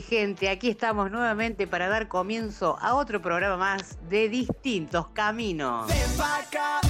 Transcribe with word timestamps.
Gente, 0.00 0.48
aquí 0.48 0.70
estamos 0.70 1.10
nuevamente 1.10 1.66
para 1.66 1.88
dar 1.88 2.08
comienzo 2.08 2.76
a 2.80 2.94
otro 2.94 3.20
programa 3.20 3.56
más 3.56 3.98
de 4.08 4.28
distintos 4.28 5.08
caminos. 5.08 5.86
Ven 5.86 6.16
pa' 6.16 6.38
acá, 6.38 6.80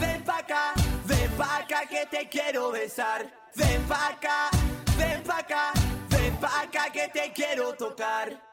ven 0.00 0.22
pa' 0.24 0.38
acá, 0.38 0.74
ven 1.06 1.30
pa' 1.36 1.56
acá 1.58 1.86
que 1.86 2.06
te 2.06 2.28
quiero 2.28 2.70
besar. 2.70 3.26
Ven 3.54 3.82
pa' 3.88 4.08
acá, 4.08 4.50
ven 4.96 5.22
pa' 5.22 5.38
acá, 5.38 5.72
ven 6.08 6.36
pa' 6.36 6.62
acá 6.62 6.90
que 6.92 7.08
te 7.08 7.32
quiero 7.32 7.72
tocar. 7.74 8.49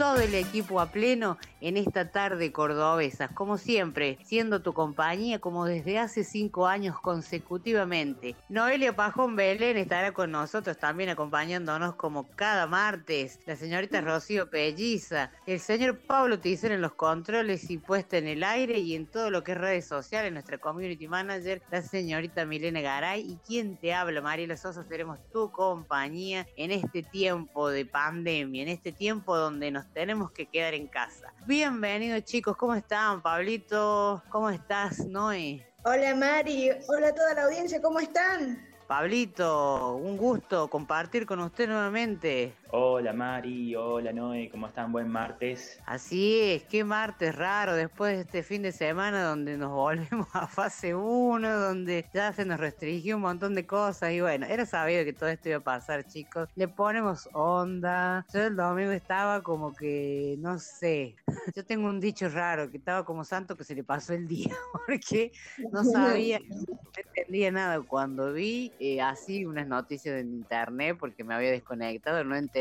Todo 0.00 0.20
el 0.20 0.34
equipo 0.34 0.80
a 0.80 0.86
pleno 0.86 1.36
en 1.60 1.76
esta 1.76 2.10
tarde 2.10 2.52
cordobesa, 2.52 3.28
como 3.28 3.58
siempre, 3.58 4.16
siendo 4.24 4.62
tu 4.62 4.72
compañía 4.72 5.40
como 5.40 5.66
desde 5.66 5.98
hace 5.98 6.24
cinco 6.24 6.66
años 6.66 6.98
consecutivamente. 6.98 8.34
Noelia 8.48 8.96
Pajón 8.96 9.36
Belén 9.36 9.76
estará 9.76 10.12
con 10.12 10.30
nosotros 10.30 10.78
también 10.78 11.10
acompañándonos 11.10 11.96
como 11.96 12.26
cada 12.30 12.66
martes. 12.66 13.40
La 13.44 13.56
señorita 13.56 14.00
Rocío 14.00 14.48
Pelliza, 14.48 15.32
el 15.46 15.60
señor 15.60 15.98
Pablo 15.98 16.38
Tizer 16.38 16.72
en 16.72 16.80
los 16.80 16.94
controles 16.94 17.70
y 17.70 17.76
puesta 17.76 18.16
en 18.16 18.26
el 18.26 18.42
aire 18.42 18.78
y 18.78 18.94
en 18.94 19.06
todo 19.06 19.30
lo 19.30 19.44
que 19.44 19.52
es 19.52 19.58
redes 19.58 19.86
sociales, 19.86 20.32
nuestra 20.32 20.56
community 20.56 21.08
manager, 21.08 21.60
la 21.70 21.82
señorita 21.82 22.46
Milena 22.46 22.80
Garay 22.80 23.20
y 23.20 23.36
quien 23.46 23.76
te 23.76 23.92
habla, 23.92 24.22
Mariela 24.22 24.56
Sosa, 24.56 24.82
seremos 24.84 25.18
tu 25.30 25.52
compañía 25.52 26.46
en 26.56 26.70
este 26.70 27.02
tiempo 27.02 27.68
de 27.68 27.84
pandemia, 27.84 28.62
en 28.62 28.68
este 28.68 28.92
tiempo 28.92 29.36
donde 29.36 29.49
nos 29.58 29.92
tenemos 29.92 30.30
que 30.30 30.46
quedar 30.46 30.74
en 30.74 30.86
casa. 30.86 31.32
Bienvenidos 31.44 32.24
chicos, 32.24 32.56
¿cómo 32.56 32.74
están? 32.74 33.20
Pablito, 33.20 34.22
¿cómo 34.30 34.48
estás, 34.48 35.04
Noé? 35.06 35.66
Hola 35.84 36.14
Mari, 36.14 36.70
hola 36.88 37.08
a 37.08 37.14
toda 37.14 37.34
la 37.34 37.44
audiencia, 37.44 37.82
¿cómo 37.82 37.98
están? 37.98 38.64
Pablito, 38.86 39.96
un 39.96 40.16
gusto 40.16 40.68
compartir 40.68 41.26
con 41.26 41.40
usted 41.40 41.68
nuevamente. 41.68 42.54
Hola 42.72 43.12
Mari, 43.12 43.74
hola 43.74 44.12
Noé, 44.12 44.48
¿cómo 44.48 44.68
están? 44.68 44.92
Buen 44.92 45.08
martes. 45.08 45.80
Así 45.86 46.40
es, 46.40 46.62
qué 46.62 46.84
martes 46.84 47.34
raro 47.34 47.74
después 47.74 48.14
de 48.14 48.20
este 48.20 48.44
fin 48.44 48.62
de 48.62 48.70
semana 48.70 49.24
donde 49.24 49.58
nos 49.58 49.70
volvemos 49.72 50.28
a 50.34 50.46
fase 50.46 50.94
1, 50.94 51.58
donde 51.58 52.06
ya 52.14 52.32
se 52.32 52.44
nos 52.44 52.60
restringió 52.60 53.16
un 53.16 53.22
montón 53.22 53.56
de 53.56 53.66
cosas 53.66 54.12
y 54.12 54.20
bueno, 54.20 54.46
era 54.46 54.66
sabido 54.66 55.04
que 55.04 55.12
todo 55.12 55.28
esto 55.30 55.48
iba 55.48 55.58
a 55.58 55.64
pasar 55.64 56.06
chicos. 56.06 56.48
Le 56.54 56.68
ponemos 56.68 57.28
onda. 57.32 58.24
Yo 58.32 58.44
el 58.44 58.54
domingo 58.54 58.92
estaba 58.92 59.42
como 59.42 59.74
que, 59.74 60.36
no 60.38 60.60
sé, 60.60 61.16
yo 61.56 61.64
tengo 61.64 61.88
un 61.88 61.98
dicho 61.98 62.28
raro, 62.28 62.70
que 62.70 62.76
estaba 62.76 63.04
como 63.04 63.24
santo 63.24 63.56
que 63.56 63.64
se 63.64 63.74
le 63.74 63.82
pasó 63.82 64.14
el 64.14 64.28
día, 64.28 64.54
porque 64.86 65.32
no 65.72 65.82
sabía, 65.82 66.38
no 66.38 66.78
entendía 66.96 67.50
nada 67.50 67.80
cuando 67.82 68.32
vi 68.32 68.72
eh, 68.78 69.00
así 69.00 69.44
unas 69.44 69.66
noticias 69.66 70.20
en 70.20 70.34
internet 70.34 70.96
porque 71.00 71.24
me 71.24 71.34
había 71.34 71.50
desconectado, 71.50 72.22
no 72.22 72.36
entendía 72.36 72.59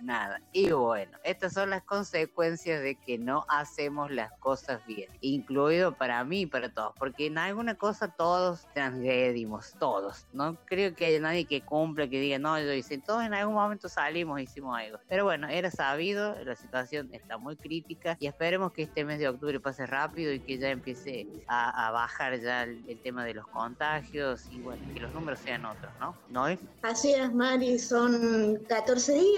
nada. 0.00 0.40
Y 0.52 0.70
bueno, 0.72 1.18
estas 1.24 1.52
son 1.52 1.70
las 1.70 1.82
consecuencias 1.82 2.82
de 2.82 2.94
que 2.96 3.18
no 3.18 3.44
hacemos 3.48 4.10
las 4.10 4.32
cosas 4.40 4.84
bien, 4.86 5.10
incluido 5.20 5.96
para 5.96 6.24
mí 6.24 6.46
para 6.46 6.72
todos, 6.72 6.94
porque 6.98 7.26
en 7.26 7.38
alguna 7.38 7.74
cosa 7.74 8.08
todos 8.08 8.66
transgredimos, 8.74 9.74
todos. 9.78 10.26
No 10.32 10.56
creo 10.66 10.94
que 10.94 11.06
haya 11.06 11.20
nadie 11.20 11.44
que 11.44 11.62
cumpla, 11.62 12.08
que 12.08 12.20
diga, 12.20 12.38
no, 12.38 12.58
yo 12.60 12.72
hice, 12.72 12.98
todos 12.98 13.24
en 13.24 13.34
algún 13.34 13.54
momento 13.54 13.88
salimos, 13.88 14.40
hicimos 14.40 14.78
algo. 14.78 14.98
Pero 15.08 15.24
bueno, 15.24 15.48
era 15.48 15.70
sabido, 15.70 16.36
la 16.44 16.56
situación 16.56 17.10
está 17.12 17.38
muy 17.38 17.56
crítica 17.56 18.16
y 18.20 18.26
esperemos 18.26 18.72
que 18.72 18.82
este 18.82 19.04
mes 19.04 19.18
de 19.18 19.28
octubre 19.28 19.60
pase 19.60 19.86
rápido 19.86 20.32
y 20.32 20.40
que 20.40 20.58
ya 20.58 20.70
empiece 20.70 21.26
a, 21.46 21.88
a 21.88 21.90
bajar 21.90 22.40
ya 22.40 22.64
el, 22.64 22.82
el 22.88 23.00
tema 23.00 23.24
de 23.24 23.34
los 23.34 23.46
contagios 23.48 24.48
y 24.50 24.60
bueno, 24.60 24.82
que 24.92 25.00
los 25.00 25.12
números 25.12 25.40
sean 25.40 25.64
otros, 25.64 25.92
¿no? 26.00 26.16
¿No 26.28 26.48
es? 26.48 26.58
Así 26.82 27.12
es 27.12 27.32
Mari, 27.32 27.78
son 27.78 28.56
14 28.68 29.12
días 29.14 29.29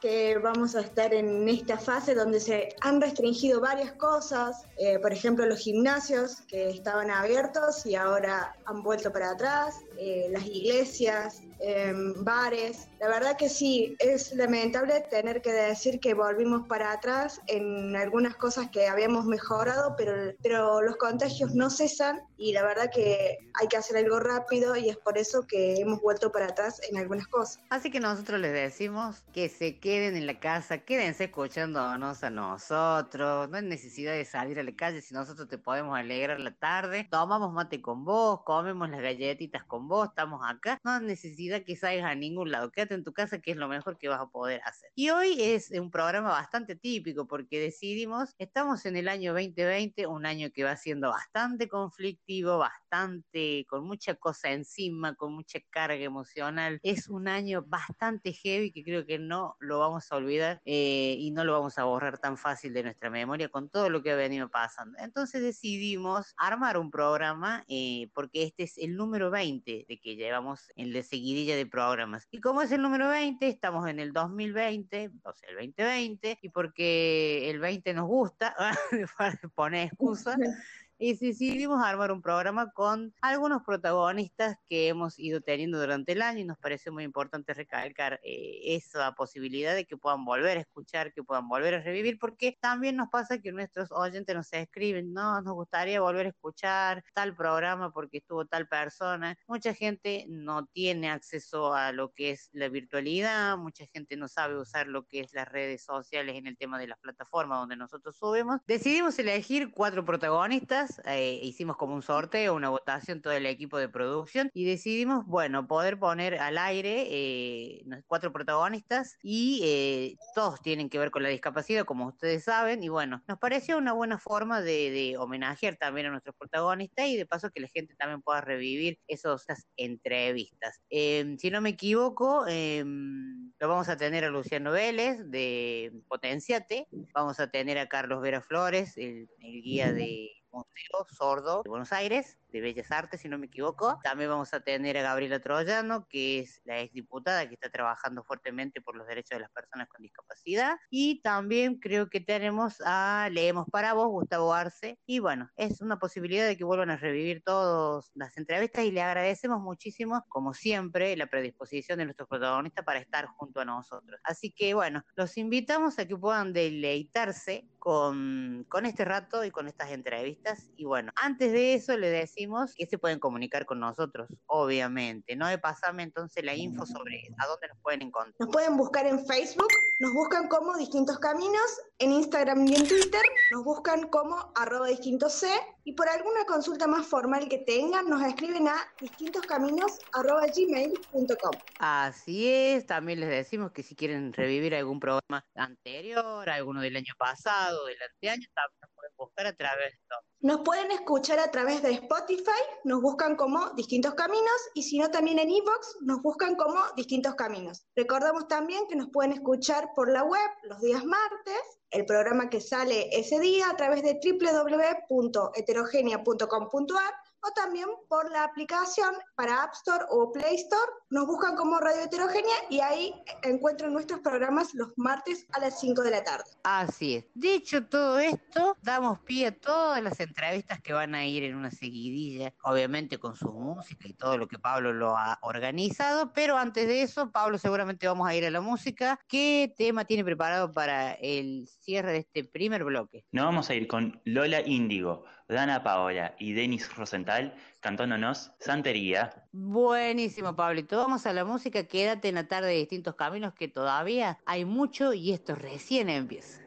que 0.00 0.38
vamos 0.38 0.74
a 0.76 0.80
estar 0.80 1.12
en 1.12 1.48
esta 1.48 1.78
fase 1.78 2.14
donde 2.14 2.40
se 2.40 2.74
han 2.80 3.00
restringido 3.00 3.60
varias 3.60 3.92
cosas, 3.92 4.64
eh, 4.78 4.98
por 4.98 5.12
ejemplo 5.12 5.46
los 5.46 5.58
gimnasios 5.58 6.42
que 6.42 6.70
estaban 6.70 7.10
abiertos 7.10 7.84
y 7.84 7.94
ahora 7.94 8.56
han 8.66 8.82
vuelto 8.82 9.12
para 9.12 9.30
atrás, 9.30 9.76
eh, 9.98 10.28
las 10.30 10.46
iglesias, 10.46 11.42
eh, 11.60 11.92
bares. 12.18 12.88
La 13.00 13.08
verdad 13.08 13.36
que 13.36 13.48
sí, 13.48 13.96
es 13.98 14.32
lamentable 14.34 15.00
tener 15.10 15.42
que 15.42 15.52
decir 15.52 16.00
que 16.00 16.14
volvimos 16.14 16.66
para 16.66 16.92
atrás 16.92 17.40
en 17.46 17.96
algunas 17.96 18.36
cosas 18.36 18.70
que 18.70 18.88
habíamos 18.88 19.24
mejorado, 19.24 19.94
pero, 19.96 20.32
pero 20.42 20.82
los 20.82 20.96
contagios 20.96 21.54
no 21.54 21.70
cesan 21.70 22.20
y 22.36 22.52
la 22.52 22.62
verdad 22.62 22.90
que 22.92 23.38
hay 23.54 23.68
que 23.68 23.76
hacer 23.76 23.96
algo 23.96 24.20
rápido 24.20 24.76
y 24.76 24.88
es 24.88 24.96
por 24.96 25.18
eso 25.18 25.46
que 25.46 25.76
hemos 25.76 26.00
vuelto 26.00 26.30
para 26.32 26.46
atrás 26.46 26.80
en 26.88 26.98
algunas 26.98 27.26
cosas. 27.28 27.60
Así 27.70 27.90
que 27.90 28.00
nosotros 28.00 28.40
les 28.40 28.52
decimos 28.52 29.24
que 29.32 29.48
se 29.48 29.78
queden 29.78 30.16
en 30.16 30.26
la 30.26 30.38
casa, 30.40 30.78
quédense 30.78 31.24
escuchándonos 31.24 32.22
a 32.22 32.30
nosotros, 32.30 33.48
no 33.48 33.56
hay 33.56 33.64
necesidad 33.64 34.12
de 34.12 34.24
salir 34.24 34.58
a 34.58 34.62
la 34.62 34.74
calle 34.74 35.02
si 35.02 35.14
nosotros 35.14 35.48
te 35.48 35.58
podemos 35.58 35.96
alegrar 35.96 36.40
la 36.40 36.54
tarde, 36.54 37.06
tomamos 37.10 37.52
mate 37.52 37.80
con 37.80 38.04
vos, 38.04 38.42
comemos 38.44 38.88
las 38.90 39.00
galletitas 39.00 39.64
con 39.64 39.88
vos, 39.88 40.08
estamos 40.08 40.40
acá, 40.44 40.78
no 40.84 40.92
hay 40.92 41.04
necesidad 41.04 41.47
que 41.64 41.76
salgas 41.76 42.04
a 42.04 42.14
ningún 42.14 42.50
lado, 42.50 42.70
quédate 42.70 42.94
en 42.94 43.04
tu 43.04 43.12
casa 43.12 43.40
que 43.40 43.50
es 43.52 43.56
lo 43.56 43.68
mejor 43.68 43.98
que 43.98 44.08
vas 44.08 44.20
a 44.20 44.26
poder 44.26 44.60
hacer. 44.64 44.90
Y 44.94 45.10
hoy 45.10 45.40
es 45.40 45.70
un 45.70 45.90
programa 45.90 46.30
bastante 46.30 46.76
típico 46.76 47.26
porque 47.26 47.60
decidimos, 47.60 48.34
estamos 48.38 48.84
en 48.86 48.96
el 48.96 49.08
año 49.08 49.32
2020, 49.32 50.06
un 50.06 50.26
año 50.26 50.50
que 50.52 50.64
va 50.64 50.76
siendo 50.76 51.10
bastante 51.10 51.68
conflictivo, 51.68 52.58
bastante, 52.58 53.66
con 53.68 53.84
mucha 53.84 54.14
cosa 54.14 54.50
encima, 54.50 55.14
con 55.14 55.34
mucha 55.34 55.58
carga 55.70 56.04
emocional, 56.04 56.80
es 56.82 57.08
un 57.08 57.28
año 57.28 57.64
bastante 57.66 58.32
heavy 58.32 58.72
que 58.72 58.84
creo 58.84 59.06
que 59.06 59.18
no 59.18 59.56
lo 59.58 59.78
vamos 59.78 60.10
a 60.10 60.16
olvidar 60.16 60.60
eh, 60.64 61.16
y 61.18 61.30
no 61.30 61.44
lo 61.44 61.52
vamos 61.52 61.78
a 61.78 61.84
borrar 61.84 62.18
tan 62.18 62.36
fácil 62.36 62.72
de 62.72 62.82
nuestra 62.82 63.10
memoria 63.10 63.48
con 63.48 63.68
todo 63.68 63.90
lo 63.90 64.02
que 64.02 64.12
ha 64.12 64.16
venido 64.16 64.48
pasando. 64.48 64.98
Entonces 64.98 65.42
decidimos 65.42 66.34
armar 66.36 66.78
un 66.78 66.90
programa 66.90 67.64
eh, 67.68 68.10
porque 68.14 68.42
este 68.42 68.64
es 68.64 68.78
el 68.78 68.96
número 68.96 69.30
20 69.30 69.86
de 69.88 70.00
que 70.00 70.16
llevamos 70.16 70.70
en 70.76 70.92
la 70.92 71.00
seguidilla 71.38 71.56
de 71.56 71.66
programas. 71.66 72.26
Y 72.30 72.40
como 72.40 72.62
es 72.62 72.72
el 72.72 72.82
número 72.82 73.08
20, 73.08 73.46
estamos 73.46 73.88
en 73.88 74.00
el 74.00 74.12
2020, 74.12 75.10
o 75.22 75.32
sea, 75.32 75.48
el 75.50 75.56
2020, 75.56 76.38
y 76.42 76.48
porque 76.48 77.50
el 77.50 77.60
20 77.60 77.94
nos 77.94 78.06
gusta, 78.06 78.54
para 79.18 79.38
poner 79.54 79.86
excusa, 79.88 80.36
y 80.98 81.14
decidimos 81.14 81.82
armar 81.84 82.10
un 82.10 82.20
programa 82.20 82.72
con 82.72 83.14
algunos 83.22 83.62
protagonistas 83.62 84.56
que 84.66 84.88
hemos 84.88 85.18
ido 85.18 85.40
teniendo 85.40 85.78
durante 85.78 86.12
el 86.12 86.22
año 86.22 86.40
y 86.40 86.44
nos 86.44 86.58
pareció 86.58 86.92
muy 86.92 87.04
importante 87.04 87.54
recalcar 87.54 88.20
eh, 88.24 88.74
esa 88.74 89.12
posibilidad 89.12 89.74
de 89.74 89.86
que 89.86 89.96
puedan 89.96 90.24
volver 90.24 90.58
a 90.58 90.60
escuchar, 90.60 91.12
que 91.12 91.22
puedan 91.22 91.48
volver 91.48 91.74
a 91.74 91.80
revivir, 91.80 92.18
porque 92.18 92.58
también 92.60 92.96
nos 92.96 93.08
pasa 93.10 93.38
que 93.38 93.52
nuestros 93.52 93.92
oyentes 93.92 94.34
nos 94.34 94.52
escriben, 94.52 95.12
no, 95.12 95.40
nos 95.40 95.54
gustaría 95.54 96.00
volver 96.00 96.26
a 96.26 96.30
escuchar 96.30 97.04
tal 97.14 97.34
programa 97.36 97.92
porque 97.92 98.18
estuvo 98.18 98.44
tal 98.46 98.66
persona. 98.66 99.36
Mucha 99.46 99.74
gente 99.74 100.26
no 100.28 100.66
tiene 100.66 101.10
acceso 101.10 101.74
a 101.74 101.92
lo 101.92 102.12
que 102.12 102.30
es 102.30 102.50
la 102.52 102.68
virtualidad, 102.68 103.56
mucha 103.56 103.86
gente 103.92 104.16
no 104.16 104.26
sabe 104.26 104.58
usar 104.58 104.88
lo 104.88 105.06
que 105.06 105.20
es 105.20 105.32
las 105.32 105.46
redes 105.46 105.84
sociales 105.84 106.36
en 106.36 106.48
el 106.48 106.56
tema 106.56 106.78
de 106.78 106.88
las 106.88 106.98
plataformas 106.98 107.60
donde 107.60 107.76
nosotros 107.76 108.16
subimos. 108.16 108.60
Decidimos 108.66 109.16
elegir 109.18 109.70
cuatro 109.70 110.04
protagonistas 110.04 110.87
eh, 111.06 111.40
hicimos 111.42 111.76
como 111.76 111.94
un 111.94 112.02
sorteo, 112.02 112.54
una 112.54 112.68
votación, 112.68 113.20
todo 113.22 113.32
el 113.32 113.46
equipo 113.46 113.78
de 113.78 113.88
producción 113.88 114.50
y 114.54 114.64
decidimos, 114.64 115.26
bueno, 115.26 115.66
poder 115.66 115.98
poner 115.98 116.38
al 116.38 116.58
aire 116.58 117.06
eh, 117.10 117.84
cuatro 118.06 118.32
protagonistas 118.32 119.16
y 119.22 119.60
eh, 119.64 120.16
todos 120.34 120.60
tienen 120.62 120.88
que 120.88 120.98
ver 120.98 121.10
con 121.10 121.22
la 121.22 121.28
discapacidad, 121.28 121.84
como 121.84 122.06
ustedes 122.06 122.44
saben, 122.44 122.82
y 122.82 122.88
bueno, 122.88 123.22
nos 123.28 123.38
pareció 123.38 123.78
una 123.78 123.92
buena 123.92 124.18
forma 124.18 124.60
de, 124.60 124.90
de 124.90 125.16
homenajear 125.18 125.76
también 125.76 126.06
a 126.06 126.10
nuestros 126.10 126.36
protagonistas 126.36 127.06
y 127.06 127.16
de 127.16 127.26
paso 127.26 127.50
que 127.50 127.60
la 127.60 127.68
gente 127.68 127.94
también 127.96 128.22
pueda 128.22 128.40
revivir 128.40 128.98
esos, 129.06 129.42
esas 129.42 129.66
entrevistas. 129.76 130.80
si 130.90 131.50
no 131.50 131.60
me 131.60 131.70
equivoco, 131.70 132.44
lo 132.46 133.68
vamos 133.68 133.88
a 133.88 133.96
tener 133.96 134.24
a 134.24 134.30
Luciano 134.30 134.72
Vélez 134.72 135.18
de 135.30 135.92
Potenciate, 136.08 136.86
vamos 137.14 137.40
a 137.40 137.50
tener 137.50 137.78
a 137.78 137.88
Carlos 137.88 138.20
Vera 138.20 138.42
Flores, 138.42 138.96
el, 138.96 139.28
el 139.40 139.62
guía 139.62 139.92
de 139.92 140.37
Museo 140.52 141.06
Sordo 141.16 141.62
de 141.62 141.70
Buenos 141.70 141.92
Aires, 141.92 142.38
de 142.48 142.60
Bellas 142.60 142.90
Artes, 142.90 143.20
si 143.20 143.28
no 143.28 143.38
me 143.38 143.46
equivoco. 143.46 143.98
También 144.02 144.30
vamos 144.30 144.54
a 144.54 144.60
tener 144.60 144.96
a 144.96 145.02
Gabriela 145.02 145.40
Troyano, 145.40 146.06
que 146.08 146.40
es 146.40 146.60
la 146.64 146.80
exdiputada 146.80 147.46
que 147.46 147.54
está 147.54 147.70
trabajando 147.70 148.22
fuertemente 148.24 148.80
por 148.80 148.96
los 148.96 149.06
derechos 149.06 149.36
de 149.36 149.40
las 149.40 149.50
personas 149.50 149.88
con 149.88 150.02
discapacidad. 150.02 150.76
Y 150.90 151.20
también 151.20 151.78
creo 151.78 152.08
que 152.08 152.20
tenemos 152.20 152.80
a 152.84 153.28
Leemos 153.32 153.66
para 153.70 153.92
vos, 153.92 154.08
Gustavo 154.08 154.54
Arce. 154.54 154.98
Y 155.06 155.18
bueno, 155.18 155.50
es 155.56 155.80
una 155.80 155.98
posibilidad 155.98 156.46
de 156.46 156.56
que 156.56 156.64
vuelvan 156.64 156.90
a 156.90 156.96
revivir 156.96 157.42
todas 157.44 158.10
las 158.14 158.36
entrevistas 158.36 158.84
y 158.84 158.90
le 158.90 159.02
agradecemos 159.02 159.60
muchísimo, 159.60 160.24
como 160.28 160.54
siempre, 160.54 161.16
la 161.16 161.26
predisposición 161.26 161.98
de 161.98 162.06
nuestros 162.06 162.28
protagonistas 162.28 162.84
para 162.84 163.00
estar 163.00 163.26
junto 163.26 163.60
a 163.60 163.64
nosotros. 163.64 164.20
Así 164.24 164.52
que 164.52 164.74
bueno, 164.74 165.02
los 165.16 165.36
invitamos 165.36 165.98
a 165.98 166.06
que 166.06 166.16
puedan 166.16 166.52
deleitarse 166.52 167.68
con, 167.78 168.64
con 168.68 168.86
este 168.86 169.04
rato 169.04 169.44
y 169.44 169.50
con 169.50 169.68
estas 169.68 169.90
entrevistas. 169.90 170.37
Y 170.76 170.84
bueno, 170.84 171.12
antes 171.16 171.52
de 171.52 171.74
eso 171.74 171.96
le 171.96 172.08
decimos 172.08 172.74
que 172.74 172.86
se 172.86 172.98
pueden 172.98 173.18
comunicar 173.18 173.66
con 173.66 173.80
nosotros, 173.80 174.28
obviamente. 174.46 175.36
No 175.36 175.46
de 175.46 175.58
pasarme 175.58 176.02
entonces 176.02 176.44
la 176.44 176.54
info 176.54 176.86
sobre 176.86 177.28
a 177.38 177.46
dónde 177.46 177.68
nos 177.68 177.78
pueden 177.82 178.02
encontrar. 178.02 178.34
Nos 178.38 178.50
pueden 178.50 178.76
buscar 178.76 179.06
en 179.06 179.24
Facebook, 179.26 179.68
nos 180.00 180.12
buscan 180.14 180.48
como 180.48 180.76
Distintos 180.76 181.18
Caminos, 181.18 181.80
en 181.98 182.12
Instagram 182.12 182.66
y 182.66 182.76
en 182.76 182.88
Twitter 182.88 183.22
nos 183.52 183.64
buscan 183.64 184.08
como 184.08 184.52
arroba 184.54 184.88
distintos 184.88 185.32
C 185.32 185.48
y 185.84 185.92
por 185.94 186.08
alguna 186.08 186.44
consulta 186.46 186.86
más 186.86 187.06
formal 187.06 187.48
que 187.48 187.58
tengan 187.58 188.08
nos 188.08 188.22
escriben 188.22 188.68
a 188.68 188.76
distintoscaminos 189.00 189.98
arroba 190.12 190.46
gmail.com. 190.46 191.52
Así 191.80 192.48
es, 192.48 192.86
también 192.86 193.20
les 193.20 193.28
decimos 193.28 193.72
que 193.72 193.82
si 193.82 193.96
quieren 193.96 194.32
revivir 194.32 194.74
algún 194.74 195.00
programa 195.00 195.44
anterior, 195.54 196.48
alguno 196.48 196.80
del 196.80 196.96
año 196.96 197.14
pasado, 197.18 197.86
del 197.86 198.00
anteaño, 198.00 198.46
también 198.54 198.78
nos 198.82 198.90
pueden 198.94 199.12
buscar 199.16 199.46
a 199.46 199.52
través 199.52 199.92
de. 199.92 200.27
Nos 200.40 200.60
pueden 200.60 200.92
escuchar 200.92 201.40
a 201.40 201.50
través 201.50 201.82
de 201.82 201.90
Spotify, 201.90 202.62
nos 202.84 203.02
buscan 203.02 203.34
como 203.34 203.70
Distintos 203.70 204.14
Caminos 204.14 204.70
y 204.72 204.84
si 204.84 204.96
no 204.96 205.10
también 205.10 205.40
en 205.40 205.50
Evox 205.50 205.96
nos 206.02 206.22
buscan 206.22 206.54
como 206.54 206.78
Distintos 206.94 207.34
Caminos. 207.34 207.84
Recordamos 207.96 208.46
también 208.46 208.86
que 208.88 208.94
nos 208.94 209.10
pueden 209.10 209.32
escuchar 209.32 209.90
por 209.96 210.08
la 210.08 210.22
web 210.22 210.48
los 210.62 210.80
días 210.80 211.04
martes, 211.04 211.80
el 211.90 212.06
programa 212.06 212.50
que 212.50 212.60
sale 212.60 213.08
ese 213.10 213.40
día 213.40 213.68
a 213.68 213.76
través 213.76 214.04
de 214.04 214.20
www.heterogenia.com.ar 214.22 217.14
o 217.42 217.52
también 217.52 217.88
por 218.08 218.30
la 218.30 218.44
aplicación 218.44 219.14
para 219.36 219.62
App 219.62 219.72
Store 219.74 220.04
o 220.10 220.32
Play 220.32 220.56
Store. 220.56 220.92
Nos 221.10 221.26
buscan 221.26 221.56
como 221.56 221.78
Radio 221.78 222.02
Heterogenia 222.02 222.54
y 222.70 222.80
ahí 222.80 223.14
encuentran 223.42 223.92
nuestros 223.92 224.20
programas 224.20 224.74
los 224.74 224.92
martes 224.96 225.46
a 225.52 225.60
las 225.60 225.80
5 225.80 226.02
de 226.02 226.10
la 226.10 226.24
tarde. 226.24 226.44
Así 226.64 227.16
es. 227.16 227.24
Dicho 227.34 227.86
todo 227.86 228.18
esto, 228.18 228.76
damos 228.82 229.20
pie 229.20 229.46
a 229.46 229.58
todas 229.58 230.02
las 230.02 230.20
entrevistas 230.20 230.80
que 230.82 230.92
van 230.92 231.14
a 231.14 231.26
ir 231.26 231.44
en 231.44 231.54
una 231.54 231.70
seguidilla, 231.70 232.52
obviamente 232.62 233.18
con 233.18 233.36
su 233.36 233.50
música 233.52 234.08
y 234.08 234.14
todo 234.14 234.36
lo 234.36 234.48
que 234.48 234.58
Pablo 234.58 234.92
lo 234.92 235.16
ha 235.16 235.38
organizado, 235.42 236.32
pero 236.32 236.58
antes 236.58 236.86
de 236.86 237.02
eso, 237.02 237.30
Pablo, 237.30 237.58
seguramente 237.58 238.06
vamos 238.06 238.28
a 238.28 238.34
ir 238.34 238.44
a 238.44 238.50
la 238.50 238.60
música. 238.60 239.18
¿Qué 239.28 239.72
tema 239.76 240.04
tiene 240.04 240.24
preparado 240.24 240.72
para 240.72 241.12
el 241.12 241.68
cierre 241.80 242.12
de 242.12 242.18
este 242.18 242.44
primer 242.44 242.84
bloque? 242.84 243.24
Nos 243.32 243.44
vamos 243.44 243.70
a 243.70 243.74
ir 243.74 243.86
con 243.86 244.20
Lola 244.24 244.60
Índigo, 244.60 245.24
Dana 245.48 245.82
Paola 245.82 246.34
y 246.38 246.52
Denis 246.52 246.94
Rosenthal 246.94 247.54
cantándonos 247.80 248.52
Santería. 248.58 249.44
Buenísimo, 249.52 250.54
Pablito. 250.54 250.98
Vamos 250.98 251.26
a 251.26 251.32
la 251.32 251.44
música. 251.44 251.84
Quédate 251.84 252.28
en 252.28 252.34
la 252.34 252.46
tarde 252.46 252.68
de 252.68 252.76
distintos 252.76 253.14
caminos 253.14 253.54
que 253.54 253.68
todavía 253.68 254.38
hay 254.44 254.64
mucho 254.64 255.12
y 255.14 255.32
esto 255.32 255.54
recién 255.54 256.10
empieza. 256.10 256.60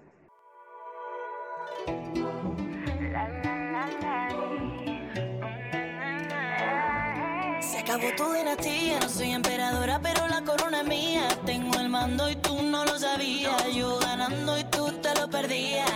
Se 7.60 7.80
acabó 7.80 8.08
tu 8.18 8.34
dinastía, 8.34 9.00
no 9.00 9.10
soy 9.10 9.32
emperadora, 9.32 10.00
pero 10.02 10.28
la 10.28 10.44
corona 10.44 10.82
es 10.82 10.88
mía. 10.88 11.28
Tengo 11.46 11.80
el 11.80 11.90
mando 11.90 12.30
y 12.30 12.36
tú 12.38 12.62
no 12.64 12.84
lo 12.86 12.98
sabías. 12.98 13.74
Yo 13.74 14.00
ganando 14.00 14.58
y 14.58 14.64
tú 14.66 14.92
te 15.02 15.14
lo 15.20 15.30
perdías. 15.30 15.90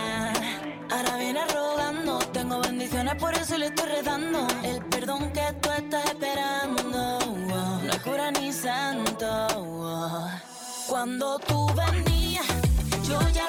Ahora 0.90 1.16
viene 1.18 1.40
rogando, 1.46 2.18
tengo 2.48 2.60
bendiciones, 2.62 3.14
por 3.16 3.34
eso 3.34 3.58
le 3.58 3.66
estoy 3.66 3.88
redando. 3.88 4.46
El 4.62 4.84
perdón 4.84 5.32
que 5.32 5.52
tú 5.60 5.68
estás 5.70 6.04
esperando, 6.06 7.18
no 7.50 7.90
es 7.90 7.98
cura 8.00 8.30
ni 8.30 8.52
santo. 8.52 10.28
Cuando 10.88 11.38
tú 11.40 11.66
venías, 11.74 12.46
yo 13.08 13.18
ya 13.30 13.48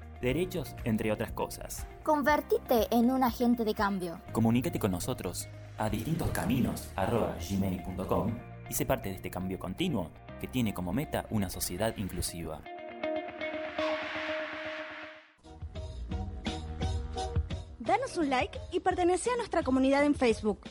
derechos, 0.21 0.75
entre 0.83 1.11
otras 1.11 1.31
cosas. 1.31 1.87
Convertite 2.03 2.87
en 2.91 3.09
un 3.11 3.23
agente 3.23 3.65
de 3.65 3.73
cambio. 3.73 4.21
Comunícate 4.31 4.77
con 4.79 4.91
nosotros 4.91 5.49
a 5.77 5.89
distintoscaminos.gmail.com 5.89 8.31
y 8.69 8.73
sé 8.73 8.85
parte 8.85 9.09
de 9.09 9.15
este 9.15 9.29
cambio 9.29 9.59
continuo 9.59 10.09
que 10.39 10.47
tiene 10.47 10.73
como 10.73 10.93
meta 10.93 11.25
una 11.29 11.49
sociedad 11.49 11.93
inclusiva. 11.97 12.61
Danos 17.79 18.15
un 18.17 18.29
like 18.29 18.57
y 18.71 18.79
pertenece 18.79 19.29
a 19.31 19.35
nuestra 19.37 19.63
comunidad 19.63 20.05
en 20.05 20.13
Facebook. 20.15 20.61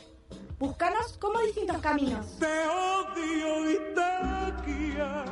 Búscanos 0.57 1.17
como 1.17 1.39
Distintos 1.39 1.77
Caminos. 1.79 2.37
Te 2.39 2.45
odio 2.45 3.71
y 3.71 3.75
te 3.93 4.01
quiero 4.65 5.25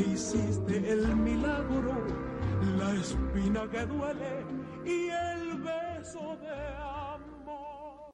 porque 0.00 0.12
hiciste 0.12 0.92
el 0.92 1.16
milagro, 1.16 2.06
la 2.78 2.94
espina 2.94 3.68
que 3.70 3.86
duele 3.86 4.44
y 4.84 5.08
el 5.08 5.58
beso 5.58 6.36
de 6.40 6.50
amor. 6.78 8.10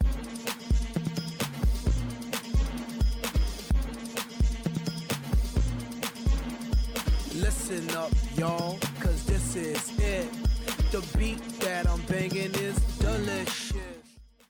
Listen 7.35 7.89
up, 7.97 8.11
y'all, 8.37 8.79
cause 9.01 9.25
this 9.27 9.57
is 9.57 9.99
it. 9.99 10.31
The 10.91 11.03
beat 11.19 11.41
that 11.61 11.87
I'm 11.87 12.01
banging 12.07 12.55
is 12.55 12.77
delicious. 12.99 13.96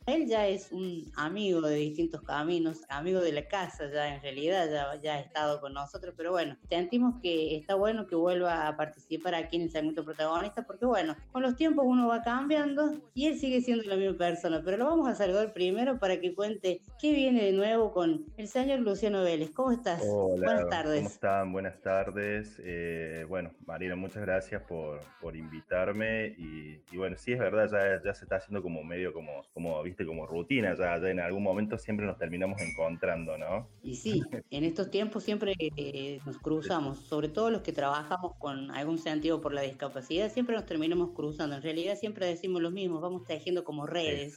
Él 0.07 0.29
ya 0.29 0.47
es 0.47 0.71
un 0.71 1.11
amigo 1.17 1.61
de 1.63 1.75
distintos 1.75 2.23
caminos, 2.23 2.85
amigo 2.89 3.21
de 3.21 3.33
la 3.33 3.49
casa 3.49 3.91
ya 3.93 4.15
en 4.15 4.23
realidad, 4.23 4.71
ya, 4.71 5.03
ya 5.03 5.15
ha 5.15 5.21
estado 5.21 5.61
con 5.61 5.75
nosotros, 5.75 6.15
pero 6.17 6.31
bueno, 6.31 6.57
sentimos 6.69 7.21
que 7.21 7.57
está 7.57 7.75
bueno 7.75 8.07
que 8.07 8.15
vuelva 8.15 8.69
a 8.69 8.77
participar 8.77 9.35
aquí 9.35 9.57
en 9.57 9.63
el 9.63 9.71
segmento 9.71 10.05
protagonista, 10.05 10.65
porque 10.65 10.87
bueno, 10.87 11.17
con 11.33 11.43
los 11.43 11.57
tiempos 11.57 11.85
uno 11.89 12.07
va 12.07 12.23
cambiando 12.23 12.95
y 13.15 13.27
él 13.27 13.37
sigue 13.37 13.61
siendo 13.63 13.83
la 13.83 13.97
misma 13.97 14.17
persona, 14.17 14.63
pero 14.65 14.77
lo 14.77 14.85
vamos 14.85 15.09
a 15.09 15.17
saludar 15.17 15.53
primero 15.53 15.99
para 15.99 16.21
que 16.21 16.37
cuente 16.37 16.83
qué 17.01 17.13
viene 17.13 17.43
de 17.43 17.53
nuevo 17.53 17.93
con 17.93 18.27
el 18.37 18.47
señor 18.47 18.81
Luciano 18.81 19.25
Vélez. 19.25 19.51
¿Cómo 19.51 19.73
estás? 19.73 20.03
Hola, 20.09 20.47
Buenas 20.47 20.69
tardes. 20.69 20.99
¿cómo 20.99 21.09
están? 21.09 21.53
Buenas 21.53 21.81
tardes. 21.81 22.63
Eh, 22.65 23.27
bueno, 23.29 23.51
Marina, 23.67 23.97
muchas 23.97 24.23
gracias 24.23 24.63
por, 24.63 25.01
por 25.21 25.35
invitarme 25.35 26.29
y, 26.39 26.81
y 26.93 26.97
bueno, 26.97 27.17
sí 27.19 27.33
es 27.33 27.41
verdad, 27.41 27.69
ya, 27.73 28.01
ya 28.05 28.15
se 28.15 28.25
está 28.25 28.37
haciendo 28.37 28.63
como 28.63 28.85
medio 28.85 29.13
como, 29.13 29.43
como 29.53 29.83
viste, 29.97 30.07
como 30.07 30.17
como 30.17 30.27
rutina, 30.27 30.75
ya, 30.75 30.99
ya 30.99 31.11
en 31.11 31.21
algún 31.21 31.43
momento 31.43 31.77
siempre 31.77 32.07
nos 32.07 32.17
terminamos 32.17 32.61
encontrando, 32.63 33.37
¿no? 33.37 33.69
Y 33.83 33.97
sí, 33.97 34.23
en 34.51 34.65
estos 34.65 34.91
tiempos 34.91 35.25
siempre 35.25 35.55
eh, 35.59 36.21
nos 36.25 36.39
cruzamos, 36.39 36.99
sobre 37.01 37.29
todo 37.29 37.51
los 37.51 37.61
que 37.61 37.73
trabajamos 37.73 38.35
con 38.39 38.71
algún 38.71 38.99
sentido 38.99 39.43
por 39.43 39.53
la 39.53 39.61
discapacidad, 39.61 40.31
siempre 40.31 40.57
nos 40.57 40.65
terminamos 40.65 41.11
cruzando. 41.15 41.57
En 41.57 41.63
realidad 41.63 41.97
siempre 41.97 42.27
decimos 42.27 42.63
lo 42.63 42.71
mismo, 42.71 43.01
vamos 43.01 43.25
tejiendo 43.25 43.63
como 43.63 43.87
redes. 43.87 44.37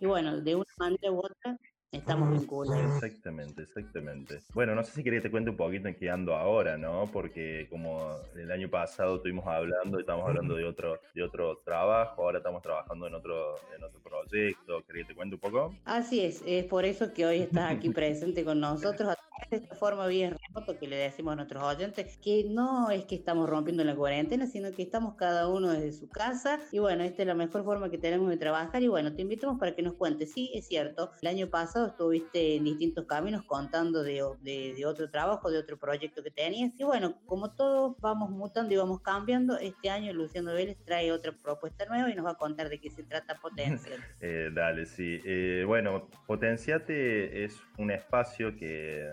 Y 0.00 0.06
bueno, 0.06 0.40
de 0.40 0.56
una 0.56 0.74
manera 0.76 1.12
u 1.12 1.18
otra 1.18 1.56
estamos 1.92 2.30
vinculados. 2.30 2.96
Exactamente, 2.96 3.62
exactamente. 3.62 4.40
Bueno, 4.54 4.74
no 4.74 4.82
sé 4.82 4.92
si 4.92 5.04
quería 5.04 5.20
que 5.20 5.28
te 5.28 5.30
cuente 5.30 5.50
un 5.50 5.56
poquito 5.56 5.88
en 5.88 5.94
qué 5.94 6.10
ando 6.10 6.34
ahora, 6.34 6.78
¿no? 6.78 7.08
Porque 7.12 7.66
como 7.70 8.16
el 8.34 8.50
año 8.50 8.68
pasado 8.70 9.16
estuvimos 9.16 9.46
hablando, 9.46 10.00
estamos 10.00 10.26
hablando 10.26 10.54
de 10.56 10.64
otro, 10.64 10.98
de 11.14 11.22
otro 11.22 11.58
trabajo, 11.58 12.22
ahora 12.22 12.38
estamos 12.38 12.62
trabajando 12.62 13.06
en 13.06 13.14
otro, 13.14 13.56
en 13.76 13.84
otro 13.84 14.00
proyecto. 14.00 14.82
¿Quería 14.86 15.02
que 15.02 15.08
te 15.08 15.14
cuente 15.14 15.34
un 15.34 15.40
poco? 15.40 15.74
Así 15.84 16.20
es, 16.20 16.42
es 16.46 16.64
por 16.64 16.86
eso 16.86 17.12
que 17.12 17.26
hoy 17.26 17.40
estás 17.40 17.70
aquí 17.76 17.90
presente 17.90 18.42
con 18.42 18.58
nosotros 18.58 19.14
de 19.50 19.56
esta 19.58 19.74
forma 19.74 20.06
bien 20.06 20.36
remoto 20.46 20.78
que 20.78 20.86
le 20.86 20.96
decimos 20.96 21.32
a 21.32 21.36
nuestros 21.36 21.62
oyentes, 21.62 22.16
que 22.18 22.44
no 22.48 22.90
es 22.90 23.04
que 23.04 23.14
estamos 23.14 23.48
rompiendo 23.48 23.84
la 23.84 23.94
cuarentena, 23.94 24.46
sino 24.46 24.72
que 24.72 24.82
estamos 24.82 25.14
cada 25.16 25.48
uno 25.48 25.70
desde 25.70 25.92
su 25.92 26.08
casa 26.08 26.58
y 26.70 26.78
bueno, 26.78 27.02
esta 27.04 27.22
es 27.22 27.28
la 27.28 27.34
mejor 27.34 27.64
forma 27.64 27.90
que 27.90 27.98
tenemos 27.98 28.30
de 28.30 28.36
trabajar 28.36 28.82
y 28.82 28.88
bueno, 28.88 29.14
te 29.14 29.22
invitamos 29.22 29.58
para 29.58 29.74
que 29.74 29.82
nos 29.82 29.94
cuentes. 29.94 30.32
Sí, 30.32 30.50
es 30.54 30.66
cierto, 30.66 31.12
el 31.20 31.28
año 31.28 31.48
pasado 31.48 31.88
estuviste 31.88 32.56
en 32.56 32.64
distintos 32.64 33.06
caminos 33.06 33.42
contando 33.44 34.02
de, 34.02 34.22
de, 34.42 34.74
de 34.74 34.86
otro 34.86 35.10
trabajo, 35.10 35.50
de 35.50 35.58
otro 35.58 35.78
proyecto 35.78 36.22
que 36.22 36.30
tenías 36.30 36.72
y 36.78 36.84
bueno, 36.84 37.18
como 37.26 37.54
todos 37.54 37.96
vamos 38.00 38.30
mutando 38.30 38.72
y 38.72 38.76
vamos 38.76 39.00
cambiando, 39.02 39.58
este 39.58 39.90
año 39.90 40.12
Luciano 40.12 40.54
Vélez 40.54 40.78
trae 40.84 41.12
otra 41.12 41.32
propuesta 41.32 41.84
nueva 41.86 42.10
y 42.10 42.14
nos 42.14 42.24
va 42.24 42.32
a 42.32 42.36
contar 42.36 42.68
de 42.68 42.80
qué 42.80 42.90
se 42.90 43.02
trata 43.02 43.36
Potencia. 43.40 43.92
Eh, 44.20 44.50
dale, 44.54 44.86
sí. 44.86 45.20
Eh, 45.24 45.64
bueno, 45.66 46.08
Potenciate 46.26 47.44
es 47.44 47.60
un 47.78 47.90
espacio 47.90 48.54
que, 48.56 49.08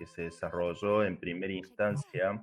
que 0.00 0.06
se 0.06 0.22
desarrolló 0.22 1.04
en 1.04 1.18
primera 1.18 1.52
instancia 1.52 2.42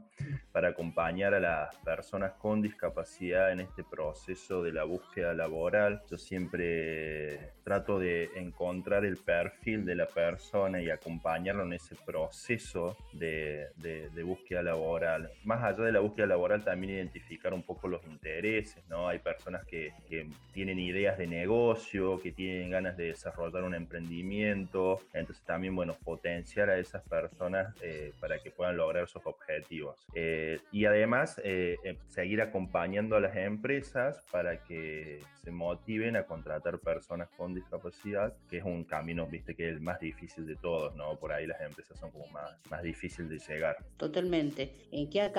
para 0.51 0.67
acompañar 0.69 1.33
a 1.33 1.39
las 1.39 1.75
personas 1.77 2.33
con 2.33 2.61
discapacidad 2.61 3.51
en 3.51 3.61
este 3.61 3.83
proceso 3.83 4.61
de 4.61 4.71
la 4.71 4.83
búsqueda 4.83 5.33
laboral. 5.33 6.03
Yo 6.07 6.19
siempre 6.19 7.53
trato 7.63 7.97
de 7.97 8.29
encontrar 8.35 9.05
el 9.05 9.17
perfil 9.17 9.85
de 9.85 9.95
la 9.95 10.05
persona 10.05 10.79
y 10.79 10.91
acompañarlo 10.91 11.63
en 11.63 11.73
ese 11.73 11.95
proceso 11.95 12.95
de, 13.13 13.69
de, 13.77 14.11
de 14.11 14.23
búsqueda 14.23 14.61
laboral. 14.61 15.31
Más 15.43 15.63
allá 15.63 15.83
de 15.83 15.91
la 15.93 15.99
búsqueda 15.99 16.27
laboral, 16.27 16.63
también 16.63 16.93
identificar 16.93 17.55
un 17.55 17.63
poco 17.63 17.87
los 17.87 18.05
intereses, 18.05 18.87
¿no? 18.87 19.07
Hay 19.07 19.17
personas 19.17 19.65
que, 19.65 19.93
que 20.07 20.29
tienen 20.53 20.77
ideas 20.77 21.17
de 21.17 21.25
negocio, 21.25 22.19
que 22.19 22.31
tienen 22.31 22.69
ganas 22.69 22.95
de 22.97 23.05
desarrollar 23.05 23.63
un 23.63 23.73
emprendimiento, 23.73 24.99
entonces 25.13 25.43
también, 25.43 25.75
bueno, 25.75 25.97
potenciar 26.03 26.69
a 26.69 26.77
esas 26.77 27.01
personas 27.01 27.46
eh, 27.81 28.13
para 28.19 28.39
que 28.39 28.51
puedan 28.51 28.77
lograr 28.77 29.07
sus 29.07 29.25
objetivos. 29.25 30.05
Eh, 30.13 30.59
y 30.71 30.85
además, 30.85 31.39
eh, 31.43 31.77
seguir 32.07 32.41
acompañando 32.41 33.15
a 33.15 33.19
las 33.19 33.35
empresas 33.35 34.23
para 34.31 34.63
que 34.63 35.19
se 35.43 35.51
motiven 35.51 36.15
a 36.17 36.23
contratar 36.23 36.79
personas 36.79 37.29
con 37.37 37.53
discapacidad, 37.53 38.33
que 38.49 38.57
es 38.57 38.63
un 38.63 38.83
camino, 38.83 39.27
viste, 39.27 39.55
que 39.55 39.69
es 39.69 39.75
el 39.75 39.81
más 39.81 39.99
difícil 39.99 40.45
de 40.45 40.55
todos, 40.55 40.95
¿no? 40.95 41.15
Por 41.15 41.31
ahí 41.31 41.47
las 41.47 41.61
empresas 41.61 41.97
son 41.97 42.11
como 42.11 42.27
más, 42.27 42.51
más 42.69 42.83
difícil 42.83 43.29
de 43.29 43.39
llegar. 43.39 43.77
Totalmente. 43.95 44.73
¿En 44.91 45.09
qué 45.09 45.31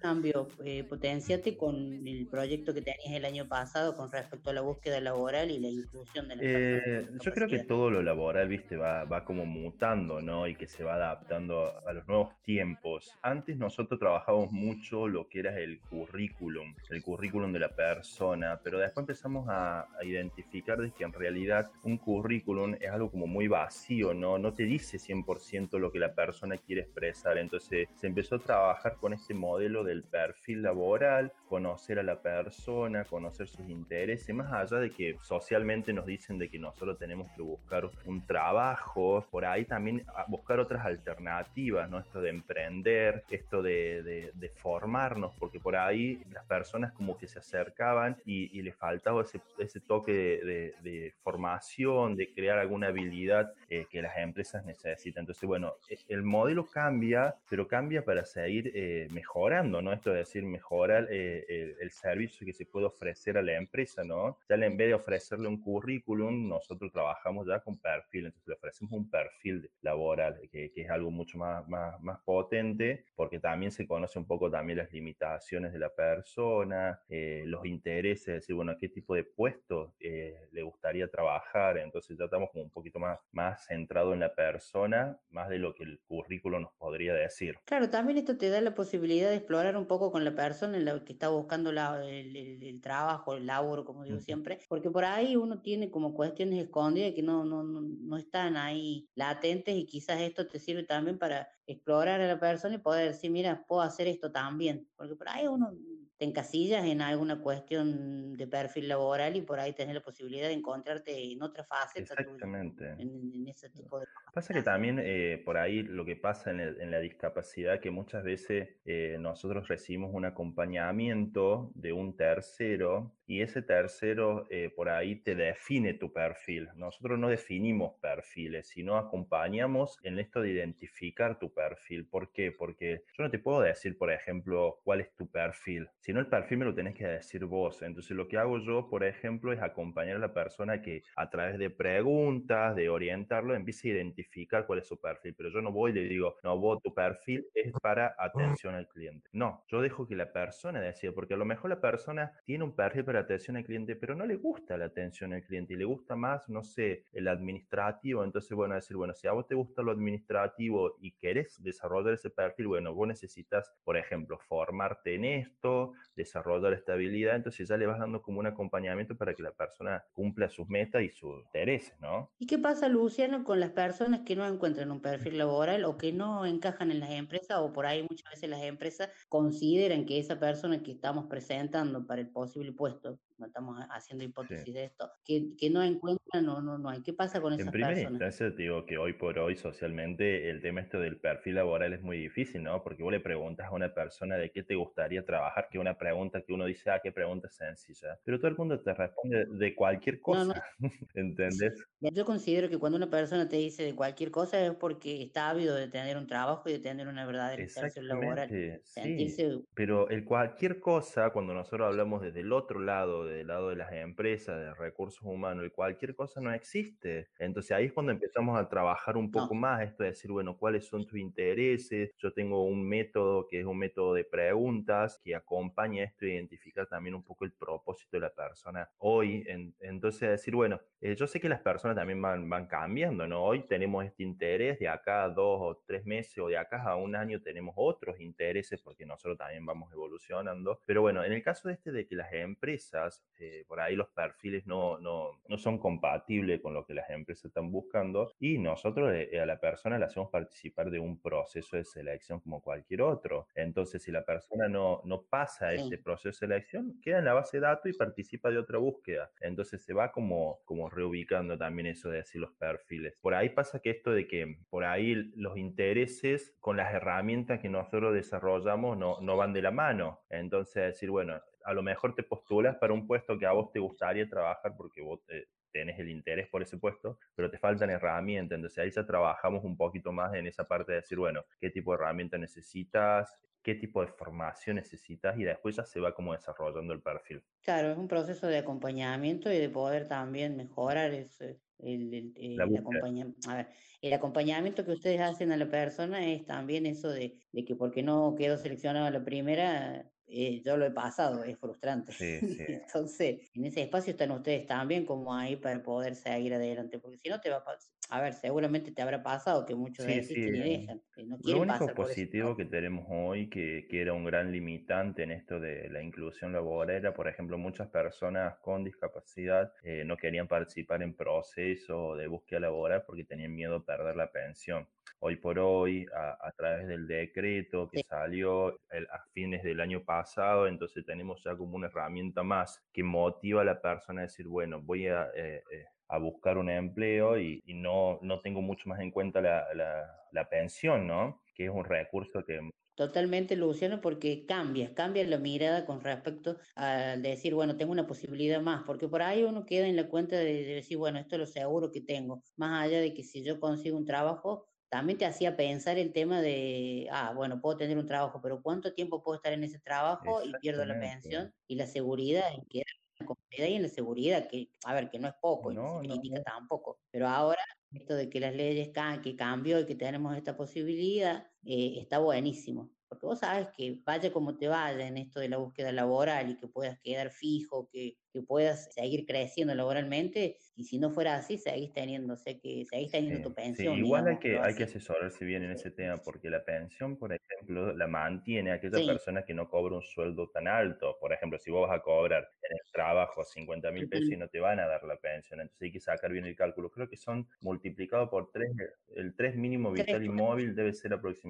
cambio, 0.00 0.48
potenciate 0.88 1.56
con 1.56 2.06
el 2.06 2.26
proyecto 2.26 2.72
que 2.72 2.80
tenías 2.80 3.12
el 3.12 3.24
año 3.24 3.46
pasado 3.48 3.94
con 3.94 4.10
respecto 4.10 4.50
a 4.50 4.54
la 4.54 4.62
búsqueda 4.62 5.00
laboral 5.00 5.50
y 5.50 5.58
la 5.58 5.68
inclusión 5.68 6.28
de 6.28 6.36
las 6.36 6.44
personas? 6.44 7.24
yo 7.24 7.32
creo 7.32 7.48
que 7.48 7.64
todo 7.64 7.90
lo 7.90 8.02
laboral, 8.02 8.48
viste, 8.48 8.76
va, 8.76 9.04
va 9.04 9.24
como 9.24 9.44
mutando, 9.44 10.22
¿no? 10.22 10.46
Y 10.46 10.54
que 10.54 10.66
se 10.66 10.84
va 10.84 10.94
adaptando 10.94 11.49
a 11.50 11.92
los 11.92 12.06
nuevos 12.06 12.34
tiempos. 12.42 13.16
Antes 13.22 13.56
nosotros 13.56 13.98
trabajábamos 13.98 14.52
mucho 14.52 15.08
lo 15.08 15.28
que 15.28 15.40
era 15.40 15.58
el 15.58 15.80
currículum, 15.80 16.74
el 16.90 17.02
currículum 17.02 17.52
de 17.52 17.58
la 17.58 17.74
persona, 17.74 18.60
pero 18.62 18.78
después 18.78 19.02
empezamos 19.02 19.48
a, 19.48 19.80
a 19.80 20.04
identificar 20.04 20.78
de 20.78 20.92
que 20.92 21.04
en 21.04 21.12
realidad 21.12 21.70
un 21.82 21.98
currículum 21.98 22.74
es 22.80 22.90
algo 22.90 23.10
como 23.10 23.26
muy 23.26 23.48
vacío, 23.48 24.14
¿no? 24.14 24.38
No 24.38 24.52
te 24.52 24.64
dice 24.64 24.98
100% 24.98 25.78
lo 25.78 25.90
que 25.90 25.98
la 25.98 26.14
persona 26.14 26.56
quiere 26.56 26.82
expresar. 26.82 27.38
Entonces 27.38 27.88
se 27.94 28.06
empezó 28.06 28.36
a 28.36 28.38
trabajar 28.38 28.96
con 28.96 29.12
este 29.12 29.34
modelo 29.34 29.84
del 29.84 30.04
perfil 30.04 30.62
laboral, 30.62 31.32
conocer 31.48 31.98
a 31.98 32.02
la 32.02 32.20
persona, 32.20 33.04
conocer 33.04 33.48
sus 33.48 33.68
intereses, 33.68 34.34
más 34.34 34.52
allá 34.52 34.78
de 34.78 34.90
que 34.90 35.16
socialmente 35.22 35.92
nos 35.92 36.06
dicen 36.06 36.38
de 36.38 36.48
que 36.48 36.58
nosotros 36.58 36.98
tenemos 36.98 37.30
que 37.36 37.42
buscar 37.42 37.90
un 38.04 38.24
trabajo, 38.26 39.26
por 39.30 39.44
ahí 39.44 39.64
también 39.64 40.04
a 40.14 40.24
buscar 40.28 40.60
otras 40.60 40.84
alternativas, 40.84 41.39
¿no? 41.88 41.98
Esto 42.00 42.20
de 42.20 42.30
emprender, 42.30 43.24
esto 43.30 43.62
de, 43.62 44.02
de- 44.02 44.30
de 44.34 44.48
formarnos, 44.50 45.34
porque 45.38 45.58
por 45.60 45.76
ahí 45.76 46.22
las 46.32 46.44
personas 46.44 46.92
como 46.92 47.16
que 47.18 47.26
se 47.26 47.38
acercaban 47.38 48.16
y, 48.24 48.56
y 48.58 48.62
les 48.62 48.74
faltaba 48.76 49.22
ese, 49.22 49.40
ese 49.58 49.80
toque 49.80 50.12
de, 50.12 50.74
de- 50.82 51.12
formación, 51.22 52.16
de 52.16 52.32
crear 52.32 52.58
alguna 52.58 52.88
habilidad 52.88 53.52
eh, 53.68 53.86
que 53.90 54.02
las 54.02 54.16
empresas 54.18 54.64
necesitan. 54.64 55.22
Entonces, 55.22 55.46
bueno, 55.46 55.74
e- 55.88 55.98
el 56.08 56.22
modelo 56.22 56.66
cambia, 56.66 57.34
pero 57.48 57.66
cambia 57.68 58.04
para 58.04 58.24
seguir 58.24 58.70
eh, 58.74 59.08
mejorando, 59.12 59.80
¿no? 59.82 59.92
Esto 59.92 60.10
es 60.12 60.18
decir, 60.26 60.42
mejorar 60.44 61.06
eh, 61.10 61.44
el, 61.48 61.76
el 61.80 61.90
servicio 61.90 62.44
que 62.46 62.52
se 62.52 62.66
puede 62.66 62.86
ofrecer 62.86 63.36
a 63.38 63.42
la 63.42 63.56
empresa, 63.56 64.02
¿no? 64.04 64.38
Ya 64.48 64.56
en 64.56 64.76
vez 64.76 64.88
de 64.88 64.94
ofrecerle 64.94 65.48
un 65.48 65.60
currículum, 65.60 66.48
nosotros 66.48 66.92
trabajamos 66.92 67.46
ya 67.46 67.60
con 67.60 67.78
perfil, 67.78 68.26
entonces 68.26 68.48
le 68.48 68.54
ofrecemos 68.54 68.92
un 68.92 69.10
perfil 69.10 69.70
laboral, 69.82 70.38
que, 70.50 70.70
que 70.72 70.82
es 70.82 70.90
algo 70.90 71.10
mucho 71.10 71.29
más, 71.38 71.66
más, 71.68 72.00
más 72.00 72.20
potente, 72.24 73.06
porque 73.14 73.38
también 73.38 73.72
se 73.72 73.86
conoce 73.86 74.18
un 74.18 74.26
poco 74.26 74.50
también 74.50 74.78
las 74.78 74.92
limitaciones 74.92 75.72
de 75.72 75.78
la 75.78 75.94
persona, 75.94 77.02
eh, 77.08 77.44
los 77.46 77.64
intereses, 77.66 78.28
es 78.28 78.34
decir, 78.42 78.54
bueno, 78.56 78.76
qué 78.78 78.88
tipo 78.88 79.14
de 79.14 79.24
puesto 79.24 79.94
eh, 80.00 80.48
le 80.52 80.62
gustaría 80.62 81.08
trabajar, 81.10 81.78
entonces 81.78 82.16
ya 82.18 82.24
estamos 82.26 82.50
como 82.50 82.64
un 82.64 82.70
poquito 82.70 82.98
más, 82.98 83.18
más 83.32 83.66
centrado 83.66 84.12
en 84.14 84.20
la 84.20 84.34
persona, 84.34 85.20
más 85.30 85.48
de 85.48 85.58
lo 85.58 85.74
que 85.74 85.84
el 85.84 86.00
currículum 86.06 86.62
nos 86.62 86.72
podría 86.74 87.14
decir. 87.14 87.60
Claro, 87.66 87.88
también 87.88 88.18
esto 88.18 88.36
te 88.36 88.48
da 88.50 88.60
la 88.60 88.74
posibilidad 88.74 89.28
de 89.30 89.36
explorar 89.36 89.76
un 89.76 89.86
poco 89.86 90.10
con 90.10 90.24
la 90.24 90.34
persona 90.34 90.76
en 90.76 90.84
la 90.84 91.04
que 91.04 91.12
está 91.12 91.28
buscando 91.28 91.70
la- 91.70 92.04
el, 92.04 92.34
el- 92.36 92.62
el 92.64 92.80
trabajo, 92.80 93.34
el 93.36 93.46
laburo, 93.46 93.84
como 93.84 94.02
digo 94.04 94.18
Ujú. 94.18 94.18
siempre, 94.18 94.58
porque 94.68 94.90
por 94.90 95.04
ahí 95.04 95.36
uno 95.36 95.62
tiene 95.62 95.88
como 95.90 96.12
cuestiones 96.12 96.58
escondidas 96.64 97.12
que 97.14 97.22
no, 97.22 97.44
no, 97.44 97.62
no, 97.62 97.80
no 97.82 98.16
están 98.16 98.56
ahí 98.56 99.08
latentes 99.14 99.76
y 99.76 99.86
quizás 99.86 100.20
esto 100.20 100.48
te 100.48 100.58
sirve 100.58 100.82
también 100.82 101.09
para 101.18 101.48
explorar 101.66 102.20
a 102.20 102.26
la 102.28 102.38
persona 102.40 102.74
y 102.76 102.78
poder 102.78 103.08
decir, 103.08 103.30
mira, 103.30 103.64
puedo 103.66 103.82
hacer 103.82 104.06
esto 104.08 104.30
también, 104.32 104.88
porque 104.96 105.16
por 105.16 105.28
ahí 105.28 105.46
uno 105.46 105.70
te 106.16 106.24
encasillas 106.26 106.84
en 106.84 107.00
alguna 107.00 107.40
cuestión 107.40 108.36
de 108.36 108.46
perfil 108.46 108.88
laboral 108.88 109.36
y 109.36 109.42
por 109.42 109.58
ahí 109.60 109.72
tenés 109.74 109.94
la 109.94 110.02
posibilidad 110.02 110.48
de 110.48 110.54
encontrarte 110.54 111.32
en 111.32 111.42
otra 111.42 111.64
faceta 111.64 112.16
tuya, 112.16 112.46
Exactamente. 112.46 112.90
en, 112.96 113.32
en 113.34 113.48
ese 113.48 113.70
tipo 113.70 113.98
de 114.00 114.06
Pasa 114.32 114.54
que 114.54 114.62
también 114.62 115.00
eh, 115.02 115.42
por 115.44 115.56
ahí 115.58 115.82
lo 115.82 116.04
que 116.04 116.14
pasa 116.16 116.50
en, 116.50 116.60
el- 116.60 116.80
en 116.80 116.90
la 116.92 117.00
discapacidad, 117.00 117.80
que 117.80 117.90
muchas 117.90 118.22
veces 118.22 118.76
eh, 118.84 119.16
nosotros 119.20 119.66
recibimos 119.68 120.10
un 120.14 120.24
acompañamiento 120.24 121.72
de 121.74 121.92
un 121.92 122.16
tercero 122.16 123.16
y 123.30 123.42
ese 123.42 123.62
tercero 123.62 124.48
eh, 124.50 124.72
por 124.74 124.88
ahí 124.88 125.14
te 125.14 125.36
define 125.36 125.94
tu 125.94 126.12
perfil. 126.12 126.68
Nosotros 126.74 127.16
no 127.16 127.28
definimos 127.28 127.94
perfiles, 128.00 128.66
sino 128.66 128.96
acompañamos 128.96 130.00
en 130.02 130.18
esto 130.18 130.40
de 130.40 130.50
identificar 130.50 131.38
tu 131.38 131.54
perfil. 131.54 132.08
¿Por 132.08 132.32
qué? 132.32 132.50
Porque 132.50 133.04
yo 133.16 133.22
no 133.22 133.30
te 133.30 133.38
puedo 133.38 133.60
decir, 133.60 133.96
por 133.96 134.10
ejemplo, 134.10 134.80
cuál 134.82 135.02
es 135.02 135.14
tu 135.14 135.30
perfil, 135.30 135.88
sino 136.00 136.18
el 136.18 136.26
perfil 136.26 136.58
me 136.58 136.64
lo 136.64 136.74
tenés 136.74 136.96
que 136.96 137.06
decir 137.06 137.44
vos. 137.44 137.80
Entonces 137.82 138.16
lo 138.16 138.26
que 138.26 138.36
hago 138.36 138.58
yo, 138.58 138.90
por 138.90 139.04
ejemplo, 139.04 139.52
es 139.52 139.62
acompañar 139.62 140.16
a 140.16 140.18
la 140.18 140.34
persona 140.34 140.82
que 140.82 141.04
a 141.14 141.30
través 141.30 141.56
de 141.56 141.70
preguntas, 141.70 142.74
de 142.74 142.88
orientarlo, 142.88 143.54
empiece 143.54 143.90
a 143.90 143.92
identificar 143.92 144.66
cuál 144.66 144.80
es 144.80 144.88
su 144.88 145.00
perfil. 145.00 145.36
Pero 145.36 145.50
yo 145.50 145.62
no 145.62 145.70
voy 145.70 145.92
y 145.92 145.94
le 145.94 146.02
digo, 146.08 146.34
no, 146.42 146.58
vos 146.58 146.82
tu 146.82 146.92
perfil 146.92 147.46
es 147.54 147.72
para 147.80 148.16
atención 148.18 148.74
al 148.74 148.88
cliente. 148.88 149.30
No, 149.32 149.62
yo 149.68 149.80
dejo 149.80 150.08
que 150.08 150.16
la 150.16 150.32
persona 150.32 150.80
decida, 150.80 151.12
porque 151.12 151.34
a 151.34 151.36
lo 151.36 151.44
mejor 151.44 151.70
la 151.70 151.80
persona 151.80 152.32
tiene 152.44 152.64
un 152.64 152.74
perfil 152.74 153.04
para 153.04 153.19
atención 153.20 153.56
al 153.56 153.64
cliente, 153.64 153.96
pero 153.96 154.14
no 154.14 154.26
le 154.26 154.36
gusta 154.36 154.76
la 154.76 154.86
atención 154.86 155.32
al 155.32 155.42
cliente 155.42 155.74
y 155.74 155.76
le 155.76 155.84
gusta 155.84 156.16
más, 156.16 156.48
no 156.48 156.62
sé, 156.62 157.04
el 157.12 157.28
administrativo. 157.28 158.24
Entonces, 158.24 158.52
bueno, 158.52 158.74
decir, 158.74 158.96
bueno, 158.96 159.14
si 159.14 159.26
a 159.26 159.32
vos 159.32 159.46
te 159.46 159.54
gusta 159.54 159.82
lo 159.82 159.92
administrativo 159.92 160.96
y 161.00 161.12
querés 161.12 161.62
desarrollar 161.62 162.14
ese 162.14 162.30
perfil, 162.30 162.68
bueno, 162.68 162.94
vos 162.94 163.08
necesitas, 163.08 163.72
por 163.84 163.96
ejemplo, 163.96 164.38
formarte 164.38 165.14
en 165.14 165.24
esto, 165.24 165.92
desarrollar 166.14 166.72
esta 166.72 166.92
habilidad, 166.94 167.36
entonces 167.36 167.68
ya 167.68 167.76
le 167.76 167.86
vas 167.86 167.98
dando 167.98 168.22
como 168.22 168.40
un 168.40 168.46
acompañamiento 168.46 169.16
para 169.16 169.34
que 169.34 169.42
la 169.42 169.52
persona 169.52 170.04
cumpla 170.12 170.48
sus 170.48 170.68
metas 170.68 171.02
y 171.02 171.10
sus 171.10 171.40
intereses, 171.44 171.98
¿no? 172.00 172.32
¿Y 172.38 172.46
qué 172.46 172.58
pasa, 172.58 172.88
Luciano, 172.88 173.44
con 173.44 173.60
las 173.60 173.70
personas 173.70 174.20
que 174.20 174.34
no 174.34 174.46
encuentran 174.46 174.90
un 174.90 175.00
perfil 175.02 175.38
laboral 175.38 175.84
o 175.84 175.96
que 175.98 176.12
no 176.12 176.46
encajan 176.46 176.90
en 176.90 177.00
las 177.00 177.10
empresas 177.10 177.58
o 177.58 177.72
por 177.72 177.86
ahí 177.86 178.02
muchas 178.02 178.30
veces 178.30 178.48
las 178.48 178.62
empresas 178.62 179.10
consideran 179.28 180.06
que 180.06 180.18
esa 180.18 180.38
persona 180.40 180.82
que 180.82 180.92
estamos 180.92 181.26
presentando 181.26 182.06
para 182.06 182.22
el 182.22 182.28
posible 182.30 182.72
puesto 182.72 183.09
esto, 183.12 183.29
no 183.40 183.46
estamos 183.46 183.78
ha- 183.80 183.88
haciendo 183.94 184.24
hipótesis 184.24 184.74
de 184.74 184.84
esto, 184.84 185.10
que, 185.24 185.56
que 185.58 185.70
no 185.70 185.82
encuentran 185.82 186.48
o 186.48 186.60
no, 186.62 186.78
no 186.78 186.88
hay. 186.90 187.02
¿Qué 187.02 187.12
pasa 187.14 187.40
con 187.40 187.52
En 187.56 187.58
esas 187.62 187.72
primera 187.72 187.94
personas? 187.94 188.12
instancia 188.12 188.50
te 188.56 188.62
digo 188.62 188.86
que 188.86 188.96
hoy 188.98 189.12
por 189.14 189.38
hoy 189.38 189.56
socialmente 189.56 190.48
el 190.50 190.62
tema 190.62 190.80
esto 190.80 190.98
del 191.00 191.20
perfil 191.20 191.56
laboral 191.56 191.92
es 191.92 192.02
muy 192.02 192.16
difícil, 192.18 192.62
¿no? 192.62 192.82
Porque 192.82 193.02
vos 193.02 193.12
le 193.12 193.20
preguntas 193.20 193.66
a 193.66 193.72
una 193.72 193.92
persona 193.94 194.36
de 194.36 194.50
qué 194.50 194.62
te 194.62 194.74
gustaría 194.76 195.24
trabajar, 195.24 195.68
que 195.70 195.78
una 195.78 195.98
pregunta 195.98 196.42
que 196.42 196.52
uno 196.52 196.64
dice, 196.66 196.90
ah, 196.90 197.00
qué 197.02 197.12
pregunta 197.12 197.50
sencilla. 197.50 198.18
Pero 198.24 198.38
todo 198.38 198.48
el 198.50 198.56
mundo 198.56 198.80
te 198.82 198.94
responde 198.94 199.44
de 199.46 199.74
cualquier 199.74 200.20
No, 200.26 200.44
no. 200.44 200.54
cosa, 200.54 200.64
¿entendés? 201.14 201.72
Yo 202.00 202.24
considero 202.24 202.68
que 202.68 202.78
cuando 202.78 202.96
una 202.96 203.10
persona 203.10 203.48
te 203.48 203.56
dice 203.56 203.82
de 203.84 203.94
cualquier 203.94 204.30
cosa 204.30 204.64
es 204.64 204.74
porque 204.76 205.22
está 205.22 205.50
ávido 205.50 205.74
de 205.74 205.88
tener 205.88 206.16
un 206.16 206.26
trabajo 206.26 206.68
y 206.68 206.72
de 206.72 206.78
tener 206.78 207.08
una 207.08 207.26
verdadera 207.26 207.62
inserción 207.62 208.08
laboral. 208.08 208.48
Sí. 208.48 208.70
Sentirse 208.84 209.58
Pero 209.74 210.08
el 210.08 210.24
cualquier 210.24 210.80
cosa, 210.80 211.30
cuando 211.30 211.52
nosotros 211.54 211.86
hablamos 211.88 212.22
desde 212.22 212.40
el 212.40 212.52
otro 212.52 212.80
lado, 212.80 213.24
del 213.30 213.46
lado 213.48 213.70
de 213.70 213.76
las 213.76 213.92
empresas, 213.92 214.58
de 214.58 214.74
recursos 214.74 215.22
humanos, 215.22 215.64
el 215.64 215.72
cualquier 215.72 216.14
cosa 216.14 216.40
no 216.40 216.52
existe. 216.52 217.28
Entonces 217.38 217.72
ahí 217.72 217.86
es 217.86 217.92
cuando 217.92 218.12
empezamos 218.12 218.58
a 218.58 218.68
trabajar 218.68 219.16
un 219.16 219.30
poco 219.30 219.54
más 219.54 219.82
esto 219.82 220.02
de 220.02 220.10
decir, 220.10 220.30
bueno, 220.30 220.56
¿cuáles 220.56 220.86
son 220.86 221.06
tus 221.06 221.18
intereses? 221.18 222.12
Yo 222.18 222.32
tengo 222.32 222.64
un 222.64 222.86
método 222.88 223.46
que 223.46 223.60
es 223.60 223.66
un 223.66 223.78
método 223.78 224.14
de 224.14 224.24
preguntas 224.24 225.20
que 225.22 225.34
acompaña 225.34 226.04
esto 226.04 226.24
e 226.26 226.30
identificar 226.34 226.86
también 226.86 227.14
un 227.14 227.22
poco 227.24 227.44
el 227.44 227.52
propósito 227.52 228.16
de 228.16 228.20
la 228.20 228.34
persona 228.34 228.88
hoy. 228.98 229.44
En- 229.46 229.74
entonces 229.80 230.28
decir, 230.30 230.54
bueno, 230.54 230.80
eh, 231.00 231.14
yo 231.16 231.26
sé 231.26 231.40
que 231.40 231.48
las 231.48 231.60
personas 231.60 231.96
también 231.96 232.20
van, 232.20 232.48
van 232.48 232.66
cambiando, 232.66 233.26
¿no? 233.26 233.42
Hoy 233.44 233.66
tenemos 233.66 234.04
este 234.04 234.22
interés, 234.22 234.78
de 234.78 234.88
acá 234.88 235.24
a 235.24 235.28
dos 235.30 235.58
o 235.60 235.82
tres 235.86 236.04
meses 236.04 236.36
o 236.38 236.48
de 236.48 236.56
acá 236.58 236.82
a 236.82 236.96
un 236.96 237.14
año 237.16 237.40
tenemos 237.42 237.74
otros 237.76 238.20
intereses 238.20 238.80
porque 238.82 239.06
nosotros 239.06 239.38
también 239.38 239.64
vamos 239.66 239.92
evolucionando. 239.92 240.80
Pero 240.86 241.02
bueno, 241.02 241.24
en 241.24 241.32
el 241.32 241.42
caso 241.42 241.68
de 241.68 241.74
este 241.74 241.92
de 241.92 242.06
que 242.06 242.14
las 242.16 242.32
empresas, 242.32 243.19
eh, 243.42 243.64
por 243.66 243.80
ahí 243.80 243.96
los 243.96 244.08
perfiles 244.10 244.66
no, 244.66 244.98
no, 244.98 245.40
no 245.48 245.56
son 245.56 245.78
compatibles 245.78 246.60
con 246.60 246.74
lo 246.74 246.84
que 246.84 246.92
las 246.92 247.08
empresas 247.08 247.46
están 247.46 247.70
buscando 247.72 248.34
y 248.38 248.58
nosotros 248.58 249.10
eh, 249.14 249.40
a 249.40 249.46
la 249.46 249.58
persona 249.58 249.98
le 249.98 250.04
hacemos 250.04 250.28
participar 250.30 250.90
de 250.90 250.98
un 250.98 251.20
proceso 251.22 251.76
de 251.78 251.84
selección 251.84 252.40
como 252.40 252.60
cualquier 252.60 253.00
otro. 253.00 253.46
Entonces, 253.54 254.02
si 254.02 254.12
la 254.12 254.24
persona 254.26 254.68
no, 254.68 255.00
no 255.04 255.22
pasa 255.22 255.70
Sí. 255.70 255.76
este 255.76 255.96
proceso 255.98 256.28
de 256.28 256.32
selección, 256.34 257.00
queda 257.00 257.18
en 257.20 257.24
la 257.24 257.32
base 257.32 257.56
de 257.56 257.62
datos 257.62 257.90
y 257.90 257.96
participa 257.96 258.50
de 258.50 258.58
otra 258.58 258.76
búsqueda. 258.78 259.30
Entonces 259.40 259.82
se 259.82 259.94
va 259.94 260.12
como, 260.12 260.60
como 260.66 260.90
reubicando 260.90 261.56
también 261.56 261.86
eso 261.86 262.10
de 262.10 262.18
decir 262.18 262.40
los 262.42 262.52
perfiles. 262.52 263.18
Por 263.22 263.34
ahí 263.34 263.48
pasa 263.50 263.80
que 263.80 263.90
esto 263.90 264.10
de 264.12 264.26
que 264.26 264.58
por 264.68 264.84
ahí 264.84 265.14
los 265.36 265.56
intereses 265.56 266.54
con 266.60 266.76
las 266.76 266.92
herramientas 266.92 267.60
que 267.60 267.68
nosotros 267.70 268.12
desarrollamos 268.14 268.98
no, 268.98 269.18
no 269.20 269.36
van 269.36 269.52
de 269.54 269.62
la 269.62 269.70
mano. 269.70 270.20
Entonces 270.28 270.84
decir, 270.84 271.10
bueno, 271.10 271.40
a 271.70 271.74
lo 271.74 271.82
mejor 271.82 272.14
te 272.14 272.22
postulas 272.22 272.76
para 272.76 272.92
un 272.92 273.06
puesto 273.06 273.38
que 273.38 273.46
a 273.46 273.52
vos 273.52 273.70
te 273.72 273.78
gustaría 273.80 274.28
trabajar 274.28 274.74
porque 274.76 275.00
vos 275.02 275.24
te- 275.24 275.48
tenés 275.72 275.98
el 276.00 276.08
interés 276.10 276.48
por 276.48 276.62
ese 276.62 276.78
puesto, 276.78 277.18
pero 277.34 277.50
te 277.50 277.58
faltan 277.58 277.90
herramientas. 277.90 278.56
Entonces 278.56 278.78
ahí 278.78 278.90
ya 278.90 279.06
trabajamos 279.06 279.64
un 279.64 279.76
poquito 279.76 280.12
más 280.12 280.34
en 280.34 280.46
esa 280.48 280.66
parte 280.66 280.92
de 280.92 280.96
decir, 281.00 281.18
bueno, 281.18 281.44
qué 281.60 281.70
tipo 281.70 281.92
de 281.92 281.96
herramienta 282.02 282.38
necesitas, 282.38 283.38
qué 283.62 283.74
tipo 283.76 284.00
de 284.04 284.08
formación 284.08 284.76
necesitas 284.76 285.38
y 285.38 285.44
después 285.44 285.76
ya 285.76 285.84
se 285.84 286.00
va 286.00 286.12
como 286.14 286.32
desarrollando 286.32 286.92
el 286.92 287.02
perfil. 287.02 287.44
Claro, 287.62 287.92
es 287.92 287.98
un 287.98 288.08
proceso 288.08 288.46
de 288.46 288.56
acompañamiento 288.58 289.52
y 289.52 289.58
de 289.58 289.68
poder 289.68 290.08
también 290.08 290.56
mejorar 290.56 291.12
ese- 291.12 291.60
el, 291.78 292.12
el- 292.14 292.32
La 292.54 292.64
el 292.64 292.76
búsqueda. 292.76 292.78
acompaña- 292.78 293.26
a 293.48 293.54
ver, 293.56 293.68
el 294.00 294.12
acompañamiento 294.14 294.84
que 294.84 294.92
ustedes 294.92 295.20
hacen 295.20 295.52
a 295.52 295.56
la 295.58 295.68
persona 295.70 296.26
es 296.32 296.44
también 296.46 296.86
eso 296.86 297.10
de, 297.10 297.38
de 297.52 297.64
que 297.64 297.76
porque 297.76 298.02
no 298.02 298.34
quedó 298.36 298.56
seleccionado 298.56 299.06
a 299.06 299.10
la 299.10 299.22
primera, 299.24 300.10
eh, 300.30 300.62
yo 300.64 300.76
lo 300.76 300.86
he 300.86 300.90
pasado, 300.92 301.44
es 301.44 301.58
frustrante. 301.58 302.16
Sí, 302.18 302.40
sí. 302.46 302.66
Entonces, 302.66 303.50
en 303.54 303.64
ese 303.66 303.82
espacio 303.82 304.12
están 304.12 304.30
ustedes 304.32 304.66
también 304.66 305.04
como 305.06 305.34
ahí 305.34 305.56
para 305.56 305.82
poder 305.82 306.14
seguir 306.14 306.54
adelante, 306.54 306.98
porque 306.98 307.18
si 307.18 307.28
no 307.28 307.40
te 307.40 307.50
va 307.50 307.56
a 307.58 307.64
pasar, 307.64 307.92
a 308.10 308.20
ver, 308.20 308.34
seguramente 308.34 308.92
te 308.92 309.02
habrá 309.02 309.22
pasado 309.22 309.66
que 309.66 309.74
muchos 309.74 310.06
Sí, 310.06 310.20
desisten 310.20 310.54
y 310.54 310.62
sí. 310.62 310.78
dejan, 310.78 311.02
que 311.12 311.24
no 311.24 311.40
Lo 311.42 311.60
único 311.60 311.94
pasar 311.94 311.94
positivo 311.94 312.56
que 312.56 312.64
tenemos 312.66 313.06
hoy, 313.08 313.48
que, 313.48 313.86
que 313.88 314.00
era 314.02 314.12
un 314.12 314.24
gran 314.24 314.52
limitante 314.52 315.22
en 315.22 315.30
esto 315.30 315.58
de 315.60 315.88
la 315.88 316.02
inclusión 316.02 316.52
laboral, 316.52 316.96
era, 316.96 317.14
por 317.14 317.28
ejemplo, 317.28 317.56
muchas 317.58 317.88
personas 317.88 318.58
con 318.60 318.84
discapacidad 318.84 319.72
eh, 319.82 320.04
no 320.04 320.16
querían 320.16 320.48
participar 320.48 321.02
en 321.02 321.14
procesos 321.14 322.18
de 322.18 322.26
búsqueda 322.26 322.60
laboral 322.60 323.04
porque 323.06 323.24
tenían 323.24 323.54
miedo 323.54 323.76
a 323.76 323.84
perder 323.86 324.16
la 324.16 324.30
pensión. 324.32 324.88
Hoy 325.22 325.36
por 325.36 325.58
hoy, 325.58 326.06
a, 326.14 326.36
a 326.48 326.52
través 326.52 326.86
del 326.88 327.06
decreto 327.06 327.88
que 327.90 328.00
salió 328.08 328.70
el- 328.90 329.06
a 329.10 329.22
fines 329.32 329.62
del 329.62 329.80
año 329.80 330.02
pasado, 330.04 330.66
entonces 330.66 331.04
tenemos 331.04 331.42
ya 331.44 331.56
como 331.56 331.76
una 331.76 331.88
herramienta 331.88 332.42
más 332.42 332.82
que 332.92 333.02
motiva 333.02 333.62
a 333.62 333.64
la 333.64 333.80
persona 333.80 334.22
a 334.22 334.24
decir, 334.24 334.46
bueno, 334.46 334.80
voy 334.82 335.06
a... 335.08 335.28
eh, 335.34 335.62
eh, 335.72 335.84
a 336.12 336.18
buscar 336.18 336.58
un 336.58 336.68
empleo 336.68 337.38
y, 337.38 337.62
y 337.64 337.74
no, 337.74 338.18
no 338.22 338.40
tengo 338.40 338.60
mucho 338.60 338.88
más 338.88 338.98
en 338.98 339.12
cuenta 339.12 339.40
la, 339.40 339.72
la- 339.74 340.10
la 340.32 340.48
pensión, 340.48 341.06
¿no? 341.06 341.44
Que 341.54 341.66
es 341.66 341.70
un 341.70 341.84
recurso 341.84 342.44
que 342.44 342.58
Totalmente, 342.96 343.56
Luciano, 343.56 344.02
porque 344.02 344.44
cambia, 344.44 344.92
cambia 344.94 345.24
la 345.26 345.38
mirada 345.38 345.86
con 345.86 346.02
respecto 346.02 346.58
a 346.74 347.16
decir, 347.16 347.54
bueno, 347.54 347.76
tengo 347.78 347.92
una 347.92 348.06
posibilidad 348.06 348.60
más, 348.60 348.82
porque 348.84 349.08
por 349.08 349.22
ahí 349.22 349.42
uno 349.42 349.64
queda 349.64 349.86
en 349.86 349.96
la 349.96 350.08
cuenta 350.10 350.36
de, 350.36 350.44
de 350.44 350.74
decir, 350.74 350.98
bueno, 350.98 351.18
esto 351.18 351.36
es 351.36 351.40
lo 351.40 351.46
seguro 351.46 351.90
que 351.92 352.02
tengo, 352.02 352.42
más 352.56 352.84
allá 352.84 353.00
de 353.00 353.14
que 353.14 353.22
si 353.24 353.42
yo 353.42 353.58
consigo 353.58 353.96
un 353.96 354.04
trabajo, 354.04 354.66
también 354.90 355.18
te 355.18 355.26
hacía 355.26 355.56
pensar 355.56 355.98
el 355.98 356.12
tema 356.12 356.40
de, 356.42 357.08
ah, 357.12 357.32
bueno, 357.34 357.60
puedo 357.60 357.76
tener 357.78 357.98
un 357.98 358.06
trabajo, 358.06 358.40
pero 358.42 358.62
¿cuánto 358.62 358.94
tiempo 358.94 359.22
puedo 359.22 359.36
estar 359.36 359.52
en 359.52 359.64
ese 359.64 359.80
trabajo 359.80 360.42
y 360.42 360.56
pierdo 360.56 360.84
la 360.86 360.98
pensión? 360.98 361.54
Y 361.68 361.76
la 361.76 361.86
seguridad 361.86 362.52
en 362.54 362.66
quedar 362.66 362.86
en 363.18 363.26
la 363.26 363.26
comodidad 363.26 363.66
y 363.68 363.74
en 363.76 363.82
la 363.82 363.88
seguridad, 363.88 364.48
que, 364.48 364.70
a 364.84 364.94
ver, 364.94 365.10
que 365.10 365.18
no 365.18 365.28
es 365.28 365.34
poco 365.40 365.72
y 365.72 365.76
no 365.76 365.86
No, 365.86 366.02
se 366.02 366.02
no, 366.02 366.16
critica 366.16 366.40
no. 366.40 366.44
tampoco, 366.44 367.00
pero 367.10 367.28
ahora 367.28 367.60
esto 367.92 368.14
de 368.14 368.28
que 368.30 368.40
las 368.40 368.54
leyes 368.54 368.90
ca- 368.94 369.20
que 369.22 369.36
cambió 369.36 369.80
y 369.80 369.86
que 369.86 369.94
tenemos 369.96 370.36
esta 370.36 370.56
posibilidad, 370.56 371.50
eh, 371.64 371.96
está 372.00 372.18
buenísimo. 372.18 372.90
Porque 373.08 373.26
vos 373.26 373.40
sabes 373.40 373.68
que 373.76 374.00
vaya 374.04 374.32
como 374.32 374.56
te 374.56 374.68
vaya 374.68 375.06
en 375.08 375.18
esto 375.18 375.40
de 375.40 375.48
la 375.48 375.56
búsqueda 375.58 375.90
laboral 375.92 376.50
y 376.50 376.56
que 376.58 376.68
puedas 376.68 377.00
quedar 377.00 377.30
fijo, 377.32 377.88
que, 377.92 378.18
que 378.32 378.42
puedas 378.42 378.92
seguir 378.94 379.26
creciendo 379.26 379.74
laboralmente, 379.74 380.58
y 380.76 380.84
si 380.84 380.98
no 380.98 381.10
fuera 381.10 381.34
así, 381.36 381.58
seguís 381.58 381.92
teniendo, 381.92 382.36
sé 382.36 382.60
que 382.60 382.84
seguís 382.86 383.10
teniendo 383.10 383.40
tu 383.42 383.52
Sí, 383.72 383.84
pensión, 383.92 383.98
igual 383.98 384.26
hay 384.26 384.38
que, 384.38 384.58
hay 384.60 384.74
que 384.74 384.82
asesorarse 384.84 385.44
bien 385.44 385.62
en 385.62 385.70
ese 385.70 385.90
tema, 385.92 386.22
porque 386.24 386.50
la 386.50 386.64
pensión, 386.64 387.16
por 387.16 387.32
ejemplo, 387.32 387.94
la 387.96 388.06
mantiene 388.08 388.72
aquella 388.72 389.04
Sí. 389.04 389.04
persona 389.04 389.44
que 389.44 389.54
no 389.54 389.68
cobra 389.68 389.94
un 389.96 390.02
sueldo 390.02 390.50
tan 390.50 390.66
alto. 390.68 391.16
Por 391.20 391.32
ejemplo, 391.32 391.58
si 391.58 391.70
vos 391.70 391.88
vas 391.88 391.96
a 391.98 392.02
cobrar 392.02 392.42
en 392.62 392.72
el 392.76 392.92
trabajo 392.92 393.44
50 393.44 393.90
mil 393.92 394.08
pesos 394.08 394.32
y 394.32 394.36
no 394.36 394.48
te 394.48 394.58
van 394.60 394.80
a 394.80 394.86
dar 394.86 395.04
la 395.04 395.18
pensión, 395.18 395.60
entonces 395.60 395.86
hay 395.86 395.92
que 395.92 396.00
sacar 396.00 396.32
bien 396.32 396.44
el 396.46 396.56
cálculo. 396.56 396.90
Creo 396.90 397.08
que 397.08 397.16
son 397.16 397.48
multiplicado 397.60 398.28
por 398.28 398.50
3, 398.50 398.68
el 399.14 399.34
3 399.36 399.56
mínimo 399.56 399.92
Tres 399.94 400.20
vital 400.20 400.24
y 400.24 400.28
móvil 400.28 400.74
debe 400.74 400.92
ser 400.92 401.12
aproximadamente, 401.14 401.49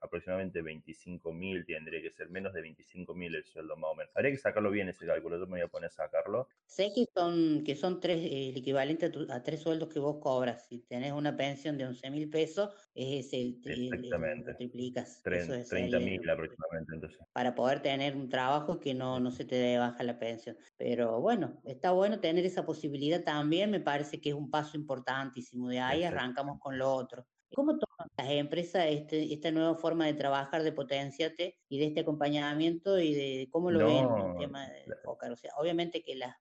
aproximadamente 0.00 0.62
25 0.62 1.32
mil, 1.32 1.64
tendría 1.66 2.02
que 2.02 2.10
ser 2.10 2.28
menos 2.30 2.52
de 2.52 2.62
25 2.62 3.14
mil 3.14 3.34
el 3.34 3.44
sueldo 3.44 3.76
más 3.76 3.90
o 3.90 3.94
menos. 3.94 4.12
Habría 4.14 4.32
que 4.32 4.38
sacarlo 4.38 4.70
bien 4.70 4.88
ese 4.88 5.06
cálculo, 5.06 5.38
yo 5.38 5.46
me 5.46 5.52
voy 5.52 5.60
a 5.62 5.68
poner 5.68 5.88
a 5.88 5.90
sacarlo. 5.90 6.48
Sé 6.66 6.92
que 6.94 7.04
son, 7.14 7.62
que 7.64 7.76
son 7.76 8.00
tres, 8.00 8.18
eh, 8.20 8.48
el 8.50 8.56
equivalente 8.56 9.06
a, 9.06 9.12
tu- 9.12 9.26
a 9.30 9.42
tres 9.42 9.60
sueldos 9.60 9.88
que 9.92 9.98
vos 10.00 10.18
cobras. 10.20 10.66
Si 10.68 10.80
tenés 10.80 11.12
una 11.12 11.36
pensión 11.36 11.78
de 11.78 11.86
11 11.86 12.10
mil 12.10 12.28
pesos, 12.30 12.70
es 12.94 13.32
el, 13.32 13.60
tri- 13.60 13.88
el- 13.88 13.94
Exactamente. 13.94 14.50
lo 14.50 14.56
triplicas. 14.56 15.26
Es- 15.30 15.48
30 15.68 15.98
sería 15.98 15.98
mil 16.00 16.28
aproximadamente, 16.30 16.94
entonces. 16.94 17.20
para 17.32 17.54
poder 17.54 17.82
tener 17.82 18.16
un 18.16 18.28
trabajo 18.28 18.78
que 18.80 18.94
no, 18.94 19.18
no 19.20 19.30
se 19.30 19.44
te 19.44 19.56
dé 19.56 19.78
baja 19.78 20.02
la 20.04 20.18
pensión. 20.18 20.56
Pero 20.76 21.20
bueno, 21.20 21.60
está 21.64 21.90
bueno 21.92 22.20
tener 22.20 22.44
esa 22.46 22.64
posibilidad 22.64 23.24
también, 23.24 23.70
me 23.70 23.80
parece 23.80 24.20
que 24.20 24.28
es 24.30 24.34
un 24.34 24.50
paso 24.50 24.76
importantísimo. 24.76 25.68
De 25.68 25.80
ahí 25.80 26.02
Exacto. 26.02 26.16
arrancamos 26.18 26.58
con 26.60 26.78
lo 26.78 26.92
otro. 26.94 27.26
¿Cómo 27.54 27.78
toman 27.78 28.08
las 28.18 28.30
empresas 28.30 28.86
este, 28.88 29.32
esta 29.32 29.50
nueva 29.52 29.76
forma 29.76 30.06
de 30.06 30.14
trabajar, 30.14 30.62
de 30.62 30.72
potenciate 30.72 31.58
y 31.68 31.78
de 31.78 31.86
este 31.86 32.00
acompañamiento 32.00 32.98
y 32.98 33.14
de 33.14 33.48
cómo 33.50 33.70
lo 33.70 33.84
ven 33.84 34.16
el 34.16 34.32
No, 34.32 34.36
tema 34.36 34.68
de 34.68 34.84
enfocar? 34.84 35.32
O 35.32 35.36
sea, 35.36 35.52
obviamente 35.56 36.02
que 36.02 36.16
las 36.16 36.36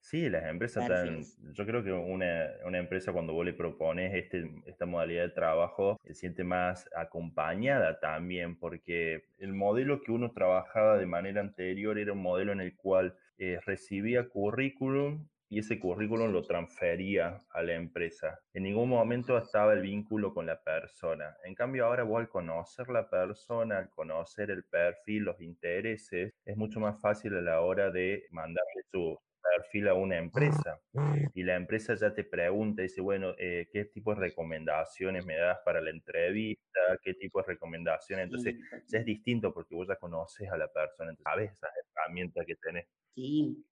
Sí, 0.00 0.28
las 0.30 0.44
empresas 0.46 0.82
están, 0.84 1.54
yo 1.54 1.66
creo 1.66 1.84
que 1.84 1.92
una, 1.92 2.46
una 2.64 2.78
empresa 2.78 3.12
cuando 3.12 3.32
vos 3.32 3.44
le 3.44 3.52
propones 3.52 4.14
este, 4.14 4.50
esta 4.66 4.86
modalidad 4.86 5.22
de 5.22 5.28
trabajo 5.30 5.98
se 6.04 6.14
siente 6.14 6.44
más 6.44 6.88
acompañada 6.96 8.00
también, 8.00 8.58
porque 8.58 9.26
el 9.38 9.52
modelo 9.52 10.00
que 10.02 10.10
uno 10.12 10.32
trabajaba 10.32 10.98
de 10.98 11.06
manera 11.06 11.40
anterior 11.40 11.98
era 11.98 12.12
un 12.12 12.22
modelo 12.22 12.52
en 12.52 12.60
el 12.60 12.74
cual 12.76 13.16
eh, 13.38 13.60
recibía 13.64 14.28
currículum 14.28 15.28
y 15.48 15.60
ese 15.60 15.78
currículum 15.78 16.32
lo 16.32 16.42
transfería 16.42 17.40
a 17.50 17.62
la 17.62 17.74
empresa. 17.74 18.38
En 18.52 18.64
ningún 18.64 18.88
momento 18.88 19.38
estaba 19.38 19.72
el 19.72 19.82
vínculo 19.82 20.34
con 20.34 20.46
la 20.46 20.62
persona. 20.62 21.36
En 21.44 21.54
cambio, 21.54 21.86
ahora 21.86 22.02
vos 22.02 22.20
al 22.20 22.28
conocer 22.28 22.88
la 22.88 23.08
persona, 23.08 23.78
al 23.78 23.90
conocer 23.90 24.50
el 24.50 24.64
perfil, 24.64 25.24
los 25.24 25.40
intereses, 25.40 26.32
es 26.44 26.56
mucho 26.56 26.80
más 26.80 27.00
fácil 27.00 27.34
a 27.36 27.40
la 27.40 27.60
hora 27.60 27.90
de 27.90 28.24
mandarle 28.30 28.82
su 28.90 29.18
perfil 29.56 29.88
a 29.88 29.94
una 29.94 30.18
empresa 30.18 30.78
y 31.34 31.42
la 31.42 31.56
empresa 31.56 31.94
ya 31.94 32.12
te 32.12 32.24
pregunta, 32.24 32.82
dice, 32.82 33.00
bueno, 33.00 33.34
eh, 33.38 33.68
¿qué 33.72 33.86
tipo 33.86 34.14
de 34.14 34.20
recomendaciones 34.20 35.24
me 35.24 35.36
das 35.36 35.58
para 35.64 35.80
la 35.80 35.90
entrevista? 35.90 36.80
¿Qué 37.02 37.14
tipo 37.14 37.40
de 37.40 37.46
recomendaciones? 37.48 38.24
Entonces, 38.24 38.56
ya 38.86 38.98
es 38.98 39.04
distinto 39.04 39.52
porque 39.52 39.74
vos 39.74 39.88
ya 39.88 39.96
conoces 39.96 40.50
a 40.50 40.56
la 40.56 40.68
persona, 40.68 41.10
entonces 41.10 41.24
sabes 41.24 41.52
esas 41.52 41.70
herramientas 41.94 42.44
que 42.46 42.56
tenés. 42.56 42.86
Sí. 43.14 43.64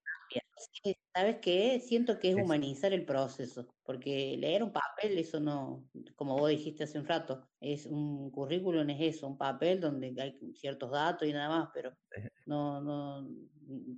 Sí, 0.56 0.96
¿Sabes 1.14 1.38
qué? 1.42 1.80
Siento 1.80 2.18
que 2.18 2.30
es 2.30 2.36
humanizar 2.36 2.92
el 2.92 3.04
proceso, 3.04 3.68
porque 3.87 4.37
leer 4.37 4.62
un 4.62 4.72
papel, 4.72 5.16
eso 5.18 5.40
no, 5.40 5.88
como 6.16 6.37
vos 6.37 6.51
dijiste 6.51 6.85
hace 6.85 6.99
un 6.99 7.07
rato, 7.07 7.49
es 7.61 7.87
un 7.87 8.31
currículum, 8.31 8.88
es 8.90 9.16
eso, 9.16 9.27
un 9.29 9.38
papel 9.38 9.81
donde 9.81 10.14
hay 10.20 10.38
ciertos 10.55 10.90
datos 10.90 11.27
y 11.29 11.33
nada 11.33 11.49
más, 11.49 11.70
pero 11.72 11.96
Eh, 12.16 12.31
no, 12.46 12.81
no, 12.81 13.29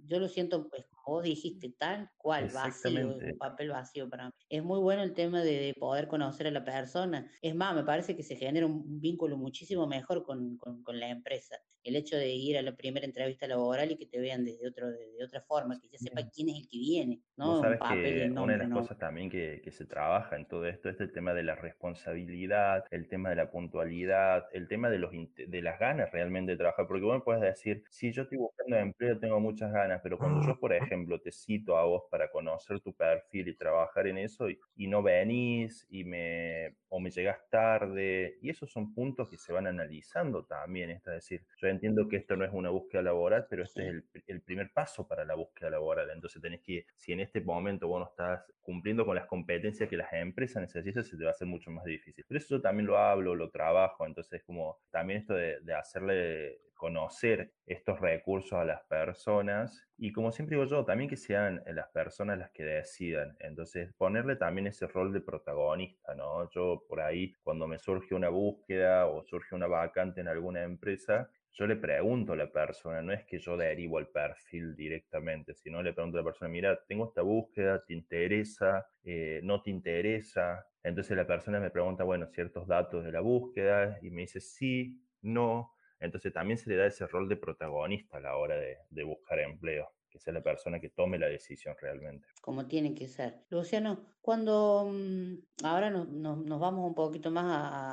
yo 0.07 0.18
lo 0.18 0.29
siento, 0.29 0.68
pues, 0.68 0.87
como 0.87 1.16
vos 1.16 1.24
dijiste, 1.24 1.74
tal 1.79 2.11
cual, 2.16 2.48
vacío, 2.53 3.16
un 3.16 3.38
papel 3.38 3.68
vacío 3.68 4.09
para 4.09 4.27
mí. 4.27 4.33
Es 4.48 4.62
muy 4.64 4.79
bueno 4.81 5.03
el 5.03 5.12
tema 5.12 5.42
de, 5.42 5.59
de 5.61 5.74
poder 5.74 6.09
conocer 6.09 6.46
a 6.46 6.51
la 6.51 6.64
persona. 6.64 7.31
Es 7.42 7.55
más, 7.55 7.74
me 7.74 7.85
parece 7.85 8.16
que 8.16 8.22
se 8.22 8.37
genera 8.37 8.66
un, 8.66 9.01
vínculo 9.01 9.37
muchísimo 9.37 9.87
mejor 9.87 10.24
con, 10.24 10.57
con, 10.57 10.83
con 10.83 10.98
la 10.98 11.11
empresa. 11.11 11.57
El 11.83 11.96
hecho 11.96 12.16
de 12.16 12.35
ir 12.35 12.57
a 12.59 12.62
la 12.62 12.74
primera 12.74 13.07
entrevista 13.07 13.46
laboral 13.46 13.90
y 13.92 13.96
que 13.96 14.07
te 14.07 14.18
vean 14.18 14.44
desde 14.44 14.66
otro, 14.66 14.90
de, 14.90 15.12
de 15.12 15.24
otra 15.24 15.42
forma, 15.42 15.79
que 15.79 15.88
ya 15.88 15.98
sepa 15.98 16.29
quién 16.29 16.48
es 16.48 16.57
el 16.57 16.68
que 16.68 16.79
viene, 16.79 17.22
¿no? 17.37 17.61
Un 17.61 17.79
papel 17.79 18.07
y 18.07 18.18
que 18.18 18.24
el 18.24 18.33
una 18.33 18.53
de 18.55 18.59
las 18.59 18.68
no. 18.68 18.77
cosas 18.81 18.98
también 18.98 19.31
que, 19.31 19.61
que 19.62 19.70
se 19.78 19.86
trabaja 19.86 20.34
en 20.36 20.46
todo 20.46 20.66
esto 20.66 20.88
es 20.88 21.00
el 21.00 21.12
tema 21.12 21.32
de 21.34 21.44
la 21.44 21.54
responsabilidad, 21.54 22.84
el 22.90 23.08
tema 23.08 23.30
de 23.30 23.36
la 23.36 23.50
puntualidad, 23.50 24.46
el 24.52 24.66
tema 24.66 24.90
de, 24.90 24.98
los, 24.98 25.12
de 25.12 25.62
las 25.62 25.78
ganas 25.78 26.10
realmente 26.10 26.52
de 26.52 26.58
trabajar. 26.58 26.88
Porque 26.88 27.04
vos 27.04 27.14
me 27.14 27.22
puedes 27.22 27.42
decir, 27.42 27.84
si 27.88 28.12
yo 28.12 28.22
estoy 28.22 28.38
buscando 28.38 28.76
empleo, 28.76 29.18
tengo 29.18 29.38
muchas 29.38 29.72
ganas, 29.72 30.00
pero 30.02 30.18
cuando 30.18 30.44
yo, 30.44 30.58
por 30.58 30.72
ejemplo, 30.72 31.20
te 31.20 31.30
cito 31.30 31.78
a 31.78 31.84
vos 31.84 32.02
para 32.10 32.28
conocer 32.30 32.80
tu 32.80 32.92
perfil 32.92 33.48
y 33.48 33.56
trabajar 33.56 34.08
en 34.08 34.18
eso 34.18 34.50
y, 34.50 34.58
y 34.74 34.88
no 34.88 35.02
venís 35.02 35.86
y 35.90 36.04
me, 36.04 36.74
o 36.88 36.98
me 36.98 37.10
llegás 37.10 37.38
tarde, 37.48 38.36
y 38.42 38.50
esos 38.50 38.72
son 38.72 38.92
puntos 38.92 39.28
que 39.28 39.38
se 39.38 39.52
van 39.52 39.68
analizando 39.68 40.44
también. 40.44 40.90
Es 40.90 41.04
decir, 41.04 41.44
yo 41.56 41.68
entiendo 41.68 42.08
que 42.08 42.16
esto 42.16 42.36
no 42.36 42.44
es 42.44 42.52
una 42.52 42.70
búsqueda 42.70 43.02
laboral, 43.02 43.46
pero 43.48 43.62
este 43.62 43.82
es 43.82 43.88
el, 43.88 44.04
el 44.26 44.42
primer 44.42 44.72
paso 44.72 45.06
para 45.06 45.24
la 45.24 45.36
búsqueda 45.36 45.70
laboral. 45.70 46.10
Entonces 46.10 46.42
tenés 46.42 46.62
que, 46.62 46.86
si 46.96 47.12
en 47.12 47.20
este 47.20 47.40
momento 47.40 47.86
vos 47.86 48.00
no 48.00 48.06
estás 48.06 48.44
cumpliendo 48.60 49.06
con 49.06 49.14
las 49.14 49.26
competencias 49.26 49.67
que 49.88 49.96
las 49.96 50.12
empresas 50.12 50.62
necesitan, 50.62 51.04
se 51.04 51.16
te 51.16 51.24
va 51.24 51.31
a 51.31 51.33
hacer 51.33 51.46
mucho 51.46 51.70
más 51.70 51.85
difícil. 51.85 52.24
Pero 52.26 52.38
eso 52.38 52.57
yo 52.57 52.62
también 52.62 52.87
lo 52.87 52.98
hablo, 52.98 53.35
lo 53.35 53.50
trabajo, 53.50 54.07
entonces 54.07 54.42
como 54.44 54.78
también 54.90 55.20
esto 55.20 55.35
de, 55.35 55.61
de 55.61 55.74
hacerle 55.74 56.61
conocer 56.74 57.52
estos 57.66 58.00
recursos 58.00 58.52
a 58.54 58.64
las 58.64 58.83
personas 58.85 59.88
y 60.00 60.12
como 60.12 60.31
siempre 60.31 60.57
digo 60.57 60.64
yo, 60.68 60.85
también 60.85 61.11
que 61.11 61.16
sean 61.16 61.61
eh, 61.66 61.72
las 61.72 61.88
personas 61.88 62.38
las 62.38 62.52
que 62.52 62.62
decidan. 62.62 63.37
Entonces, 63.40 63.92
ponerle 63.94 64.37
también 64.37 64.68
ese 64.68 64.87
rol 64.87 65.12
de 65.12 65.20
protagonista, 65.20 66.14
¿no? 66.14 66.48
Yo 66.50 66.85
por 66.88 67.00
ahí, 67.00 67.35
cuando 67.42 67.66
me 67.66 67.81
surge 67.81 68.14
una 68.14 68.28
búsqueda 68.28 69.07
o 69.07 69.24
surge 69.24 69.57
una 69.57 69.66
vacante 69.66 70.20
en 70.20 70.28
alguna 70.28 70.62
empresa, 70.62 71.28
yo 71.52 71.66
le 71.66 71.76
pregunto 71.76 72.32
a 72.32 72.37
la 72.37 72.50
persona, 72.50 73.02
no 73.02 73.12
es 73.12 73.24
que 73.24 73.38
yo 73.38 73.56
derivo 73.56 73.98
el 73.98 74.08
perfil 74.08 74.76
directamente, 74.76 75.54
sino 75.54 75.82
le 75.82 75.92
pregunto 75.92 76.18
a 76.18 76.20
la 76.20 76.24
persona, 76.24 76.48
mira, 76.48 76.78
tengo 76.87 77.06
esta 77.08 77.22
búsqueda, 77.22 77.84
¿te 77.84 77.94
interesa? 77.94 78.87
Eh, 79.04 79.40
¿No 79.42 79.62
te 79.62 79.70
interesa? 79.70 80.66
Entonces 80.82 81.16
la 81.16 81.26
persona 81.26 81.61
me 81.61 81.70
pregunta, 81.70 82.04
bueno, 82.04 82.28
ciertos 82.28 82.66
datos 82.68 83.04
de 83.04 83.12
la 83.12 83.20
búsqueda 83.20 83.98
y 84.02 84.11
me 84.11 84.22
dice 84.22 84.40
sí, 84.40 85.02
no. 85.22 85.72
Entonces 86.00 86.32
también 86.32 86.58
se 86.58 86.70
le 86.70 86.76
da 86.76 86.87
ese 86.87 87.06
rol 87.06 87.28
de 87.28 87.37
protagonista 87.37 88.18
a 88.18 88.20
la 88.20 88.37
hora 88.37 88.56
de 88.56 89.02
buscar 89.04 89.40
empleo, 89.40 89.88
que 90.18 90.24
sea 90.24 90.35
la 90.35 90.42
persona 90.42 90.81
que 90.81 90.90
tome 90.90 91.18
la 91.18 91.28
decisión 91.28 91.74
realmente. 91.81 92.26
como 92.42 92.66
tiene 92.66 92.94
que 92.94 93.09
ser. 93.09 93.44
Luciano, 93.50 94.14
cuando 94.20 94.88
mm, 94.92 95.64
ahora 95.64 95.90
nos, 95.90 96.09
nos- 96.09 96.44
nos 96.44 96.61
vamos 96.61 96.87
un 96.87 96.94
poquito 96.94 97.31
más 97.31 97.44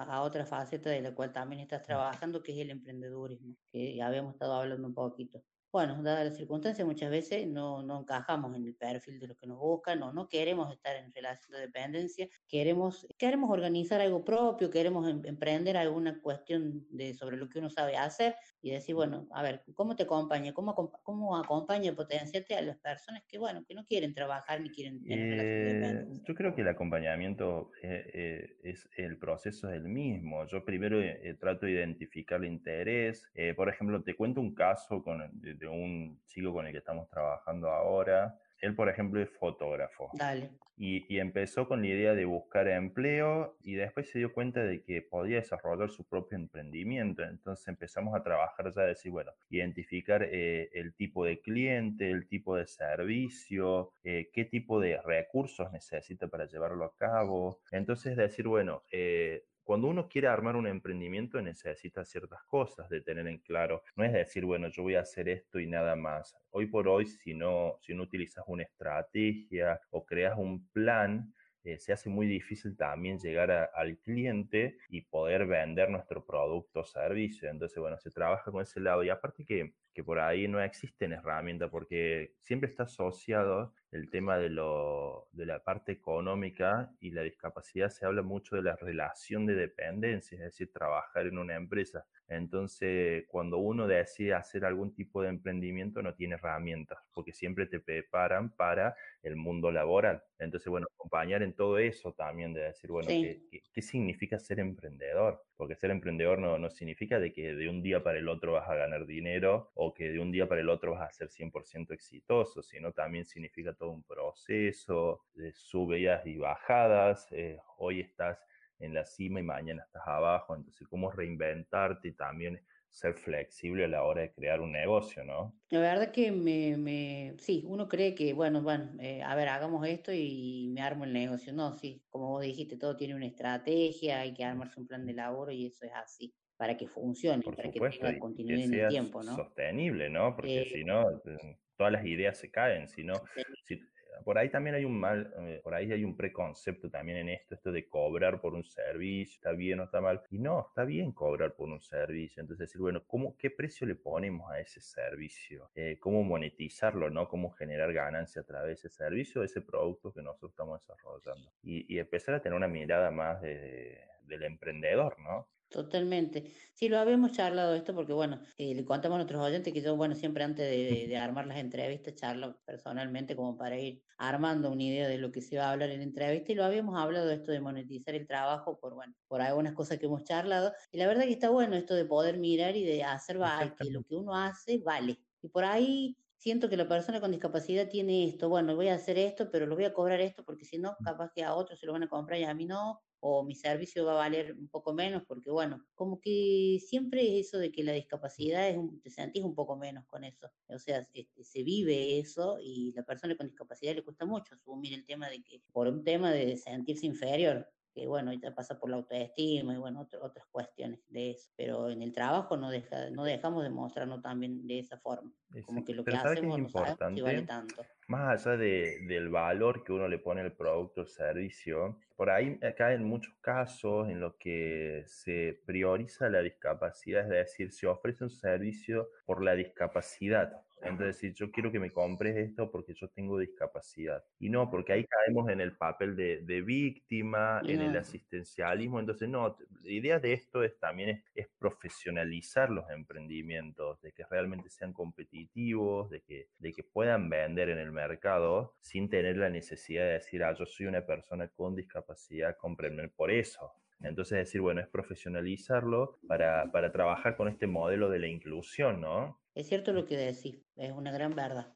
a 0.10 0.22
otra 0.22 0.46
faceta 0.46 0.90
de 0.90 1.02
la 1.02 1.14
cual 1.14 1.32
también 1.34 1.62
estás 1.62 1.84
trabajando, 1.84 2.42
que 2.42 2.52
es 2.54 2.60
el 2.60 2.70
emprendedurismo, 2.72 3.56
que 3.72 3.96
ya 3.96 4.08
habíamos 4.08 4.34
estado 4.34 4.54
hablando 4.54 4.88
un 4.88 4.94
poquito. 4.94 5.44
Bueno, 5.76 6.02
dadas 6.02 6.24
las 6.26 6.38
circunstancias, 6.38 6.88
muchas 6.88 7.12
veces 7.12 7.46
no, 7.48 7.84
no 7.84 8.00
encajamos 8.00 8.56
en 8.56 8.66
el 8.66 8.76
perfil 8.76 9.20
de 9.20 9.28
los 9.28 9.38
que 9.38 9.46
nos 9.46 9.58
buscan 9.60 10.02
o 10.04 10.14
no 10.14 10.30
queremos 10.30 10.72
estar 10.72 10.96
en 10.96 11.12
relación 11.14 11.52
de 11.52 11.60
dependencia, 11.60 12.30
queremos, 12.48 13.06
queremos 13.18 13.50
organizar 13.52 14.00
algo 14.00 14.24
propio, 14.24 14.70
queremos 14.70 15.10
em- 15.10 15.22
emprender 15.26 15.76
alguna 15.76 16.22
cuestión 16.22 16.88
de, 16.90 17.14
sobre 17.14 17.36
lo 17.36 17.50
que 17.50 17.60
uno 17.60 17.70
sabe 17.70 17.98
hacer 17.98 18.36
y 18.62 18.72
decir, 18.72 18.96
bueno, 18.96 19.28
a 19.32 19.44
ver, 19.44 19.64
¿cómo 19.76 19.98
te 19.98 20.04
acompaña? 20.04 20.54
¿Cómo, 20.54 20.74
cómo 21.04 21.36
acompaña 21.38 21.94
potenciarte 21.94 22.56
a 22.56 22.62
las 22.62 22.78
personas 22.80 23.24
que, 23.28 23.38
bueno, 23.38 23.66
que 23.68 23.76
no 23.76 23.86
quieren 23.86 24.14
trabajar 24.14 24.62
ni 24.62 24.72
quieren 24.72 25.04
tener 25.06 25.28
relación 25.28 25.62
de 25.62 25.68
Eh, 25.68 25.74
dependencia? 25.74 26.26
yo 26.28 26.34
creo 26.34 26.56
que 26.56 26.62
el 26.62 26.68
acompañamiento 26.68 27.70
eh, 27.84 28.10
eh, 28.14 28.58
es 28.64 28.90
el 28.98 29.20
proceso 29.20 29.70
es 29.70 29.76
el 29.76 29.84
mismo. 29.88 30.48
Yo 30.48 30.66
primero 30.66 31.00
eh, 31.00 31.20
eh, 31.30 31.36
trato 31.36 31.68
de 31.68 31.74
identificar 31.74 32.40
el 32.44 32.48
interés. 32.52 33.30
Eh, 33.36 33.54
por 33.54 33.70
ejemplo, 33.70 34.02
te 34.04 34.16
cuento 34.16 34.42
un 34.42 34.56
caso 34.56 35.04
con, 35.04 35.20
de, 35.42 35.54
de 35.54 35.65
un 35.68 36.22
chico 36.26 36.54
con 36.54 36.66
el 36.66 36.72
que 36.72 36.80
estamos 36.80 37.10
trabajando 37.10 37.70
ahora. 37.70 38.40
Él, 38.62 38.74
por 38.76 38.90
ejemplo, 38.90 39.22
es 39.22 39.30
fotógrafo. 39.30 40.10
Dale. 40.14 40.50
Y, 40.78 41.06
y 41.14 41.20
empezó 41.20 41.68
con 41.68 41.82
la 41.82 41.88
idea 41.88 42.16
de 42.16 42.26
buscar 42.26 42.68
empleo 42.68 43.58
y 43.62 43.76
después 43.76 44.10
se 44.10 44.20
dio 44.20 44.34
cuenta 44.34 44.62
de 44.62 44.84
que 44.84 45.02
podía 45.02 45.38
desarrollar 45.38 45.90
su 45.90 46.06
propio 46.06 46.38
emprendimiento. 46.38 47.24
Entonces 47.24 47.68
empezamos 47.68 48.16
a 48.16 48.24
trabajar 48.24 48.74
ya, 48.74 48.82
decir, 48.84 49.12
bueno, 49.12 49.32
identificar 49.50 50.24
eh, 50.24 50.70
el 50.74 50.94
tipo 50.94 51.24
de 51.26 51.40
cliente, 51.40 52.10
el 52.10 52.28
tipo 52.28 52.56
de 52.56 52.68
servicio, 52.68 53.94
eh, 54.04 54.30
qué 54.34 54.46
tipo 54.46 54.80
de 54.80 55.02
recursos 55.02 55.72
necesita 55.72 56.28
para 56.28 56.46
llevarlo 56.46 56.86
a 56.86 56.96
cabo. 56.96 57.60
Entonces 57.72 58.18
decir, 58.18 58.48
bueno, 58.48 58.84
eh, 58.92 59.46
cuando 59.66 59.88
uno 59.88 60.08
quiere 60.08 60.28
armar 60.28 60.56
un 60.56 60.68
emprendimiento 60.68 61.42
necesita 61.42 62.06
ciertas 62.06 62.44
cosas 62.44 62.88
de 62.88 63.02
tener 63.02 63.28
en 63.28 63.40
claro. 63.40 63.82
No 63.96 64.06
es 64.06 64.14
decir, 64.14 64.46
bueno, 64.46 64.68
yo 64.70 64.84
voy 64.84 64.94
a 64.94 65.02
hacer 65.02 65.28
esto 65.28 65.60
y 65.60 65.66
nada 65.66 65.96
más. 65.96 66.38
Hoy 66.52 66.68
por 66.68 66.88
hoy, 66.88 67.08
si 67.08 67.34
no, 67.34 67.78
si 67.82 67.96
no 67.96 68.04
utilizas 68.04 68.46
una 68.48 68.62
estrategia 68.62 69.82
o 69.90 70.06
creas 70.06 70.38
un 70.38 70.68
plan, 70.70 71.34
eh, 71.64 71.80
se 71.80 71.92
hace 71.94 72.10
muy 72.10 72.28
difícil 72.28 72.78
también 72.78 73.18
llegar 73.18 73.72
al 73.74 73.98
cliente 73.98 74.78
y 74.88 75.02
poder 75.02 75.48
vender 75.48 75.90
nuestro 75.90 76.24
producto 76.24 76.82
o 76.82 76.86
servicio. 76.86 77.50
Entonces, 77.50 77.80
bueno, 77.80 77.98
se 77.98 78.12
trabaja 78.12 78.52
con 78.52 78.62
ese 78.62 78.80
lado. 78.80 79.04
Y 79.04 79.10
aparte 79.10 79.44
que, 79.46 79.74
que 79.92 80.04
por 80.04 80.20
ahí 80.20 80.48
no 80.48 80.62
existen 80.62 81.12
herramientas, 81.12 81.72
porque 81.72 82.36
siempre 82.40 82.70
está 82.70 82.84
asociado 82.84 83.74
el 83.96 84.10
tema 84.10 84.38
de, 84.38 84.50
lo, 84.50 85.28
de 85.32 85.46
la 85.46 85.64
parte 85.64 85.92
económica 85.94 86.92
y 87.00 87.12
la 87.12 87.22
discapacidad. 87.24 87.90
Se 87.90 88.06
habla 88.06 88.22
mucho 88.22 88.56
de 88.56 88.64
la 88.64 88.76
relación 88.76 89.46
de 89.46 89.56
dependencia, 89.56 90.36
es 90.38 90.44
decir, 90.44 90.72
trabajar 90.72 91.28
en 91.28 91.38
una 91.38 91.56
empresa. 91.56 92.06
Entonces, 92.28 93.26
cuando 93.28 93.58
uno 93.58 93.88
decide 93.88 94.34
hacer 94.34 94.66
algún 94.66 94.94
tipo 94.94 95.22
de 95.22 95.30
emprendimiento, 95.30 96.02
no 96.02 96.16
tiene 96.16 96.36
herramientas, 96.36 97.00
porque 97.14 97.32
siempre 97.34 97.68
te 97.68 97.80
preparan 97.80 98.56
para 98.56 98.96
el 99.22 99.36
mundo 99.36 99.72
laboral. 99.72 100.24
Entonces, 100.40 100.68
bueno, 100.70 100.88
acompañar 100.96 101.44
en 101.44 101.54
todo 101.56 101.78
eso 101.80 102.14
también, 102.14 102.54
de 102.54 102.62
decir, 102.64 102.90
bueno, 102.92 103.12
Sí. 103.12 103.18
¿qué, 103.18 103.44
qué, 103.50 103.62
qué 103.72 103.82
significa 103.82 104.40
ser 104.40 104.60
emprendedor? 104.60 105.46
Porque 105.56 105.76
ser 105.76 105.92
emprendedor 105.92 106.40
no, 106.40 106.58
no 106.58 106.70
significa 106.70 107.20
de 107.20 107.32
que 107.32 107.56
de 107.56 107.70
un 107.70 107.82
día 107.82 108.04
para 108.04 108.20
el 108.20 108.28
otro 108.28 108.54
vas 108.54 108.70
a 108.70 108.76
ganar 108.76 109.06
dinero 109.06 109.72
o 109.76 109.94
que 109.94 110.10
de 110.10 110.20
un 110.20 110.32
día 110.32 110.48
para 110.48 110.62
el 110.62 110.70
otro 110.70 110.92
vas 110.94 111.10
a 111.10 111.14
ser 111.14 111.30
100% 111.30 111.94
exitoso, 111.94 112.62
sino 112.62 112.92
también 112.94 113.26
significa 113.26 113.74
todo 113.74 113.85
un 113.90 114.04
proceso 114.04 115.26
de 115.34 115.54
subidas 115.54 116.26
y 116.26 116.38
bajadas. 116.38 117.28
eh, 117.32 117.58
hoy 117.78 118.02
estás 118.02 118.40
en 118.80 118.94
la 118.94 119.06
cima 119.06 119.40
y 119.40 119.44
mañana 119.44 119.84
estás 119.84 120.04
abajo, 120.08 120.56
entonces 120.56 120.88
cómo 120.88 121.12
reinventarte 121.12 122.10
y 122.10 122.14
también 122.14 122.62
ser 122.90 123.16
flexible 123.16 123.86
a 123.86 123.88
la 123.88 124.04
hora 124.04 124.22
de 124.24 124.34
crear 124.34 124.62
un 124.62 124.72
negocio, 124.72 125.24
¿no? 125.24 125.56
La 125.70 125.80
verdad 125.80 126.12
que 126.12 126.32
me, 126.32 126.78
me, 126.78 127.36
sí, 127.40 127.64
uno 127.66 127.88
cree 127.90 128.14
que, 128.14 128.34
bueno, 128.34 128.62
bueno, 128.62 128.92
eh, 129.02 129.24
a 129.24 129.36
ver, 129.36 129.48
hagamos 129.50 129.86
esto 129.88 130.12
y 130.14 130.68
me 130.72 130.82
armo 130.82 131.06
el 131.06 131.14
negocio. 131.14 131.54
No, 131.54 131.76
sí, 131.76 132.06
como 132.10 132.30
vos 132.30 132.44
dijiste, 132.44 132.78
todo 132.78 132.96
tiene 132.96 133.16
una 133.16 133.26
estrategia, 133.26 134.20
hay 134.22 134.34
que 134.34 134.44
armarse 134.44 134.80
un 134.80 134.86
plan 134.88 135.06
de 135.08 135.14
laboro 135.14 135.52
y 135.52 135.66
eso 135.66 135.86
es 135.86 135.92
así, 135.94 136.36
para 136.56 136.78
que 136.78 136.88
funcione, 136.88 137.44
Por 137.44 137.56
para 137.56 137.72
que 137.72 137.82
tenga 137.82 138.18
continuidad 138.20 138.64
que 138.64 138.66
en 138.66 138.74
el 138.76 138.86
tiempo, 138.86 139.24
¿no? 139.24 139.52
sostenible, 139.58 140.10
¿no? 140.10 140.36
Porque 140.36 140.64
Eh, 140.64 140.66
si 140.66 140.84
no, 140.84 141.10
eh, 141.26 141.58
todas 141.76 141.92
las 141.94 142.06
ideas 142.06 142.38
se 142.38 142.52
caen, 142.52 142.88
si 142.88 143.04
no, 143.04 143.24
si- 143.64 143.82
por 144.24 144.38
ahí 144.38 144.50
también 144.50 144.76
hay 144.76 144.86
un 144.86 144.98
mal, 145.00 145.34
eh, 145.40 145.60
por 145.64 145.74
ahí 145.76 145.92
hay 145.92 146.04
un 146.06 146.16
preconcepto 146.16 146.90
también 146.90 147.18
en 147.18 147.30
esto, 147.30 147.56
esto 147.56 147.72
de 147.72 147.88
cobrar 147.90 148.40
por 148.40 148.54
un 148.54 148.64
servicio, 148.64 149.36
está 149.36 149.52
bien 149.52 149.80
o 149.82 149.84
está 149.84 150.00
mal, 150.02 150.22
y 150.30 150.40
no, 150.40 150.68
está 150.70 150.86
bien 150.86 151.12
cobrar 151.12 151.54
por 151.56 151.70
un 151.70 151.82
servicio, 151.82 152.42
entonces 152.42 152.68
decir, 152.70 152.80
bueno, 152.82 153.04
¿cómo, 153.06 153.36
¿qué 153.38 153.52
precio 153.52 153.86
le 153.86 153.96
ponemos 153.96 154.50
a 154.52 154.60
ese 154.60 154.80
servicio? 154.82 155.70
Eh, 155.76 155.98
¿Cómo 156.00 156.24
monetizarlo, 156.24 157.10
no? 157.10 157.28
¿Cómo 157.28 157.52
generar 157.52 157.92
ganancia 157.94 158.42
a 158.42 158.46
través 158.46 158.68
de 158.82 158.88
ese 158.88 158.90
servicio, 158.90 159.42
de 159.42 159.48
ese 159.48 159.62
producto 159.62 160.14
que 160.14 160.22
nosotros 160.22 160.52
estamos 160.52 160.80
desarrollando? 160.82 161.52
Y, 161.62 161.94
y 161.94 162.00
empezar 162.00 162.36
a 162.36 162.42
tener 162.42 162.56
una 162.56 162.68
mirada 162.68 163.12
más 163.12 163.42
de- 163.42 164.00
del 164.22 164.44
emprendedor, 164.44 165.20
¿no? 165.20 165.50
Totalmente. 165.76 166.54
Sí, 166.74 166.88
lo 166.88 166.98
habíamos 166.98 167.34
charlado 167.34 167.76
esto 167.76 167.94
porque, 167.94 168.14
bueno, 168.14 168.40
eh, 168.58 168.74
le 168.74 168.86
contamos 168.86 169.16
a 169.16 169.18
nuestros 169.18 169.42
oyentes 169.42 169.74
que 169.74 169.82
yo, 169.82 169.98
bueno, 169.98 170.16
siempre 170.16 170.46
antes 170.46 170.66
de, 170.70 171.06
de 171.10 171.18
armar 171.18 171.48
las 171.48 171.58
entrevistas 171.58 172.16
charlo 172.16 172.62
personalmente 172.64 173.36
como 173.36 173.58
para 173.58 173.78
ir 173.78 174.02
armando 174.18 174.72
una 174.72 174.84
idea 174.84 175.10
de 175.10 175.18
lo 175.18 175.34
que 175.34 175.42
se 175.42 175.58
va 175.58 175.66
a 175.66 175.72
hablar 175.74 175.90
en 175.90 175.98
la 175.98 176.04
entrevista 176.06 176.54
y 176.54 176.56
lo 176.56 176.64
habíamos 176.64 176.98
hablado 176.98 177.30
esto 177.30 177.52
de 177.52 177.60
monetizar 177.60 178.16
el 178.16 178.26
trabajo 178.26 178.80
por, 178.80 178.94
bueno, 178.94 179.16
por 179.28 179.42
algunas 179.42 179.74
cosas 179.74 180.00
que 180.00 180.06
hemos 180.06 180.24
charlado 180.24 180.72
y 180.94 180.98
la 180.98 181.08
verdad 181.08 181.24
que 181.24 181.32
está 181.34 181.50
bueno 181.50 181.76
esto 181.76 181.94
de 181.94 182.06
poder 182.06 182.38
mirar 182.38 182.78
y 182.78 182.86
de 182.86 183.04
hacer 183.04 183.38
que 183.78 183.90
lo 183.92 184.02
que 184.04 184.16
uno 184.16 184.34
hace 184.34 184.78
vale. 184.80 185.20
Y 185.42 185.50
por 185.50 185.66
ahí 185.66 186.18
siento 186.38 186.70
que 186.70 186.78
la 186.78 186.88
persona 186.88 187.20
con 187.20 187.32
discapacidad 187.32 187.90
tiene 187.90 188.26
esto, 188.30 188.48
bueno, 188.48 188.76
voy 188.78 188.88
a 188.88 188.96
hacer 188.96 189.18
esto, 189.18 189.52
pero 189.52 189.66
lo 189.66 189.76
voy 189.76 189.84
a 189.84 189.94
cobrar 189.94 190.22
esto 190.22 190.46
porque 190.46 190.64
si 190.64 190.78
no, 190.78 190.96
capaz 191.04 191.32
que 191.36 191.44
a 191.44 191.54
otros 191.54 191.80
se 191.82 191.86
lo 191.86 191.92
van 191.92 192.04
a 192.04 192.08
comprar 192.10 192.40
y 192.40 192.44
a 192.46 192.54
mí 192.54 192.66
no, 192.66 193.02
o 193.20 193.44
mi 193.44 193.56
servicio 193.56 194.06
va 194.06 194.14
a 194.14 194.16
valer 194.16 194.54
un 194.54 194.68
poco 194.68 194.94
menos, 194.94 195.24
porque 195.28 195.50
bueno, 195.52 195.86
como 195.96 196.20
que 196.20 196.80
siempre 196.86 197.40
es 197.40 197.48
eso 197.48 197.58
de 197.58 197.72
que 197.72 197.84
la 197.84 197.94
discapacidad 197.94 198.70
es 198.70 198.78
un, 198.78 199.02
te 199.02 199.10
sentís 199.10 199.44
un 199.44 199.56
poco 199.56 199.78
menos 199.78 200.06
con 200.06 200.24
eso, 200.24 200.52
o 200.68 200.80
sea, 200.80 201.08
este, 201.14 201.44
se 201.44 201.64
vive 201.64 202.20
eso 202.20 202.58
y 202.62 202.94
la 202.94 203.04
persona 203.04 203.36
con 203.36 203.48
discapacidad 203.48 203.96
le 203.96 204.04
cuesta 204.04 204.26
mucho 204.26 204.56
asumir 204.56 204.94
el 204.94 205.06
tema 205.06 205.30
de 205.30 205.44
que, 205.44 205.62
por 205.72 205.88
un 205.88 206.04
tema 206.04 206.32
de 206.32 206.58
sentirse 206.58 207.06
inferior, 207.06 207.68
que 207.96 208.08
bueno, 208.08 208.34
ya 208.34 208.54
pasa 208.54 208.78
por 208.78 208.90
la 208.90 208.98
autoestima 208.98 209.74
y 209.74 209.78
bueno, 209.78 210.02
otro- 210.02 210.24
otras 210.24 210.46
cuestiones 210.52 211.00
de 211.08 211.32
eso, 211.32 211.50
pero 211.56 211.90
en 211.90 212.02
el 212.02 212.12
trabajo 212.12 212.58
no, 212.58 212.70
deja, 212.70 213.10
no 213.12 213.24
dejamos 213.24 213.64
de 213.64 213.70
mostrarnos 213.70 214.22
también 214.22 214.68
de 214.68 214.80
esa 214.80 214.98
forma, 215.00 215.32
como 215.66 215.86
que 215.86 215.94
lo 215.96 216.04
que 216.04 216.12
Pero 216.12 216.22
¿sabes 216.24 216.42
qué 216.42 216.48
es 216.48 216.54
hacemos 216.54 216.60
no 216.60 216.70
sabemos 216.70 217.14
si 217.16 217.22
vale 217.22 217.38
importante? 217.40 217.74
tanto. 217.76 217.86
Más 218.08 218.46
allá 218.46 218.58
de- 218.58 219.00
del 219.08 219.30
valor 219.30 219.84
que 219.84 219.94
uno 219.94 220.08
le 220.08 220.20
pone 220.20 220.42
al 220.42 220.52
producto 220.54 221.02
o 221.02 221.06
servicio, 221.06 221.98
por 222.18 222.30
ahí 222.30 222.60
acá 222.62 222.94
en 222.94 223.04
muchos 223.04 223.34
casos 223.42 224.10
en 224.10 224.20
los 224.20 224.36
que 224.36 225.04
se 225.08 225.60
prioriza 225.66 226.30
la 226.30 226.42
discapacidad, 226.42 227.24
es 227.24 227.30
decir, 227.30 227.72
se 227.72 227.88
ofrece 227.88 228.26
un 228.26 228.30
servicio 228.30 229.10
por 229.26 229.42
la 229.44 229.56
discapacidad. 229.56 230.65
Entonces, 230.82 231.18
si 231.18 231.34
yo 231.34 231.52
quiero 231.52 231.72
que 231.72 231.80
me 231.80 231.92
compres 231.92 232.36
esto 232.36 232.70
porque 232.72 232.94
yo 232.94 233.10
tengo 233.10 233.40
discapacidad. 233.40 234.24
Y 234.40 234.50
no, 234.50 234.70
porque 234.70 234.94
ahí 234.94 235.06
caemos 235.06 235.50
en 235.50 235.62
el 235.62 235.76
papel 235.76 236.16
de, 236.16 236.42
de 236.42 236.62
víctima, 236.62 237.62
en 237.66 237.82
el 237.82 237.98
asistencialismo. 237.98 239.00
Entonces, 239.00 239.28
no, 239.30 239.58
la 239.84 239.92
idea 239.92 240.20
de 240.20 240.34
esto 240.34 240.64
es 240.64 240.78
también 240.80 241.10
es, 241.10 241.24
es 241.34 241.48
profesionalizar 241.58 242.70
los 242.70 242.90
emprendimientos, 242.90 244.02
de 244.02 244.12
que 244.12 244.26
realmente 244.30 244.70
sean 244.70 244.94
competitivos, 244.94 246.10
de 246.10 246.22
que, 246.22 246.50
de 246.60 246.74
que 246.74 246.84
puedan 246.84 247.30
vender 247.30 247.70
en 247.70 247.80
el 247.80 247.92
mercado 247.92 248.76
sin 248.82 249.10
tener 249.10 249.38
la 249.38 249.50
necesidad 249.50 250.04
de 250.04 250.14
decir, 250.14 250.44
ah, 250.44 250.54
yo 250.54 250.66
soy 250.66 250.86
una 250.88 251.06
persona 251.06 251.48
con 251.48 251.76
discapacidad, 251.76 252.58
cómprenme 252.58 253.10
por 253.10 253.32
eso. 253.32 253.72
Entonces, 254.02 254.38
decir, 254.38 254.62
bueno, 254.62 254.82
es 254.82 254.88
profesionalizarlo 254.88 256.20
para, 256.28 256.72
para 256.72 256.92
trabajar 256.92 257.38
con 257.38 257.48
este 257.48 257.66
modelo 257.66 258.10
de 258.10 258.20
la 258.20 258.28
inclusión, 258.28 259.02
¿no? 259.02 259.40
Es 259.56 259.68
cierto 259.68 259.94
lo 259.94 260.06
que 260.06 260.18
decís, 260.18 260.62
es 260.76 260.92
una 260.92 261.12
gran 261.12 261.36
verdad. 261.36 261.76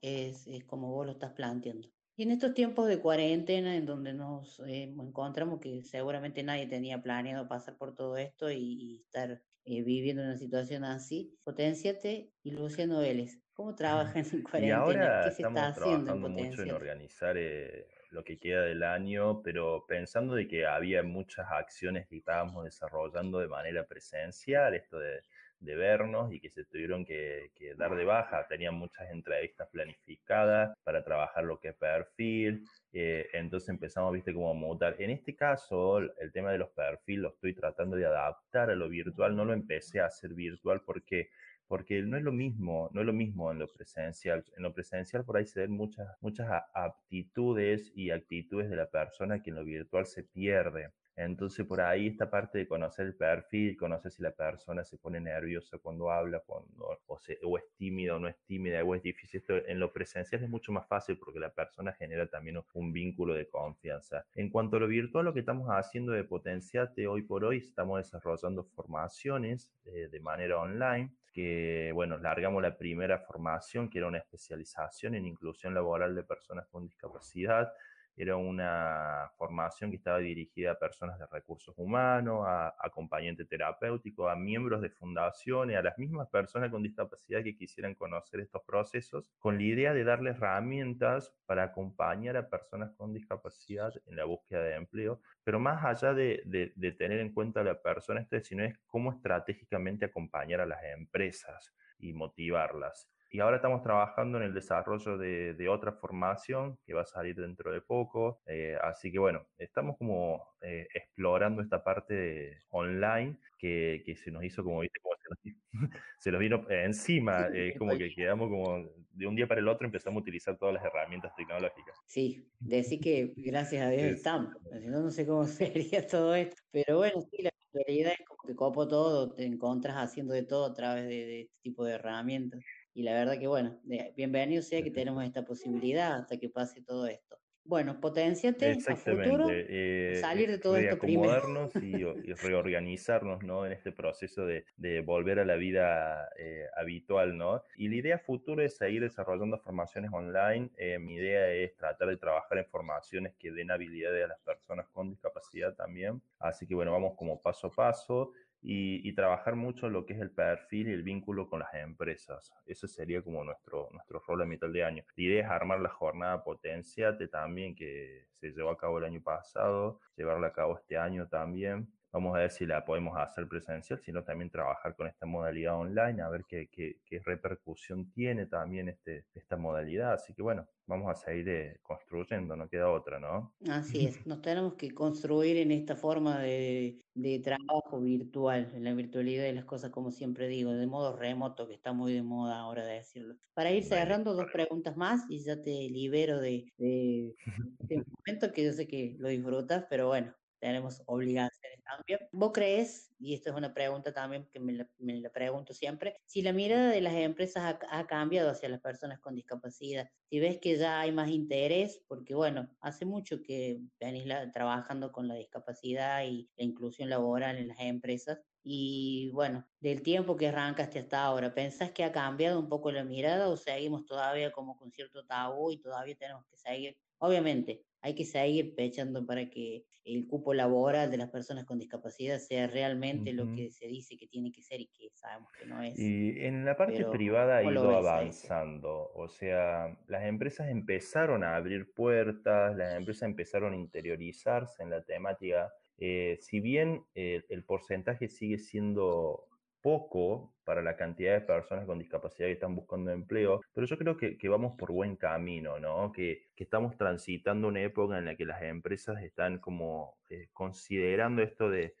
Es, 0.00 0.46
es 0.48 0.64
como 0.64 0.92
vos 0.92 1.06
lo 1.06 1.12
estás 1.12 1.32
planteando. 1.32 1.88
Y 2.16 2.24
en 2.24 2.32
estos 2.32 2.54
tiempos 2.54 2.88
de 2.88 3.00
cuarentena, 3.00 3.76
en 3.76 3.86
donde 3.86 4.12
nos 4.12 4.58
eh, 4.60 4.84
encontramos 4.84 5.60
que 5.60 5.82
seguramente 5.84 6.42
nadie 6.42 6.66
tenía 6.66 7.00
planeado 7.00 7.48
pasar 7.48 7.76
por 7.78 7.94
todo 7.94 8.16
esto 8.16 8.50
y, 8.50 8.56
y 8.58 9.02
estar 9.04 9.42
eh, 9.64 9.82
viviendo 9.84 10.22
una 10.22 10.36
situación 10.36 10.84
así, 10.84 11.38
Potenciate 11.44 12.32
y 12.42 12.50
Luciano 12.52 13.00
Vélez, 13.00 13.42
¿cómo 13.52 13.74
trabajan 13.76 14.24
en 14.32 14.42
Y 14.56 14.70
cuarentena? 14.70 14.78
ahora 14.78 15.20
¿Qué 15.20 15.30
se 15.30 15.42
estamos 15.42 15.58
está 15.58 15.68
haciendo 15.68 16.10
en 16.10 16.20
trabajando 16.20 16.28
mucho 16.28 16.62
en 16.62 16.70
organizar 16.72 17.36
eh, 17.36 17.86
lo 18.10 18.24
que 18.24 18.38
queda 18.38 18.62
del 18.62 18.82
año, 18.82 19.42
pero 19.42 19.84
pensando 19.86 20.34
de 20.34 20.48
que 20.48 20.66
había 20.66 21.02
muchas 21.02 21.46
acciones 21.50 22.08
que 22.08 22.16
estábamos 22.18 22.64
desarrollando 22.64 23.38
de 23.38 23.48
manera 23.48 23.86
presencial, 23.86 24.74
esto 24.74 24.98
de, 24.98 25.22
de 25.60 25.74
vernos 25.76 26.32
y 26.32 26.40
que 26.40 26.50
se 26.50 26.64
tuvieron 26.64 27.04
que, 27.04 27.50
dar 27.76 27.94
de 27.94 28.04
baja. 28.04 28.46
Tenían 28.48 28.74
muchas 28.74 29.10
entrevistas 29.10 29.68
planificadas 29.70 30.76
para 30.84 31.04
trabajar 31.04 31.44
lo 31.44 31.58
que 31.58 31.68
es 31.68 31.74
perfil, 31.74 32.64
eh, 32.92 33.28
entonces 33.32 33.68
empezamos, 33.68 34.12
viste, 34.12 34.32
como 34.32 34.50
a 34.50 34.54
mutar. 34.54 34.96
En 34.98 35.10
este 35.10 35.34
caso, 35.36 35.98
el 35.98 36.32
tema 36.32 36.52
de 36.52 36.58
los 36.58 36.70
perfiles 36.70 37.22
lo 37.22 37.28
estoy 37.30 37.54
tratando 37.54 37.96
de 37.96 38.06
adaptar 38.06 38.70
a 38.70 38.76
lo 38.76 38.88
virtual, 38.88 39.36
no 39.36 39.44
lo 39.44 39.52
empecé 39.52 40.00
a 40.00 40.06
hacer 40.06 40.34
virtual 40.34 40.82
porque 40.84 41.30
porque 41.68 42.00
no 42.02 42.16
es 42.16 42.22
lo 42.22 42.32
mismo, 42.32 42.88
no 42.92 43.00
es 43.02 43.06
lo 43.06 43.12
mismo 43.12 43.52
en 43.52 43.58
lo 43.58 43.68
presencial. 43.68 44.42
En 44.56 44.62
lo 44.62 44.72
presencial 44.72 45.24
por 45.24 45.36
ahí 45.36 45.46
se 45.46 45.60
ven 45.60 45.72
muchas, 45.72 46.08
muchas 46.22 46.48
aptitudes 46.72 47.92
y 47.94 48.10
actitudes 48.10 48.70
de 48.70 48.76
la 48.76 48.88
persona 48.90 49.42
que 49.42 49.50
en 49.50 49.56
lo 49.56 49.64
virtual 49.64 50.06
se 50.06 50.24
pierde. 50.24 50.90
Entonces 51.20 51.66
por 51.66 51.80
ahí 51.80 52.06
esta 52.08 52.30
parte 52.30 52.58
de 52.58 52.68
conocer 52.68 53.06
el 53.06 53.14
perfil, 53.16 53.76
conocer 53.76 54.12
si 54.12 54.22
la 54.22 54.30
persona 54.30 54.84
se 54.84 54.98
pone 54.98 55.20
nerviosa 55.20 55.78
cuando 55.78 56.10
habla, 56.12 56.40
cuando, 56.40 56.98
o, 57.06 57.18
se- 57.18 57.38
o 57.42 57.58
es 57.58 57.64
tímida 57.76 58.14
o 58.16 58.18
no 58.20 58.28
es 58.28 58.36
tímida, 58.44 58.84
o 58.84 58.94
es 58.94 59.02
difícil. 59.02 59.40
Esto 59.40 59.56
en 59.66 59.80
lo 59.80 59.92
presencial 59.92 60.44
es 60.44 60.48
mucho 60.48 60.70
más 60.72 60.86
fácil 60.86 61.18
porque 61.18 61.40
la 61.40 61.52
persona 61.52 61.92
genera 61.92 62.28
también 62.28 62.62
un- 62.74 62.92
vínculo 62.92 63.34
de 63.34 63.48
confianza. 63.48 64.26
En 64.34 64.48
cuanto 64.50 64.76
a 64.76 64.80
lo 64.80 64.86
virtual, 64.88 65.24
lo 65.24 65.34
que 65.34 65.40
estamos 65.40 65.68
haciendo 65.70 66.12
de 66.12 66.24
Potenciate 66.24 67.06
hoy 67.06 67.22
por 67.22 67.44
hoy, 67.44 67.58
estamos 67.58 67.98
desarrollando 67.98 68.64
formaciones 68.64 69.72
eh, 69.84 70.08
de 70.10 70.20
manera 70.20 70.58
online 70.60 71.14
que, 71.32 71.90
bueno, 71.94 72.18
largamos 72.18 72.62
la 72.62 72.76
primera 72.76 73.18
formación, 73.18 73.88
que 73.90 73.98
era 73.98 74.08
una 74.08 74.18
especialización 74.18 75.14
en 75.14 75.26
inclusión 75.26 75.74
laboral 75.74 76.14
de 76.14 76.22
personas 76.24 76.66
con 76.68 76.84
discapacidad. 76.84 77.72
Era 78.20 78.36
una 78.36 79.30
formación 79.36 79.90
que 79.90 79.96
estaba 79.96 80.18
dirigida 80.18 80.72
a 80.72 80.78
personas 80.78 81.18
de 81.20 81.26
recursos 81.26 81.72
humanos, 81.78 82.44
a 82.46 82.74
acompañante 82.80 83.44
terapéutico, 83.44 84.28
a 84.28 84.34
miembros 84.34 84.80
de 84.82 84.90
fundaciones, 84.90 85.76
a 85.76 85.82
las 85.82 85.96
mismas 85.98 86.28
personas 86.28 86.70
con 86.70 86.82
discapacidad 86.82 87.44
que 87.44 87.56
quisieran 87.56 87.94
conocer 87.94 88.40
estos 88.40 88.62
procesos, 88.64 89.24
con 89.38 89.56
la 89.56 89.62
idea 89.62 89.94
de 89.94 90.02
darles 90.02 90.36
herramientas 90.36 91.32
para 91.46 91.62
acompañar 91.62 92.36
a 92.36 92.50
personas 92.50 92.90
con 92.96 93.12
discapacidad 93.12 93.92
en 94.06 94.16
la 94.16 94.24
búsqueda 94.24 94.62
de 94.64 94.74
empleo, 94.74 95.20
pero 95.44 95.60
más 95.60 95.84
allá 95.84 96.12
de, 96.12 96.42
de- 96.44 96.92
tener 96.92 97.20
en 97.20 97.32
cuenta 97.32 97.60
a 97.60 97.64
la 97.64 97.80
persona, 97.80 98.20
esto, 98.20 98.40
sino 98.40 98.64
es 98.64 98.76
cómo 98.86 99.12
estratégicamente 99.12 100.06
acompañar 100.06 100.60
a 100.60 100.66
las 100.66 100.82
empresas 100.84 101.72
y 101.98 102.12
motivarlas. 102.12 103.12
Y 103.30 103.40
ahora 103.40 103.56
estamos 103.56 103.82
trabajando 103.82 104.38
en 104.38 104.44
el 104.44 104.54
desarrollo 104.54 105.18
de, 105.18 105.54
de 105.54 105.68
otra 105.68 105.92
formación 105.92 106.78
que 106.84 106.94
va 106.94 107.02
a 107.02 107.06
salir 107.06 107.36
dentro 107.36 107.72
de 107.72 107.80
poco. 107.82 108.42
eh, 108.46 108.76
así 108.82 109.12
que 109.12 109.18
bueno, 109.18 109.46
estamos 109.58 109.96
como 109.98 110.56
eh, 110.62 110.86
explorando 110.94 111.62
esta 111.62 111.82
parte 111.84 112.14
de- 112.14 112.58
online 112.70 113.38
que, 113.58 114.02
que 114.04 114.16
se 114.16 114.30
nos 114.30 114.44
hizo 114.44 114.62
como, 114.64 114.80
viste, 114.80 115.00
como 115.00 115.14
se 115.16 115.50
nos, 115.50 115.56
se 116.18 116.30
nos 116.32 116.40
vino 116.40 116.66
encima. 116.70 117.48
eh, 117.52 117.74
como 117.76 117.96
que 117.96 118.14
quedamos 118.14 118.48
como 118.48 118.88
de 119.10 119.26
un 119.26 119.36
día 119.36 119.46
para 119.48 119.60
el 119.60 119.68
otro 119.68 119.86
empezamos 119.86 120.20
a 120.20 120.22
utilizar 120.22 120.56
todas 120.58 120.74
las 120.74 120.84
herramientas 120.84 121.34
tecnológicas. 121.36 121.96
Sí, 122.06 122.50
decir 122.58 123.00
que 123.00 123.34
gracias 123.36 123.86
a 123.86 123.90
Dios 123.90 124.02
Sí, 124.02 124.16
estamos, 124.16 124.54
si 124.80 124.86
no, 124.88 125.00
no 125.02 125.10
sé 125.10 125.26
cómo 125.26 125.44
sería 125.46 126.06
todo 126.06 126.34
esto. 126.34 126.56
Pero 126.70 126.98
bueno, 126.98 127.20
sí, 127.30 127.42
la 127.42 127.50
realidad 127.72 128.12
es 128.18 128.26
como 128.26 128.38
que 128.46 128.54
copo 128.56 128.88
todo, 128.88 129.34
te 129.34 129.44
encontras 129.44 129.96
haciendo 129.96 130.32
de 130.32 130.42
todo 130.44 130.66
a 130.66 130.74
través 130.74 131.04
de, 131.06 131.14
de 131.26 131.40
este 131.42 131.54
tipo 131.62 131.84
de 131.84 131.94
herramientas. 131.94 132.60
Y 132.98 133.04
la 133.04 133.12
verdad 133.12 133.38
que 133.38 133.46
bueno, 133.46 133.80
bienvenido 134.16 134.60
sea 134.60 134.82
que 134.82 134.90
tenemos 134.90 135.22
esta 135.22 135.44
posibilidad 135.44 136.16
hasta 136.16 136.36
que 136.36 136.48
pase 136.48 136.82
todo 136.82 137.06
esto. 137.06 137.38
Bueno, 137.62 138.00
potenciate 138.00 138.82
a 138.88 138.96
futuro, 138.96 139.62
eh, 139.68 140.16
salir 140.20 140.50
de 140.50 140.58
todo 140.58 140.76
esto 140.78 140.98
primero. 140.98 141.44
y, 141.78 142.00
y 142.02 142.32
reorganizarnos, 142.32 143.44
¿no? 143.44 143.64
En 143.66 143.70
este 143.72 143.92
proceso 143.92 144.44
de, 144.46 144.64
de 144.76 145.00
volver 145.02 145.38
a 145.38 145.44
la 145.44 145.54
vida 145.54 146.28
eh, 146.36 146.64
habitual, 146.76 147.38
¿no? 147.38 147.62
Y 147.76 147.88
la 147.88 147.94
idea 147.94 148.18
futura 148.18 148.64
es 148.64 148.76
seguir 148.76 149.02
desarrollando 149.02 149.58
formaciones 149.60 150.10
online. 150.12 150.70
eh, 150.76 150.98
mi 150.98 151.14
idea 151.14 151.52
es 151.52 151.76
tratar 151.76 152.08
de 152.08 152.16
trabajar 152.16 152.58
en 152.58 152.66
formaciones 152.66 153.36
que 153.38 153.52
den 153.52 153.70
habilidades 153.70 154.24
a 154.24 154.28
las 154.28 154.40
personas 154.40 154.88
con 154.88 155.08
discapacidad 155.10 155.72
también. 155.76 156.20
Así 156.40 156.66
que 156.66 156.74
bueno, 156.74 156.90
vamos 156.90 157.14
como 157.16 157.40
paso 157.40 157.68
a 157.68 157.70
paso. 157.70 158.32
Y, 158.60 159.08
y 159.08 159.14
trabajar 159.14 159.54
mucho 159.54 159.88
lo 159.88 160.04
que 160.04 160.14
es 160.14 160.20
el 160.20 160.30
perfil 160.32 160.88
y 160.88 160.92
el 160.92 161.02
vínculo 161.02 161.48
con 161.48 161.60
las 161.60 161.72
empresas. 161.74 162.52
Ese 162.66 162.88
sería 162.88 163.22
como 163.22 163.44
nuestro, 163.44 163.88
nuestro 163.92 164.20
rol 164.26 164.42
a 164.42 164.46
mitad 164.46 164.68
de 164.68 164.84
año. 164.84 165.04
La 165.16 165.22
idea 165.22 165.44
es 165.44 165.50
armar 165.50 165.80
la 165.80 165.90
jornada 165.90 166.42
Potenciate 166.42 167.28
también, 167.28 167.74
que 167.74 168.26
se 168.40 168.50
llevó 168.50 168.70
a 168.70 168.76
cabo 168.76 168.98
el 168.98 169.04
año 169.04 169.22
pasado, 169.22 170.00
llevarla 170.16 170.48
a 170.48 170.52
cabo 170.52 170.76
este 170.76 170.96
año 170.98 171.28
también. 171.28 171.88
Vamos 172.12 172.34
a 172.36 172.40
ver 172.40 172.50
si 172.50 172.66
la 172.66 172.84
podemos 172.84 173.16
hacer 173.18 173.46
presencial, 173.48 174.00
sino 174.00 174.24
también 174.24 174.50
trabajar 174.50 174.96
con 174.96 175.06
esta 175.06 175.26
modalidad 175.26 175.76
online, 175.76 176.22
a 176.22 176.28
ver 176.28 176.44
qué, 176.48 176.68
qué, 176.70 177.00
qué 177.04 177.20
repercusión 177.20 178.10
tiene 178.12 178.46
también 178.46 178.88
este, 178.88 179.26
esta 179.34 179.56
modalidad. 179.56 180.14
Así 180.14 180.34
que 180.34 180.42
bueno, 180.42 180.66
vamos 180.88 181.10
a 181.10 181.14
seguir 181.14 181.48
eh, 181.50 181.78
construyendo, 181.82 182.56
no 182.56 182.68
queda 182.68 182.90
otra, 182.90 183.20
¿no? 183.20 183.54
Así 183.70 184.06
es, 184.06 184.26
nos 184.26 184.40
tenemos 184.40 184.74
que 184.74 184.90
construir 184.90 185.58
en 185.58 185.70
esta 185.70 185.94
forma 185.96 186.40
de, 186.40 186.98
de 187.14 187.38
trabajo 187.40 188.00
virtual, 188.00 188.72
en 188.74 188.84
la 188.84 188.94
virtualidad 188.94 189.44
de 189.44 189.52
las 189.52 189.66
cosas, 189.66 189.90
como 189.90 190.10
siempre 190.10 190.48
digo, 190.48 190.72
de 190.72 190.86
modo 190.86 191.14
remoto, 191.14 191.68
que 191.68 191.74
está 191.74 191.92
muy 191.92 192.14
de 192.14 192.22
moda 192.22 192.58
ahora 192.58 192.86
de 192.86 192.94
decirlo. 192.94 193.36
Para 193.52 193.70
ir 193.70 193.84
cerrando, 193.84 194.34
dos 194.34 194.50
preguntas 194.50 194.96
más 194.96 195.26
y 195.28 195.44
ya 195.44 195.60
te 195.60 195.70
libero 195.70 196.40
de, 196.40 196.72
de 196.78 197.34
este 197.80 197.96
momento 197.96 198.52
que 198.52 198.64
yo 198.64 198.72
sé 198.72 198.88
que 198.88 199.16
lo 199.18 199.28
disfrutas, 199.28 199.84
pero 199.90 200.06
bueno, 200.08 200.34
tenemos 200.58 201.02
obligaciones 201.06 201.82
también. 201.84 202.20
¿Vos 202.32 202.50
crees, 202.52 203.14
y 203.18 203.34
esto 203.34 203.50
es 203.50 203.56
una 203.56 203.74
pregunta 203.74 204.12
también 204.12 204.48
que 204.50 204.60
me 204.60 204.72
la, 204.72 204.88
me 204.98 205.20
la 205.20 205.30
pregunto 205.30 205.72
siempre, 205.74 206.16
si 206.26 206.42
la 206.42 206.52
mirada 206.52 206.90
de 206.90 207.00
las 207.00 207.14
empresas 207.14 207.64
ha, 207.90 207.98
ha 208.00 208.06
cambiado 208.06 208.50
hacia 208.50 208.68
las 208.68 208.80
personas 208.80 209.20
con 209.20 209.34
discapacidad? 209.34 210.08
Si 210.30 210.40
ves 210.40 210.58
que 210.58 210.76
ya 210.76 211.00
hay 211.00 211.12
más 211.12 211.30
interés, 211.30 212.04
porque 212.08 212.34
bueno, 212.34 212.76
hace 212.80 213.04
mucho 213.04 213.42
que 213.42 213.80
venís 214.00 214.26
la- 214.26 214.50
trabajando 214.52 215.12
con 215.12 215.28
la 215.28 215.34
discapacidad 215.34 216.24
y 216.24 216.50
la 216.56 216.64
inclusión 216.64 217.08
laboral 217.10 217.56
en 217.58 217.68
las 217.68 217.80
empresas, 217.80 218.40
y 218.62 219.30
bueno, 219.32 219.66
del 219.80 220.02
tiempo 220.02 220.36
que 220.36 220.48
arrancaste 220.48 220.98
hasta 220.98 221.22
ahora, 221.24 221.54
¿pensás 221.54 221.92
que 221.92 222.04
ha 222.04 222.12
cambiado 222.12 222.58
un 222.60 222.68
poco 222.68 222.92
la 222.92 223.04
mirada 223.04 223.48
o 223.48 223.56
seguimos 223.56 224.04
todavía 224.04 224.52
como 224.52 224.76
con 224.76 224.90
cierto 224.92 225.24
tabú 225.26 225.70
y 225.70 225.80
todavía 225.80 226.16
tenemos 226.16 226.44
que 226.50 226.56
seguir? 226.56 226.96
Obviamente, 227.18 227.86
hay 228.00 228.14
que 228.14 228.24
seguir 228.24 228.74
pechando 228.74 229.26
para 229.26 229.48
que 229.50 229.84
el 230.04 230.26
cupo 230.26 230.54
laboral 230.54 231.10
de 231.10 231.18
las 231.18 231.30
personas 231.30 231.64
con 231.64 231.78
discapacidad 231.78 232.38
sea 232.38 232.66
realmente 232.66 233.32
lo 233.32 233.50
que 233.50 233.70
se 233.70 233.86
dice 233.88 234.16
que 234.16 234.26
tiene 234.26 234.52
que 234.52 234.62
ser 234.62 234.80
y 234.80 234.86
que 234.88 235.10
sabemos 235.12 235.52
que 235.52 235.66
no 235.66 235.82
es. 235.82 235.98
Y 235.98 236.30
en 236.40 236.64
la 236.64 236.76
parte 236.76 236.94
Pero, 236.98 237.10
privada 237.10 237.58
ha 237.58 237.62
¿cómo 237.62 237.72
lo 237.72 237.80
ido 237.82 237.96
avanzando, 237.96 239.10
o 239.14 239.28
sea, 239.28 239.98
las 240.06 240.24
empresas 240.24 240.68
empezaron 240.68 241.44
a 241.44 241.56
abrir 241.56 241.92
puertas, 241.92 242.74
las 242.76 242.96
empresas 242.96 243.24
empezaron 243.28 243.74
a 243.74 243.76
interiorizarse 243.76 244.82
en 244.82 244.90
la 244.90 245.02
temática. 245.04 245.72
eh, 246.00 246.38
si 246.40 246.60
bien 246.60 247.04
eh, 247.14 247.42
el 247.48 247.64
porcentaje 247.64 248.28
sigue 248.28 248.58
siendo 248.58 249.48
poco 249.80 250.54
para 250.64 250.82
la 250.82 250.96
cantidad 250.96 251.34
de 251.34 251.40
personas 251.46 251.86
con 251.86 251.98
discapacidad 251.98 252.48
que 252.48 252.52
están 252.52 252.74
buscando 252.74 253.10
empleo, 253.10 253.60
pero 253.72 253.86
yo 253.86 253.96
creo 253.98 254.16
que, 254.16 254.36
vamos 254.48 254.74
por 254.78 254.92
buen 254.92 255.16
camino, 255.16 255.78
¿no? 255.78 256.12
Que, 256.12 256.48
estamos 256.56 256.96
transitando 256.96 257.68
una 257.68 257.82
época 257.82 258.18
en 258.18 258.24
la 258.26 258.36
que 258.36 258.44
las 258.44 258.60
empresas 258.62 259.22
están 259.22 259.58
como 259.60 260.18
eh, 260.28 260.48
considerando 260.52 261.42
esto 261.42 261.70
de, 261.70 261.94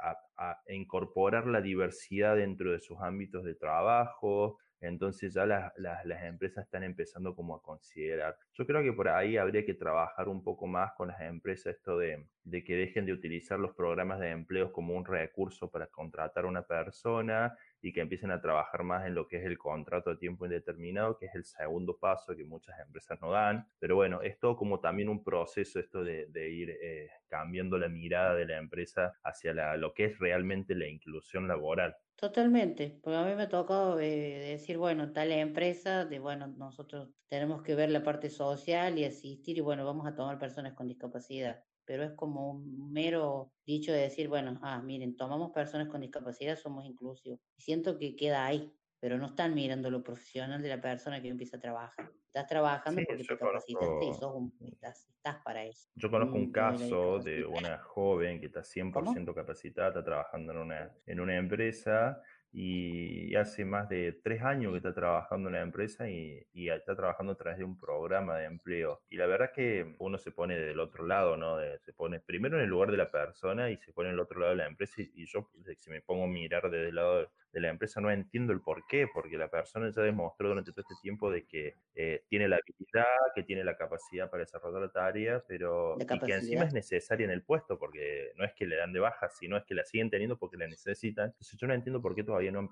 a- 0.00 0.18
a 0.36 0.60
incorporar 0.72 1.46
la 1.46 1.60
diversidad 1.60 2.36
dentro 2.36 2.72
de 2.72 2.80
sus 2.80 2.98
ámbitos 3.00 3.44
de 3.44 3.54
trabajo, 3.54 4.58
entonces 4.82 5.32
ya 5.32 5.46
las, 5.46 5.72
las, 5.78 6.04
las 6.04 6.22
empresas 6.24 6.64
están 6.64 6.82
empezando 6.82 7.34
como 7.34 7.54
a 7.54 7.62
considerar. 7.62 8.36
Yo 8.52 8.66
creo 8.66 8.82
que 8.82 8.92
por 8.92 9.08
ahí 9.08 9.36
habría 9.36 9.64
que 9.64 9.74
trabajar 9.74 10.28
un 10.28 10.42
poco 10.42 10.66
más 10.66 10.92
con 10.92 11.08
las 11.08 11.20
empresas 11.20 11.76
esto 11.76 11.98
de, 11.98 12.26
de 12.44 12.64
que 12.64 12.76
dejen 12.76 13.06
de 13.06 13.12
utilizar 13.12 13.58
los 13.58 13.74
programas 13.74 14.18
de 14.20 14.30
empleo 14.30 14.72
como 14.72 14.94
un 14.94 15.04
recurso 15.04 15.70
para 15.70 15.86
contratar 15.86 16.44
a 16.44 16.48
una 16.48 16.62
persona 16.62 17.56
y 17.82 17.92
que 17.92 18.00
empiecen 18.00 18.30
a 18.30 18.40
trabajar 18.40 18.82
más 18.84 19.06
en 19.06 19.14
lo 19.14 19.26
que 19.28 19.38
es 19.38 19.44
el 19.44 19.58
contrato 19.58 20.10
a 20.10 20.18
tiempo 20.18 20.44
indeterminado, 20.46 21.16
que 21.18 21.26
es 21.26 21.34
el 21.34 21.44
segundo 21.44 21.98
paso 21.98 22.36
que 22.36 22.44
muchas 22.44 22.78
empresas 22.80 23.20
no 23.20 23.30
dan. 23.32 23.66
Pero 23.78 23.96
bueno, 23.96 24.22
es 24.22 24.38
todo 24.38 24.56
como 24.56 24.80
también 24.80 25.08
un 25.08 25.22
proceso 25.24 25.78
esto 25.80 26.02
de, 26.04 26.26
de 26.26 26.50
ir 26.50 26.70
eh, 26.70 27.10
cambiando 27.28 27.78
la 27.78 27.88
mirada 27.88 28.34
de 28.34 28.46
la 28.46 28.58
empresa 28.58 29.14
hacia 29.22 29.52
la- 29.54 29.76
lo 29.76 29.92
que 29.94 30.06
es 30.06 30.18
realmente 30.18 30.74
la 30.74 30.86
inclusión 30.88 31.48
laboral. 31.48 31.96
Totalmente, 32.16 33.00
porque 33.02 33.16
a 33.18 33.24
mí 33.24 33.34
me 33.34 33.48
tocado 33.48 33.98
eh, 34.00 34.06
decir, 34.52 34.78
bueno, 34.78 35.12
tal 35.12 35.30
empresa, 35.32 36.04
de 36.06 36.18
bueno, 36.20 36.46
nosotros 36.46 37.10
tenemos 37.28 37.62
que 37.62 37.74
ver 37.74 37.90
la 37.90 38.02
parte 38.04 38.30
social 38.30 38.98
y 38.98 39.04
asistir 39.04 39.58
y 39.58 39.60
bueno, 39.60 39.84
vamos 39.84 40.06
a 40.06 40.14
tomar 40.14 40.38
personas 40.38 40.74
con 40.74 40.86
discapacidad. 40.88 41.64
Pero 41.92 42.04
es 42.04 42.12
como 42.12 42.52
un 42.52 42.90
mero 42.90 43.52
dicho 43.66 43.92
de 43.92 43.98
decir, 43.98 44.26
bueno, 44.26 44.58
ah, 44.62 44.80
miren, 44.80 45.14
tomamos 45.14 45.50
personas 45.50 45.88
con 45.88 46.00
discapacidad, 46.00 46.56
somos 46.56 46.86
inclusivos. 46.86 47.38
Siento 47.58 47.98
que 47.98 48.16
queda 48.16 48.46
ahí, 48.46 48.72
pero 48.98 49.18
no 49.18 49.26
están 49.26 49.54
mirando 49.54 49.90
lo 49.90 50.02
profesional 50.02 50.62
de 50.62 50.70
la 50.70 50.80
persona 50.80 51.20
que 51.20 51.28
empieza 51.28 51.58
a 51.58 51.60
trabajar. 51.60 52.10
Estás 52.28 52.46
trabajando 52.46 52.98
Sí, 52.98 53.04
porque 53.06 53.24
te 53.24 53.36
capacitaste 53.36 54.06
y 54.06 54.14
sos 54.14 54.34
un, 54.34 54.54
estás, 54.72 55.06
estás 55.10 55.36
para 55.44 55.66
eso. 55.66 55.90
Yo 55.96 56.10
conozco 56.10 56.36
un 56.36 56.50
caso 56.50 57.18
de 57.18 57.44
una 57.44 57.76
joven 57.76 58.40
que 58.40 58.46
está 58.46 58.62
100% 58.62 59.34
capacitada, 59.34 59.88
está 59.88 60.02
trabajando 60.02 60.52
en 60.52 60.58
una, 60.60 60.90
en 61.04 61.20
una 61.20 61.36
empresa 61.36 62.22
y 62.52 63.34
hace 63.36 63.64
más 63.64 63.88
de 63.88 64.12
tres 64.22 64.42
años 64.42 64.72
que 64.72 64.76
está 64.78 64.92
trabajando 64.94 65.48
en 65.48 65.54
la 65.54 65.62
empresa 65.62 66.08
y, 66.10 66.46
y 66.52 66.68
está 66.68 66.94
trabajando 66.94 67.32
a 67.32 67.36
través 67.36 67.58
de 67.58 67.64
un 67.64 67.78
programa 67.80 68.36
de 68.38 68.44
empleo. 68.46 69.02
Y 69.08 69.16
la 69.16 69.26
verdad 69.26 69.48
es 69.50 69.54
que 69.56 69.96
uno 69.98 70.18
se 70.18 70.32
pone 70.32 70.58
del 70.58 70.78
otro 70.80 71.06
lado, 71.06 71.36
¿no? 71.36 71.56
De- 71.56 71.78
se 71.80 71.92
pone 71.94 72.20
primero 72.20 72.56
en 72.58 72.64
el 72.64 72.68
lugar 72.70 72.90
de 72.90 72.98
la 72.98 73.10
persona 73.10 73.70
y 73.70 73.78
se 73.78 73.92
pone 73.92 74.10
en 74.10 74.14
el 74.14 74.20
otro 74.20 74.38
lado 74.40 74.50
de 74.52 74.56
la 74.58 74.66
empresa 74.66 75.00
y, 75.02 75.10
y 75.14 75.26
yo, 75.26 75.50
si 75.78 75.90
me 75.90 76.02
pongo 76.02 76.24
a 76.24 76.28
mirar 76.28 76.70
desde 76.70 76.88
el 76.90 76.94
lado 76.96 77.30
de, 77.52 77.60
la 77.60 77.68
empresa, 77.68 78.00
no 78.00 78.10
entiendo 78.10 78.52
el 78.52 78.60
por 78.60 78.86
qué, 78.86 79.06
porque 79.12 79.36
la 79.36 79.48
persona 79.48 79.90
ya 79.90 80.02
demostró 80.02 80.48
durante 80.48 80.72
todo 80.72 80.82
este 80.82 80.94
tiempo 81.02 81.30
de 81.30 81.46
que 81.46 81.76
eh, 81.94 82.24
tiene 82.28 82.48
la 82.48 82.56
habilidad, 82.56 83.04
que 83.34 83.42
tiene 83.42 83.64
la 83.64 83.76
capacidad 83.76 84.30
para 84.30 84.44
desarrollar 84.44 84.82
la 84.82 84.90
tarea, 84.90 85.42
pero 85.46 85.96
La 85.96 86.04
y 86.04 86.18
que 86.20 86.34
encima 86.34 86.64
es 86.64 86.72
necesaria 86.72 87.24
en 87.24 87.30
el 87.30 87.42
puesto, 87.42 87.78
porque 87.78 88.32
no 88.36 88.44
es 88.44 88.52
que 88.54 88.66
le 88.66 88.76
dan 88.76 88.92
de 88.92 89.00
baja, 89.00 89.28
sino 89.28 89.56
es 89.56 89.64
que 89.64 89.74
la 89.74 89.84
siguen 89.84 90.10
teniendo 90.10 90.38
porque 90.38 90.56
la 90.56 90.66
necesitan. 90.66 91.26
Entonces 91.26 91.58
yo 91.58 91.66
no 91.66 91.74
entiendo 91.74 92.00
por 92.00 92.14
qué 92.14 92.24
todavía 92.24 92.52
no 92.52 92.60
han 92.60 92.68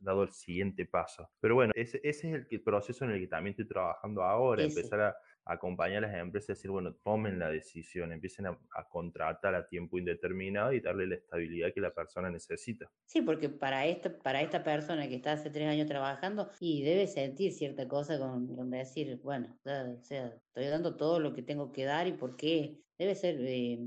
dado 0.00 0.22
el 0.22 0.30
siguiente 0.30 0.86
paso. 0.86 1.30
Pero 1.40 1.54
bueno, 1.54 1.72
ese, 1.74 2.00
ese 2.04 2.34
es 2.34 2.46
el 2.50 2.60
proceso 2.62 3.04
en 3.04 3.12
el 3.12 3.20
que 3.20 3.26
también 3.26 3.52
estoy 3.52 3.66
trabajando 3.66 4.22
ahora, 4.22 4.62
Ese. 4.62 4.78
empezar 4.78 5.00
a 5.00 5.16
acompañar 5.48 6.04
a 6.04 6.08
las 6.08 6.16
empresas 6.16 6.50
y 6.50 6.52
decir, 6.52 6.70
bueno, 6.70 6.94
tomen 7.02 7.38
la 7.38 7.48
decisión, 7.48 8.12
empiecen 8.12 8.46
a, 8.46 8.50
a 8.50 8.88
contratar 8.88 9.54
a 9.54 9.66
tiempo 9.66 9.98
indeterminado 9.98 10.72
y 10.72 10.80
darle 10.80 11.06
la 11.06 11.14
estabilidad 11.16 11.72
que 11.74 11.80
la 11.80 11.92
persona 11.92 12.30
necesita. 12.30 12.90
Sí, 13.06 13.22
porque 13.22 13.48
para 13.48 13.86
esta, 13.86 14.16
para 14.18 14.42
esta 14.42 14.62
persona 14.62 15.08
que 15.08 15.16
está 15.16 15.32
hace 15.32 15.50
tres 15.50 15.68
años 15.68 15.86
trabajando 15.86 16.50
y 16.60 16.82
debe 16.82 17.06
sentir 17.06 17.52
cierta 17.52 17.88
cosa 17.88 18.18
con, 18.18 18.70
decir, 18.70 19.18
bueno, 19.22 19.58
estoy 19.64 20.66
dando 20.66 20.96
todo 20.96 21.18
lo 21.18 21.32
que 21.32 21.42
tengo 21.42 21.72
que 21.72 21.84
dar 21.84 22.06
y 22.06 22.12
por 22.12 22.36
qué 22.36 22.82
debe 22.98 23.14
ser 23.14 23.36
eh, 23.40 23.78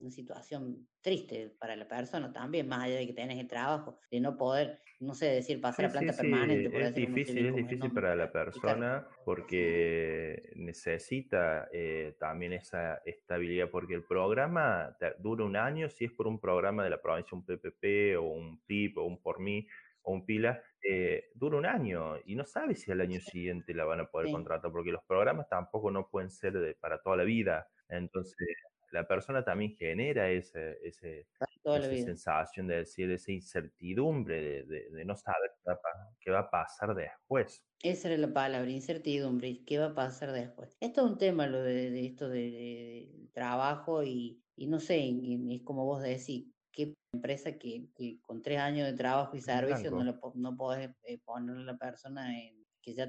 una 0.00 0.10
situación 0.10 0.88
triste 1.00 1.50
para 1.58 1.76
la 1.76 1.88
persona 1.88 2.32
también, 2.32 2.68
más 2.68 2.84
allá 2.84 2.96
de 2.96 3.06
que 3.06 3.12
tenés 3.12 3.38
el 3.38 3.46
trabajo, 3.48 3.98
de 4.10 4.20
no 4.20 4.36
poder, 4.36 4.80
no 5.00 5.14
sé, 5.14 5.26
decir 5.26 5.60
pasar 5.60 5.84
a 5.84 5.88
Sí, 5.88 5.90
sí, 5.90 5.92
planta 5.92 6.12
sí, 6.12 6.16
permanente, 6.16 6.70
por 6.70 6.82
es 6.82 6.94
difícil, 6.94 7.46
es 7.46 7.54
difícil 7.54 7.92
para 7.92 8.16
la 8.16 8.32
persona 8.32 9.06
porque 9.24 10.50
necesita 10.56 11.68
eh, 11.72 12.16
también 12.18 12.52
esa 12.52 12.96
estabilidad, 13.04 13.70
porque 13.70 13.94
el 13.94 14.04
programa 14.04 14.96
dura 15.18 15.44
un 15.44 15.56
año, 15.56 15.88
si 15.88 16.06
es 16.06 16.12
por 16.12 16.26
un 16.26 16.40
programa 16.40 16.82
de 16.84 16.90
la 16.90 17.00
provincia, 17.02 17.36
un 17.36 17.44
PPP 17.44 18.16
o 18.16 18.22
un 18.22 18.60
PIP 18.64 18.98
o 18.98 19.04
un 19.04 19.22
Por 19.22 19.40
Mí 19.40 19.66
o 20.02 20.12
un 20.12 20.24
PILA, 20.26 20.62
eh, 20.82 21.30
dura 21.34 21.58
un 21.58 21.66
año 21.66 22.16
y 22.24 22.34
no 22.34 22.44
sabes 22.44 22.80
si 22.82 22.90
al 22.90 23.00
año 23.00 23.20
siguiente 23.20 23.74
la 23.74 23.84
van 23.84 24.00
a 24.00 24.10
poder 24.10 24.28
Sí. 24.28 24.32
contratar, 24.32 24.72
porque 24.72 24.90
los 24.92 25.04
programas 25.04 25.48
tampoco 25.48 25.90
no 25.90 26.08
pueden 26.08 26.30
ser 26.30 26.52
de- 26.54 26.74
para 26.74 27.00
toda 27.02 27.16
la 27.16 27.24
vida. 27.24 27.68
Entonces, 27.88 28.48
la 28.92 29.06
persona 29.06 29.44
también 29.44 29.76
genera 29.76 30.30
ese, 30.30 30.78
ese, 30.82 31.26
esa 31.40 31.80
sensación 32.06 32.66
de 32.66 32.76
decir, 32.76 33.10
esa 33.10 33.32
incertidumbre 33.32 34.40
de, 34.40 34.62
de- 34.64 34.90
de 34.90 35.04
no 35.04 35.16
saber 35.16 35.50
qué 35.62 35.70
va, 35.70 35.74
a 35.74 35.80
pa- 35.80 36.08
qué 36.20 36.30
va 36.30 36.38
a 36.40 36.50
pasar 36.50 36.94
después. 36.94 37.64
Esa 37.82 38.08
era 38.08 38.16
la 38.18 38.32
palabra, 38.32 38.70
incertidumbre, 38.70 39.64
¿qué 39.64 39.78
va 39.78 39.86
a 39.86 39.94
pasar 39.94 40.32
después? 40.32 40.76
Esto 40.80 41.04
es 41.04 41.12
un 41.12 41.18
tema, 41.18 41.46
lo 41.46 41.62
de, 41.62 41.90
de 41.90 42.06
esto 42.06 42.28
de, 42.28 43.28
trabajo 43.32 44.02
y, 44.02 44.42
y 44.56 44.66
no 44.66 44.80
sé, 44.80 45.08
es 45.50 45.62
como 45.62 45.84
vos 45.84 46.02
decís, 46.02 46.46
qué 46.72 46.94
empresa 47.12 47.56
que, 47.58 47.88
que 47.94 48.20
con 48.20 48.42
tres 48.42 48.58
años 48.58 48.86
de 48.90 48.96
trabajo 48.96 49.36
y 49.36 49.40
servicio 49.40 49.90
no, 49.92 50.18
po- 50.18 50.32
no 50.34 50.56
podés 50.56 50.90
eh, 51.04 51.18
poner 51.24 51.56
a 51.56 51.60
la 51.60 51.76
persona 51.78 52.36
en- 52.40 52.66
que 52.82 52.94
ya 52.94 53.08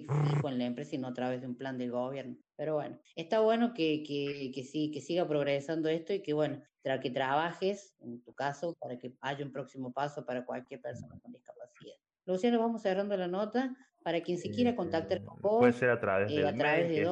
en 0.00 0.58
la 0.58 0.64
empresa 0.64 0.94
y 0.96 0.98
no 0.98 1.08
a 1.08 1.12
través 1.12 1.40
de 1.40 1.46
un 1.46 1.56
plan 1.56 1.78
del 1.78 1.90
gobierno. 1.90 2.36
Pero 2.56 2.74
bueno, 2.74 2.98
está 3.16 3.40
bueno 3.40 3.74
que, 3.74 4.02
que, 4.02 4.50
que 4.54 4.64
sí, 4.64 4.90
que 4.90 5.00
siga 5.00 5.26
progresando 5.26 5.88
esto 5.88 6.12
y 6.12 6.22
que 6.22 6.32
bueno, 6.32 6.62
tra- 6.82 7.00
que 7.00 7.10
trabajes, 7.10 7.96
en 8.00 8.22
tu 8.22 8.34
caso, 8.34 8.74
para 8.80 8.98
que 8.98 9.14
haya 9.20 9.44
un 9.44 9.52
próximo 9.52 9.92
paso 9.92 10.24
para 10.24 10.44
cualquier 10.44 10.80
persona 10.80 11.18
con 11.20 11.32
discapacidad. 11.32 11.94
Luciano, 12.24 12.58
vamos 12.60 12.82
cerrando 12.82 13.16
la 13.16 13.28
nota. 13.28 13.76
Para 14.04 14.20
quien 14.20 14.36
se 14.36 14.50
quiera 14.50 14.74
contactar 14.74 15.22
con 15.22 15.40
vos, 15.40 15.60
Puede 15.60 15.72
ser 15.74 15.90
a 15.90 16.00
través 16.00 16.32
eh, 16.32 16.36
del 16.36 16.46
a 16.46 16.56
través 16.56 16.88
de 16.88 16.94
que 16.96 17.02
es 17.02 17.08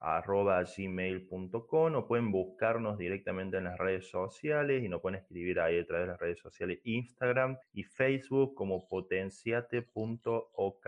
dónde, 0.00 1.24
potenciate.ok.gmail.com 1.30 1.94
o 1.94 2.06
pueden 2.06 2.30
buscarnos 2.30 2.98
directamente 2.98 3.56
en 3.58 3.64
las 3.64 3.78
redes 3.78 4.08
sociales 4.08 4.82
y 4.84 4.88
nos 4.88 5.00
pueden 5.00 5.20
escribir 5.20 5.60
ahí 5.60 5.78
a 5.78 5.86
través 5.86 6.06
de 6.06 6.12
las 6.12 6.20
redes 6.20 6.38
sociales 6.38 6.80
Instagram 6.84 7.58
y 7.72 7.82
Facebook 7.84 8.54
como 8.54 8.88
potenciate.ok. 8.88 10.86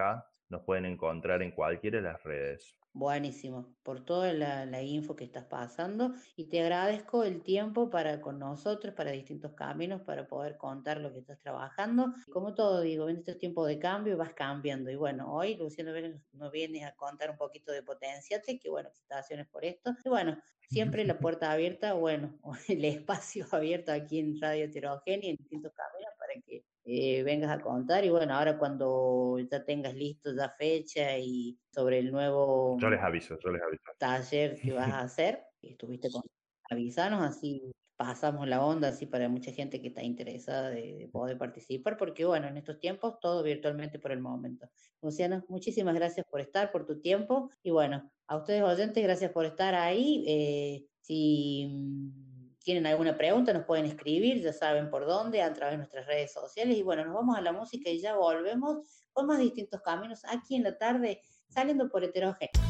Nos 0.48 0.62
pueden 0.62 0.86
encontrar 0.86 1.42
en 1.42 1.50
cualquiera 1.52 1.98
de 1.98 2.02
las 2.02 2.22
redes. 2.22 2.79
Buenísimo, 2.92 3.76
por 3.84 4.04
toda 4.04 4.32
la, 4.32 4.66
la 4.66 4.82
info 4.82 5.14
que 5.14 5.22
estás 5.22 5.44
pasando 5.44 6.12
y 6.34 6.48
te 6.48 6.60
agradezco 6.60 7.22
el 7.22 7.40
tiempo 7.44 7.88
para 7.88 8.20
con 8.20 8.40
nosotros, 8.40 8.94
para 8.94 9.12
distintos 9.12 9.52
caminos, 9.52 10.02
para 10.02 10.26
poder 10.26 10.56
contar 10.56 11.00
lo 11.00 11.12
que 11.12 11.20
estás 11.20 11.38
trabajando. 11.38 12.12
Como 12.32 12.52
todo 12.52 12.80
digo, 12.80 13.08
en 13.08 13.18
estos 13.18 13.38
tiempos 13.38 13.68
de 13.68 13.78
cambio 13.78 14.16
vas 14.16 14.34
cambiando 14.34 14.90
y 14.90 14.96
bueno, 14.96 15.32
hoy 15.32 15.54
Luciano 15.54 15.92
nos 16.32 16.50
viene 16.50 16.84
a 16.84 16.96
contar 16.96 17.30
un 17.30 17.36
poquito 17.36 17.70
de 17.70 17.84
Potenciate, 17.84 18.58
que 18.58 18.68
bueno, 18.68 18.90
felicitaciones 18.90 19.46
por 19.46 19.64
esto. 19.64 19.94
Y 20.04 20.08
bueno, 20.08 20.38
siempre 20.68 21.04
la 21.04 21.20
puerta 21.20 21.52
abierta, 21.52 21.92
bueno, 21.94 22.40
el 22.68 22.84
espacio 22.84 23.46
abierto 23.52 23.92
aquí 23.92 24.18
en 24.18 24.40
Radio 24.40 24.64
Heterogénea, 24.64 25.30
en 25.30 25.36
distintos 25.36 25.72
caminos 25.74 26.12
para 26.18 26.34
que 26.44 26.64
eh, 26.90 27.22
vengas 27.22 27.50
a 27.50 27.60
contar. 27.60 28.04
Y 28.04 28.10
bueno, 28.10 28.34
ahora 28.34 28.58
cuando 28.58 29.38
ya 29.50 29.64
tengas 29.64 29.94
listo 29.94 30.34
ya 30.34 30.50
fecha 30.58 31.18
y 31.18 31.58
sobre 31.72 31.98
el 32.00 32.10
nuevo 32.12 32.78
Yo 32.80 32.90
les 32.90 33.00
aviso, 33.00 33.38
yo 33.38 33.50
les 33.50 33.62
aviso. 33.62 33.82
taller 33.98 34.60
que 34.60 34.72
vas 34.72 34.90
a 34.92 35.00
hacer, 35.02 35.44
estuviste 35.62 36.10
con 36.10 36.22
avisanos, 36.70 37.22
así 37.22 37.72
pasamos 37.96 38.48
la 38.48 38.64
onda, 38.64 38.88
así 38.88 39.06
para 39.06 39.28
mucha 39.28 39.52
gente 39.52 39.80
que 39.82 39.88
está 39.88 40.02
interesada 40.02 40.70
de, 40.70 40.96
de 40.96 41.08
poder 41.08 41.36
participar, 41.36 41.98
porque 41.98 42.24
bueno, 42.24 42.48
en 42.48 42.56
estos 42.56 42.78
tiempos 42.78 43.20
todo 43.20 43.42
virtualmente 43.42 43.98
por 43.98 44.12
el 44.12 44.20
momento. 44.20 44.70
Luciana, 45.02 45.44
muchísimas 45.48 45.94
gracias 45.94 46.26
por 46.30 46.40
estar, 46.40 46.72
por 46.72 46.86
tu 46.86 47.00
tiempo, 47.00 47.50
y 47.62 47.70
bueno, 47.70 48.10
a 48.26 48.36
ustedes 48.38 48.62
oyentes, 48.62 49.02
gracias 49.04 49.32
por 49.32 49.44
estar 49.44 49.74
ahí. 49.74 50.24
eh, 50.26 50.86
si 51.00 51.66
mm, 51.68 52.29
tienen 52.62 52.86
alguna 52.86 53.16
pregunta, 53.16 53.52
nos 53.52 53.64
pueden 53.64 53.86
escribir, 53.86 54.42
ya 54.42 54.52
saben 54.52 54.90
por 54.90 55.06
dónde, 55.06 55.42
a 55.42 55.52
través 55.52 55.74
de 55.74 55.78
nuestras 55.78 56.06
redes 56.06 56.32
sociales, 56.32 56.76
y 56.76 56.82
bueno, 56.82 57.04
nos 57.04 57.14
vamos 57.14 57.36
a 57.36 57.40
la 57.40 57.52
música 57.52 57.90
y 57.90 58.00
ya 58.00 58.16
volvemos 58.16 58.78
con 59.12 59.26
más 59.26 59.38
distintos 59.38 59.80
caminos 59.82 60.22
aquí 60.28 60.56
en 60.56 60.64
la 60.64 60.76
tarde, 60.76 61.20
saliendo 61.48 61.88
por 61.88 62.04
heterogéneo. 62.04 62.69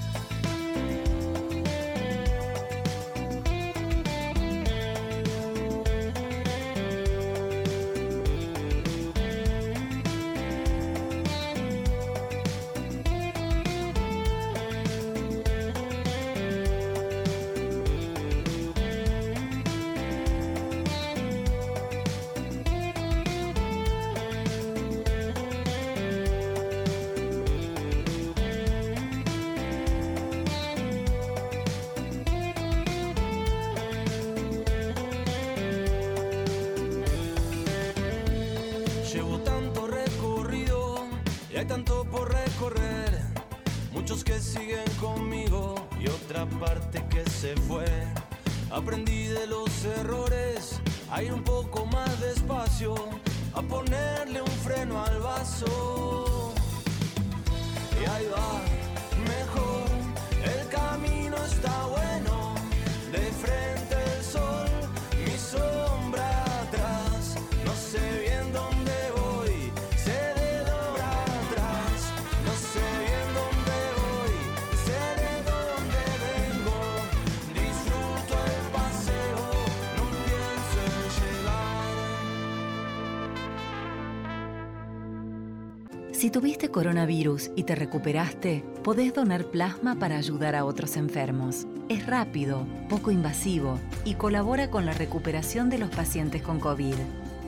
Si 86.30 86.32
tuviste 86.32 86.68
coronavirus 86.68 87.50
y 87.56 87.64
te 87.64 87.74
recuperaste, 87.74 88.62
podés 88.84 89.12
donar 89.12 89.46
plasma 89.46 89.98
para 89.98 90.16
ayudar 90.16 90.54
a 90.54 90.64
otros 90.64 90.96
enfermos. 90.96 91.66
Es 91.88 92.06
rápido, 92.06 92.68
poco 92.88 93.10
invasivo 93.10 93.80
y 94.04 94.14
colabora 94.14 94.70
con 94.70 94.86
la 94.86 94.92
recuperación 94.92 95.70
de 95.70 95.78
los 95.78 95.90
pacientes 95.90 96.40
con 96.40 96.60
COVID. 96.60 96.94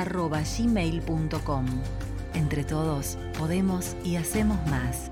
Entre 2.34 2.64
todos, 2.64 3.18
podemos 3.38 3.94
y 4.04 4.16
hacemos 4.16 4.58
más. 4.68 5.10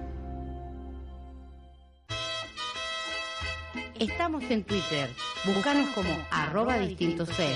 Estamos 3.99 4.43
en 4.51 4.65
Twitter. 4.65 5.11
Búscanos 5.45 5.91
como 5.95 6.09
arroba 6.31 6.79
distinto 6.79 7.27
C. 7.27 7.55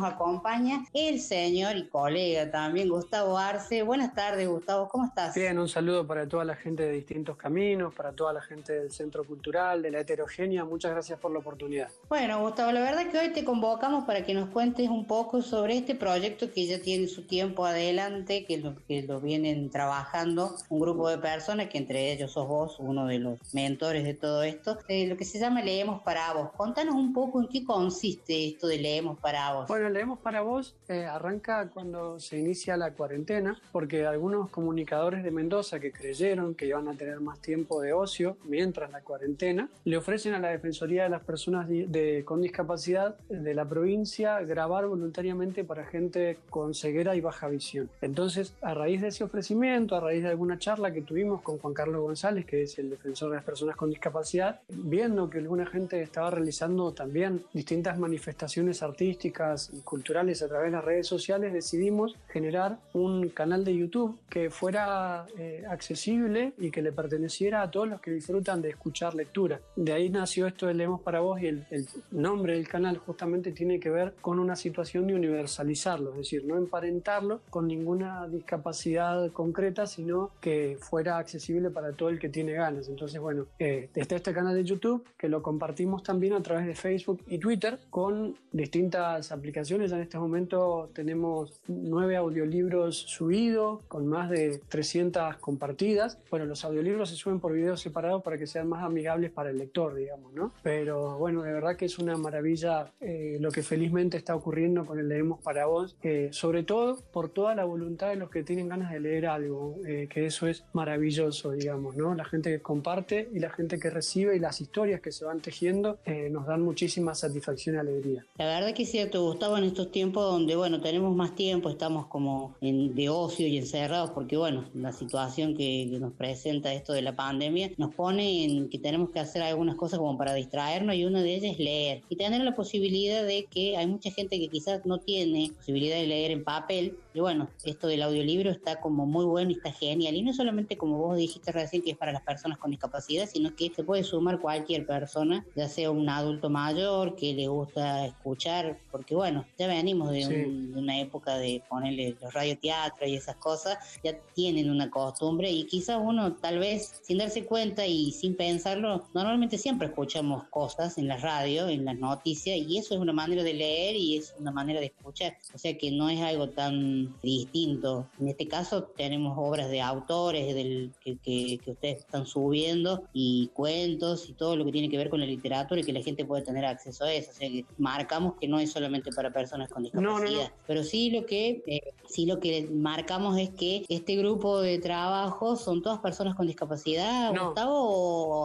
nos 0.00 0.12
acompaña 0.12 0.84
el 0.94 1.20
señor 1.20 1.76
y 1.76 1.86
colega 1.88 2.50
también, 2.50 2.88
Gustavo 2.88 3.36
Arce. 3.36 3.82
Buenas 3.82 4.14
tardes, 4.14 4.48
Gustavo, 4.48 4.88
¿cómo 4.88 5.06
estás? 5.06 5.34
Bien, 5.34 5.58
un 5.58 5.68
saludo 5.68 6.06
para 6.06 6.26
toda 6.26 6.44
la 6.44 6.56
gente 6.56 6.84
de 6.84 6.92
distintos 6.92 7.36
caminos, 7.36 7.94
para 7.94 8.12
toda 8.12 8.32
la 8.32 8.40
gente 8.40 8.72
del 8.72 8.90
Centro 8.90 9.24
Cultural, 9.24 9.82
de 9.82 9.90
la 9.90 10.00
Heterogénea. 10.00 10.64
Muchas 10.64 10.92
gracias 10.92 11.18
por 11.18 11.32
la 11.32 11.40
oportunidad. 11.40 11.88
Bueno, 12.08 12.40
Gustavo, 12.40 12.72
la 12.72 12.80
verdad 12.80 13.10
que 13.10 13.18
hoy 13.18 13.32
te 13.32 13.44
convocamos 13.44 14.04
para 14.04 14.24
que 14.24 14.32
nos 14.32 14.48
cuentes 14.48 14.88
un 14.88 15.06
poco 15.06 15.42
sobre 15.42 15.76
este 15.76 15.94
proyecto 15.94 16.50
que 16.50 16.66
ya 16.66 16.80
tiene 16.80 17.06
su 17.06 17.26
tiempo 17.26 17.66
adelante, 17.66 18.46
que 18.46 18.56
lo, 18.56 18.76
que 18.86 19.02
lo 19.02 19.20
vienen 19.20 19.68
trabajando 19.68 20.56
un 20.70 20.80
grupo 20.80 21.10
de 21.10 21.18
personas, 21.18 21.68
que 21.68 21.76
entre 21.76 22.10
ellos 22.12 22.32
sos 22.32 22.48
vos, 22.48 22.76
uno 22.78 23.06
de 23.06 23.18
los 23.18 23.38
mentores 23.52 24.04
de 24.04 24.14
todo 24.14 24.42
esto, 24.44 24.78
de 24.88 25.06
lo 25.06 25.18
que 25.18 25.26
se 25.26 25.38
llama 25.38 25.60
Leemos 25.60 26.02
para 26.02 26.32
vos. 26.32 26.52
Contanos 26.56 26.94
un 26.94 27.12
poco 27.12 27.42
en 27.42 27.48
qué 27.48 27.64
consiste 27.64 28.48
esto 28.48 28.66
de 28.66 28.78
Leemos 28.78 29.18
para 29.18 29.52
vos. 29.52 29.68
Bueno, 29.68 29.89
Leemos 29.90 30.18
para 30.20 30.40
vos 30.42 30.76
eh, 30.88 31.04
arranca 31.04 31.68
cuando 31.72 32.18
se 32.20 32.38
inicia 32.38 32.76
la 32.76 32.92
cuarentena, 32.92 33.60
porque 33.72 34.06
algunos 34.06 34.48
comunicadores 34.50 35.22
de 35.24 35.30
Mendoza 35.30 35.80
que 35.80 35.92
creyeron 35.92 36.54
que 36.54 36.66
iban 36.66 36.88
a 36.88 36.94
tener 36.94 37.20
más 37.20 37.40
tiempo 37.40 37.80
de 37.80 37.92
ocio 37.92 38.36
mientras 38.44 38.90
la 38.90 39.00
cuarentena, 39.00 39.68
le 39.84 39.96
ofrecen 39.96 40.34
a 40.34 40.38
la 40.38 40.48
Defensoría 40.50 41.02
de 41.04 41.08
las 41.10 41.22
Personas 41.22 41.68
di- 41.68 41.84
de- 41.86 42.24
con 42.24 42.40
Discapacidad 42.42 43.16
de 43.28 43.54
la 43.54 43.64
provincia 43.64 44.40
grabar 44.40 44.86
voluntariamente 44.86 45.64
para 45.64 45.84
gente 45.84 46.38
con 46.48 46.74
ceguera 46.74 47.14
y 47.16 47.20
baja 47.20 47.48
visión. 47.48 47.88
Entonces, 48.00 48.54
a 48.62 48.74
raíz 48.74 49.00
de 49.00 49.08
ese 49.08 49.24
ofrecimiento, 49.24 49.96
a 49.96 50.00
raíz 50.00 50.22
de 50.22 50.28
alguna 50.30 50.58
charla 50.58 50.92
que 50.92 51.02
tuvimos 51.02 51.42
con 51.42 51.58
Juan 51.58 51.74
Carlos 51.74 52.00
González, 52.02 52.46
que 52.46 52.62
es 52.62 52.78
el 52.78 52.90
defensor 52.90 53.30
de 53.30 53.36
las 53.36 53.44
personas 53.44 53.76
con 53.76 53.90
discapacidad, 53.90 54.60
viendo 54.68 55.28
que 55.30 55.38
alguna 55.38 55.66
gente 55.66 56.00
estaba 56.02 56.30
realizando 56.30 56.92
también 56.92 57.42
distintas 57.52 57.98
manifestaciones 57.98 58.82
artísticas 58.82 59.70
y 59.80 59.82
culturales 59.82 60.42
a 60.42 60.48
través 60.48 60.70
de 60.70 60.76
las 60.76 60.84
redes 60.84 61.06
sociales, 61.06 61.52
decidimos 61.52 62.16
generar 62.28 62.78
un 62.92 63.28
canal 63.30 63.64
de 63.64 63.76
YouTube 63.76 64.18
que 64.28 64.50
fuera 64.50 65.26
eh, 65.38 65.64
accesible 65.68 66.52
y 66.58 66.70
que 66.70 66.82
le 66.82 66.92
perteneciera 66.92 67.62
a 67.62 67.70
todos 67.70 67.88
los 67.88 68.00
que 68.00 68.10
disfrutan 68.10 68.62
de 68.62 68.70
escuchar 68.70 69.14
lectura. 69.14 69.60
De 69.76 69.92
ahí 69.92 70.08
nació 70.10 70.46
esto 70.46 70.66
de 70.66 70.74
Leemos 70.74 71.00
para 71.00 71.20
Vos 71.20 71.40
y 71.40 71.46
el, 71.46 71.66
el 71.70 71.86
nombre 72.10 72.54
del 72.54 72.68
canal 72.68 72.98
justamente 72.98 73.52
tiene 73.52 73.80
que 73.80 73.90
ver 73.90 74.14
con 74.20 74.38
una 74.38 74.56
situación 74.56 75.06
de 75.06 75.14
universalizarlo, 75.14 76.10
es 76.10 76.16
decir, 76.18 76.44
no 76.44 76.56
emparentarlo 76.56 77.40
con 77.50 77.66
ninguna 77.66 78.28
discapacidad 78.28 79.30
concreta, 79.32 79.86
sino 79.86 80.30
que 80.40 80.76
fuera 80.80 81.18
accesible 81.18 81.70
para 81.70 81.92
todo 81.92 82.08
el 82.08 82.18
que 82.18 82.28
tiene 82.28 82.52
ganas. 82.52 82.88
Entonces, 82.88 83.20
bueno, 83.20 83.46
eh, 83.58 83.88
está 83.94 84.16
este 84.16 84.32
canal 84.32 84.54
de 84.54 84.64
YouTube 84.64 85.04
que 85.16 85.28
lo 85.28 85.42
compartimos 85.42 86.02
también 86.02 86.34
a 86.34 86.42
través 86.42 86.66
de 86.66 86.74
Facebook 86.74 87.22
y 87.26 87.38
Twitter 87.38 87.78
con 87.90 88.36
distintas 88.52 89.32
aplicaciones. 89.32 89.69
Ya 89.70 89.76
en 89.76 90.02
este 90.02 90.18
momento 90.18 90.90
tenemos 90.94 91.60
nueve 91.68 92.16
audiolibros 92.16 92.96
subidos 92.96 93.84
con 93.84 94.04
más 94.04 94.28
de 94.28 94.60
300 94.68 95.36
compartidas. 95.36 96.18
Bueno, 96.28 96.44
los 96.44 96.64
audiolibros 96.64 97.10
se 97.10 97.14
suben 97.14 97.38
por 97.38 97.52
videos 97.52 97.80
separados 97.80 98.20
para 98.24 98.36
que 98.36 98.48
sean 98.48 98.68
más 98.68 98.82
amigables 98.82 99.30
para 99.30 99.50
el 99.50 99.58
lector, 99.58 99.94
digamos, 99.94 100.32
¿no? 100.32 100.52
Pero 100.64 101.18
bueno, 101.18 101.44
de 101.44 101.52
verdad 101.52 101.76
que 101.76 101.84
es 101.84 102.00
una 102.00 102.16
maravilla 102.16 102.90
eh, 103.00 103.38
lo 103.38 103.52
que 103.52 103.62
felizmente 103.62 104.16
está 104.16 104.34
ocurriendo 104.34 104.84
con 104.84 104.98
el 104.98 105.08
Leemos 105.08 105.40
para 105.40 105.66
vos, 105.66 105.94
eh, 106.02 106.30
sobre 106.32 106.64
todo 106.64 106.98
por 107.12 107.28
toda 107.28 107.54
la 107.54 107.64
voluntad 107.64 108.08
de 108.08 108.16
los 108.16 108.28
que 108.28 108.42
tienen 108.42 108.68
ganas 108.68 108.90
de 108.90 108.98
leer 108.98 109.26
algo, 109.26 109.76
eh, 109.86 110.08
que 110.10 110.26
eso 110.26 110.48
es 110.48 110.64
maravilloso, 110.72 111.52
digamos, 111.52 111.94
¿no? 111.94 112.16
La 112.16 112.24
gente 112.24 112.50
que 112.50 112.60
comparte 112.60 113.28
y 113.32 113.38
la 113.38 113.50
gente 113.50 113.78
que 113.78 113.88
recibe 113.88 114.34
y 114.34 114.40
las 114.40 114.60
historias 114.60 115.00
que 115.00 115.12
se 115.12 115.24
van 115.24 115.38
tejiendo 115.38 116.00
eh, 116.04 116.28
nos 116.28 116.46
dan 116.46 116.62
muchísima 116.62 117.14
satisfacción 117.14 117.76
y 117.76 117.78
alegría. 117.78 118.26
La 118.36 118.46
verdad 118.46 118.74
que 118.74 118.82
es 118.84 118.90
cierto, 118.90 119.22
Gustavo, 119.22 119.59
en 119.60 119.68
estos 119.68 119.90
tiempos 119.90 120.24
donde, 120.24 120.56
bueno, 120.56 120.80
tenemos 120.80 121.14
más 121.14 121.34
tiempo, 121.34 121.70
estamos 121.70 122.06
como 122.06 122.54
en, 122.60 122.94
de 122.94 123.08
ocio 123.08 123.46
y 123.46 123.58
encerrados, 123.58 124.10
porque, 124.10 124.36
bueno, 124.36 124.64
la 124.74 124.92
situación 124.92 125.54
que, 125.54 125.88
que 125.90 125.98
nos 125.98 126.12
presenta 126.12 126.72
esto 126.72 126.92
de 126.92 127.02
la 127.02 127.14
pandemia 127.14 127.70
nos 127.76 127.94
pone 127.94 128.44
en 128.44 128.68
que 128.68 128.78
tenemos 128.78 129.10
que 129.10 129.20
hacer 129.20 129.42
algunas 129.42 129.76
cosas 129.76 129.98
como 129.98 130.16
para 130.18 130.34
distraernos 130.34 130.94
y 130.96 131.04
una 131.04 131.22
de 131.22 131.34
ellas 131.34 131.52
es 131.52 131.58
leer. 131.58 132.02
Y 132.08 132.16
tener 132.16 132.42
la 132.42 132.54
posibilidad 132.54 133.24
de 133.24 133.44
que 133.44 133.76
hay 133.76 133.86
mucha 133.86 134.10
gente 134.10 134.38
que 134.38 134.48
quizás 134.48 134.84
no 134.84 134.98
tiene 134.98 135.52
posibilidad 135.56 135.96
de 135.96 136.06
leer 136.06 136.30
en 136.30 136.44
papel 136.44 136.96
y 137.14 137.20
bueno, 137.20 137.48
esto 137.64 137.86
del 137.88 138.02
audiolibro 138.02 138.50
está 138.50 138.80
como 138.80 139.06
muy 139.06 139.24
bueno 139.24 139.50
y 139.50 139.54
está 139.54 139.72
genial 139.72 140.14
y 140.14 140.22
no 140.22 140.32
solamente 140.32 140.76
como 140.76 140.98
vos 140.98 141.16
dijiste 141.16 141.52
recién 141.52 141.82
que 141.82 141.90
es 141.92 141.96
para 141.96 142.12
las 142.12 142.22
personas 142.22 142.58
con 142.58 142.70
discapacidad, 142.70 143.28
sino 143.28 143.54
que 143.56 143.70
se 143.74 143.82
puede 143.84 144.04
sumar 144.04 144.38
cualquier 144.40 144.86
persona, 144.86 145.44
ya 145.56 145.68
sea 145.68 145.90
un 145.90 146.08
adulto 146.08 146.50
mayor 146.50 147.16
que 147.16 147.34
le 147.34 147.48
gusta 147.48 148.06
escuchar, 148.06 148.78
porque 148.90 149.14
bueno, 149.14 149.44
ya 149.58 149.66
venimos 149.66 150.10
de, 150.12 150.24
Sí. 150.24 150.34
un- 150.34 150.72
de 150.72 150.78
una 150.78 151.00
época 151.00 151.36
de 151.38 151.62
ponerle 151.68 152.16
los 152.20 152.32
radioteatros 152.32 153.08
y 153.08 153.14
esas 153.16 153.36
cosas, 153.36 153.78
ya 154.04 154.16
tienen 154.34 154.70
una 154.70 154.90
costumbre 154.90 155.50
y 155.50 155.64
quizás 155.64 155.98
uno 156.02 156.34
tal 156.34 156.58
vez 156.58 157.00
sin 157.02 157.18
darse 157.18 157.44
cuenta 157.44 157.86
y 157.86 158.12
sin 158.12 158.36
pensarlo, 158.36 159.04
normalmente 159.14 159.58
siempre 159.58 159.88
escuchamos 159.88 160.44
cosas 160.50 160.98
en 160.98 161.08
la 161.08 161.16
radio, 161.16 161.68
en 161.68 161.84
las 161.84 161.98
noticias 161.98 162.56
y 162.56 162.78
eso 162.78 162.94
es 162.94 163.00
una 163.00 163.12
manera 163.12 163.42
de 163.42 163.54
leer 163.54 163.96
y 163.96 164.16
es 164.16 164.34
una 164.38 164.50
manera 164.50 164.80
de 164.80 164.86
escuchar, 164.86 165.36
o 165.54 165.58
sea 165.58 165.76
que 165.76 165.90
no 165.90 166.08
es 166.08 166.20
algo 166.20 166.50
tan 166.50 166.99
distinto. 167.22 168.06
En 168.18 168.28
este 168.28 168.46
caso 168.48 168.84
tenemos 168.84 169.36
obras 169.38 169.70
de 169.70 169.80
autores 169.80 170.54
del, 170.54 170.92
que, 171.00 171.16
que- 171.18 171.58
que 171.64 171.70
ustedes 171.72 171.98
están 172.00 172.26
subiendo 172.26 173.04
y 173.12 173.48
cuentos 173.54 174.28
y 174.28 174.34
todo 174.34 174.56
lo 174.56 174.64
que 174.64 174.72
tiene 174.72 174.88
que 174.88 174.96
ver 174.96 175.08
con 175.10 175.20
la 175.20 175.26
literatura 175.26 175.80
y 175.80 175.84
que 175.84 175.92
la 175.92 176.02
gente 176.02 176.24
puede 176.24 176.42
tener 176.42 176.64
acceso 176.64 177.04
a 177.04 177.12
eso, 177.12 177.30
o 177.30 177.34
sea 177.34 177.48
que 177.48 177.64
marcamos 177.78 178.34
que 178.40 178.48
no 178.48 178.58
es 178.58 178.70
solamente 178.72 179.10
para 179.12 179.32
personas 179.32 179.68
con 179.70 179.82
No, 179.82 180.00
no, 180.00 180.10
no. 180.12 180.14
discapacidad, 180.20 180.52
pero 180.66 180.82
sí 180.84 181.10
lo 181.10 181.26
que 181.26 181.62
eh, 181.66 181.80
sí 182.08 182.26
lo 182.26 182.40
que 182.40 182.68
marcamos 182.72 183.38
es 183.38 183.50
que 183.50 183.84
este 183.88 184.16
grupo 184.16 184.60
de 184.60 184.78
trabajo 184.78 185.56
son 185.56 185.82
todas 185.82 185.98
personas 186.00 186.34
con 186.34 186.46
discapacidad, 186.46 187.32
No. 187.32 187.46
Gustavo, 187.46 187.74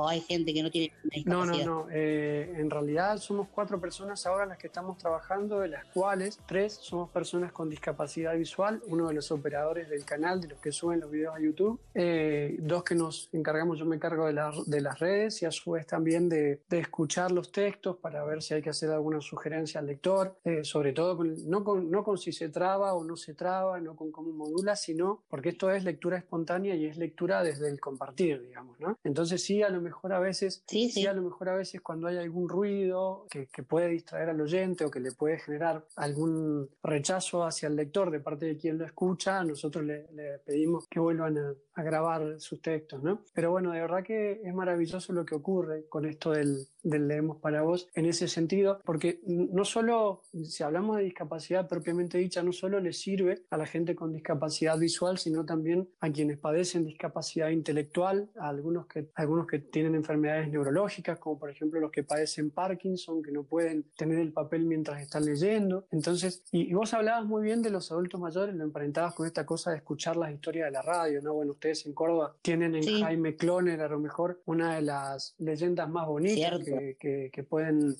o 0.03 0.08
hay 0.08 0.22
gente 0.22 0.53
que 0.53 0.64
no 0.64 0.70
tiene 0.72 0.91
No, 1.03 1.10
discapacidad. 1.45 1.66
no, 1.66 1.84
no. 1.84 1.88
eh, 1.91 2.53
en 2.58 2.70
realidad 2.70 3.18
somos 3.18 3.47
cuatro 3.53 3.80
personas 3.80 4.26
ahora 4.26 4.45
las 4.45 4.58
que 4.58 4.68
estamos 4.68 4.97
trabajando, 4.97 5.60
de 5.60 5.70
las 5.70 5.86
cuales 5.86 6.39
tres 6.47 6.80
somos 6.82 7.10
personas 7.10 7.51
con 7.51 7.70
discapacidad 7.70 8.36
visual, 8.36 8.45
uno 8.88 9.08
de 9.08 9.14
los 9.14 9.32
operadores 9.32 9.89
del 9.89 10.06
canal, 10.06 10.41
de 10.41 10.48
los 10.50 10.60
que 10.60 10.72
suben 10.72 11.00
los 11.00 11.12
videos 11.12 11.36
a 11.36 11.39
YouTube, 11.39 11.80
eh, 11.93 12.56
dos 12.60 12.84
que 12.84 12.96
nos 12.96 13.30
encargamos, 13.34 13.80
yo 13.80 13.86
me 13.86 13.96
encargo 13.96 14.26
de, 14.28 14.34
la- 14.34 14.52
de 14.66 14.82
las 14.82 15.00
redes 15.00 15.41
y 15.41 15.46
a 15.46 15.52
su 15.52 15.72
vez 15.72 15.86
también 15.88 16.30
de, 16.30 16.62
de 16.70 16.80
escuchar 16.80 17.32
los 17.32 17.52
textos 17.52 17.98
para 17.98 18.24
ver 18.24 18.41
si 18.41 18.54
hay 18.54 18.62
que 18.62 18.70
hacer 18.70 18.89
alguna 18.91 19.22
sugerencia 19.22 19.80
al 19.80 19.88
lector, 19.88 20.36
eh, 20.43 20.64
sobre 20.64 20.93
todo 20.93 21.18
con- 21.18 21.50
no, 21.50 21.64
con, 21.64 21.89
no 21.89 22.04
con 22.04 22.18
si 22.18 22.32
se 22.32 22.50
traba 22.50 22.93
o 22.93 23.04
no 23.04 23.16
se 23.16 23.34
traba, 23.34 23.80
no 23.80 23.96
con 23.96 24.12
cómo 24.12 24.32
modula, 24.32 24.76
sino 24.76 25.24
porque 25.30 25.50
esto 25.50 25.72
es 25.72 25.84
lectura 25.84 26.18
espontánea 26.18 26.76
y 26.76 26.86
es 26.86 26.98
lectura 26.98 27.43
desde 27.43 27.70
el 27.70 27.80
compartir, 27.80 28.41
digamos, 28.41 28.80
¿no? 28.80 28.98
Entonces 29.04 29.43
sí, 29.43 29.62
a 29.64 29.70
lo 29.70 29.82
mejor 29.82 30.14
a 30.14 30.20
veces, 30.20 30.64
sí, 30.89 31.08
a 31.08 31.14
lo 31.14 31.22
mejor 31.22 31.50
a 31.50 31.56
veces 31.56 31.82
cuando 31.82 32.08
hay 32.08 32.18
algún 32.18 32.50
ruido 32.50 33.26
que, 33.30 33.48
que 33.48 33.64
puede 33.64 33.88
distraer 33.88 34.30
al 34.30 34.41
oyente 34.41 34.86
o 34.86 34.91
que 34.91 35.00
le 35.00 35.12
puede 35.12 35.39
generar 35.39 35.86
algún 35.96 36.70
rechazo 36.84 37.43
hacia 37.46 37.68
el 37.68 37.76
lector 37.76 38.12
de 38.12 38.20
parte 38.20 38.34
de 38.39 38.57
quien 38.57 38.77
lo 38.77 38.86
escucha, 38.86 39.43
nosotros 39.43 39.83
le, 39.86 40.07
le 40.13 40.39
pedimos 40.39 40.88
que 40.88 40.99
vuelvan 40.99 41.38
a, 41.38 41.53
a 41.75 41.83
grabar 41.83 42.39
sus 42.39 42.61
textos, 42.61 43.03
¿no? 43.03 43.21
Pero 43.33 43.51
bueno, 43.51 43.71
de 43.71 43.81
verdad 43.81 44.03
que 44.03 44.41
es 44.43 44.53
maravilloso 44.53 45.11
lo 45.13 45.25
que 45.25 45.36
ocurre 45.36 45.86
con 45.89 46.05
esto 46.05 46.31
del, 46.31 46.67
del 46.83 47.07
Leemos 47.07 47.38
para 47.38 47.63
vos 47.63 47.89
en 47.95 48.05
ese 48.05 48.27
sentido, 48.27 48.79
porque 48.86 49.19
no 49.25 49.65
solo, 49.65 50.21
si 50.43 50.63
hablamos 50.63 50.97
de 50.97 51.03
discapacidad 51.03 51.67
propiamente 51.67 52.17
dicha, 52.17 52.41
no 52.43 52.53
solo 52.53 52.79
le 52.79 52.93
sirve 52.93 53.43
a 53.49 53.57
la 53.57 53.65
gente 53.65 53.93
con 53.93 54.13
discapacidad 54.13 54.77
visual, 54.79 55.17
sino 55.17 55.45
también 55.45 55.89
a 55.99 56.09
quienes 56.09 56.38
padecen 56.38 56.86
discapacidad 56.86 57.49
intelectual, 57.49 58.29
a 58.38 58.47
algunos 58.47 58.88
que, 58.88 59.09
algunos 59.15 59.45
que 59.45 59.59
tienen 59.59 59.95
enfermedades 59.95 60.49
neurológicas, 60.49 61.19
como 61.19 61.38
por 61.38 61.49
ejemplo 61.49 61.79
los 61.79 61.91
que 61.91 62.03
padecen 62.03 62.51
Parkinson, 62.51 63.21
que 63.21 63.31
no 63.31 63.43
pueden 63.43 63.86
tener 63.97 64.19
el 64.19 64.31
papel 64.31 64.65
mientras 64.65 65.01
están 65.01 65.25
leyendo. 65.25 65.88
Entonces, 65.91 66.43
y, 66.51 66.69
y 66.69 66.73
vos 66.73 66.93
hablabas 66.93 67.25
muy 67.25 67.43
bien 67.43 67.61
de 67.61 67.69
los 67.69 67.91
adultos 67.91 68.21
mayores, 68.26 68.55
lo 68.55 68.63
emparentabas 68.63 69.13
con 69.13 69.26
esta 69.28 69.45
cosa 69.45 69.71
de 69.71 69.78
escuchar 69.78 70.15
las 70.17 70.32
historias 70.32 70.65
de 70.65 70.71
la 70.71 70.82
radio, 70.82 71.21
¿no? 71.21 71.34
Bueno, 71.36 71.51
ustedes 71.53 71.86
en 71.86 71.93
Córdoba 71.93 72.36
tienen 72.41 72.76
en 72.76 72.84
Sí. 72.84 73.01
Jaime 73.01 73.36
Cloner 73.36 73.82
a 73.82 73.88
lo 73.88 73.99
mejor 73.99 74.41
una 74.45 74.76
de 74.76 74.82
las 74.82 75.36
leyendas 75.38 75.88
más 75.89 76.07
bonitas 76.07 76.59
que- 76.63 77.30
que 77.32 77.43
pueden 77.43 77.95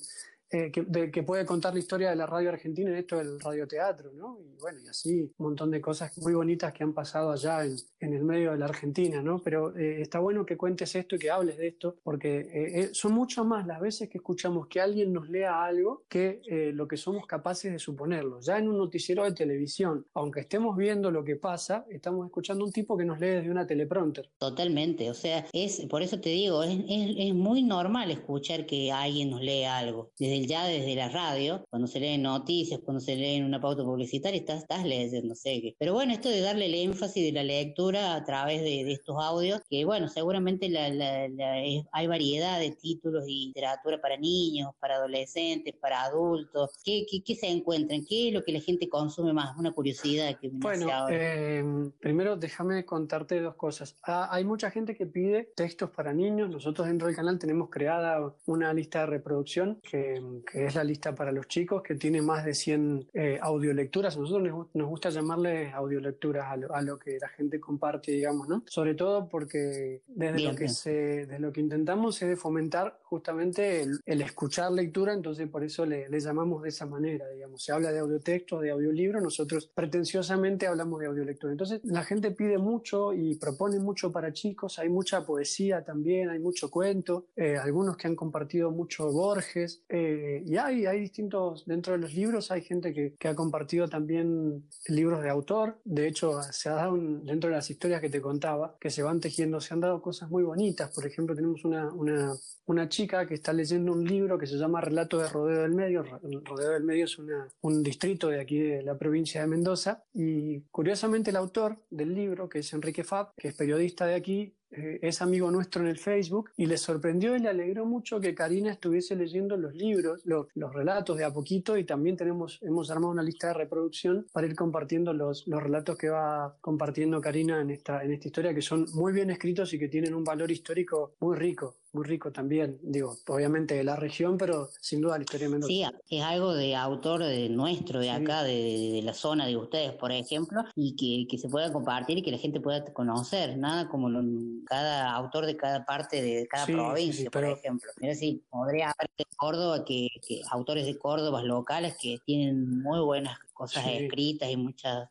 eh, 0.50 0.72
que, 0.72 0.84
de- 0.84 1.12
que 1.12 1.24
puede 1.24 1.46
contar 1.46 1.74
la 1.74 1.80
historia 1.80 2.10
de 2.10 2.16
la 2.16 2.26
radio 2.26 2.50
argentina 2.50 2.89
en 2.89 2.98
esto 2.98 3.18
del 3.18 3.39
radioteatro, 3.39 4.12
¿no? 4.14 4.39
Y 4.39 4.56
bueno, 4.62 4.80
y 4.80 4.88
así 4.88 5.22
un 5.38 5.46
montón 5.46 5.72
de 5.72 5.82
cosas 5.82 6.18
muy 6.20 6.34
bonitas 6.34 6.74
que 6.74 6.84
han 6.84 6.93
pasado 6.93 7.32
allá 7.32 7.66
en, 7.66 7.76
en 8.00 8.14
el 8.14 8.24
medio 8.24 8.52
de 8.52 8.58
la 8.58 8.66
Argentina, 8.66 9.22
¿no? 9.22 9.41
Pero 9.43 9.76
eh, 9.76 10.02
está 10.02 10.20
bueno 10.20 10.46
que 10.46 10.58
cuentes 10.58 10.96
esto 10.96 11.16
y 11.16 11.20
que 11.20 11.32
hables 11.32 11.58
de 11.58 11.68
esto, 11.68 11.98
porque 12.04 12.39
eh, 12.39 12.80
eh, 12.82 12.89
son 12.93 13.14
mucho 13.14 13.43
más 13.46 13.66
las 13.68 13.80
veces 13.80 14.10
que 14.10 14.18
escuchamos 14.18 14.68
que 14.68 14.80
alguien 14.82 15.12
nos 15.14 15.30
lea 15.30 15.64
algo 15.64 16.04
que 16.10 16.41
lo 16.74 16.88
que 16.88 16.98
somos 16.98 17.26
capaces 17.28 17.72
de 17.72 17.80
suponerlo. 17.80 18.39
Ya 18.41 18.58
en 18.58 18.68
un 18.68 18.78
noticiero 18.78 19.24
de 19.24 19.32
televisión, 19.34 20.06
aunque 20.14 20.41
estemos 20.41 20.76
viendo 20.78 21.12
lo 21.12 21.24
que 21.24 21.36
pasa, 21.36 21.86
estamos 21.89 22.26
escuchando 22.26 22.66
un 22.66 22.72
tipo 22.72 22.98
que 22.98 23.06
nos 23.06 23.20
lee 23.20 23.28
desde 23.28 23.52
una 23.52 23.66
teleprompter. 23.66 24.30
Totalmente, 24.38 25.10
o 25.10 25.14
sea, 25.14 25.46
es 25.54 25.86
por 25.89 26.02
eso 26.02 26.20
te 26.20 26.30
digo, 26.30 26.64
es, 26.64 26.78
es, 26.88 27.34
muy 27.34 27.64
normal 27.64 28.12
escuchar 28.12 28.66
que 28.66 28.91
alguien 28.91 29.30
nos 29.32 29.41
lea 29.41 29.78
algo. 29.78 30.12
El- 30.36 30.47
ya 30.47 30.65
desde 30.65 30.95
la 30.95 31.09
radio, 31.09 31.65
cuando 31.69 31.88
se 31.88 31.99
leen 31.99 32.21
noticias, 32.23 32.79
cuando 32.83 32.99
se 33.01 33.15
leen 33.15 33.43
una 33.45 33.59
pauta 33.61 33.83
publicitaria, 33.83 34.39
estás, 34.39 34.61
estás 34.61 34.83
leyendo, 34.86 35.29
no 35.29 35.36
sé 35.36 35.61
qué. 35.61 35.75
Pero 35.79 35.93
bueno, 35.93 36.13
esto 36.13 36.29
de 36.29 36.41
darle 36.41 36.65
el 36.67 36.75
énfasis 36.75 37.23
de 37.23 37.31
la 37.31 37.43
lectura 37.43 38.15
a 38.15 38.23
través 38.23 38.61
de, 38.61 38.83
de 38.83 38.91
estos 38.93 39.15
audios, 39.21 39.61
que 39.69 39.86
bueno, 39.86 40.07
seguramente 40.07 40.69
la, 40.69 40.89
la- 40.89 41.27
la- 41.29 41.63
es- 41.63 41.83
hay 41.91 42.07
variedad 42.07 42.59
de 42.59 42.71
títulos 42.71 43.23
y 43.27 43.47
literatura 43.47 43.99
para 44.01 44.17
niños, 44.17 44.71
para 44.79 44.95
adolescentes, 44.95 45.73
para 45.79 46.03
adultos. 46.03 46.71
¿Qué, 46.83 47.05
qué, 47.09 47.23
qué 47.23 47.36
se 47.36 47.47
encuentran? 47.47 48.03
¿Qué 48.07 48.29
es 48.29 48.33
lo 48.33 48.43
que 48.43 48.51
la 48.51 48.61
gente 48.61 48.89
consume 48.89 49.33
más? 49.33 49.57
Una 49.57 49.71
curiosidad 49.71 50.38
que 50.39 50.49
me 50.49 50.59
Bueno, 50.59 50.89
ahora. 50.91 51.15
eh, 51.15 51.63
primero 51.99 52.36
déjame 52.38 52.86
contarte 52.86 53.39
dos 53.41 53.55
cosas. 53.55 53.95
Ah, 54.03 54.27
hay 54.31 54.43
mucha 54.43 54.71
gente 54.71 54.95
que 54.95 55.05
pide 55.05 55.51
textos 55.55 55.89
para 55.91 56.13
niños. 56.13 56.49
Nosotros 56.49 56.88
dentro 56.88 57.07
del 57.07 57.15
canal 57.15 57.39
tenemos 57.39 57.69
creada 57.69 58.33
una 58.45 58.73
lista 58.73 59.01
de 59.01 59.05
reproducción 59.07 59.79
que, 59.89 60.21
que 60.49 60.65
es 60.65 60.76
la 60.76 60.84
lista 60.84 61.13
para 61.15 61.32
los 61.32 61.47
chicos, 61.47 61.82
que 61.84 61.95
tiene 61.95 62.21
más 62.21 62.45
de 62.45 62.53
100 62.53 63.07
eh, 63.13 63.39
audiolecturas. 63.41 64.17
Nosotros 64.17 64.43
nos, 64.43 64.53
gu- 64.53 64.69
nos 64.73 64.88
gusta 64.89 65.09
llamarle 65.09 65.71
audiolecturas 65.71 66.45
a 66.47 66.57
lo, 66.57 66.73
a 66.73 66.82
lo 66.82 66.97
que 66.99 67.17
la 67.19 67.28
gente 67.30 67.59
comparte, 67.59 68.11
digamos, 68.11 68.47
¿no? 68.47 68.63
Sobre 68.67 68.95
todo 68.95 69.28
porque 69.30 70.01
desde 70.07 70.38
Bien, 70.38 70.49
lo 70.51 70.55
que 70.55 70.65
bien. 70.65 70.73
se, 70.73 70.91
desde 71.26 71.39
lo 71.39 71.51
que 71.51 71.61
intentamos 71.61 72.21
es 72.21 72.30
de 72.30 72.36
fomentar 72.36 72.99
justamente 73.03 73.82
el, 73.84 73.99
el 74.05 74.21
escuchar 74.21 74.71
lectura, 74.71 75.13
entonces 75.13 75.47
por 75.49 75.63
eso 75.63 75.86
le, 75.86 76.09
le 76.09 76.19
llamamos 76.19 76.61
de 76.63 76.69
esa 76.69 76.86
manera, 76.86 77.28
digamos. 77.30 77.63
Se 77.63 77.71
habla 77.71 77.91
de 77.91 77.99
audiotexto, 77.99 78.59
de 78.59 78.71
audiolibro, 78.71 79.21
nosotros 79.21 79.71
pretenciosamente 79.73 80.67
hablamos 80.67 80.99
de 80.99 81.07
audiolectura. 81.07 81.51
Entonces 81.51 81.82
la 81.84 82.03
gente 82.03 82.32
pide 82.32 82.57
mucho 82.57 83.13
y 83.13 83.36
propone 83.36 83.80
mucho 83.80 84.11
para 84.11 84.34
chicos, 84.34 84.78
hay 84.80 84.89
mucha 84.89 85.26
poesía 85.26 85.84
también, 85.84 86.30
hay 86.30 86.39
mucho 86.39 86.69
cuento, 86.69 87.28
eh, 87.36 87.57
algunos 87.57 87.97
que 87.97 88.07
han 88.07 88.15
compartido 88.15 88.71
mucho 88.71 89.11
Borges, 89.11 89.84
eh, 89.89 90.14
y 90.45 90.57
hay, 90.57 90.86
hay 90.86 90.99
distintos, 90.99 91.66
dentro 91.66 91.93
de 91.93 91.99
los 91.99 92.13
libros 92.13 92.51
hay 92.51 92.61
gente 92.61 92.93
que, 92.93 93.16
ha 93.28 93.36
compartido 93.36 93.88
también 93.88 94.63
libros 94.88 95.22
de 95.24 95.30
autor, 95.30 95.80
de 95.84 96.07
hecho 96.07 96.41
se 96.51 96.70
ha 96.70 96.74
dado 96.74 96.95
dentro 97.24 97.49
de 97.49 97.55
las 97.55 97.70
historias 97.70 98.01
que 98.01 98.09
te 98.09 98.22
contaba, 98.22 98.78
que 98.80 98.89
se 98.89 99.01
van 99.03 99.20
tejiendo, 99.20 99.59
se 99.59 99.74
han 99.74 99.80
dado 99.82 100.01
cosas 100.01 100.30
muy 100.30 100.43
bonitas, 100.43 100.91
por 100.93 101.05
ejemplo 101.05 101.36
tenemos 101.36 101.66
una, 101.66 101.91
una, 101.93 102.34
una 102.68 102.88
chica 102.89 103.26
que 103.28 103.34
está 103.34 103.51
leyendo 103.53 103.91
un 103.91 104.03
libro 104.05 104.38
que 104.38 104.45
se 104.47 104.57
llama 104.57 104.82
Relato 104.82 105.18
de 105.20 105.28
Rodeo 105.30 105.61
del 105.63 105.74
Medio, 105.74 106.03
Ro- 106.03 106.20
Rodeo 106.43 106.72
del 106.72 106.84
Medio 106.84 107.05
es 107.05 107.18
una- 107.18 107.47
un 107.61 107.82
distrito 107.84 108.28
de 108.30 108.39
aquí 108.41 108.59
de 108.59 108.84
la 108.84 108.97
provincia 108.97 109.41
de 109.41 109.47
Mendoza, 109.47 110.03
y 110.13 110.61
curiosamente 110.72 111.32
el 111.32 111.36
autor 111.38 111.78
del 111.89 112.13
libro, 112.13 112.47
que 112.49 112.59
es 112.59 112.74
Enrique 112.74 113.03
Fab, 113.03 113.34
que 113.36 113.49
es 113.49 113.55
periodista 113.55 114.05
de 114.05 114.16
aquí, 114.16 114.55
eh, 114.72 114.99
es 115.01 115.22
amigo 115.22 115.51
nuestro 115.51 115.82
en 115.82 115.88
el 115.88 115.97
Facebook 115.97 116.51
y 116.57 116.66
le 116.66 116.78
sorprendió 116.78 117.36
y 117.36 117.39
le 117.39 117.49
alegró 117.49 117.86
mucho 117.86 118.20
que 118.20 118.34
Karina 118.36 118.72
estuviese 118.72 119.16
leyendo 119.16 119.57
los 119.57 119.74
libros, 119.76 120.22
lo- 120.26 120.47
los 120.55 120.74
relatos 120.74 121.18
de 121.18 121.24
a 121.24 121.32
poquito 121.34 121.78
y 121.78 121.84
también 121.86 122.18
tenemos, 122.18 122.59
hemos 122.61 122.89
armado 122.91 123.11
una 123.11 123.24
lista 123.24 123.47
de 123.47 123.53
reproducción 123.53 124.26
para 124.34 124.47
ir 124.47 124.55
compartiendo 124.55 125.13
los, 125.13 125.47
los 125.47 125.61
relatos 125.61 125.97
que 125.97 126.09
va 126.09 126.57
compartiendo 126.61 127.22
Karina 127.22 127.61
en 127.61 127.70
esta, 127.72 128.03
en 128.03 128.11
esta 128.11 128.28
historia 128.28 128.53
que 128.53 128.61
son 128.61 128.86
muy 128.93 129.13
bien 129.13 129.30
escritos 129.30 129.74
y 129.74 129.80
que 129.80 129.88
tienen 129.88 130.13
un 130.13 130.24
valor 130.24 130.51
histórico 130.51 131.13
muy 131.20 131.36
rico, 131.38 131.76
muy 131.96 132.04
rico 132.06 132.32
también, 132.32 132.78
digo, 132.84 133.18
obviamente 133.28 133.74
de 133.74 133.84
la 133.84 133.96
región, 133.96 134.38
pero 134.38 134.70
sin 134.82 135.02
duda 135.02 135.18
la 135.18 135.24
historia 135.24 135.48
de 135.48 135.52
Mendoza. 135.52 135.68
Sí, 135.70 135.84
es 136.18 136.24
algo 136.24 136.54
de 136.54 136.76
autor 136.76 137.24
de 137.24 137.50
nuestro, 137.50 138.00
de 138.00 138.12
acá, 138.12 138.43
de, 138.43 138.52
de- 138.54 138.91
de 138.96 139.02
la 139.02 139.14
zona 139.14 139.48
de 139.48 139.56
ustedes, 139.58 139.93
por 139.93 140.12
ejemplo, 140.12 140.62
y 140.76 140.96
que, 140.96 141.26
que 141.30 141.38
se 141.41 141.50
pueda 141.50 141.72
compartir 141.72 142.18
y 142.18 142.22
que 142.22 142.32
la 142.32 142.38
gente 142.38 142.60
pueda 142.60 142.84
conocer, 142.93 143.58
nada 143.58 143.88
como 143.89 144.10
lo- 144.10 144.22
cada 144.66 145.12
autor 145.14 145.46
de 145.46 145.56
cada 145.56 145.86
parte 145.86 146.22
de 146.22 146.46
cada 146.48 146.66
Sí, 146.66 146.74
sí, 146.74 146.78
provincia, 146.78 147.24
sí, 147.24 147.30
por 147.30 147.41
pero- 147.41 147.56
ejemplo. 147.56 147.89
Es 148.02 148.20
decir, 148.20 148.43
podría 148.50 148.91
haber 148.91 149.10
de 149.18 149.26
Córdoba, 149.38 149.86
que, 149.86 150.10
que 150.28 150.41
autores 150.52 150.86
de 150.86 150.98
Córdoba 151.00 151.41
locales 151.43 151.96
que 152.00 152.18
tienen 152.26 152.82
muy 152.82 153.00
buenas 153.00 153.39
cosas 153.54 153.86
Sí. 153.86 153.91
escritas 154.06 154.50
y 154.50 154.58
muchas 154.58 155.10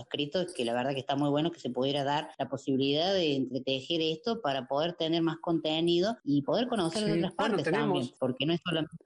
escritos 0.00 0.52
que 0.54 0.64
la 0.64 0.72
verdad 0.74 0.92
que 0.92 1.00
está 1.00 1.16
muy 1.16 1.30
bueno 1.30 1.50
que 1.50 1.60
se 1.60 1.70
pudiera 1.70 2.04
dar 2.04 2.30
la 2.38 2.48
posibilidad 2.48 3.12
de 3.12 3.36
entretejer 3.36 4.00
esto 4.00 4.40
para 4.40 4.66
poder 4.66 4.94
tener 4.94 5.22
más 5.22 5.38
contenido 5.38 6.16
y 6.24 6.42
poder 6.42 6.68
conocer 6.68 7.04
de 7.04 7.12
Sí, 7.12 7.18
otras 7.18 7.34
bueno, 7.36 7.56
partes 7.56 7.64
tenemos- 7.64 7.86
también, 7.98 8.14
porque 8.18 8.46
no 8.46 8.52
es 8.54 8.60
solamente 8.64 8.96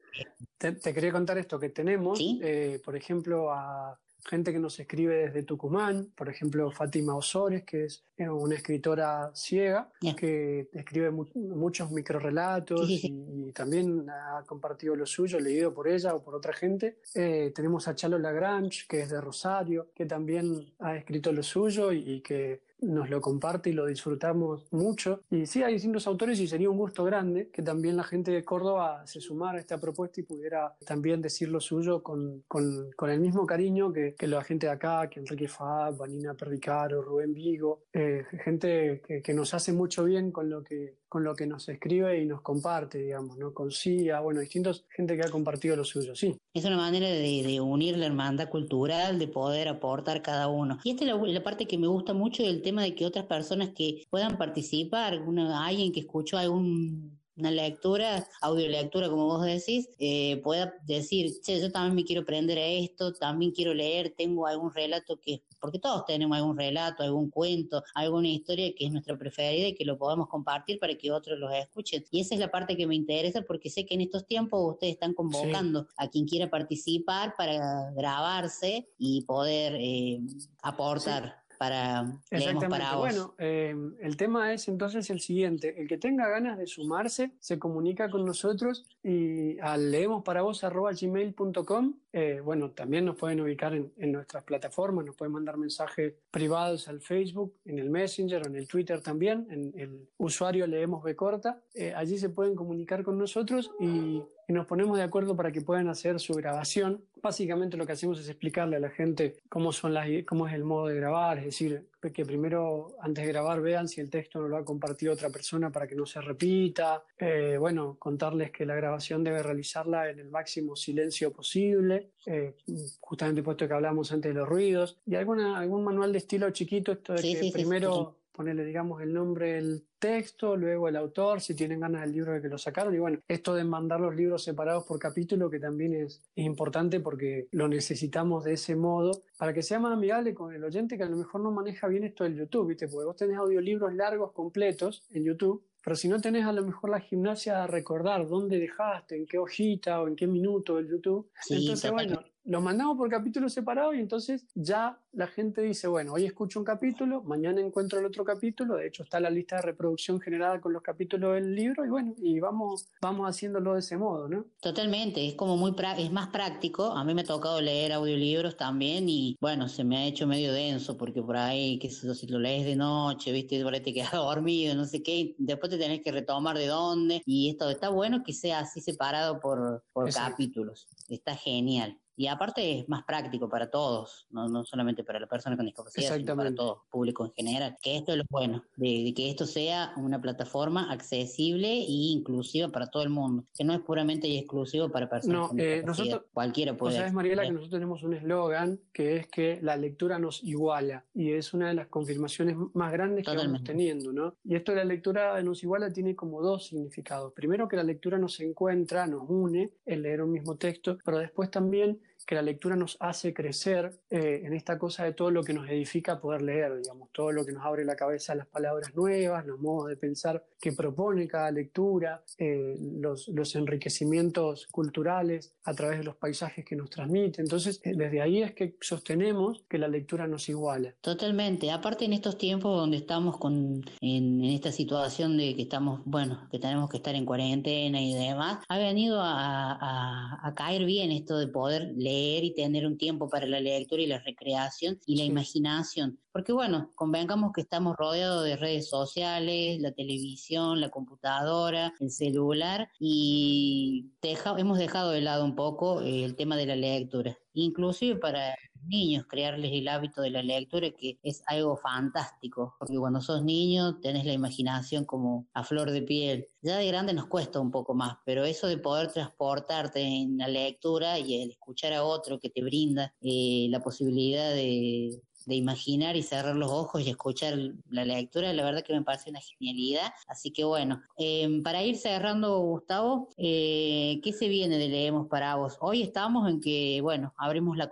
Te, 0.56 0.72
te 0.72 0.92
quería 0.94 1.12
contar 1.12 1.38
esto 1.38 1.58
que 1.60 1.68
tenemos, 1.68 2.18
eh, 2.20 2.80
por 2.84 2.96
ejemplo, 2.96 3.52
a 3.52 3.98
gente 4.26 4.52
que 4.52 4.58
nos 4.58 4.78
escribe 4.80 5.14
desde 5.26 5.42
Tucumán, 5.42 6.08
por 6.14 6.28
ejemplo, 6.28 6.70
Fátima 6.70 7.14
Osores, 7.14 7.64
que 7.64 7.84
es 7.84 8.04
eh, 8.16 8.28
una 8.28 8.56
escritora 8.56 9.30
ciega, 9.34 9.90
que 10.16 10.68
escribe 10.72 11.10
mu- 11.10 11.26
muchos 11.34 11.90
microrelatos 11.90 12.88
y, 12.90 13.48
y 13.48 13.52
también 13.52 14.06
ha 14.10 14.42
compartido 14.44 14.96
lo 14.96 15.06
suyo, 15.06 15.38
leído 15.40 15.72
por 15.72 15.88
ella 15.88 16.14
o 16.14 16.22
por 16.22 16.34
otra 16.34 16.52
gente. 16.52 16.98
Eh, 17.14 17.52
tenemos 17.54 17.86
a 17.88 17.94
Chalo 17.94 18.18
Lagrange, 18.18 18.86
que 18.88 19.00
es 19.02 19.10
de 19.10 19.20
Rosario, 19.20 19.90
que 19.94 20.04
también 20.06 20.74
ha 20.80 20.96
escrito 20.96 21.32
lo 21.32 21.42
suyo 21.42 21.92
y, 21.92 21.98
y 22.14 22.20
que 22.20 22.60
nos 22.80 23.10
lo 23.10 23.20
comparte 23.20 23.70
y 23.70 23.72
lo 23.72 23.86
disfrutamos 23.86 24.66
mucho. 24.72 25.22
Y 25.30 25.46
sí, 25.46 25.62
hay 25.62 25.74
distintos 25.74 26.06
autores 26.06 26.38
y 26.40 26.46
sería 26.46 26.70
un 26.70 26.78
gusto 26.78 27.04
grande 27.04 27.50
que 27.50 27.62
también 27.62 27.96
la 27.96 28.04
gente 28.04 28.30
de 28.30 28.44
Córdoba 28.44 29.06
se 29.06 29.20
sumara 29.20 29.58
a 29.58 29.60
esta 29.60 29.78
propuesta 29.80 30.20
y 30.20 30.24
pudiera 30.24 30.74
también 30.86 31.20
decir 31.20 31.48
lo 31.48 31.60
suyo 31.60 32.02
con, 32.02 32.44
con- 32.46 32.90
el 33.08 33.20
mismo 33.20 33.46
cariño 33.46 33.92
que, 33.92 34.14
que 34.14 34.26
la 34.26 34.44
gente 34.44 34.66
de 34.66 34.72
acá, 34.72 35.08
que 35.08 35.20
Enrique 35.20 35.48
Fab, 35.48 35.96
Vanina 35.96 36.34
Perricaro, 36.34 37.02
Rubén 37.02 37.32
Vigo, 37.32 37.84
eh, 37.92 38.24
gente 38.44 39.02
que, 39.06 39.22
que 39.22 39.34
nos 39.34 39.54
hace 39.54 39.72
mucho 39.72 40.04
bien 40.04 40.30
con 40.30 40.50
lo 40.50 40.62
que 40.62 40.98
con 41.08 41.24
lo 41.24 41.34
que 41.34 41.46
nos 41.46 41.68
escribe 41.68 42.20
y 42.20 42.26
nos 42.26 42.42
comparte, 42.42 42.98
digamos, 42.98 43.38
¿no? 43.38 43.52
Con 43.54 43.70
CIA, 43.70 44.20
bueno, 44.20 44.40
distintos, 44.40 44.84
gente 44.90 45.16
que 45.16 45.22
ha 45.22 45.30
compartido 45.30 45.76
lo 45.76 45.84
suyo, 45.84 46.14
sí. 46.14 46.36
Es 46.54 46.64
una 46.64 46.76
manera 46.76 47.08
de, 47.08 47.42
de 47.42 47.60
unir 47.60 47.96
la 47.96 48.06
hermandad 48.06 48.48
cultural, 48.48 49.18
de 49.18 49.28
poder 49.28 49.68
aportar 49.68 50.22
cada 50.22 50.48
uno. 50.48 50.78
Y 50.84 50.90
esta 50.90 51.04
es 51.04 51.32
la, 51.32 51.42
parte 51.42 51.66
que 51.66 51.78
me 51.78 51.86
gusta 51.86 52.12
mucho 52.12 52.42
del 52.42 52.62
tema 52.62 52.82
de 52.82 52.94
que 52.94 53.06
otras 53.06 53.26
personas 53.26 53.70
que 53.70 54.02
puedan 54.10 54.38
participar, 54.38 55.20
alguien 55.54 55.92
que 55.92 56.00
escuchó 56.00 56.38
algún 56.38 57.18
una 57.38 57.50
lectura, 57.52 58.26
audiolectura, 58.40 59.08
como 59.08 59.26
vos 59.26 59.44
decís, 59.44 59.88
eh, 59.98 60.40
pueda 60.42 60.74
decir, 60.84 61.40
che, 61.40 61.60
yo 61.60 61.70
también 61.70 61.94
me 61.94 62.04
quiero 62.04 62.22
aprender 62.22 62.58
a 62.58 62.66
esto, 62.66 63.12
también 63.14 63.52
quiero 63.52 63.72
leer, 63.74 64.12
tengo 64.16 64.46
algún 64.46 64.72
relato 64.74 65.20
que, 65.20 65.42
porque 65.60 65.78
todos 65.78 66.04
tenemos 66.04 66.36
algún 66.36 66.56
relato, 66.56 67.02
algún 67.02 67.30
cuento, 67.30 67.82
alguna 67.94 68.28
historia 68.28 68.74
que 68.74 68.86
es 68.86 68.92
nuestra 68.92 69.16
preferida 69.16 69.68
y 69.68 69.74
que 69.74 69.84
lo 69.84 69.98
podamos 69.98 70.28
compartir 70.28 70.78
para 70.78 70.94
que 70.94 71.10
otros 71.10 71.38
los 71.38 71.52
escuchen. 71.54 72.04
Y 72.10 72.20
esa 72.20 72.34
es 72.34 72.40
la 72.40 72.50
parte 72.50 72.76
que 72.76 72.86
me 72.86 72.94
interesa 72.94 73.42
porque 73.42 73.70
sé 73.70 73.86
que 73.86 73.94
en 73.94 74.02
estos 74.02 74.26
tiempos 74.26 74.74
ustedes 74.74 74.94
están 74.94 75.14
convocando 75.14 75.86
a 75.96 76.08
quien 76.08 76.26
quiera 76.26 76.48
participar 76.48 77.34
para 77.36 77.90
grabarse 77.92 78.88
y 78.98 79.22
poder 79.22 79.74
eh, 79.78 80.20
aportar. 80.62 81.47
Para 81.58 82.02
leemos 82.02 82.22
Exactamente. 82.30 82.68
para 82.68 82.94
vos. 82.94 83.00
Bueno, 83.00 83.34
eh, 83.38 83.74
el 84.00 84.16
tema 84.16 84.52
es 84.52 84.68
entonces 84.68 85.10
el 85.10 85.20
siguiente. 85.20 85.80
El 85.80 85.88
que 85.88 85.98
tenga 85.98 86.28
ganas 86.28 86.56
de 86.56 86.66
sumarse 86.66 87.32
se 87.40 87.58
comunica 87.58 88.10
con 88.10 88.24
nosotros 88.24 88.86
y 89.02 89.58
al 89.60 89.90
leemosparavos.gmail.com 89.90 91.94
eh, 92.12 92.40
bueno, 92.42 92.70
también 92.70 93.04
nos 93.04 93.16
pueden 93.16 93.40
ubicar 93.40 93.74
en, 93.74 93.92
en 93.98 94.12
nuestras 94.12 94.42
plataformas, 94.42 95.04
nos 95.04 95.14
pueden 95.14 95.32
mandar 95.32 95.58
mensajes 95.58 96.14
privados 96.30 96.88
al 96.88 97.00
Facebook, 97.00 97.54
en 97.64 97.78
el 97.78 97.90
Messenger 97.90 98.42
o 98.42 98.46
en 98.46 98.56
el 98.56 98.66
Twitter 98.66 99.02
también, 99.02 99.46
en 99.50 99.78
el 99.78 100.08
usuario 100.16 100.66
Leemos 100.66 101.02
B 101.02 101.14
Corta. 101.14 101.60
Eh, 101.74 101.92
allí 101.94 102.18
se 102.18 102.30
pueden 102.30 102.54
comunicar 102.54 103.02
con 103.02 103.18
nosotros 103.18 103.70
y, 103.78 104.22
y 104.48 104.54
nos 104.54 104.66
ponemos 104.66 104.96
de 104.96 105.04
acuerdo 105.04 105.36
para 105.36 105.52
que 105.52 105.60
puedan 105.60 105.88
hacer 105.88 106.18
su 106.18 106.32
grabación. 106.32 107.04
Básicamente 107.22 107.76
lo 107.76 107.84
que 107.84 107.92
hacemos 107.92 108.18
es 108.18 108.28
explicarle 108.30 108.76
a 108.76 108.80
la 108.80 108.88
gente 108.88 109.36
cómo, 109.50 109.72
son 109.72 109.92
las, 109.92 110.08
cómo 110.26 110.48
es 110.48 110.54
el 110.54 110.64
modo 110.64 110.86
de 110.86 110.96
grabar, 110.96 111.38
es 111.38 111.44
decir, 111.44 111.86
que 112.14 112.24
primero 112.24 112.96
antes 113.02 113.26
de 113.26 113.32
grabar 113.32 113.60
vean 113.60 113.88
si 113.88 114.00
el 114.00 114.08
texto 114.08 114.40
no 114.40 114.48
lo 114.48 114.56
ha 114.56 114.64
compartido 114.64 115.12
otra 115.12 115.28
persona 115.28 115.70
para 115.70 115.86
que 115.86 115.94
no 115.94 116.06
se 116.06 116.22
repita. 116.22 117.02
Eh, 117.18 117.56
bueno, 117.58 117.96
contarles 117.98 118.50
que 118.50 118.64
la 118.64 118.74
grabación 118.74 119.22
debe 119.22 119.42
realizarla 119.42 120.08
en 120.08 120.18
el 120.18 120.30
máximo 120.30 120.76
silencio 120.76 121.30
posible, 121.30 122.12
eh, 122.24 122.54
justamente 123.00 123.42
puesto 123.42 123.68
que 123.68 123.74
hablamos 123.74 124.10
antes 124.12 124.32
de 124.32 124.40
los 124.40 124.48
ruidos, 124.48 124.96
y 125.04 125.16
alguna, 125.16 125.58
algún 125.58 125.84
manual 125.84 126.10
de 126.10 126.18
estilo 126.18 126.50
chiquito, 126.52 126.92
esto 126.92 127.12
de 127.12 127.18
Sí, 127.18 127.34
que 127.34 127.42
sí, 127.42 127.50
primero 127.52 128.16
sí. 128.16 128.27
Ponerle, 128.38 128.64
digamos, 128.64 129.02
el 129.02 129.12
nombre 129.12 129.54
del 129.54 129.82
texto, 129.98 130.56
luego 130.56 130.86
el 130.86 130.94
autor, 130.94 131.40
si 131.40 131.56
tienen 131.56 131.80
ganas 131.80 132.02
del 132.02 132.12
libro 132.12 132.32
de 132.32 132.40
que 132.40 132.46
lo 132.46 132.56
sacaron. 132.56 132.94
Y 132.94 132.98
bueno, 133.00 133.18
esto 133.26 133.52
de 133.52 133.64
mandar 133.64 133.98
los 133.98 134.14
libros 134.14 134.44
separados 134.44 134.84
por 134.84 135.00
capítulo, 135.00 135.50
que 135.50 135.58
también 135.58 135.92
es, 135.92 136.22
es 136.36 136.46
importante 136.46 137.00
porque 137.00 137.48
lo 137.50 137.66
necesitamos 137.66 138.44
de 138.44 138.52
ese 138.52 138.76
modo, 138.76 139.22
para 139.36 139.52
que 139.52 139.64
sea 139.64 139.80
más 139.80 139.92
amigable 139.92 140.34
con 140.34 140.54
el 140.54 140.62
oyente 140.62 140.96
que 140.96 141.02
a 141.02 141.08
lo 141.08 141.16
mejor 141.16 141.40
no 141.40 141.50
maneja 141.50 141.88
bien 141.88 142.04
esto 142.04 142.22
del 142.22 142.36
YouTube, 142.36 142.68
¿viste? 142.68 142.86
Porque 142.86 143.06
vos 143.06 143.16
tenés 143.16 143.36
audiolibros 143.38 143.92
largos, 143.92 144.30
completos 144.30 145.02
en 145.10 145.24
YouTube. 145.24 145.64
Pero 145.82 145.96
si 145.96 146.06
no 146.06 146.20
tenés 146.20 146.44
a 146.44 146.52
lo 146.52 146.62
mejor 146.64 146.90
la 146.90 147.00
gimnasia 147.00 147.64
a 147.64 147.66
recordar 147.66 148.28
dónde 148.28 148.60
dejaste, 148.60 149.16
en 149.16 149.26
qué 149.26 149.38
hojita 149.38 150.00
o 150.00 150.06
en 150.06 150.14
qué 150.14 150.28
minuto 150.28 150.76
del 150.76 150.88
YouTube, 150.88 151.28
Sí, 151.42 151.56
entonces 151.56 151.90
bueno, 151.90 152.22
los 152.48 152.62
mandamos 152.62 152.96
por 152.96 153.10
capítulos 153.10 153.52
separados 153.52 153.94
y 153.94 153.98
entonces 153.98 154.46
ya 154.54 154.98
la 155.12 155.26
gente 155.26 155.60
dice, 155.60 155.86
bueno, 155.86 156.14
hoy 156.14 156.24
escucho 156.24 156.58
un 156.58 156.64
capítulo, 156.64 157.22
mañana 157.22 157.60
encuentro 157.60 157.98
el 157.98 158.06
otro 158.06 158.24
capítulo, 158.24 158.76
de 158.76 158.86
hecho 158.86 159.02
está 159.02 159.20
la 159.20 159.28
lista 159.28 159.56
de 159.56 159.62
reproducción 159.62 160.18
generada 160.18 160.58
con 160.58 160.72
los 160.72 160.80
capítulos 160.82 161.34
del 161.34 161.54
libro 161.54 161.84
y 161.84 161.90
bueno, 161.90 162.14
y 162.16 162.40
vamos, 162.40 162.88
vamos 163.02 163.28
haciéndolo 163.28 163.74
de 163.74 163.80
ese 163.80 163.98
modo, 163.98 164.28
¿no? 164.28 164.46
Totalmente, 164.60 165.26
es 165.26 165.34
como 165.34 165.58
muy 165.58 165.74
es 165.98 166.10
más 166.10 166.28
práctico. 166.28 166.92
A 166.92 167.04
mí 167.04 167.14
me 167.14 167.20
ha 167.20 167.24
tocado 167.24 167.60
leer 167.60 167.92
audiolibros 167.92 168.56
también 168.56 169.08
y 169.08 169.36
bueno, 169.40 169.68
se 169.68 169.84
me 169.84 169.98
ha 169.98 170.06
hecho 170.06 170.26
medio 170.26 170.52
denso 170.52 170.96
porque 170.96 171.22
por 171.22 171.36
ahí, 171.36 171.78
yo, 171.78 172.14
si 172.14 172.26
lo 172.28 172.38
lees 172.38 172.64
de 172.64 172.76
noche, 172.76 173.30
viste, 173.30 173.62
por 173.62 173.74
ahí 173.74 173.80
te 173.80 173.92
quedas 173.92 174.12
dormido, 174.12 174.74
no 174.74 174.86
sé 174.86 175.02
qué, 175.02 175.34
después 175.36 175.70
te 175.70 175.76
tenés 175.76 176.00
que 176.02 176.12
retomar 176.12 176.56
de 176.56 176.66
dónde. 176.66 177.22
Y 177.26 177.50
esto 177.50 177.68
está 177.68 177.90
bueno 177.90 178.22
que 178.24 178.32
sea 178.32 178.60
así 178.60 178.80
separado 178.80 179.38
por, 179.38 179.84
por 179.92 180.06
Exacto. 180.06 180.30
capítulos. 180.30 180.88
Está 181.10 181.36
genial. 181.36 181.98
Y 182.20 182.26
aparte 182.26 182.80
es 182.80 182.88
más 182.88 183.04
práctico 183.04 183.48
para 183.48 183.70
todos, 183.70 184.26
no, 184.30 184.48
no 184.48 184.64
solamente 184.64 185.04
para 185.04 185.20
la 185.20 185.28
persona 185.28 185.56
con 185.56 185.66
discapacidad, 185.66 186.16
sino 186.16 186.34
para 186.34 186.52
todo 186.52 186.84
público 186.90 187.24
en 187.24 187.32
general. 187.32 187.76
Que 187.80 187.96
esto 187.96 188.10
es 188.10 188.18
lo 188.18 188.24
bueno, 188.28 188.64
de, 188.76 189.04
de 189.04 189.14
que 189.14 189.30
esto 189.30 189.46
sea 189.46 189.92
una 189.96 190.20
plataforma 190.20 190.90
accesible 190.92 191.68
e 191.72 191.86
inclusiva 191.88 192.70
para 192.70 192.88
todo 192.90 193.04
el 193.04 193.10
mundo, 193.10 193.44
que 193.56 193.62
no 193.62 193.72
es 193.72 193.80
puramente 193.82 194.26
y 194.26 194.36
exclusivo 194.36 194.90
para 194.90 195.08
personas 195.08 195.42
No, 195.42 195.48
con 195.50 195.60
eh, 195.60 195.76
discapacidad. 195.76 196.06
nosotros- 196.06 196.30
Cualquiera 196.32 196.76
puede. 196.76 196.96
sabés, 196.96 197.12
Mariela, 197.12 197.42
que 197.44 197.50
nosotros 197.52 197.70
tenemos 197.70 198.02
un 198.02 198.14
eslogan 198.14 198.80
que 198.92 199.16
es 199.18 199.28
que 199.28 199.60
la 199.62 199.76
lectura 199.76 200.18
nos 200.18 200.42
iguala 200.42 201.04
y 201.14 201.30
es 201.30 201.54
una 201.54 201.68
de 201.68 201.74
las 201.74 201.86
confirmaciones 201.86 202.56
más 202.74 202.90
grandes 202.92 203.24
que 203.24 203.30
vamos 203.30 203.42
Totalmente. 203.44 203.72
teniendo, 203.72 204.12
¿no? 204.12 204.34
Y 204.42 204.56
esto 204.56 204.72
de 204.72 204.78
la 204.78 204.84
lectura 204.84 205.40
nos 205.44 205.62
iguala 205.62 205.92
tiene 205.92 206.16
como 206.16 206.42
dos 206.42 206.66
significados. 206.66 207.32
Primero, 207.32 207.68
que 207.68 207.76
la 207.76 207.84
lectura 207.84 208.18
nos 208.18 208.40
encuentra, 208.40 209.06
nos 209.06 209.22
une, 209.30 209.70
el 209.86 210.02
leer 210.02 210.20
un 210.22 210.32
mismo 210.32 210.56
texto, 210.56 210.98
pero 211.04 211.18
después 211.18 211.48
también 211.50 212.00
que 212.28 212.34
la 212.34 212.42
lectura 212.42 212.76
nos 212.76 212.98
hace 213.00 213.32
crecer 213.32 214.02
eh, 214.10 214.42
en 214.44 214.52
esta 214.52 214.78
cosa 214.78 215.04
de 215.04 215.14
todo 215.14 215.30
lo 215.30 215.42
que 215.42 215.54
nos 215.54 215.66
edifica 215.66 216.20
poder 216.20 216.42
leer, 216.42 216.76
digamos, 216.82 217.08
todo 217.10 217.32
lo 217.32 217.42
que 217.46 217.52
nos 217.52 217.64
abre 217.64 217.86
la 217.86 217.96
cabeza 217.96 218.34
las 218.34 218.46
palabras 218.46 218.94
nuevas, 218.94 219.46
los 219.46 219.58
modos 219.58 219.88
de 219.88 219.96
pensar 219.96 220.44
que 220.60 220.72
propone 220.72 221.26
cada 221.26 221.50
lectura, 221.50 222.22
eh, 222.36 222.76
los, 223.00 223.28
los 223.28 223.54
enriquecimientos 223.54 224.66
culturales 224.70 225.54
a 225.64 225.72
través 225.72 225.98
de 226.00 226.04
los 226.04 226.16
paisajes 226.16 226.66
que 226.66 226.76
nos 226.76 226.90
transmite. 226.90 227.40
Entonces, 227.40 227.80
eh, 227.82 227.94
desde 227.96 228.20
ahí 228.20 228.42
es 228.42 228.52
que 228.52 228.76
sostenemos 228.82 229.64
que 229.66 229.78
la 229.78 229.88
lectura 229.88 230.26
nos 230.26 230.50
iguala. 230.50 230.94
Totalmente. 231.00 231.70
Aparte 231.70 232.04
en 232.04 232.12
estos 232.12 232.36
tiempos 232.36 232.76
donde 232.76 232.98
estamos 232.98 233.38
con 233.38 233.82
en, 234.02 234.44
en 234.44 234.50
esta 234.50 234.70
situación 234.70 235.38
de 235.38 235.56
que 235.56 235.62
estamos, 235.62 236.02
bueno, 236.04 236.46
que 236.50 236.58
tenemos 236.58 236.90
que 236.90 236.98
estar 236.98 237.14
en 237.14 237.24
cuarentena 237.24 238.02
y 238.02 238.12
demás, 238.14 238.62
ha 238.68 238.76
venido 238.76 239.22
a, 239.22 239.72
a- 239.72 240.46
a 240.46 240.54
caer 240.54 240.84
bien 240.84 241.10
esto 241.10 241.38
de 241.38 241.48
poder 241.48 241.92
leer 241.96 242.17
leer 242.18 242.44
y 242.44 242.54
tener 242.54 242.86
un 242.86 242.98
tiempo 242.98 243.28
para 243.28 243.46
la 243.46 243.60
lectura 243.60 244.02
y 244.02 244.06
la 244.06 244.18
recreación 244.18 244.98
y 245.06 245.16
la 245.16 245.24
imaginación. 245.24 246.18
Porque 246.32 246.52
bueno, 246.52 246.90
convengamos 246.94 247.52
que 247.52 247.60
estamos 247.62 247.96
rodeados 247.96 248.44
de 248.44 248.56
redes 248.56 248.88
sociales, 248.88 249.80
la 249.80 249.92
televisión, 249.92 250.80
la 250.80 250.88
computadora, 250.90 251.92
el 252.00 252.10
celular 252.10 252.88
y 252.98 254.10
deja- 254.22 254.54
hemos 254.58 254.78
dejado 254.78 255.10
de 255.12 255.20
lado 255.20 255.44
un 255.44 255.54
poco 255.54 256.00
eh, 256.02 256.24
el 256.24 256.34
tema 256.36 256.56
de 256.56 256.66
la 256.66 256.76
lectura. 256.76 257.36
Inclusive 257.54 258.16
para 258.20 258.54
niños, 258.88 259.26
crearles 259.28 259.70
el 259.72 259.88
hábito 259.88 260.22
de 260.22 260.30
la 260.30 260.42
lectura, 260.42 260.90
que 260.90 261.18
es 261.22 261.42
algo 261.46 261.76
fantástico, 261.76 262.74
porque 262.78 262.96
cuando 262.96 263.20
sos 263.20 263.44
niño 263.44 264.00
tenés 264.00 264.24
la 264.24 264.32
imaginación 264.32 265.04
como 265.04 265.46
a 265.54 265.64
flor 265.64 265.90
de 265.90 266.02
piel. 266.02 266.46
Ya 266.62 266.76
de 266.78 266.88
grande 266.88 267.12
nos 267.12 267.26
cuesta 267.26 267.60
un 267.60 267.70
poco 267.70 267.94
más, 267.94 268.16
pero 268.24 268.44
eso 268.44 268.66
de 268.66 268.78
poder 268.78 269.12
transportarte 269.12 270.00
en 270.00 270.38
la 270.38 270.48
lectura 270.48 271.18
y 271.18 271.42
el 271.42 271.50
escuchar 271.50 271.92
a 271.92 272.04
otro 272.04 272.38
que 272.40 272.50
te 272.50 272.62
brinda 272.62 273.14
eh, 273.20 273.68
la 273.70 273.80
posibilidad 273.80 274.50
de, 274.50 275.20
de 275.48 275.54
imaginar 275.54 276.14
y 276.14 276.22
cerrar 276.22 276.54
los 276.54 276.70
ojos 276.70 277.00
y 277.02 277.08
escuchar 277.08 277.54
la 277.88 278.04
lectura, 278.04 278.52
la 278.52 278.62
verdad 278.62 278.84
que 278.84 278.92
me 278.92 279.02
parece 279.02 279.30
una 279.30 279.40
genialidad. 279.40 280.12
Así 280.28 280.52
que 280.52 280.64
bueno, 280.64 281.02
eh, 281.16 281.60
para 281.64 281.82
ir 281.82 281.96
cerrando, 281.96 282.58
Gustavo, 282.58 283.30
eh, 283.38 284.20
¿qué 284.22 284.32
se 284.34 284.48
viene 284.48 284.76
de 284.76 284.88
Leemos 284.88 285.26
para 285.26 285.54
vos? 285.56 285.78
Hoy 285.80 286.02
estamos 286.02 286.50
en 286.50 286.60
que, 286.60 287.00
bueno, 287.00 287.32
abrimos 287.38 287.78
la, 287.78 287.88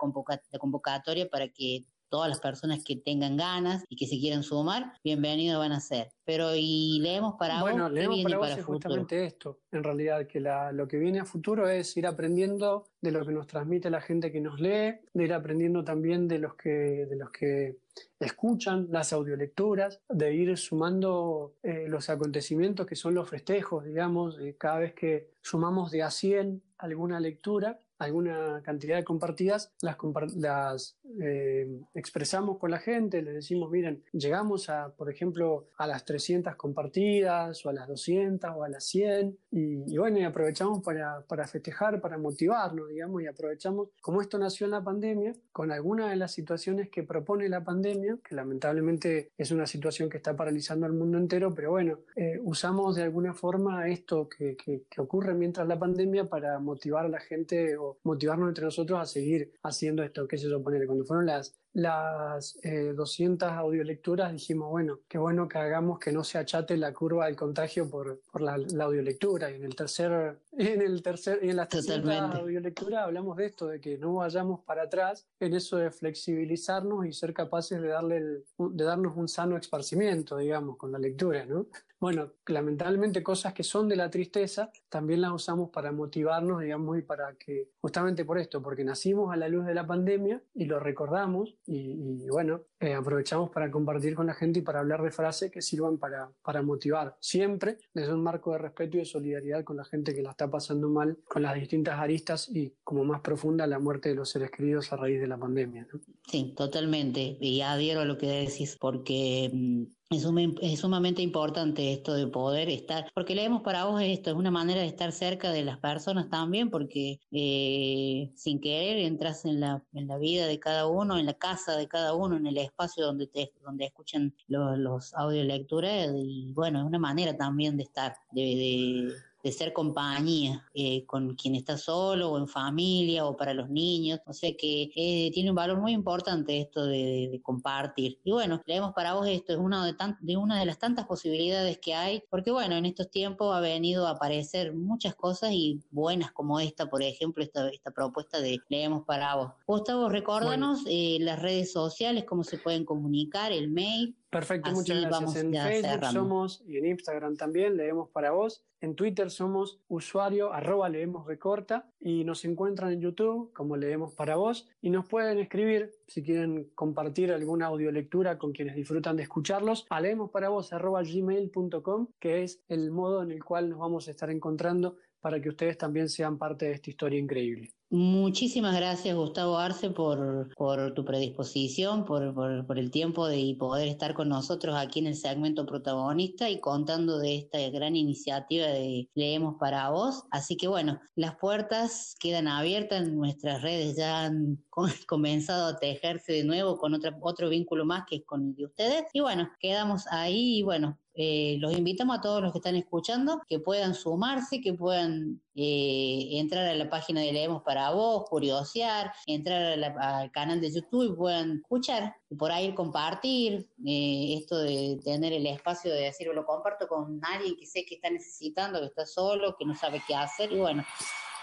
la 0.51 0.59
convocatoria 0.59 1.27
para 1.27 1.47
que 1.47 1.83
todas 2.09 2.29
las 2.29 2.39
personas 2.39 2.83
que 2.83 2.95
tengan 2.95 3.37
ganas 3.37 3.83
y 3.89 3.95
que 3.95 4.07
se 4.07 4.17
quieran 4.17 4.43
sumar, 4.43 4.93
bienvenidos 5.03 5.59
van 5.59 5.71
a 5.73 5.79
ser. 5.79 6.09
Pero 6.23 6.55
y 6.55 6.99
leemos 7.01 7.35
para 7.37 7.61
bueno, 7.61 7.83
vos, 7.83 7.89
¿qué 7.93 7.95
leemos 7.99 8.23
para 8.23 8.37
vos 8.37 8.47
para 8.47 8.59
es 8.59 8.65
justamente 8.65 9.25
esto, 9.25 9.59
en 9.71 9.83
realidad, 9.83 10.27
que 10.27 10.39
la- 10.39 10.71
lo 10.71 10.87
que 10.87 10.97
viene 10.97 11.19
a 11.19 11.25
futuro 11.25 11.69
es 11.69 11.95
ir 11.97 12.07
aprendiendo 12.07 12.85
de 13.01 13.11
lo 13.11 13.25
que 13.25 13.31
nos 13.33 13.47
transmite 13.47 13.89
la 13.89 14.01
gente 14.01 14.31
que 14.31 14.41
nos 14.41 14.59
lee, 14.59 14.99
de 15.13 15.23
ir 15.23 15.33
aprendiendo 15.33 15.83
también 15.83 16.27
de 16.27 16.39
los 16.39 16.55
que, 16.55 16.69
de 16.69 17.15
los 17.15 17.29
que 17.31 17.77
escuchan 18.19 18.87
las 18.91 19.13
audiolecturas, 19.13 20.01
de 20.09 20.33
ir 20.33 20.57
sumando 20.57 21.55
eh, 21.63 21.85
los 21.87 22.09
acontecimientos 22.09 22.85
que 22.85 22.95
son 22.95 23.13
los 23.15 23.29
festejos, 23.29 23.85
digamos, 23.85 24.39
eh, 24.39 24.55
cada 24.57 24.79
vez 24.79 24.93
que 24.93 25.31
sumamos 25.41 25.91
de 25.91 26.03
a 26.03 26.11
100 26.11 26.63
alguna 26.77 27.19
lectura, 27.19 27.79
alguna 27.99 28.61
cantidad 28.63 28.95
de 28.97 29.03
compartidas, 29.03 29.71
las, 29.81 29.97
las 30.35 30.97
eh, 31.21 31.67
expresamos 31.93 32.57
con 32.57 32.71
la 32.71 32.79
gente, 32.79 33.21
les 33.21 33.33
decimos, 33.35 33.71
miren, 33.71 34.03
llegamos 34.11 34.69
a, 34.69 34.89
por 34.95 35.09
ejemplo, 35.09 35.67
a 35.77 35.87
las 35.87 36.05
300 36.05 36.55
compartidas 36.55 37.65
o 37.65 37.69
a 37.69 37.73
las 37.73 37.87
200 37.87 38.51
o 38.55 38.63
a 38.63 38.69
las 38.69 38.85
100 38.85 39.37
y, 39.51 39.93
y 39.93 39.97
bueno, 39.97 40.19
y 40.19 40.23
aprovechamos 40.23 40.83
para, 40.83 41.21
para 41.27 41.47
festejar, 41.47 41.99
para 42.01 42.17
motivarnos, 42.17 42.89
digamos, 42.89 43.21
y 43.21 43.27
aprovechamos, 43.27 43.89
como 44.01 44.21
esto 44.21 44.37
nació 44.37 44.65
en 44.65 44.71
la 44.71 44.83
pandemia, 44.83 45.33
con 45.51 45.71
alguna 45.71 46.09
de 46.09 46.15
las 46.17 46.31
situaciones 46.33 46.89
que 46.89 47.03
propone 47.03 47.49
la 47.49 47.63
pandemia, 47.63 48.17
que 48.23 48.35
lamentablemente 48.35 49.31
es 49.37 49.51
una 49.51 49.65
situación 49.65 50.09
que 50.09 50.17
está 50.17 50.35
paralizando 50.35 50.85
al 50.85 50.93
mundo 50.93 51.17
entero, 51.17 51.53
pero 51.53 51.71
bueno, 51.71 51.99
eh, 52.15 52.39
usamos 52.43 52.95
de 52.95 53.03
alguna 53.03 53.33
forma 53.33 53.87
esto 53.87 54.27
que, 54.29 54.55
que- 54.55 54.83
que 54.89 55.01
ocurre 55.01 55.33
mientras 55.33 55.67
la 55.67 55.79
pandemia 55.79 56.25
para 56.25 56.59
motivar 56.59 57.05
a 57.05 57.09
la 57.09 57.19
gente 57.19 57.77
o 57.77 57.86
motivarnos 58.03 58.49
entre 58.49 58.65
nosotros 58.65 58.99
a 58.99 59.05
seguir 59.05 59.53
haciendo 59.63 60.03
esto, 60.03 60.27
qué 60.27 60.37
sé 60.37 60.49
yo, 60.49 60.61
poner 60.63 60.85
cuando 60.87 61.05
fueron 61.05 61.25
las 61.25 61.55
las 61.73 62.57
eh, 62.63 62.93
200 62.95 63.51
audiolecturas 63.51 64.33
dijimos, 64.33 64.71
bueno, 64.71 65.01
qué 65.07 65.19
bueno 65.19 65.47
que 65.47 65.59
hagamos 65.59 65.99
que 65.99 66.11
no 66.11 66.23
se 66.23 66.39
achate 66.39 66.75
la 66.75 66.91
curva 66.91 67.27
del 67.27 67.35
contagio 67.35 67.87
por, 67.87 68.19
por 68.31 68.41
la, 68.41 68.57
la 68.57 68.85
audiolectura. 68.85 69.51
Y 69.51 69.55
en 69.57 69.63
el 69.63 69.75
tercer, 69.75 70.39
en 70.53 70.81
el 70.81 71.03
tercer, 71.03 71.39
y 71.43 71.51
en 71.51 71.57
las 71.57 71.69
300 71.69 72.01
Totalmente. 72.03 72.37
audiolecturas 72.39 73.03
hablamos 73.03 73.37
de 73.37 73.45
esto, 73.45 73.67
de 73.67 73.79
que 73.79 73.95
no 73.99 74.15
vayamos 74.15 74.61
para 74.63 74.83
atrás 74.83 75.27
en 75.39 75.53
eso 75.53 75.77
de 75.77 75.91
flexibilizarnos 75.91 77.05
y 77.05 77.13
ser 77.13 77.31
capaces 77.33 77.79
de 77.79 77.89
darle 77.89 78.17
el- 78.17 78.45
de 78.57 78.83
darnos 78.83 79.15
un 79.15 79.27
sano 79.27 79.55
esparcimiento, 79.55 80.37
digamos, 80.37 80.77
con 80.77 80.91
la 80.91 80.97
lectura, 80.97 81.45
¿no? 81.45 81.67
Bueno, 81.99 82.33
lamentablemente 82.45 83.23
cosas 83.23 83.53
que 83.53 83.63
son 83.63 83.89
de 83.89 83.95
la 83.95 84.11
tristeza 84.11 84.71
también 84.87 85.21
las 85.21 85.31
usamos 85.31 85.71
para 85.71 85.91
motivarnos, 85.91 86.61
digamos, 86.61 86.97
y 86.99 87.01
para 87.01 87.35
que, 87.35 87.71
justamente 87.81 88.23
por 88.23 88.37
esto, 88.37 88.61
porque 88.61 88.83
nacimos 88.83 89.33
a 89.33 89.35
la 89.35 89.47
luz 89.47 89.65
de 89.65 89.73
la 89.73 89.87
pandemia 89.87 90.41
y 90.53 90.65
lo 90.65 90.79
recordamos 90.79 91.57
y, 91.65 92.27
bueno, 92.29 92.61
eh, 92.79 92.93
aprovechamos 92.93 93.49
para 93.49 93.71
compartir 93.71 94.13
con 94.13 94.27
la 94.27 94.35
gente 94.35 94.59
y 94.59 94.61
para 94.61 94.79
hablar 94.79 95.01
de 95.01 95.09
frases 95.09 95.51
que 95.51 95.61
sirvan 95.61 95.97
para, 95.97 96.31
motivar, 96.61 97.17
siempre 97.19 97.79
desde 97.93 98.13
un 98.13 98.21
marco 98.21 98.51
de 98.51 98.59
respeto 98.59 98.97
y 98.97 98.99
de 98.99 99.05
solidaridad 99.05 99.63
con 99.63 99.77
la 99.77 99.85
gente 99.85 100.13
que 100.13 100.21
la 100.21 100.31
está 100.31 100.49
pasando 100.49 100.89
mal, 100.89 101.17
con 101.27 101.41
las 101.41 101.55
distintas 101.55 101.99
aristas 101.99 102.47
y 102.49 102.75
como 102.83 103.03
más 103.05 103.21
profunda 103.21 103.65
la 103.65 103.79
muerte 103.79 104.09
de 104.09 104.15
los 104.15 104.29
seres 104.29 104.51
queridos 104.51 104.93
a 104.93 104.97
raíz 104.97 105.19
de 105.19 105.27
la 105.27 105.37
pandemia. 105.37 105.87
Sí, 106.29 106.53
totalmente. 106.55 107.37
Y 107.39 107.61
adhiero 107.61 108.01
a 108.01 108.05
lo 108.05 108.17
que 108.17 108.27
decís 108.27 108.77
porque 108.79 109.49
mm, 109.51 109.83
es, 110.09 110.21
suma- 110.23 110.53
es 110.61 110.79
sumamente 110.79 111.21
importante 111.21 111.91
esto 111.93 112.13
de 112.13 112.27
poder 112.27 112.69
estar, 112.69 113.11
porque 113.13 113.35
leemos 113.35 113.61
para 113.61 113.85
vos 113.85 114.01
esto, 114.01 114.29
es 114.31 114.35
una 114.37 114.51
manera 114.51 114.81
de 114.81 114.87
estar 114.87 115.11
cerca 115.11 115.51
de 115.51 115.63
las 115.65 115.79
personas 115.79 116.29
también, 116.29 116.69
porque 116.69 117.19
eh, 117.31 118.31
sin 118.35 118.61
querer 118.61 118.99
entras 118.99 119.43
en 119.45 119.59
la, 119.59 119.85
en 119.93 120.07
la 120.07 120.17
vida 120.17 120.47
de 120.47 120.59
cada 120.59 120.87
uno, 120.87 121.17
en 121.17 121.25
la 121.25 121.33
casa 121.33 121.75
de 121.77 121.87
cada 121.87 122.13
uno, 122.15 122.37
en 122.37 122.47
el 122.47 122.57
espacio 122.57 123.05
donde 123.05 123.27
te 123.27 123.51
donde 123.63 123.85
escuchan 123.85 124.33
los, 124.47 124.77
los 124.77 125.13
audiolecturas 125.13 126.09
y 126.15 126.53
bueno, 126.53 126.79
es 126.79 126.85
una 126.85 126.99
manera 126.99 127.35
también 127.35 127.75
de 127.77 127.83
estar, 127.83 128.15
de, 128.31 128.41
de, 128.41 129.13
de 129.43 129.51
ser 129.51 129.71
compañía 129.73 130.65
eh, 130.73 131.05
con 131.05 131.35
quien 131.35 131.55
está 131.55 131.77
solo 131.77 132.31
o 132.31 132.37
en 132.37 132.47
familia 132.47 133.25
o 133.25 133.37
para 133.37 133.53
los 133.53 133.69
niños. 133.69 134.19
O 134.25 134.33
sea 134.33 134.51
que 134.57 134.91
eh, 134.95 135.31
tiene 135.31 135.49
un 135.51 135.55
valor 135.55 135.79
muy 135.79 135.93
importante 135.93 136.59
esto 136.59 136.85
de, 136.85 136.97
de- 136.97 137.29
de 137.31 137.41
compartir. 137.41 138.19
Y 138.23 138.31
bueno, 138.31 138.61
leemos 138.65 138.93
para 138.93 139.13
vos 139.13 139.27
esto, 139.27 139.53
es 139.53 139.59
una 139.59 139.85
de, 139.85 139.93
tan- 139.93 140.17
de 140.21 140.37
una 140.37 140.59
de 140.59 140.65
las 140.65 140.79
tantas 140.79 141.05
posibilidades 141.05 141.77
que 141.79 141.93
hay, 141.93 142.23
porque 142.29 142.51
bueno, 142.51 142.75
en 142.75 142.85
estos 142.85 143.09
tiempos 143.11 143.55
ha 143.55 143.59
venido 143.59 144.07
a 144.07 144.11
aparecer 144.11 144.73
muchas 144.73 145.15
cosas 145.15 145.51
y 145.51 145.79
buenas 145.91 146.31
como 146.31 146.59
esta, 146.59 146.89
por 146.89 147.03
ejemplo, 147.03 147.43
esta, 147.43 147.69
esta 147.69 147.91
propuesta 147.91 148.39
de 148.41 148.59
leemos 148.69 149.03
para 149.05 149.35
vos. 149.35 149.51
Gustavo, 149.65 150.09
recórdanos 150.09 150.81
eh, 150.87 151.17
las 151.21 151.39
redes 151.41 151.71
sociales, 151.71 152.23
cómo 152.25 152.43
se 152.43 152.57
pueden 152.57 152.85
comunicar, 152.85 153.51
el 153.51 153.69
mail. 153.69 154.15
Perfecto, 154.29 154.69
Así 154.69 154.79
muchas 154.79 155.01
gracias. 155.01 155.35
En 155.37 155.53
Facebook 155.53 156.05
somos 156.11 156.63
y 156.67 156.77
en 156.77 156.85
Instagram 156.87 157.37
también 157.37 157.77
leemos 157.77 158.09
para 158.09 158.31
vos. 158.31 158.63
En 158.81 158.95
Twitter 158.95 159.31
somos 159.31 159.79
usuario 159.87 160.51
arroba 160.53 160.89
leemos 160.89 161.25
recorta 161.25 161.89
y 161.99 162.25
nos 162.25 162.43
encuentran 162.43 162.91
en 162.91 163.01
YouTube 163.01 163.51
como 163.53 163.77
leemos 163.77 164.13
para 164.13 164.35
vos 164.35 164.67
y 164.81 164.89
nos 164.89 165.07
pueden 165.07 165.39
escribir 165.39 165.91
si 166.07 166.21
quieren 166.21 166.69
compartir 166.75 167.31
alguna 167.31 167.67
audiolectura 167.67 168.37
con 168.37 168.51
quienes 168.51 168.75
disfrutan 168.75 169.15
de 169.15 169.23
escucharlos 169.23 169.87
a 169.89 170.01
leemos 170.01 170.29
para 170.29 170.49
vos 170.49 170.73
arroba 170.73 171.01
gmail.com 171.01 172.07
que 172.19 172.43
es 172.43 172.61
el 172.67 172.91
modo 172.91 173.23
en 173.23 173.31
el 173.31 173.43
cual 173.43 173.69
nos 173.69 173.79
vamos 173.79 174.07
a 174.07 174.11
estar 174.11 174.29
encontrando 174.29 174.97
para 175.21 175.41
que 175.41 175.49
ustedes 175.49 175.77
también 175.77 176.09
sean 176.09 176.37
parte 176.37 176.65
de 176.65 176.73
esta 176.73 176.89
historia 176.89 177.19
increíble. 177.19 177.76
Muchísimas 177.89 178.75
gracias, 178.75 179.15
Gustavo 179.15 179.57
Arce, 179.57 179.89
por, 179.91 180.53
por 180.55 180.93
tu 180.93 181.05
predisposición, 181.05 182.03
por, 182.03 182.33
por, 182.35 182.67
por 182.67 182.77
el 182.77 182.91
tiempo 182.91 183.27
de 183.29 183.39
y 183.39 183.55
poder 183.55 183.87
estar 183.87 184.13
con 184.13 184.27
nosotros 184.27 184.75
aquí 184.75 184.99
en 184.99 185.07
el 185.07 185.15
segmento 185.15 185.65
protagonista 185.65 186.49
y 186.49 186.59
contando 186.59 187.17
de 187.17 187.37
esta 187.37 187.59
gran 187.69 187.95
iniciativa 187.95 188.65
de 188.67 189.09
Leemos 189.15 189.55
para 189.57 189.89
vos. 189.89 190.25
Así 190.31 190.57
que 190.57 190.67
bueno, 190.67 190.99
las 191.15 191.37
puertas 191.37 192.15
quedan 192.19 192.49
abiertas, 192.49 193.07
nuestras 193.07 193.61
redes 193.61 193.95
ya 193.95 194.25
han 194.25 194.57
co- 194.69 194.87
comenzado 195.07 195.67
a 195.67 195.77
tejerse 195.79 196.33
de 196.33 196.43
nuevo 196.43 196.77
con 196.77 196.93
otra, 196.93 197.17
otro 197.21 197.47
vínculo 197.47 197.85
más 197.85 198.03
que 198.05 198.17
es 198.17 198.25
con 198.25 198.47
el 198.47 198.55
de 198.55 198.65
ustedes. 198.65 199.05
Y 199.13 199.21
bueno, 199.21 199.49
quedamos 199.61 200.07
ahí 200.11 200.57
y 200.59 200.63
bueno, 200.63 200.99
eh, 201.19 201.57
los 201.59 201.75
invitamos 201.75 202.19
a 202.19 202.21
todos 202.21 202.43
los 202.43 202.51
que 202.51 202.59
están 202.59 202.75
escuchando 202.75 203.41
que 203.49 203.59
puedan 203.59 203.95
sumarse, 203.95 204.61
que 204.61 204.73
puedan 204.73 205.41
eh, 205.55 206.27
entrar 206.33 206.67
a 206.67 206.75
la 206.75 206.91
página 206.91 207.21
de 207.21 207.31
Leemos 207.31 207.63
para 207.63 207.89
Vos, 207.89 208.25
curiosear, 208.29 209.11
entrar 209.25 209.83
al 209.99 210.31
canal 210.31 210.61
de 210.61 210.71
YouTube 210.71 211.11
y 211.11 211.15
puedan 211.15 211.57
escuchar 211.57 212.15
y 212.29 212.35
por 212.35 212.51
ahí 212.51 212.75
compartir 212.75 213.67
eh, 213.83 214.35
esto 214.37 214.59
de 214.59 214.99
tener 215.03 215.33
el 215.33 215.47
espacio 215.47 215.91
de 215.91 216.01
decir, 216.01 216.27
lo 216.27 216.45
comparto 216.45 216.87
con 216.87 217.19
alguien 217.23 217.55
que 217.55 217.65
sé 217.65 217.83
que 217.83 217.95
está 217.95 218.11
necesitando, 218.11 218.79
que 218.79 218.85
está 218.85 219.07
solo, 219.07 219.55
que 219.57 219.65
no 219.65 219.73
sabe 219.73 220.03
qué 220.07 220.13
hacer 220.13 220.51
y 220.51 220.59
bueno. 220.59 220.85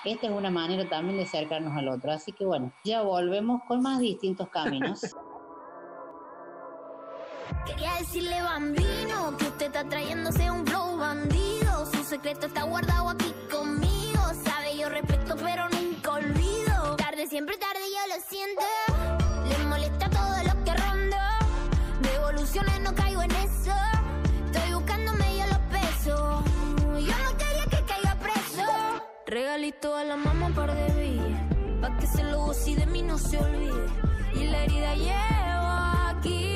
Esta 0.05 0.27
es 0.27 0.33
una 0.33 0.51
manera 0.51 0.87
también 0.89 1.17
de 1.17 1.25
acercarnos 1.25 1.77
al 1.77 1.89
otro. 1.89 2.13
Así 2.13 2.31
que 2.31 2.45
bueno, 2.45 2.73
ya 2.85 3.01
volvemos 3.01 3.63
con 3.67 3.81
más 3.81 4.01
distintos 4.01 4.51
caminos. 4.51 5.01
Quería 7.67 7.95
decirle 7.95 8.43
bambino 8.43 9.37
que 9.39 9.45
usted 9.47 9.67
está 9.67 9.85
trayéndose 9.89 10.51
un 10.51 10.67
flow 10.67 10.99
bandido. 10.99 11.87
Su 11.93 12.05
secreto 12.05 12.47
está 12.47 12.63
guardado 12.65 13.11
aquí 13.11 13.35
conmigo. 13.51 14.23
Sabe, 14.45 14.77
yo 14.77 14.89
respeto, 14.89 15.37
pero 15.37 15.69
nunca 15.71 16.13
olvido. 16.13 16.97
Tarde, 16.97 17.27
siempre 17.27 17.57
tarde, 17.57 17.81
yo 17.95 18.15
lo 18.15 18.23
siento. 18.29 18.63
Le 19.49 19.65
molesta 19.67 20.11
todo 20.11 20.37
lo 20.43 20.65
que 20.65 20.75
ronda. 20.75 21.39
De 22.03 22.15
evoluciones 22.15 22.81
no 22.81 22.95
caigo 22.95 23.23
en 23.23 23.31
eso. 23.31 23.75
Estoy 24.47 24.75
buscándome 24.75 25.39
yo 25.39 25.47
los 25.47 25.59
pesos. 25.79 26.45
Yo 27.09 27.19
no 27.25 27.37
quería 27.39 27.65
que 27.71 27.85
caiga 27.87 28.15
preso. 28.17 28.71
Regalito 29.27 29.97
a 29.97 30.05
la 30.05 30.17
mamá 30.17 30.47
un 30.47 30.55
par 30.55 30.75
de 30.75 30.87
villas. 31.01 31.41
Pa' 31.81 31.97
que 31.99 32.07
se 32.07 32.23
lo 32.25 32.47
goce 32.47 32.71
y 32.71 32.75
se 33.19 33.39
olvide. 33.39 33.87
Y 34.35 34.47
la 34.47 34.65
herida 34.65 34.95
llevo 34.95 36.19
aquí. 36.19 36.54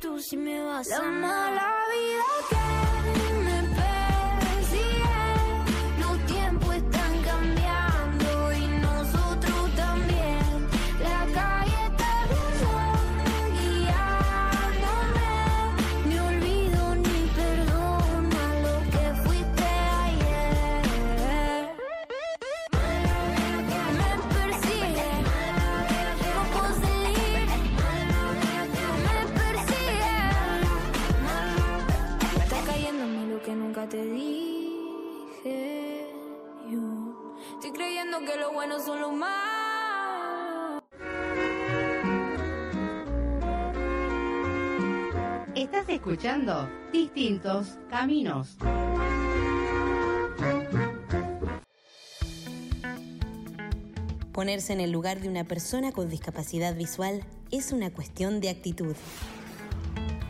Tú 0.00 0.18
si 0.18 0.34
me 0.34 0.62
vas 0.62 0.90
a 0.90 1.02
La 1.02 1.10
mala 1.10 1.74
vida 1.92 2.24
que 2.48 2.89
bueno 38.60 38.78
son 38.78 39.00
lo 39.00 39.10
malo. 39.10 40.82
Estás 45.54 45.88
escuchando 45.88 46.68
Distintos 46.92 47.78
Caminos. 47.88 48.58
Ponerse 54.32 54.74
en 54.74 54.80
el 54.80 54.90
lugar 54.92 55.20
de 55.20 55.30
una 55.30 55.44
persona 55.44 55.92
con 55.92 56.10
discapacidad 56.10 56.76
visual 56.76 57.24
es 57.50 57.72
una 57.72 57.90
cuestión 57.90 58.42
de 58.42 58.50
actitud. 58.50 58.94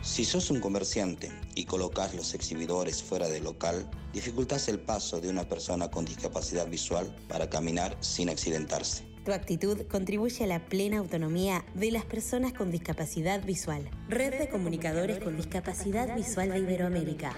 Si 0.01 0.25
sos 0.25 0.49
un 0.49 0.59
comerciante 0.59 1.31
y 1.53 1.65
colocas 1.65 2.15
los 2.15 2.33
exhibidores 2.33 3.03
fuera 3.03 3.27
del 3.27 3.43
local, 3.43 3.87
dificultas 4.13 4.67
el 4.67 4.79
paso 4.79 5.21
de 5.21 5.29
una 5.29 5.47
persona 5.47 5.91
con 5.91 6.05
discapacidad 6.05 6.67
visual 6.67 7.15
para 7.27 7.51
caminar 7.51 7.95
sin 7.99 8.29
accidentarse. 8.29 9.05
Tu 9.23 9.31
actitud 9.31 9.83
contribuye 9.83 10.43
a 10.43 10.47
la 10.47 10.65
plena 10.65 10.97
autonomía 10.97 11.63
de 11.75 11.91
las 11.91 12.03
personas 12.05 12.53
con 12.53 12.71
discapacidad 12.71 13.45
visual. 13.45 13.91
Red 14.09 14.39
de 14.39 14.49
Comunicadores 14.49 15.19
con 15.19 15.37
Discapacidad 15.37 16.15
Visual 16.15 16.49
de 16.49 16.57
Iberoamérica. 16.57 17.35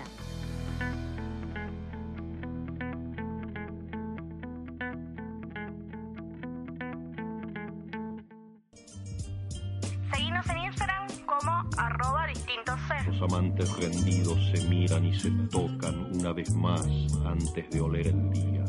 Amantes 13.23 13.75
rendidos 13.77 14.37
se 14.51 14.67
miran 14.67 15.05
y 15.05 15.13
se 15.17 15.31
tocan 15.49 16.13
una 16.13 16.33
vez 16.33 16.53
más 16.53 16.85
antes 17.25 17.69
de 17.69 17.81
oler 17.81 18.07
el 18.07 18.29
día. 18.31 18.65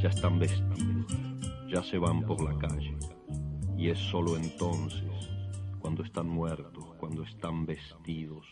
Ya 0.00 0.08
están 0.10 0.38
vestidos, 0.38 1.12
ya 1.68 1.82
se 1.82 1.98
van 1.98 2.22
por 2.22 2.40
la 2.42 2.56
calle. 2.58 2.96
Y 3.76 3.88
es 3.90 3.98
solo 3.98 4.36
entonces, 4.36 5.02
cuando 5.80 6.04
están 6.04 6.28
muertos, 6.28 6.84
cuando 6.98 7.24
están 7.24 7.66
vestidos. 7.66 8.46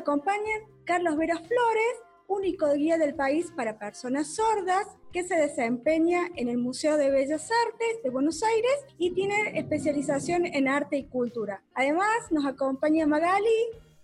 Acompañan 0.00 0.62
Carlos 0.84 1.16
Vera 1.16 1.36
Flores, 1.36 2.02
único 2.26 2.72
guía 2.72 2.96
del 2.96 3.14
país 3.14 3.52
para 3.54 3.78
personas 3.78 4.34
sordas, 4.34 4.86
que 5.12 5.24
se 5.24 5.34
desempeña 5.34 6.22
en 6.36 6.48
el 6.48 6.58
Museo 6.58 6.96
de 6.96 7.10
Bellas 7.10 7.50
Artes 7.66 8.02
de 8.02 8.10
Buenos 8.10 8.42
Aires 8.42 8.86
y 8.96 9.12
tiene 9.12 9.58
especialización 9.58 10.46
en 10.46 10.68
arte 10.68 10.96
y 10.96 11.04
cultura. 11.04 11.62
Además, 11.74 12.30
nos 12.30 12.46
acompaña 12.46 13.06
Magali, 13.06 13.48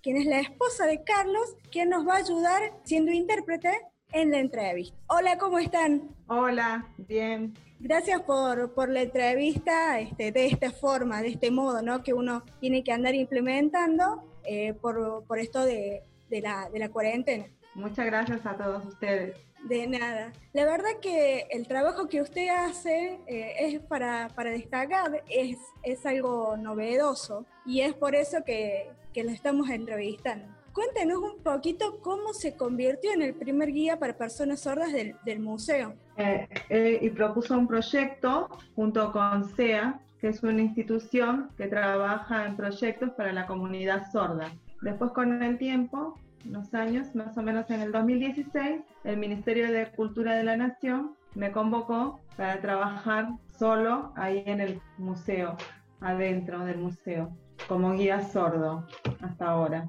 quien 0.03 0.17
es 0.17 0.27
la 0.27 0.41
esposa 0.41 0.87
de 0.87 1.03
Carlos, 1.03 1.57
quien 1.71 1.89
nos 1.89 2.07
va 2.07 2.15
a 2.15 2.19
ayudar 2.19 2.63
siendo 2.85 3.13
intérprete 3.13 3.71
en 4.13 4.31
la 4.31 4.39
entrevista. 4.39 4.97
Hola, 5.09 5.39
¿cómo 5.39 5.59
están? 5.59 6.15
Hola, 6.29 6.93
bien. 6.99 7.55
Gracias 7.79 8.23
por, 8.23 8.75
por 8.75 8.89
la 8.89 9.03
entrevista 9.03 10.01
este, 10.01 10.33
de 10.33 10.47
esta 10.47 10.71
forma, 10.71 11.23
de 11.23 11.29
este 11.29 11.51
modo, 11.51 11.83
¿no? 11.83 12.03
Que 12.03 12.15
uno 12.15 12.43
tiene 12.61 12.83
que 12.83 12.93
andar 12.93 13.15
implementando 13.15 14.25
eh, 14.47 14.75
por, 14.75 15.25
por 15.27 15.39
esto 15.39 15.65
de, 15.65 16.03
de 16.29 16.41
la, 16.41 16.69
de 16.71 16.79
la 16.79 16.89
cuarentena. 16.89 17.47
Muchas 17.75 18.07
gracias 18.07 18.45
a 18.47 18.57
todos 18.57 18.85
ustedes. 18.87 19.37
De 19.65 19.87
nada. 19.87 20.33
La 20.53 20.65
verdad 20.65 21.01
que 21.03 21.47
el 21.51 21.67
trabajo 21.67 22.09
que 22.09 22.21
usted 22.23 22.49
hace 22.49 23.19
eh, 23.27 23.55
es 23.59 23.81
para, 23.81 24.29
para 24.35 24.51
destacar, 24.51 25.23
es, 25.29 25.59
es 25.83 26.07
algo 26.07 26.57
novedoso 26.57 27.45
y 27.65 27.81
es 27.81 27.95
por 27.95 28.15
eso 28.15 28.45
que, 28.45 28.91
que 29.13 29.25
lo 29.25 29.31
estamos 29.31 29.69
entrevistando. 29.71 30.55
Cuéntenos 30.73 31.19
un 31.19 31.43
poquito 31.43 32.01
cómo 32.03 32.35
se 32.35 32.55
convirtió 32.55 33.13
en 33.13 33.23
el 33.23 33.35
primer 33.35 33.73
guía 33.73 33.99
para 33.99 34.17
personas 34.17 34.61
sordas 34.61 34.93
del, 34.93 35.17
del 35.25 35.41
museo. 35.41 35.95
Eh, 36.19 36.47
eh, 36.69 36.99
y 37.01 37.11
propuso 37.11 37.59
un 37.59 37.67
proyecto 37.67 38.49
junto 38.75 39.11
con 39.11 39.45
SEA, 39.57 39.99
que 40.21 40.29
es 40.29 40.43
una 40.43 40.62
institución 40.62 41.51
que 41.57 41.69
trabaja 41.69 42.47
en 42.47 42.57
proyectos 42.57 43.11
para 43.11 43.33
la 43.33 43.47
comunidad 43.47 44.11
sorda. 44.11 44.53
Después 44.83 45.11
con 45.12 45.43
el 45.43 45.59
tiempo, 45.59 46.19
unos 46.47 46.73
años, 46.75 47.14
más 47.14 47.37
o 47.37 47.43
menos 47.43 47.71
en 47.71 47.81
el 47.81 47.93
2016, 47.93 48.83
el 49.05 49.17
Ministerio 49.17 49.71
de 49.71 49.91
Cultura 49.93 50.35
de 50.35 50.45
la 50.45 50.57
Nación 50.57 51.17
me 51.35 51.53
convocó 51.53 52.21
para 52.37 52.61
trabajar 52.61 53.29
solo 53.59 54.12
ahí 54.17 54.43
en 54.47 54.61
el 54.61 54.81
museo, 54.99 55.57
adentro 56.01 56.64
del 56.64 56.79
museo, 56.79 57.31
como 57.69 57.93
guía 57.93 58.23
sordo 58.23 58.87
hasta 59.21 59.47
ahora, 59.47 59.89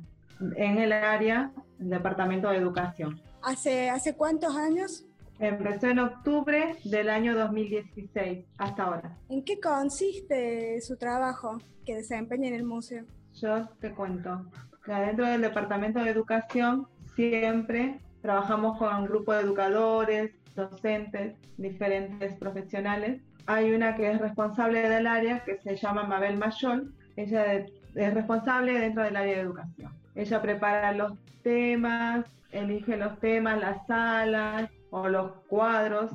en 0.56 0.78
el 0.78 0.92
área 0.92 1.52
del 1.78 1.90
Departamento 1.90 2.50
de 2.50 2.58
Educación. 2.58 3.22
¿Hace, 3.42 3.90
hace 3.90 4.16
cuántos 4.16 4.56
años? 4.56 5.07
Empezó 5.40 5.88
en 5.88 6.00
octubre 6.00 6.78
del 6.84 7.10
año 7.10 7.36
2016 7.36 8.46
hasta 8.58 8.84
ahora. 8.84 9.18
¿En 9.30 9.44
qué 9.44 9.60
consiste 9.60 10.82
su 10.82 10.98
trabajo 10.98 11.60
que 11.86 11.96
desempeña 11.96 12.48
en 12.48 12.56
el 12.56 12.64
museo? 12.64 13.06
Yo 13.36 13.68
te 13.80 13.94
cuento. 13.94 14.50
Dentro 14.88 15.28
del 15.28 15.42
Departamento 15.42 16.00
de 16.00 16.10
Educación 16.10 16.88
siempre 17.16 18.00
trabajamos 18.22 18.80
con 18.80 18.96
un 18.96 19.06
grupo 19.06 19.34
de 19.34 19.42
educadores, 19.42 20.32
docentes, 20.56 21.36
diferentes 21.58 22.34
profesionales. 22.38 23.22
Hay 23.46 23.72
una 23.74 23.96
que 23.96 24.12
es 24.12 24.20
responsable 24.20 24.90
del 24.90 25.06
área 25.06 25.44
que 25.44 25.60
se 25.60 25.76
llama 25.76 26.04
Mabel 26.04 26.38
Mayol. 26.38 26.94
Ella 27.16 27.54
es 27.54 28.14
responsable 28.14 28.80
dentro 28.80 29.04
del 29.04 29.16
área 29.16 29.36
de 29.36 29.42
educación. 29.42 29.94
Ella 30.16 30.42
prepara 30.42 30.94
los 30.94 31.14
temas, 31.44 32.26
elige 32.52 32.98
los 32.98 33.20
temas, 33.20 33.60
las 33.60 33.86
salas 33.86 34.72
o 34.92 35.08
los 35.08 35.32
cuadros 35.48 36.12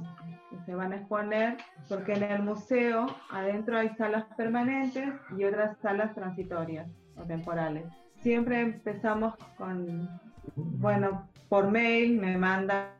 que 0.50 0.58
se 0.66 0.74
van 0.74 0.92
a 0.92 0.96
exponer, 0.96 1.56
porque 1.88 2.14
en 2.14 2.22
el 2.24 2.42
museo 2.42 3.06
adentro 3.30 3.78
hay 3.78 3.90
salas 3.90 4.24
permanentes 4.36 5.08
y 5.36 5.44
otras 5.44 5.76
salas 5.78 6.14
transitorias 6.14 6.88
o 7.16 7.22
temporales. 7.22 7.84
Siempre 8.22 8.60
empezamos 8.60 9.34
con, 9.56 10.08
bueno, 10.56 11.28
por 11.48 11.70
mail 11.70 12.20
me 12.20 12.36
manda, 12.38 12.94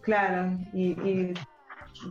claro, 0.00 0.52
y, 0.72 0.92
y 1.08 1.34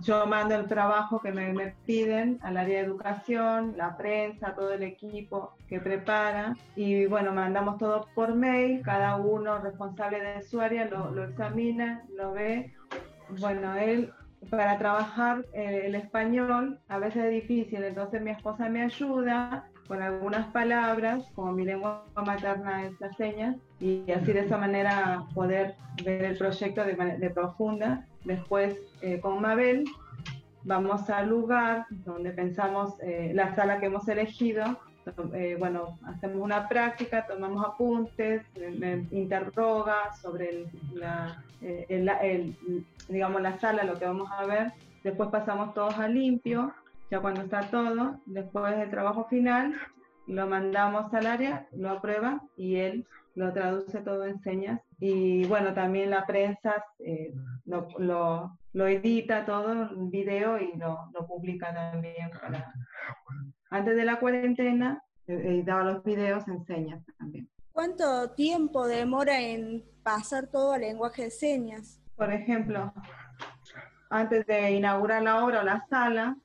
yo 0.02 0.26
mando 0.26 0.56
el 0.56 0.68
trabajo 0.68 1.20
que 1.20 1.32
me, 1.32 1.54
me, 1.54 1.76
piden 1.86 2.40
al 2.42 2.58
área 2.58 2.80
de 2.80 2.86
educación, 2.86 3.74
la 3.78 3.98
prensa, 3.98 4.56
todo 4.56 4.74
el 4.74 4.84
equipo 4.84 5.54
que 5.68 5.80
prepara 5.80 6.56
y 6.76 7.06
bueno, 7.06 7.34
mandamos 7.34 7.78
todo 7.78 8.08
por 8.16 8.36
mail, 8.36 8.82
cada 8.84 9.16
uno 9.16 9.60
responsable 9.60 10.22
de 10.22 10.42
su 10.44 10.62
área 10.62 10.86
lo, 10.86 11.12
lo 11.12 11.24
examina, 11.26 12.04
lo 12.16 12.34
ve. 12.34 12.74
Bueno, 13.40 13.76
él 13.76 14.12
para 14.50 14.78
trabajar 14.78 15.46
eh, 15.54 15.84
el 15.86 15.96
español 15.96 16.80
a 16.88 17.00
veces 17.00 17.26
es 17.26 17.32
difícil, 17.32 17.84
entonces 17.84 18.22
mi 18.22 18.32
esposa 18.32 18.70
me 18.70 18.84
ayuda 18.84 19.68
con 19.88 20.02
algunas 20.02 20.48
palabras, 20.48 21.24
como 21.36 21.52
mi 21.52 21.64
lengua 21.64 22.06
materna 22.26 22.86
es 22.86 23.00
la 23.00 23.14
señas, 23.14 23.56
y 23.80 24.12
así 24.12 24.34
de 24.34 24.42
esa 24.42 24.58
manera 24.58 25.24
poder 25.34 25.76
ver 26.04 26.24
el 26.26 26.38
proyecto 26.38 26.84
de, 26.84 26.96
de 26.96 27.30
profunda. 27.30 28.06
Después, 28.26 28.80
eh, 29.02 29.20
con 29.20 29.42
Mabel, 29.42 29.86
vamos 30.64 31.10
al 31.10 31.30
lugar 31.30 31.86
donde 31.90 32.32
pensamos 32.32 32.96
eh, 33.02 33.32
la 33.34 33.56
sala 33.56 33.80
que 33.80 33.86
hemos 33.86 34.08
elegido. 34.08 34.80
Eh, 35.34 35.56
bueno, 35.60 36.00
hacemos 36.06 36.38
una 36.38 36.68
práctica, 36.68 37.28
tomamos 37.28 37.64
apuntes, 37.64 38.44
interroga 39.12 40.12
sobre 40.20 40.66
la, 40.94 41.44
el, 41.62 42.56
digamos, 43.08 43.42
la 43.42 43.60
sala, 43.60 43.84
lo 43.84 44.00
que 44.00 44.06
vamos 44.06 44.30
a 44.32 44.46
ver. 44.46 44.74
Después 45.04 45.30
pasamos 45.30 45.76
todos 45.76 46.00
a 46.00 46.08
limpio, 46.08 46.74
ya 47.12 47.20
cuando 47.20 47.42
está 47.42 47.62
todo, 47.70 48.20
después 48.26 48.76
del 48.76 48.90
trabajo 48.90 49.26
final, 49.26 49.76
lo 50.26 50.48
mandamos 50.48 51.14
al 51.14 51.28
área, 51.28 51.68
lo 51.72 51.92
aprueba 51.92 52.42
y 52.58 52.78
él 52.78 53.06
lo 53.36 53.54
traduce 53.54 54.00
todo 54.02 54.26
en 54.26 54.40
señas. 54.42 54.82
Y 55.00 55.46
bueno, 55.46 55.74
también 55.74 56.10
la 56.10 56.26
prensa 56.26 56.84
eh, 57.00 57.34
lo, 57.66 57.88
lo, 57.98 58.58
lo, 58.74 58.88
edita 58.88 59.46
todo 59.46 59.90
en 59.92 60.10
video 60.10 60.58
y 60.60 60.76
lo, 60.78 61.10
lo 61.14 61.28
publica 61.28 61.74
también. 61.74 62.30
Para... 62.32 62.74
Antes 63.70 63.96
de 63.96 64.06
la 64.06 64.20
cuarentena, 64.20 65.04
editaba 65.28 65.84
los 65.84 66.04
videos 66.04 66.48
en 66.48 66.64
señas 66.66 67.04
también. 67.18 67.50
¿Cuánto 67.72 68.32
tiempo 68.32 68.88
demora 68.88 69.42
en 69.42 69.84
pasar 70.04 70.48
todo 70.48 70.74
al 70.74 70.82
lenguaje 70.82 71.24
de 71.24 71.32
señas? 71.32 72.02
Por 72.16 72.32
ejemplo, 72.32 72.94
antes 74.10 74.46
de 74.46 74.72
inaugurar 74.72 75.22
la 75.24 75.44
obra 75.44 75.62
o 75.62 75.64
la 75.64 75.86
sala, 75.90 76.38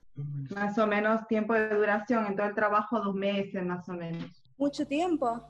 más 0.54 0.76
o 0.78 0.86
menos 0.86 1.26
tiempo 1.28 1.54
de 1.54 1.68
duración 1.74 2.26
en 2.26 2.36
todo 2.36 2.48
el 2.48 2.54
trabajo, 2.54 3.00
dos 3.00 3.14
meses 3.14 3.64
más 3.64 3.88
o 3.88 3.92
menos. 3.92 4.42
¿Mucho 4.58 4.86
tiempo? 4.86 5.40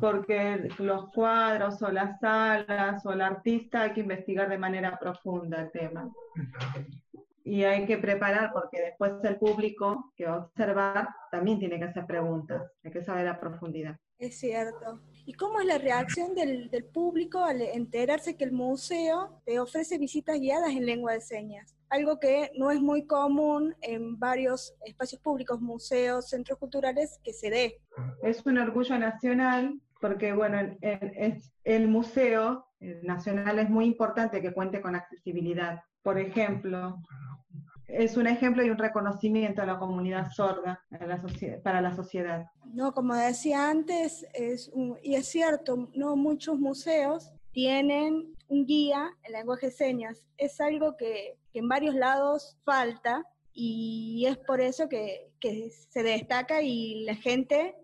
Porque 0.00 0.68
los 0.78 1.10
cuadros 1.12 1.80
o 1.82 1.90
las 1.90 2.20
salas 2.20 3.04
o 3.06 3.12
el 3.12 3.20
artista 3.20 3.82
hay 3.82 3.92
que 3.92 4.00
investigar 4.00 4.48
de 4.48 4.58
manera 4.58 4.98
profunda 4.98 5.60
el 5.60 5.70
tema. 5.70 6.12
Y 7.44 7.64
hay 7.64 7.86
que 7.86 7.98
preparar 7.98 8.52
porque 8.52 8.80
después 8.80 9.12
el 9.22 9.36
público 9.36 10.12
que 10.16 10.26
va 10.26 10.34
a 10.34 10.38
observar 10.38 11.08
también 11.30 11.58
tiene 11.58 11.78
que 11.78 11.84
hacer 11.84 12.06
preguntas, 12.06 12.70
hay 12.82 12.90
que 12.90 13.02
saber 13.02 13.28
a 13.28 13.38
profundidad. 13.38 13.96
Es 14.18 14.38
cierto. 14.38 15.00
¿Y 15.26 15.32
cómo 15.34 15.60
es 15.60 15.66
la 15.66 15.78
reacción 15.78 16.34
del, 16.34 16.70
público 16.92 17.42
al 17.42 17.62
enterarse 17.62 18.36
que 18.36 18.44
el 18.44 18.52
museo 18.52 19.40
te 19.46 19.58
ofrece 19.58 19.96
visitas 19.96 20.38
guiadas 20.38 20.70
en 20.70 20.84
lengua 20.84 21.12
de 21.12 21.20
señas? 21.20 21.74
Algo 21.88 22.20
que 22.20 22.50
no 22.58 22.70
es 22.70 22.80
muy 22.80 23.06
común 23.06 23.74
en 23.80 24.18
varios 24.18 24.74
espacios 24.84 25.22
públicos, 25.22 25.60
museos, 25.60 26.28
centros 26.28 26.58
culturales, 26.58 27.18
que 27.24 27.32
se 27.32 27.50
dé. 27.50 27.80
Es 28.22 28.44
un 28.44 28.58
orgullo 28.58 28.98
nacional 28.98 29.80
porque, 30.00 30.32
bueno, 30.32 30.58
el 31.64 31.88
museo 31.88 32.66
nacional 33.02 33.58
es 33.58 33.70
muy 33.70 33.86
importante 33.86 34.42
que 34.42 34.52
cuente 34.52 34.82
con 34.82 34.94
accesibilidad. 34.94 35.80
Por 36.02 36.18
ejemplo, 36.18 36.98
es 37.86 38.16
un 38.16 38.26
ejemplo 38.26 38.64
y 38.64 38.70
un 38.70 38.78
reconocimiento 38.78 39.62
a 39.62 39.66
la 39.66 39.78
comunidad 39.78 40.30
sorda 40.30 40.82
para 41.62 41.80
la, 41.80 41.94
sociedad. 41.94 42.46
No, 42.72 42.92
como 42.92 43.14
decía 43.14 43.68
antes, 43.70 44.26
es 44.32 44.70
y 45.02 45.14
es 45.14 45.26
cierto, 45.26 45.88
no 45.94 46.16
muchos 46.16 46.58
museos 46.58 47.32
tienen 47.52 48.34
un 48.48 48.66
guía 48.66 49.10
en 49.22 49.32
lenguaje 49.32 49.66
de 49.66 49.72
señas. 49.72 50.24
Es 50.36 50.60
algo 50.60 50.96
que, 50.96 51.38
en 51.52 51.68
varios 51.68 51.94
lados 51.94 52.56
falta 52.64 53.24
y 53.52 54.24
es 54.26 54.36
por 54.38 54.60
eso 54.60 54.88
que, 54.88 55.30
que 55.38 55.70
se 55.70 56.02
destaca 56.02 56.62
y 56.62 57.04
la 57.04 57.14
gente 57.14 57.76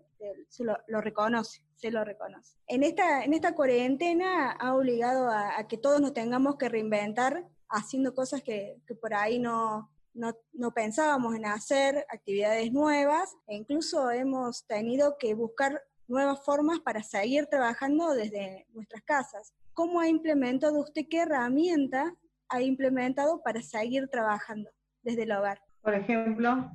se 0.49 0.65
lo, 0.65 0.77
lo, 0.87 0.99
reconoce, 0.99 1.61
se 1.75 1.89
lo 1.89 2.03
reconoce. 2.03 2.57
En 2.67 2.83
esta, 2.83 3.23
en 3.23 3.33
esta 3.33 3.55
cuarentena 3.55 4.51
ha 4.51 4.75
obligado 4.75 5.29
a, 5.29 5.57
a 5.57 5.67
que 5.67 5.77
todos 5.77 6.01
nos 6.01 6.13
tengamos 6.13 6.57
que 6.57 6.67
reinventar 6.67 7.45
haciendo 7.69 8.13
cosas 8.13 8.43
que, 8.43 8.81
que 8.85 8.95
por 8.95 9.13
ahí 9.13 9.39
no, 9.39 9.90
no, 10.13 10.71
pensábamos 10.73 11.35
en 11.35 11.45
hacer, 11.45 12.05
actividades 12.09 12.71
nuevas, 12.71 13.35
e 13.47 13.55
incluso 13.55 14.11
hemos 14.11 14.65
tenido 14.67 15.15
que 15.17 15.33
buscar 15.33 15.81
nuevas 16.07 16.43
formas 16.43 16.79
para 16.79 17.03
seguir 17.03 17.47
trabajando 17.47 18.13
desde 18.13 18.67
nuestras 18.73 19.01
casas. 19.03 19.53
¿Cómo 19.73 19.99
ha 19.99 20.07
implementado 20.07 20.79
usted, 20.79 21.03
qué 21.09 21.21
herramienta 21.21 22.13
ha 22.49 22.61
implementado 22.61 23.41
para 23.41 23.61
seguir 23.61 24.07
trabajando 24.09 24.69
desde 25.03 25.23
el 25.23 25.31
hogar? 25.31 25.61
Por 25.81 25.95
ejemplo, 25.95 26.69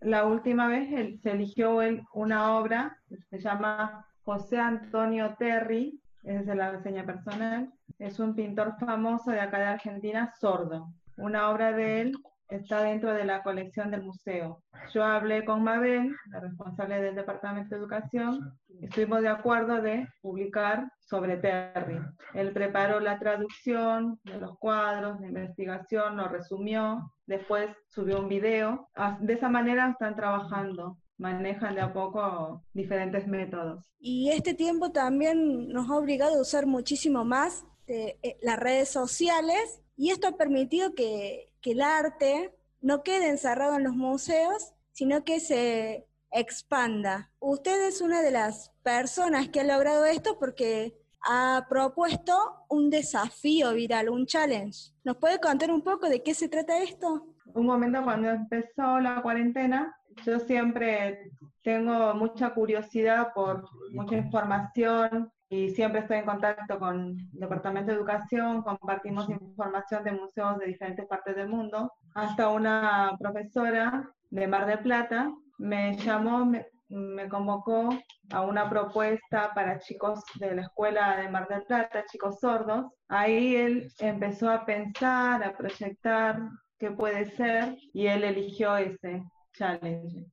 la 0.00 0.26
última 0.26 0.66
vez 0.66 1.20
se 1.22 1.30
eligió 1.30 1.78
una 2.12 2.56
obra 2.56 2.98
que 3.08 3.16
se 3.30 3.38
llama 3.38 4.06
José 4.24 4.58
Antonio 4.58 5.36
Terry, 5.38 6.00
es 6.24 6.46
la 6.46 6.72
reseña 6.72 7.04
personal, 7.06 7.72
es 7.98 8.18
un 8.18 8.34
pintor 8.34 8.76
famoso 8.78 9.30
de 9.30 9.40
acá 9.40 9.58
de 9.58 9.66
Argentina, 9.66 10.32
sordo. 10.38 10.92
Una 11.16 11.50
obra 11.50 11.72
de 11.72 12.00
él 12.00 12.12
está 12.48 12.82
dentro 12.82 13.12
de 13.14 13.24
la 13.24 13.42
colección 13.42 13.90
del 13.90 14.02
museo. 14.02 14.62
Yo 14.92 15.04
hablé 15.04 15.44
con 15.44 15.62
Mabel, 15.62 16.14
la 16.26 16.40
responsable 16.40 17.00
del 17.00 17.14
Departamento 17.14 17.74
de 17.74 17.80
Educación, 17.80 18.58
y 18.68 18.84
estuvimos 18.84 19.22
de 19.22 19.28
acuerdo 19.28 19.80
de 19.80 20.06
publicar 20.20 20.90
sobre 21.00 21.36
Terry. 21.36 21.98
Él 22.34 22.52
preparó 22.52 23.00
la 23.00 23.18
traducción 23.18 24.18
de 24.24 24.38
los 24.38 24.58
cuadros, 24.58 25.20
de 25.20 25.28
investigación, 25.28 26.16
lo 26.16 26.28
resumió, 26.28 27.12
después 27.26 27.70
subió 27.88 28.20
un 28.20 28.28
video. 28.28 28.88
De 29.20 29.34
esa 29.34 29.48
manera 29.48 29.90
están 29.90 30.16
trabajando 30.16 30.98
manejan 31.22 31.76
de 31.76 31.80
a 31.80 31.92
poco 31.92 32.62
diferentes 32.74 33.26
métodos. 33.26 33.84
Y 33.98 34.30
este 34.30 34.54
tiempo 34.54 34.90
también 34.90 35.68
nos 35.68 35.88
ha 35.88 35.96
obligado 35.96 36.36
a 36.36 36.40
usar 36.40 36.66
muchísimo 36.66 37.24
más 37.24 37.64
eh, 37.86 38.18
las 38.42 38.58
redes 38.58 38.88
sociales 38.88 39.82
y 39.96 40.10
esto 40.10 40.28
ha 40.28 40.36
permitido 40.36 40.94
que, 40.94 41.51
que 41.62 41.72
el 41.72 41.80
arte 41.80 42.54
no 42.80 43.02
quede 43.02 43.28
encerrado 43.28 43.76
en 43.76 43.84
los 43.84 43.94
museos, 43.94 44.74
sino 44.92 45.24
que 45.24 45.40
se 45.40 46.06
expanda. 46.30 47.30
Usted 47.38 47.86
es 47.86 48.00
una 48.00 48.20
de 48.22 48.32
las 48.32 48.70
personas 48.82 49.48
que 49.48 49.60
ha 49.60 49.64
logrado 49.64 50.04
esto 50.04 50.38
porque 50.38 50.94
ha 51.24 51.66
propuesto 51.68 52.34
un 52.68 52.90
desafío 52.90 53.72
viral, 53.74 54.08
un 54.08 54.26
challenge. 54.26 54.92
¿Nos 55.04 55.16
puede 55.16 55.38
contar 55.38 55.70
un 55.70 55.82
poco 55.82 56.08
de 56.08 56.22
qué 56.22 56.34
se 56.34 56.48
trata 56.48 56.82
esto? 56.82 57.26
Un 57.54 57.66
momento 57.66 58.02
cuando 58.02 58.28
empezó 58.28 58.98
la 58.98 59.22
cuarentena, 59.22 59.96
yo 60.26 60.40
siempre 60.40 61.30
tengo 61.62 62.14
mucha 62.14 62.52
curiosidad 62.52 63.32
por 63.34 63.68
mucha 63.92 64.16
información 64.16 65.30
y 65.52 65.68
siempre 65.68 66.00
estoy 66.00 66.16
en 66.16 66.24
contacto 66.24 66.78
con 66.78 67.10
el 67.10 67.38
Departamento 67.38 67.92
de 67.92 67.98
Educación, 67.98 68.62
compartimos 68.62 69.28
información 69.28 70.02
de 70.02 70.12
museos 70.12 70.58
de 70.58 70.64
diferentes 70.64 71.06
partes 71.06 71.36
del 71.36 71.50
mundo. 71.50 71.92
Hasta 72.14 72.48
una 72.48 73.14
profesora 73.20 74.08
de 74.30 74.46
Mar 74.46 74.64
del 74.64 74.78
Plata 74.78 75.30
me 75.58 75.94
llamó, 75.98 76.46
me, 76.46 76.64
me 76.88 77.28
convocó 77.28 77.90
a 78.30 78.40
una 78.40 78.70
propuesta 78.70 79.52
para 79.54 79.78
chicos 79.78 80.24
de 80.36 80.54
la 80.54 80.62
escuela 80.62 81.18
de 81.18 81.28
Mar 81.28 81.46
del 81.48 81.64
Plata, 81.64 82.02
chicos 82.10 82.40
sordos. 82.40 82.86
Ahí 83.08 83.54
él 83.54 83.92
empezó 83.98 84.48
a 84.48 84.64
pensar, 84.64 85.44
a 85.44 85.54
proyectar 85.54 86.40
qué 86.78 86.92
puede 86.92 87.26
ser 87.26 87.76
y 87.92 88.06
él 88.06 88.24
eligió 88.24 88.74
ese 88.78 89.22
challenge. 89.52 90.24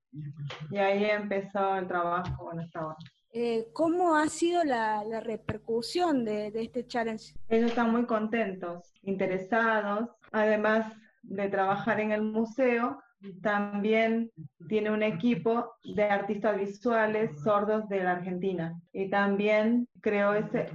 Y 0.72 0.78
ahí 0.78 1.04
empezó 1.04 1.76
el 1.76 1.88
trabajo 1.88 2.38
con 2.38 2.62
esta 2.62 2.86
obra. 2.86 2.96
Eh, 3.32 3.68
¿Cómo 3.74 4.16
ha 4.16 4.28
sido 4.28 4.64
la, 4.64 5.04
la 5.04 5.20
repercusión 5.20 6.26
de, 6.26 6.52
de, 6.52 6.64
este 6.64 6.88
challenge? 6.88 7.36
Ellos 7.48 7.70
están 7.70 7.92
muy 7.92 8.06
contentos, 8.06 8.92
interesados, 9.04 10.10
además 10.32 10.94
de 11.22 11.48
trabajar 11.50 12.00
en 12.00 12.12
el 12.12 12.24
museo, 12.24 13.00
también 13.42 14.32
tiene 14.68 14.92
un 14.92 15.04
equipo 15.04 15.74
de 15.84 16.04
artistas 16.04 16.58
visuales 16.58 17.42
sordos 17.42 17.88
de 17.90 18.04
la 18.04 18.14
Argentina. 18.14 18.80
Y 18.94 19.10
también 19.10 19.88
creó 20.02 20.34
este, 20.34 20.70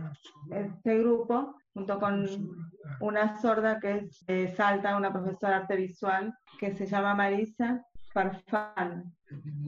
este 0.51 0.99
grupo 0.99 1.57
junto 1.73 1.99
con 1.99 2.27
una 3.01 3.41
sorda 3.41 3.81
que 3.81 3.93
es 3.93 4.25
de 4.27 4.49
Salta, 4.55 4.97
una 4.97 5.13
profesora 5.13 5.57
de 5.57 5.63
arte 5.63 5.77
visual, 5.77 6.35
que 6.59 6.75
se 6.75 6.87
llama 6.87 7.15
Marisa 7.15 7.85
Farfán. 8.13 9.13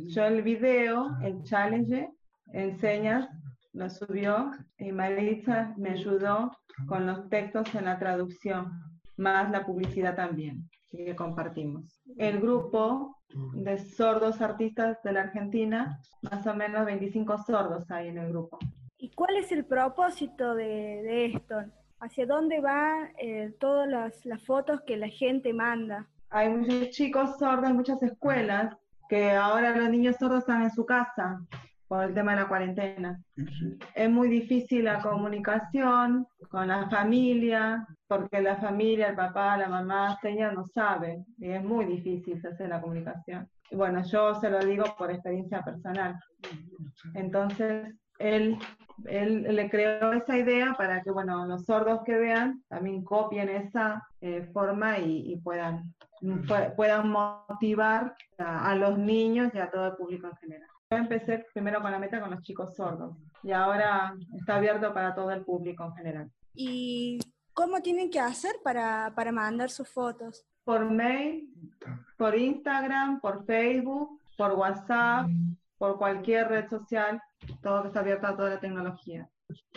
Yo 0.07 0.25
el 0.25 0.43
video, 0.43 1.17
el 1.23 1.43
challenge, 1.43 2.11
enseñas, 2.53 3.29
lo 3.73 3.91
subió 3.91 4.53
y 4.79 4.93
Maritza 4.93 5.75
me 5.77 5.91
ayudó 5.91 6.51
con 6.87 7.07
los 7.07 7.29
textos 7.29 7.75
en 7.75 7.87
la 7.87 7.99
traducción, 7.99 8.73
más 9.17 9.51
la 9.51 9.65
publicidad 9.65 10.15
también, 10.15 10.69
que 10.91 11.15
compartimos. 11.15 12.01
El 12.17 12.41
grupo 12.41 13.17
de 13.55 13.79
sordos 13.79 14.41
artistas 14.41 15.03
de 15.03 15.13
la 15.13 15.23
Argentina, 15.23 16.01
más 16.23 16.47
o 16.47 16.55
menos 16.55 16.87
25 16.87 17.39
sordos 17.39 17.91
hay 17.91 18.09
en 18.09 18.19
el 18.19 18.31
grupo. 18.31 18.59
¿Y 18.99 19.11
cuál 19.11 19.37
es 19.37 19.53
el 19.53 19.65
propósito 19.65 20.55
de, 20.55 20.65
de 20.65 21.27
esto? 21.27 21.57
¿Hacia 22.01 22.27
dónde 22.27 22.61
van 22.61 23.13
eh, 23.19 23.55
todas 23.59 23.89
las, 23.89 24.25
las 24.25 24.43
fotos 24.43 24.81
que 24.87 24.97
la 24.97 25.09
gente 25.09 25.53
manda? 25.53 26.07
Hay 26.31 26.49
muchos 26.49 26.91
chicos 26.91 27.39
sordos 27.39 27.71
en 27.71 27.77
muchas 27.77 28.03
escuelas 28.03 28.75
que 29.09 29.33
ahora 29.33 29.77
los 29.77 29.91
niños 29.91 30.17
sordos 30.17 30.41
están 30.41 30.63
en 30.63 30.71
su 30.71 30.85
casa 30.85 31.41
por 31.89 32.03
el 32.05 32.15
tema 32.15 32.33
de 32.35 32.41
la 32.43 32.49
cuarentena. 32.49 33.21
Es 33.95 34.11
muy 34.11 34.29
difícil 34.29 34.85
la 34.85 35.01
comunicación 35.01 36.27
con 36.49 36.69
la 36.69 36.89
familia, 36.89 37.87
porque 38.09 38.41
la 38.41 38.57
familia, 38.57 39.09
el 39.09 39.17
papá, 39.17 39.57
la 39.57 39.69
mamá, 39.69 40.19
señas 40.21 40.53
no 40.55 40.65
saben, 40.65 41.25
y 41.39 41.51
es 41.51 41.63
muy 41.63 41.85
difícil 41.85 42.45
hacer 42.47 42.69
la 42.69 42.81
comunicación. 42.81 43.49
Y 43.71 43.77
bueno, 43.77 44.03
yo 44.05 44.35
se 44.41 44.51
lo 44.51 44.59
digo 44.61 44.85
por 44.97 45.11
experiencia 45.11 45.63
personal. 45.63 46.19
Entonces, 47.15 47.95
él, 48.19 48.57
él 49.05 49.43
le 49.55 49.69
creó 49.69 50.13
esa 50.13 50.37
idea 50.39 50.75
para 50.75 51.03
que, 51.03 51.11
bueno, 51.11 51.47
los 51.47 51.65
sordos 51.65 52.01
que 52.05 52.17
vean 52.17 52.63
también 52.69 53.05
copien 53.05 53.49
esa 53.49 54.03
eh, 54.21 54.49
forma 54.53 54.99
y, 54.99 55.33
y 55.33 55.37
puedan, 55.37 55.95
pu- 56.23 56.75
puedan 56.75 57.11
motivar 57.11 58.15
a, 58.39 58.71
a 58.71 58.75
los 58.75 58.99
niños 58.99 59.53
y 59.55 59.59
a 59.59 59.71
todo 59.71 59.89
el 59.89 59.97
público 59.97 60.29
en 60.29 60.37
general. 60.37 60.69
Yo 60.89 60.99
empecé 60.99 61.45
primero 61.53 61.83
con 61.83 61.91
la 61.91 61.99
meta 61.99 62.21
con 62.21 62.31
los 62.31 62.43
chicos 62.43 62.77
sordos 62.77 63.17
y 63.43 63.51
ahora 63.51 64.15
está 64.39 64.57
abierto 64.57 64.95
para 64.95 65.17
todo 65.17 65.33
el 65.33 65.45
público 65.45 65.85
en 65.85 65.95
general. 65.95 66.31
¿Y 66.55 67.19
cómo 67.53 67.81
tienen 67.81 68.09
que 68.09 68.21
hacer 68.21 68.53
para, 68.63 69.13
para 69.17 69.33
mandar 69.33 69.69
sus 69.71 69.89
fotos? 69.89 70.47
Por 70.63 70.89
mail, 70.89 71.51
por 72.17 72.39
Instagram, 72.39 73.21
por 73.21 73.45
Facebook, 73.47 74.21
por 74.39 74.53
WhatsApp, 74.53 75.27
por 75.77 75.99
cualquier 75.99 76.49
red 76.49 76.69
social, 76.69 77.21
todo 77.63 77.83
que 77.83 77.89
está 77.89 78.01
abierto 78.01 78.29
a 78.29 78.37
toda 78.37 78.51
la 78.51 78.61
tecnología. 78.61 79.29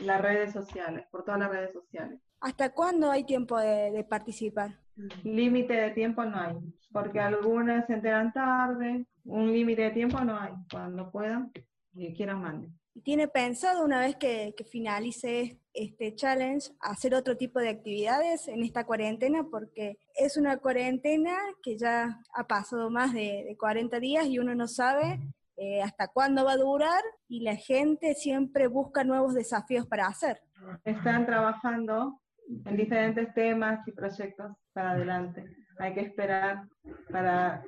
Las 0.03 0.21
redes 0.21 0.53
sociales, 0.53 1.07
por 1.09 1.23
todas 1.23 1.39
las 1.39 1.49
redes 1.49 1.73
sociales. 1.73 2.21
¿Hasta 2.39 2.71
cuándo 2.71 3.09
hay 3.09 3.23
tiempo 3.23 3.57
de, 3.57 3.91
de 3.91 4.03
participar? 4.03 4.77
Límite 5.23 5.73
de 5.73 5.89
tiempo 5.91 6.23
no 6.23 6.39
hay, 6.39 6.55
porque 6.91 7.19
algunas 7.19 7.87
se 7.87 7.93
enteran 7.93 8.31
tarde, 8.31 9.07
un 9.29 9.51
límite 9.51 9.83
de 9.83 9.91
tiempo 9.91 10.19
no 10.21 10.37
hay, 10.39 10.51
cuando 10.71 11.11
puedan 11.11 11.51
y 11.93 12.13
quieran 12.15 12.41
manden. 12.41 12.79
¿Y 12.93 13.01
¿Tiene 13.01 13.27
pensado 13.27 13.85
una 13.85 13.99
vez 13.99 14.15
que, 14.15 14.53
que 14.57 14.63
finalice 14.63 15.59
este 15.73 16.15
challenge 16.15 16.71
hacer 16.81 17.13
otro 17.13 17.37
tipo 17.37 17.59
de 17.59 17.69
actividades 17.69 18.47
en 18.47 18.63
esta 18.63 18.85
cuarentena? 18.85 19.45
Porque 19.49 19.97
es 20.15 20.37
una 20.37 20.57
cuarentena 20.57 21.35
que 21.63 21.77
ya 21.77 22.19
ha 22.33 22.47
pasado 22.47 22.89
más 22.89 23.13
de, 23.13 23.45
de 23.47 23.55
40 23.57 23.99
días 23.99 24.25
y 24.25 24.39
uno 24.39 24.55
no 24.55 24.67
sabe 24.67 25.19
eh, 25.61 25.81
hasta 25.81 26.07
cuándo 26.07 26.45
va 26.45 26.53
a 26.53 26.57
durar 26.57 27.01
y 27.27 27.41
la 27.41 27.57
gente 27.57 28.13
siempre 28.15 28.67
busca 28.67 29.03
nuevos 29.03 29.33
desafíos 29.33 29.85
para 29.85 30.07
hacer. 30.07 30.41
Están 30.85 31.25
trabajando 31.25 32.21
en 32.65 32.77
diferentes 32.77 33.33
temas 33.33 33.85
y 33.85 33.91
proyectos 33.91 34.55
para 34.71 34.91
adelante. 34.91 35.43
Hay 35.77 35.93
que 35.93 35.99
esperar 35.99 36.63
para 37.11 37.61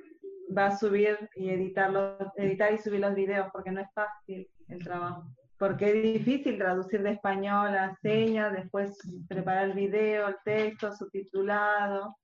va 0.56 0.68
a 0.68 0.78
subir 0.78 1.18
y 1.36 1.50
editarlo, 1.50 2.18
editar 2.36 2.74
y 2.74 2.78
subir 2.78 3.00
los 3.00 3.16
videos 3.16 3.48
porque 3.52 3.72
no 3.72 3.82
es 3.82 3.92
fácil 3.94 4.50
el 4.68 4.84
trabajo. 4.84 5.26
Porque 5.58 5.86
es 5.86 6.26
difícil 6.26 6.58
traducir 6.58 7.04
de 7.04 7.12
español 7.12 7.76
a 7.76 7.96
señas, 8.02 8.52
después 8.54 8.98
preparar 9.28 9.66
el 9.66 9.74
video, 9.74 10.28
el 10.28 10.36
texto, 10.44 10.92
subtitulado, 10.92 12.18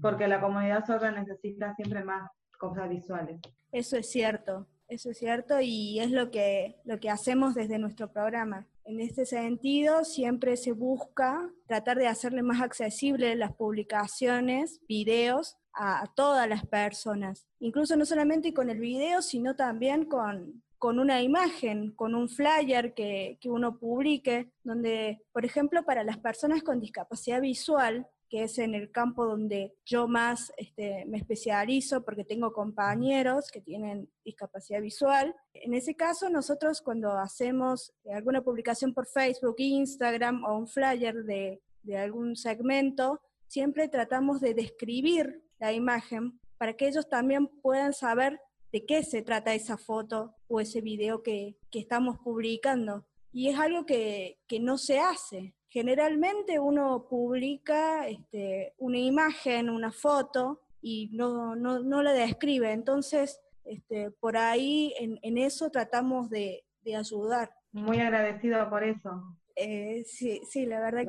porque 0.00 0.26
la 0.26 0.40
comunidad 0.40 0.86
sorda 0.86 1.10
necesita 1.10 1.74
siempre 1.74 2.02
más 2.02 2.30
cosas 2.58 2.88
visuales. 2.88 3.40
Eso 3.72 3.98
es 3.98 4.10
cierto, 4.10 4.66
eso 4.88 5.10
es 5.10 5.18
cierto 5.18 5.60
y 5.60 6.00
es 6.00 6.10
lo 6.10 6.30
que, 6.30 6.76
lo 6.84 6.98
que 6.98 7.10
hacemos 7.10 7.54
desde 7.54 7.78
nuestro 7.78 8.10
programa. 8.10 8.66
En 8.84 9.00
este 9.00 9.26
sentido, 9.26 10.02
siempre 10.04 10.56
se 10.56 10.72
busca 10.72 11.50
tratar 11.66 11.98
de 11.98 12.06
hacerle 12.06 12.42
más 12.42 12.62
accesible 12.62 13.36
las 13.36 13.52
publicaciones, 13.52 14.80
videos 14.88 15.58
a, 15.78 16.12
todas 16.14 16.48
las 16.48 16.66
personas. 16.66 17.46
Incluso 17.60 17.96
no 17.96 18.04
solamente 18.04 18.52
con 18.52 18.68
el 18.68 18.80
video, 18.80 19.22
sino 19.22 19.54
también 19.54 20.06
con, 20.06 20.62
con 20.76 20.98
una 20.98 21.22
imagen, 21.22 21.92
con 21.92 22.14
un 22.14 22.28
flyer 22.28 22.94
que, 22.94 23.38
que 23.40 23.48
uno 23.48 23.78
publique, 23.78 24.50
donde, 24.64 25.22
por 25.32 25.44
ejemplo, 25.44 25.84
para 25.84 26.02
las 26.02 26.18
personas 26.18 26.62
con 26.62 26.80
discapacidad 26.80 27.40
visual, 27.40 28.08
que 28.28 28.42
es 28.42 28.58
en 28.58 28.74
el 28.74 28.90
campo 28.90 29.24
donde 29.24 29.74
yo 29.86 30.06
más 30.06 30.52
este, 30.58 31.04
me 31.06 31.16
especializo 31.16 32.04
porque 32.04 32.24
tengo 32.24 32.52
compañeros 32.52 33.50
que 33.50 33.60
tienen 33.60 34.10
discapacidad 34.24 34.82
visual. 34.82 35.34
En 35.54 35.72
ese 35.74 35.94
caso, 35.94 36.28
nosotros 36.28 36.82
cuando 36.82 37.12
hacemos 37.12 37.94
alguna 38.12 38.42
publicación 38.42 38.92
por 38.92 39.06
Facebook, 39.06 39.54
Instagram 39.58 40.44
o 40.44 40.58
un 40.58 40.66
flyer 40.66 41.24
de, 41.24 41.62
de 41.82 41.96
algún 41.96 42.36
segmento, 42.36 43.22
siempre 43.46 43.88
tratamos 43.88 44.40
de 44.40 44.52
describir 44.52 45.47
la 45.58 45.72
imagen 45.72 46.38
para 46.58 46.74
que 46.74 46.88
ellos 46.88 47.08
también 47.08 47.48
puedan 47.62 47.92
saber 47.92 48.40
de 48.72 48.84
qué 48.84 49.02
se 49.02 49.22
trata 49.22 49.54
esa 49.54 49.78
foto 49.78 50.34
o 50.48 50.60
ese 50.60 50.80
video 50.80 51.22
que, 51.22 51.56
que 51.70 51.78
estamos 51.78 52.18
publicando. 52.18 53.06
Y 53.32 53.48
es 53.48 53.58
algo 53.58 53.86
que, 53.86 54.38
que 54.46 54.60
no 54.60 54.78
se 54.78 54.98
hace. 54.98 55.54
Generalmente 55.68 56.58
uno 56.58 57.06
publica 57.08 58.08
este, 58.08 58.74
una 58.78 58.98
imagen, 58.98 59.70
una 59.70 59.92
foto 59.92 60.62
y 60.80 61.10
no, 61.12 61.54
no, 61.56 61.80
no 61.80 62.02
la 62.02 62.12
describe. 62.12 62.72
Entonces, 62.72 63.40
este, 63.64 64.10
por 64.10 64.36
ahí 64.36 64.94
en, 64.98 65.18
en 65.22 65.38
eso 65.38 65.70
tratamos 65.70 66.30
de, 66.30 66.64
de, 66.82 66.96
ayudar. 66.96 67.50
Muy 67.72 67.98
agradecido 67.98 68.68
por 68.70 68.82
eso. 68.82 69.36
Eh, 69.56 70.04
sí, 70.06 70.40
sí, 70.48 70.64
la 70.64 70.80
verdad 70.80 71.06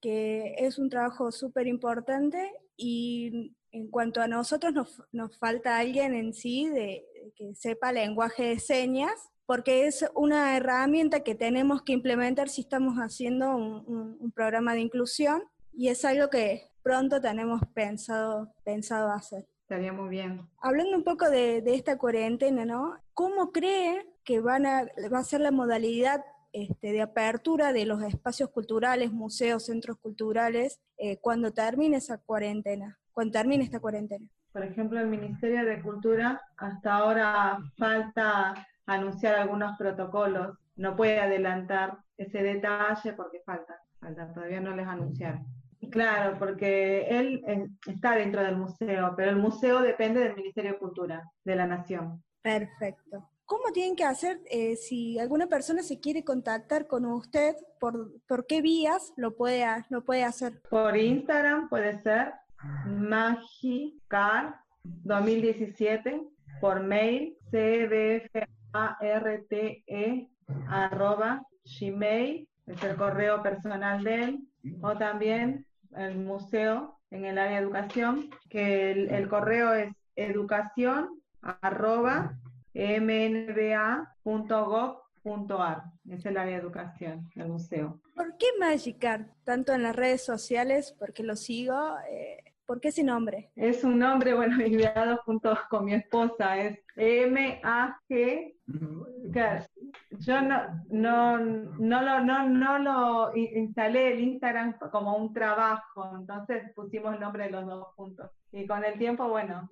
que, 0.00 0.08
que 0.08 0.54
es 0.58 0.78
un 0.78 0.88
trabajo 0.88 1.32
súper 1.32 1.66
importante 1.66 2.52
y 2.76 3.56
en 3.72 3.88
cuanto 3.88 4.20
a 4.20 4.28
nosotros 4.28 4.72
nos, 4.72 5.02
nos 5.12 5.38
falta 5.38 5.78
alguien 5.78 6.14
en 6.14 6.32
sí 6.34 6.68
de, 6.68 7.04
que 7.34 7.54
sepa 7.54 7.92
lenguaje 7.92 8.44
de 8.44 8.58
señas 8.58 9.12
porque 9.46 9.86
es 9.86 10.04
una 10.14 10.56
herramienta 10.56 11.20
que 11.20 11.34
tenemos 11.34 11.82
que 11.82 11.92
implementar 11.92 12.48
si 12.48 12.60
estamos 12.60 12.96
haciendo 12.96 13.56
un, 13.56 13.84
un, 13.86 14.16
un, 14.20 14.32
programa 14.32 14.74
de 14.74 14.80
inclusión 14.80 15.42
y 15.72 15.88
es 15.88 16.04
algo 16.04 16.30
que 16.30 16.70
pronto 16.82 17.20
tenemos 17.20 17.60
pensado, 17.74 18.54
pensado 18.64 19.10
hacer. 19.10 19.46
Estaría 19.62 19.92
muy 19.92 20.10
bien. 20.10 20.48
Hablando 20.60 20.96
un 20.96 21.04
poco 21.04 21.28
de, 21.28 21.62
de 21.62 21.74
esta 21.74 21.98
cuarentena, 21.98 22.64
¿no? 22.64 22.98
¿Cómo 23.14 23.52
cree 23.52 24.06
que 24.24 24.40
van 24.40 24.66
a, 24.66 24.86
va 25.12 25.18
a 25.18 25.24
ser 25.24 25.40
la 25.40 25.50
modalidad 25.50 26.24
este, 26.52 26.92
de 26.92 27.00
apertura 27.00 27.72
de 27.72 27.86
los 27.86 28.02
espacios 28.02 28.50
culturales, 28.50 29.12
museos, 29.12 29.64
centros 29.64 29.96
culturales, 29.98 30.80
eh, 30.98 31.16
cuando 31.16 31.52
termine 31.52 31.96
esa 31.96 32.18
cuarentena, 32.18 33.00
cuando 33.12 33.32
termine 33.32 33.64
esta 33.64 33.80
cuarentena? 33.80 34.26
Por 34.52 34.64
ejemplo, 34.64 35.00
el 35.00 35.06
Ministerio 35.06 35.64
de 35.64 35.80
Cultura 35.80 36.40
hasta 36.56 36.94
ahora 36.94 37.58
falta 37.78 38.54
anunciar 38.86 39.36
algunos 39.36 39.76
protocolos. 39.78 40.58
No 40.76 40.96
puede 40.96 41.20
adelantar 41.20 41.98
ese 42.16 42.42
detalle 42.42 43.12
porque 43.14 43.40
falta, 43.44 43.78
falta 44.00 44.32
todavía 44.32 44.60
no 44.60 44.74
les 44.76 44.86
anunciaron. 44.86 45.46
Claro, 45.90 46.38
porque 46.38 47.06
él 47.08 47.42
eh, 47.46 47.66
está 47.86 48.14
dentro 48.14 48.42
del 48.42 48.56
museo, 48.56 49.14
pero 49.16 49.30
el 49.30 49.36
museo 49.36 49.80
depende 49.80 50.20
del 50.20 50.36
Ministerio 50.36 50.72
de 50.72 50.78
Cultura 50.78 51.30
de 51.44 51.56
la 51.56 51.66
Nación. 51.66 52.22
Perfecto. 52.40 53.28
¿Cómo 53.44 53.72
tienen 53.72 53.96
que 53.96 54.04
hacer 54.04 54.40
eh, 54.50 54.76
si 54.76 55.18
alguna 55.18 55.46
persona 55.46 55.82
se 55.82 56.00
quiere 56.00 56.24
contactar 56.24 56.86
con 56.86 57.04
usted? 57.04 57.54
¿Por, 57.78 58.12
por 58.26 58.46
qué 58.46 58.62
vías 58.62 59.12
lo 59.16 59.36
puede, 59.36 59.66
lo 59.90 60.04
puede 60.04 60.24
hacer? 60.24 60.62
Por 60.70 60.96
Instagram 60.96 61.68
puede 61.68 62.00
ser 62.02 62.32
magicar 62.86 64.56
2017, 64.82 66.22
por 66.60 66.82
mail 66.82 67.36
cbf 67.50 68.30
arte 68.72 69.84
arroba 70.68 71.42
gmail, 71.64 72.48
es 72.66 72.82
el 72.82 72.96
correo 72.96 73.42
personal 73.42 74.02
de 74.02 74.22
él, 74.22 74.48
o 74.80 74.96
también 74.96 75.66
el 75.96 76.18
museo 76.18 76.98
en 77.10 77.24
el 77.26 77.38
área 77.38 77.58
de 77.58 77.64
educación, 77.64 78.30
que 78.48 78.92
el, 78.92 79.10
el 79.10 79.28
correo 79.28 79.74
es 79.74 79.92
educación 80.16 81.20
arroba 81.42 82.38
mnba.gov.ar, 82.74 83.92
es 86.08 86.24
el 86.26 86.36
área 86.36 86.56
de 86.56 86.62
educación, 86.62 87.30
el 87.36 87.48
museo. 87.48 88.00
¿Por 88.14 88.36
qué 88.38 88.46
Magicar? 88.58 89.26
Tanto 89.44 89.72
en 89.74 89.82
las 89.82 89.94
redes 89.94 90.24
sociales, 90.24 90.94
porque 90.98 91.22
lo 91.22 91.36
sigo, 91.36 91.96
eh, 92.10 92.31
¿Por 92.72 92.80
qué 92.80 92.88
ese 92.88 93.04
nombre? 93.04 93.50
Es 93.54 93.84
un 93.84 93.98
nombre, 93.98 94.32
bueno, 94.32 94.56
ideado 94.66 95.18
junto 95.26 95.54
con 95.68 95.84
mi 95.84 95.92
esposa, 95.92 96.56
es 96.56 96.78
M-A-G. 96.96 98.54
Yo 100.20 100.40
no, 100.40 100.82
no, 100.88 101.38
no, 101.38 102.02
lo, 102.02 102.20
no, 102.20 102.48
no 102.48 102.78
lo 102.78 103.36
instalé 103.36 104.14
el 104.14 104.20
Instagram 104.20 104.78
como 104.90 105.18
un 105.18 105.34
trabajo, 105.34 106.16
entonces 106.18 106.72
pusimos 106.74 107.12
el 107.12 107.20
nombre 107.20 107.44
de 107.44 107.50
los 107.50 107.66
dos 107.66 107.88
juntos. 107.94 108.30
Y 108.52 108.66
con 108.66 108.82
el 108.86 108.98
tiempo, 108.98 109.28
bueno, 109.28 109.68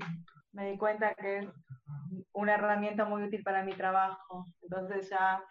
me 0.52 0.72
di 0.72 0.76
cuenta 0.76 1.14
que 1.14 1.38
es 1.38 1.48
una 2.32 2.56
herramienta 2.56 3.06
muy 3.06 3.22
útil 3.22 3.42
para 3.42 3.64
mi 3.64 3.72
trabajo, 3.72 4.46
entonces 4.60 5.08
ya, 5.08 5.42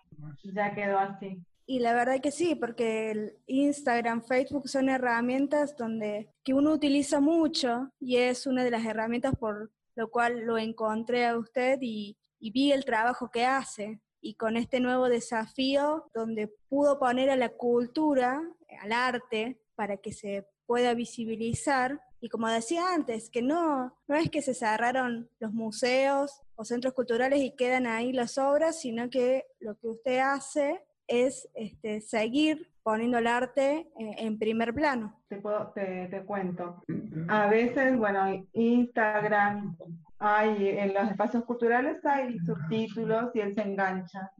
ya 0.53 0.76
quedó 0.76 0.99
así. 0.99 1.43
Y 1.71 1.77
la 1.77 1.93
verdad 1.93 2.19
que 2.19 2.31
sí, 2.31 2.55
porque 2.55 3.11
el 3.11 3.37
Instagram, 3.45 4.23
Facebook 4.23 4.67
son 4.67 4.89
herramientas 4.89 5.77
donde 5.77 6.33
que 6.43 6.55
uno 6.55 6.71
utiliza 6.71 7.19
mucho 7.19 7.91
y 7.99 8.17
es 8.17 8.47
una 8.47 8.63
de 8.63 8.71
las 8.71 8.83
herramientas 8.83 9.35
por 9.35 9.71
lo 9.93 10.09
cual 10.09 10.47
lo 10.47 10.57
encontré 10.57 11.27
a 11.27 11.37
usted 11.37 11.77
y, 11.79 12.17
y 12.39 12.49
vi 12.49 12.71
el 12.71 12.85
trabajo 12.85 13.29
que 13.29 13.45
hace. 13.45 14.01
Y 14.19 14.33
con 14.33 14.57
este 14.57 14.79
nuevo 14.79 15.09
desafío, 15.09 16.09
donde 16.11 16.47
pudo 16.69 16.97
poner 16.97 17.29
a 17.29 17.35
la 17.35 17.49
cultura, 17.49 18.41
al 18.81 18.91
arte, 18.91 19.61
para 19.75 19.97
que 19.97 20.11
se 20.11 20.47
pueda 20.65 20.95
visibilizar. 20.95 22.01
Y 22.19 22.29
como 22.29 22.47
decía 22.47 22.95
antes, 22.95 23.29
que 23.29 23.43
no, 23.43 23.95
no 24.07 24.15
es 24.15 24.31
que 24.31 24.41
se 24.41 24.55
cerraron 24.55 25.29
los 25.39 25.53
museos 25.53 26.41
o 26.55 26.65
centros 26.65 26.95
culturales 26.95 27.41
y 27.41 27.55
quedan 27.55 27.85
ahí 27.85 28.11
las 28.11 28.39
obras, 28.39 28.81
sino 28.81 29.11
que 29.11 29.45
lo 29.59 29.77
que 29.77 29.87
usted 29.87 30.17
hace 30.17 30.83
es 31.10 31.49
este, 31.56 32.02
seguir 32.02 32.69
poniendo 32.84 33.18
el 33.18 33.27
arte 33.27 33.90
en, 33.98 34.18
en 34.18 34.40
primer 34.40 34.73
plano. 34.73 35.19
Te, 35.27 35.38
puedo- 35.38 35.72
te, 35.76 36.07
te 36.07 36.23
cuento. 36.23 36.84
A 37.27 37.48
veces, 37.48 37.98
bueno, 37.98 38.45
Instagram, 38.53 39.76
hay, 40.19 40.69
en 40.69 40.94
los 40.94 41.10
espacios 41.10 41.44
culturales 41.45 42.03
hay 42.06 42.38
subtítulos 42.40 43.31
y 43.36 43.40
él 43.41 43.53
se 43.53 43.61
engancha, 43.61 44.31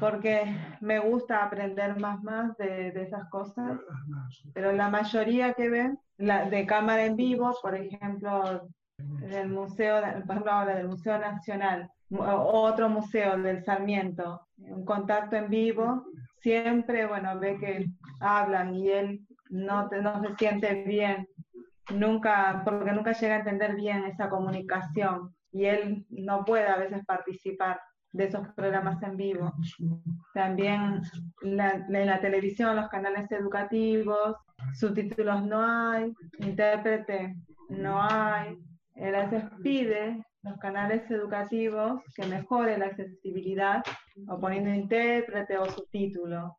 porque 0.00 0.42
me 0.80 0.98
gusta 0.98 1.44
aprender 1.44 1.98
más, 1.98 2.22
más 2.22 2.56
de, 2.58 2.92
de 2.92 3.02
esas 3.02 3.28
cosas, 3.30 3.78
pero 4.54 4.72
la 4.72 4.88
mayoría 4.90 5.52
que 5.54 5.68
ven, 5.70 5.98
la, 6.18 6.48
de 6.50 6.66
cámara 6.66 7.04
en 7.06 7.16
vivo, 7.16 7.54
por 7.62 7.74
ejemplo, 7.74 8.68
del 8.98 9.48
museo, 9.48 10.00
por 10.26 10.32
ejemplo 10.32 10.52
ahora 10.52 10.74
del 10.76 10.88
Museo 10.88 11.18
Nacional, 11.18 11.90
otro 12.10 12.88
museo 12.88 13.36
del 13.38 13.64
Sarmiento, 13.64 14.46
un 14.56 14.84
contacto 14.84 15.36
en 15.36 15.50
vivo, 15.50 16.04
siempre, 16.40 17.06
bueno, 17.06 17.38
ve 17.38 17.58
que 17.58 17.86
hablan 18.20 18.74
y 18.74 18.88
él 18.90 19.20
no, 19.50 19.88
no 19.88 20.22
se 20.22 20.34
siente 20.36 20.84
bien, 20.84 21.26
nunca, 21.94 22.62
porque 22.64 22.92
nunca 22.92 23.12
llega 23.12 23.36
a 23.36 23.38
entender 23.38 23.74
bien 23.76 24.04
esa 24.04 24.28
comunicación 24.28 25.34
y 25.52 25.64
él 25.64 26.06
no 26.10 26.44
puede 26.44 26.66
a 26.68 26.76
veces 26.76 27.04
participar 27.06 27.80
de 28.12 28.24
esos 28.24 28.48
programas 28.54 29.02
en 29.02 29.16
vivo. 29.16 29.52
También 30.34 31.00
la- 31.42 31.86
en 31.88 32.06
la 32.06 32.20
televisión, 32.20 32.76
los 32.76 32.88
canales 32.88 33.30
educativos, 33.30 34.36
subtítulos 34.74 35.44
no 35.44 35.62
hay, 35.62 36.12
intérprete 36.38 37.36
no 37.68 38.02
hay. 38.02 38.56
Él 38.94 39.14
a 39.14 39.26
veces 39.26 39.50
pide 39.62 40.22
los 40.42 40.58
canales 40.58 41.10
educativos 41.10 42.02
que 42.14 42.26
mejore 42.26 42.78
la 42.78 42.86
accesibilidad 42.86 43.82
o 44.28 44.38
poniendo 44.38 44.70
intérprete 44.70 45.58
o 45.58 45.66
subtítulo. 45.66 46.56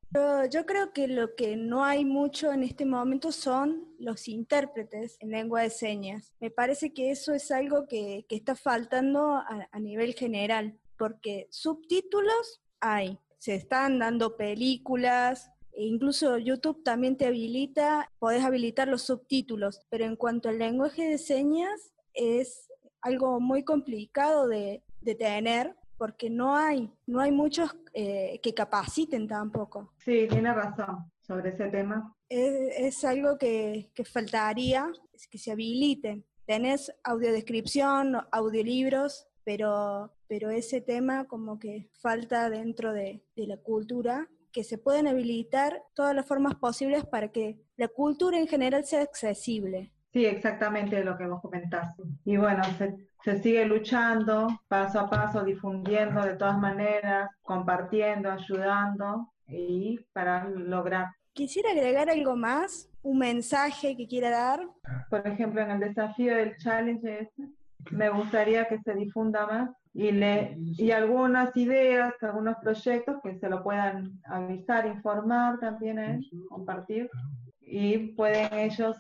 Yo, 0.50 0.66
creo 0.66 0.92
que 0.92 1.08
lo 1.08 1.36
que 1.36 1.56
no 1.56 1.84
hay 1.84 2.06
mucho 2.06 2.52
en 2.52 2.64
este 2.64 2.86
momento 2.86 3.32
son 3.32 3.86
los 4.00 4.28
intérpretes 4.28 5.18
en 5.20 5.32
lengua 5.32 5.62
de 5.62 5.70
señas. 5.70 6.34
Me 6.40 6.52
parece 6.52 6.94
que 6.94 7.12
eso 7.12 7.34
es 7.34 7.52
algo 7.52 7.88
que, 7.88 8.26
que 8.28 8.36
está 8.36 8.56
faltando 8.56 9.34
a, 9.34 9.68
a 9.72 9.80
nivel 9.80 10.14
general, 10.14 10.78
porque 10.98 11.48
subtítulos 11.50 12.62
hay, 12.82 13.20
se 13.38 13.56
están 13.56 14.00
dando 14.00 14.36
películas, 14.36 15.52
e 15.72 15.86
incluso 15.86 16.38
YouTube 16.38 16.84
también 16.84 17.16
te 17.16 17.26
habilita, 17.26 18.12
podés 18.20 18.44
habilitar 18.44 18.88
los 18.88 19.04
subtítulos, 19.04 19.82
pero 19.90 20.06
en 20.06 20.16
cuanto 20.16 20.50
al 20.50 20.60
lenguaje 20.60 21.06
de 21.06 21.18
señas 21.18 21.94
es 22.14 22.69
algo 23.02 23.40
muy 23.40 23.64
complicado 23.64 24.48
de, 24.48 24.84
de 25.02 25.16
tener 25.16 25.76
porque 26.00 26.30
no 26.30 26.56
hay, 26.56 26.90
no 27.06 27.20
hay 27.20 27.32
muchos 27.32 27.76
eh, 27.94 28.40
que 28.42 28.54
capaciten 28.54 29.28
tampoco. 29.28 29.94
Sí, 29.98 30.28
tiene 30.30 30.54
razón 30.54 31.12
sobre 31.20 31.50
ese 31.50 31.68
tema. 31.68 32.16
Es, 32.30 32.54
es 32.78 33.04
algo 33.04 33.38
que, 33.38 33.92
que 33.94 34.06
faltaría, 34.06 34.92
que 35.30 35.38
se 35.38 35.52
habiliten. 35.52 36.26
Tenés 36.46 36.92
audiodescripción, 37.04 38.16
audiolibros, 38.32 39.28
pero, 39.44 40.14
pero 40.28 40.50
ese 40.50 40.80
tema 40.80 41.26
como 41.26 41.60
que 41.60 41.90
falta 41.92 42.50
dentro 42.50 42.94
de, 42.94 43.22
de 43.36 43.48
la 43.48 43.58
cultura, 43.58 44.30
que 44.52 44.64
se 44.64 44.78
pueden 44.78 45.08
habilitar 45.08 45.84
todas 45.94 46.16
las 46.16 46.26
formas 46.26 46.56
posibles 46.56 47.06
para 47.06 47.32
que 47.32 47.60
la 47.76 47.88
cultura 47.90 48.40
en 48.40 48.48
general 48.48 48.86
sea 48.86 49.02
accesible. 49.02 49.92
Sí, 50.12 50.26
exactamente 50.26 51.04
lo 51.04 51.18
que 51.18 51.28
vos 51.28 51.42
comentaste. 51.42 52.04
Y 52.26 52.38
bueno, 52.38 52.64
se, 52.78 52.96
se 53.24 53.42
sigue 53.42 53.66
luchando 53.66 54.48
paso 54.68 55.00
a 55.00 55.10
paso, 55.10 55.44
difundiendo 55.44 56.22
de 56.24 56.36
todas 56.36 56.58
maneras, 56.58 57.30
compartiendo, 57.42 58.32
ayudando 58.32 59.32
y 59.48 60.00
para 60.14 60.48
lograr. 60.50 61.08
Quisiera 61.34 61.72
agregar 61.72 62.10
algo 62.10 62.36
más, 62.36 62.90
un 63.04 63.20
mensaje 63.20 63.96
que 63.96 64.08
quiera 64.08 64.30
dar. 64.30 64.62
Por 65.10 65.26
ejemplo, 65.28 65.62
en 65.62 65.72
el 65.72 65.80
desafío 65.80 66.36
del 66.36 66.58
challenge 66.58 67.22
este, 67.22 67.44
me 67.92 68.10
gustaría 68.10 68.68
que 68.68 68.80
se 68.80 68.94
difunda 68.96 69.46
más 69.46 69.70
y, 69.94 70.12
le, 70.12 70.56
y 70.58 70.92
algunas 70.92 71.56
ideas, 71.56 72.14
algunos 72.22 72.58
proyectos 72.62 73.18
que 73.24 73.38
se 73.40 73.50
lo 73.50 73.64
puedan 73.64 74.20
avisar, 74.26 74.86
informar 74.86 75.60
también 75.60 76.22
compartir 76.50 77.10
y 77.62 78.14
pueden 78.16 78.54
ellos 78.54 78.98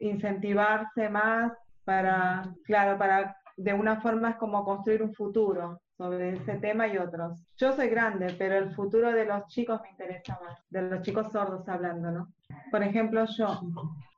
incentivarse 0.00 1.08
más 1.08 1.52
para, 1.84 2.42
claro, 2.64 2.98
para 2.98 3.36
de 3.56 3.74
una 3.74 4.00
forma 4.00 4.30
es 4.30 4.36
como 4.36 4.64
construir 4.64 5.02
un 5.02 5.14
futuro 5.14 5.80
sobre 5.96 6.30
ese 6.30 6.54
tema 6.54 6.88
y 6.88 6.96
otros. 6.96 7.44
Yo 7.58 7.72
soy 7.72 7.88
grande, 7.88 8.34
pero 8.38 8.56
el 8.56 8.74
futuro 8.74 9.12
de 9.12 9.26
los 9.26 9.46
chicos 9.48 9.80
me 9.82 9.90
interesa 9.90 10.38
más, 10.42 10.58
de 10.70 10.82
los 10.82 11.02
chicos 11.02 11.30
sordos 11.30 11.68
hablando, 11.68 12.10
¿no? 12.10 12.32
Por 12.70 12.82
ejemplo, 12.82 13.24
yo 13.36 13.60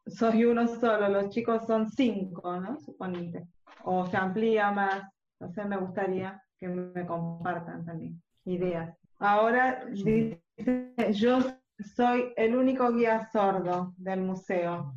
soy 0.07 0.45
uno 0.45 0.69
solo, 0.69 1.09
los 1.09 1.31
chicos 1.31 1.67
son 1.67 1.91
cinco, 1.91 2.61
¿no? 2.61 2.79
Suponete. 2.79 3.49
O 3.85 4.07
se 4.07 4.17
amplía 4.17 4.71
más, 4.71 5.03
entonces 5.41 5.67
me 5.67 5.77
gustaría 5.77 6.41
que 6.57 6.69
me 6.69 7.05
compartan 7.05 7.85
también 7.85 8.23
ideas. 8.45 8.97
Ahora 9.19 9.85
dice, 9.87 10.41
yo 11.13 11.41
soy 11.97 12.33
el 12.37 12.55
único 12.55 12.93
guía 12.93 13.29
sordo 13.33 13.93
del 13.97 14.21
museo. 14.21 14.93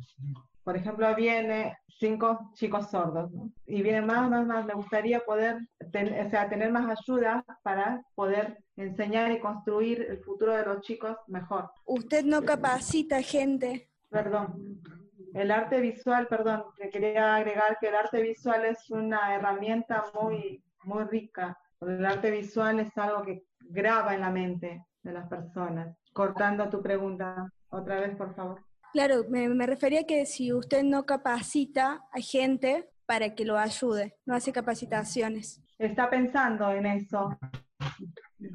Por 0.66 0.76
ejemplo, 0.76 1.14
viene 1.14 1.78
cinco 1.86 2.50
chicos 2.54 2.90
sordos, 2.90 3.30
¿no? 3.30 3.52
Y 3.66 3.82
viene 3.82 4.02
más, 4.02 4.28
más, 4.28 4.44
más. 4.44 4.66
Me 4.66 4.74
gustaría 4.74 5.20
poder, 5.20 5.58
ten- 5.92 6.26
o 6.26 6.28
sea, 6.28 6.48
tener 6.48 6.72
más 6.72 6.90
ayuda 6.98 7.44
para 7.62 8.02
poder 8.16 8.58
enseñar 8.74 9.30
y 9.30 9.38
construir 9.38 10.04
el 10.10 10.18
futuro 10.24 10.52
de 10.56 10.64
los 10.64 10.80
chicos 10.80 11.16
mejor. 11.28 11.70
Usted 11.84 12.24
no 12.24 12.42
capacita 12.42 13.22
gente. 13.22 13.88
Perdón. 14.10 14.80
El 15.34 15.52
arte 15.52 15.80
visual, 15.80 16.26
perdón, 16.26 16.64
que 16.76 16.90
quería 16.90 17.36
agregar 17.36 17.78
que 17.80 17.86
el 17.86 17.94
arte 17.94 18.20
visual 18.20 18.64
es 18.64 18.90
una 18.90 19.36
herramienta 19.36 20.02
muy, 20.20 20.64
muy 20.82 21.04
rica. 21.04 21.56
El 21.80 22.04
arte 22.04 22.32
visual 22.32 22.80
es 22.80 22.90
algo 22.98 23.22
que 23.22 23.44
graba 23.60 24.16
en 24.16 24.22
la 24.22 24.30
mente 24.30 24.84
de 25.04 25.12
las 25.12 25.28
personas. 25.28 25.96
Cortando 26.12 26.68
tu 26.68 26.82
pregunta, 26.82 27.48
otra 27.68 28.00
vez, 28.00 28.16
por 28.16 28.34
favor. 28.34 28.65
Claro, 28.96 29.26
me, 29.28 29.46
me 29.50 29.66
refería 29.66 30.04
que 30.04 30.24
si 30.24 30.54
usted 30.54 30.82
no 30.82 31.04
capacita 31.04 32.02
a 32.10 32.18
gente 32.18 32.88
para 33.04 33.34
que 33.34 33.44
lo 33.44 33.58
ayude, 33.58 34.16
no 34.24 34.34
hace 34.34 34.52
capacitaciones. 34.54 35.60
Está 35.78 36.08
pensando 36.08 36.72
en 36.72 36.86
eso, 36.86 37.28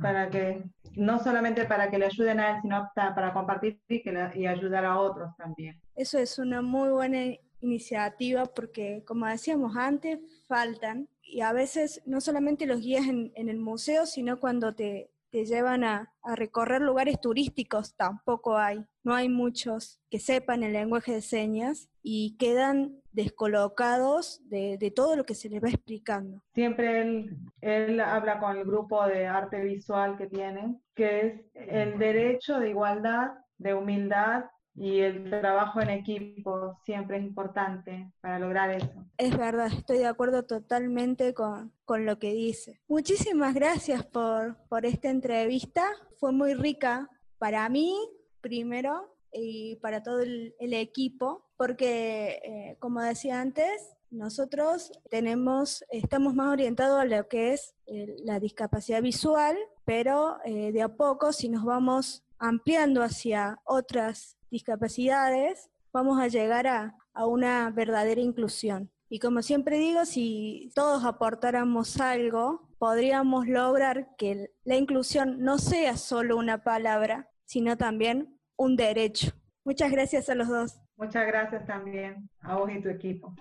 para 0.02 0.32
que, 0.32 0.64
no 0.96 1.20
solamente 1.20 1.66
para 1.66 1.92
que 1.92 2.00
le 2.00 2.06
ayuden 2.08 2.40
a 2.40 2.56
él, 2.56 2.62
sino 2.64 2.90
pa- 2.96 3.14
para 3.14 3.32
compartir 3.34 3.80
y, 3.88 4.02
que 4.02 4.12
le- 4.12 4.32
y 4.34 4.48
ayudar 4.48 4.84
a 4.84 4.98
otros 5.00 5.30
también. 5.38 5.80
Eso 5.96 6.18
es 6.18 6.40
una 6.40 6.64
muy 6.64 6.90
buena 6.90 7.20
iniciativa 7.60 8.48
porque, 8.48 9.04
como 9.06 9.28
decíamos 9.28 9.78
antes, 9.78 10.18
faltan 10.48 11.08
y 11.22 11.42
a 11.42 11.54
veces 11.54 12.02
no 12.08 12.20
solamente 12.20 12.66
los 12.66 12.82
guías 12.82 13.06
en, 13.06 13.32
en 13.36 13.48
el 13.48 13.60
museo, 13.60 14.08
sino 14.08 14.40
cuando 14.40 14.74
te, 14.74 15.12
te 15.30 15.46
llevan 15.46 15.84
a, 15.84 16.12
a 16.24 16.36
recorrer 16.36 16.82
lugares 16.82 17.22
turísticos 17.22 17.96
tampoco 17.96 18.58
hay. 18.58 18.84
No 19.04 19.14
hay 19.14 19.30
muchos 19.30 20.00
que 20.10 20.20
sepan 20.20 20.64
el 20.64 20.74
lenguaje 20.74 21.14
de 21.14 21.22
señas 21.22 21.90
y 22.04 22.38
quedan 22.38 23.02
descolocados 23.12 24.42
de, 24.48 24.78
de 24.78 24.92
todo 24.92 25.16
lo 25.16 25.26
que 25.26 25.36
se 25.36 25.50
les 25.50 25.64
va 25.64 25.70
explicando. 25.70 26.44
Siempre 26.54 27.02
él, 27.02 27.38
él 27.62 28.00
habla 28.00 28.40
con 28.40 28.58
el 28.58 28.66
grupo 28.66 29.06
de 29.08 29.28
arte 29.28 29.62
visual 29.64 30.18
que 30.18 30.28
tiene, 30.28 30.80
que 30.96 31.28
es 31.28 31.42
el 31.54 31.98
derecho 31.98 32.60
de 32.60 32.70
igualdad, 32.70 33.32
de 33.58 33.74
humildad 33.74 34.46
y 34.76 35.00
el 35.00 35.30
trabajo 35.30 35.82
en 35.82 35.90
equipo 35.90 36.80
siempre 36.86 37.18
es 37.18 37.24
importante 37.24 38.12
para 38.22 38.40
lograr 38.40 38.72
eso. 38.72 39.06
Es 39.18 39.38
verdad, 39.38 39.68
estoy 39.68 39.98
de 40.00 40.08
acuerdo 40.08 40.44
totalmente 40.44 41.34
con, 41.34 41.74
con 41.84 42.06
lo 42.06 42.20
que 42.20 42.34
dice. 42.34 42.82
Muchísimas 42.88 43.54
gracias 43.54 44.06
por, 44.06 44.58
por 44.70 44.86
esta 44.86 45.10
entrevista. 45.10 45.86
Fue 46.20 46.32
muy 46.32 46.54
rica 46.54 47.10
para 47.38 47.68
mí, 47.70 47.94
primero, 48.42 49.16
y 49.34 49.78
para 49.78 50.04
todo 50.04 50.20
el, 50.20 50.54
equipo, 50.60 51.46
porque, 51.58 52.42
eh, 52.44 52.78
como 52.80 53.02
decía 53.02 53.40
antes, 53.40 53.96
nosotros 54.10 54.92
tenemos, 55.10 55.86
estamos 55.90 56.36
más 56.36 56.50
orientados 56.50 57.00
a 57.00 57.06
lo 57.06 57.28
que 57.30 57.54
es 57.54 57.74
eh, 57.86 58.18
la 58.26 58.40
discapacidad 58.40 59.02
visual, 59.02 59.58
pero 59.86 60.38
eh, 60.44 60.72
de 60.74 60.82
a 60.82 60.90
poco, 60.90 61.32
si 61.32 61.48
nos 61.48 61.64
vamos 61.64 62.24
ampliando 62.38 63.04
hacia 63.04 63.62
otras 63.64 64.38
discapacidades, 64.50 65.70
vamos 65.94 66.20
a 66.20 66.28
llegar 66.28 66.68
a, 66.68 66.98
a 67.14 67.26
una 67.26 67.70
verdadera 67.70 68.20
inclusión. 68.20 68.92
Y 69.10 69.20
como 69.20 69.42
siempre 69.42 69.78
digo, 69.78 70.06
si 70.06 70.72
todos 70.74 71.04
aportáramos 71.06 72.00
algo, 72.00 72.70
podríamos 72.80 73.48
lograr 73.48 74.16
que 74.18 74.52
la 74.64 74.76
inclusión 74.76 75.42
no 75.44 75.58
sea 75.58 75.98
solo 75.98 76.38
una 76.38 76.64
palabra, 76.64 77.30
sino 77.52 77.76
también 77.76 78.40
un 78.56 78.78
derecho. 78.78 79.34
Muchas 79.66 79.92
gracias 79.92 80.30
a 80.30 80.36
los 80.36 80.48
dos. 80.48 80.80
Muchas 80.96 81.28
gracias 81.28 81.66
también 81.66 82.30
a 82.40 82.56
vos 82.56 82.72
y 82.74 82.82
tu 82.82 82.88
equipo. 82.88 83.36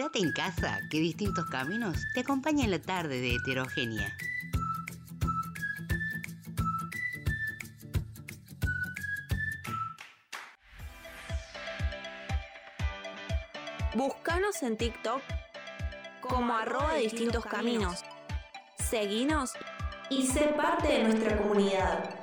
Quédate 0.00 0.20
en 0.20 0.32
casa, 0.32 0.80
que 0.88 0.98
distintos 0.98 1.44
caminos 1.50 1.98
te 2.14 2.20
acompañan 2.20 2.64
en 2.64 2.70
la 2.70 2.78
tarde 2.80 3.20
de 3.20 3.34
heterogénea. 3.34 4.16
Búscanos 13.94 14.62
en 14.62 14.78
TikTok 14.78 15.20
como 16.22 16.56
arroba 16.56 16.94
distintos 16.94 17.44
caminos. 17.44 18.02
Seguinos 18.78 19.52
y 20.08 20.26
sé 20.26 20.54
parte 20.56 20.88
de 20.88 21.02
nuestra 21.02 21.36
comunidad. 21.36 22.19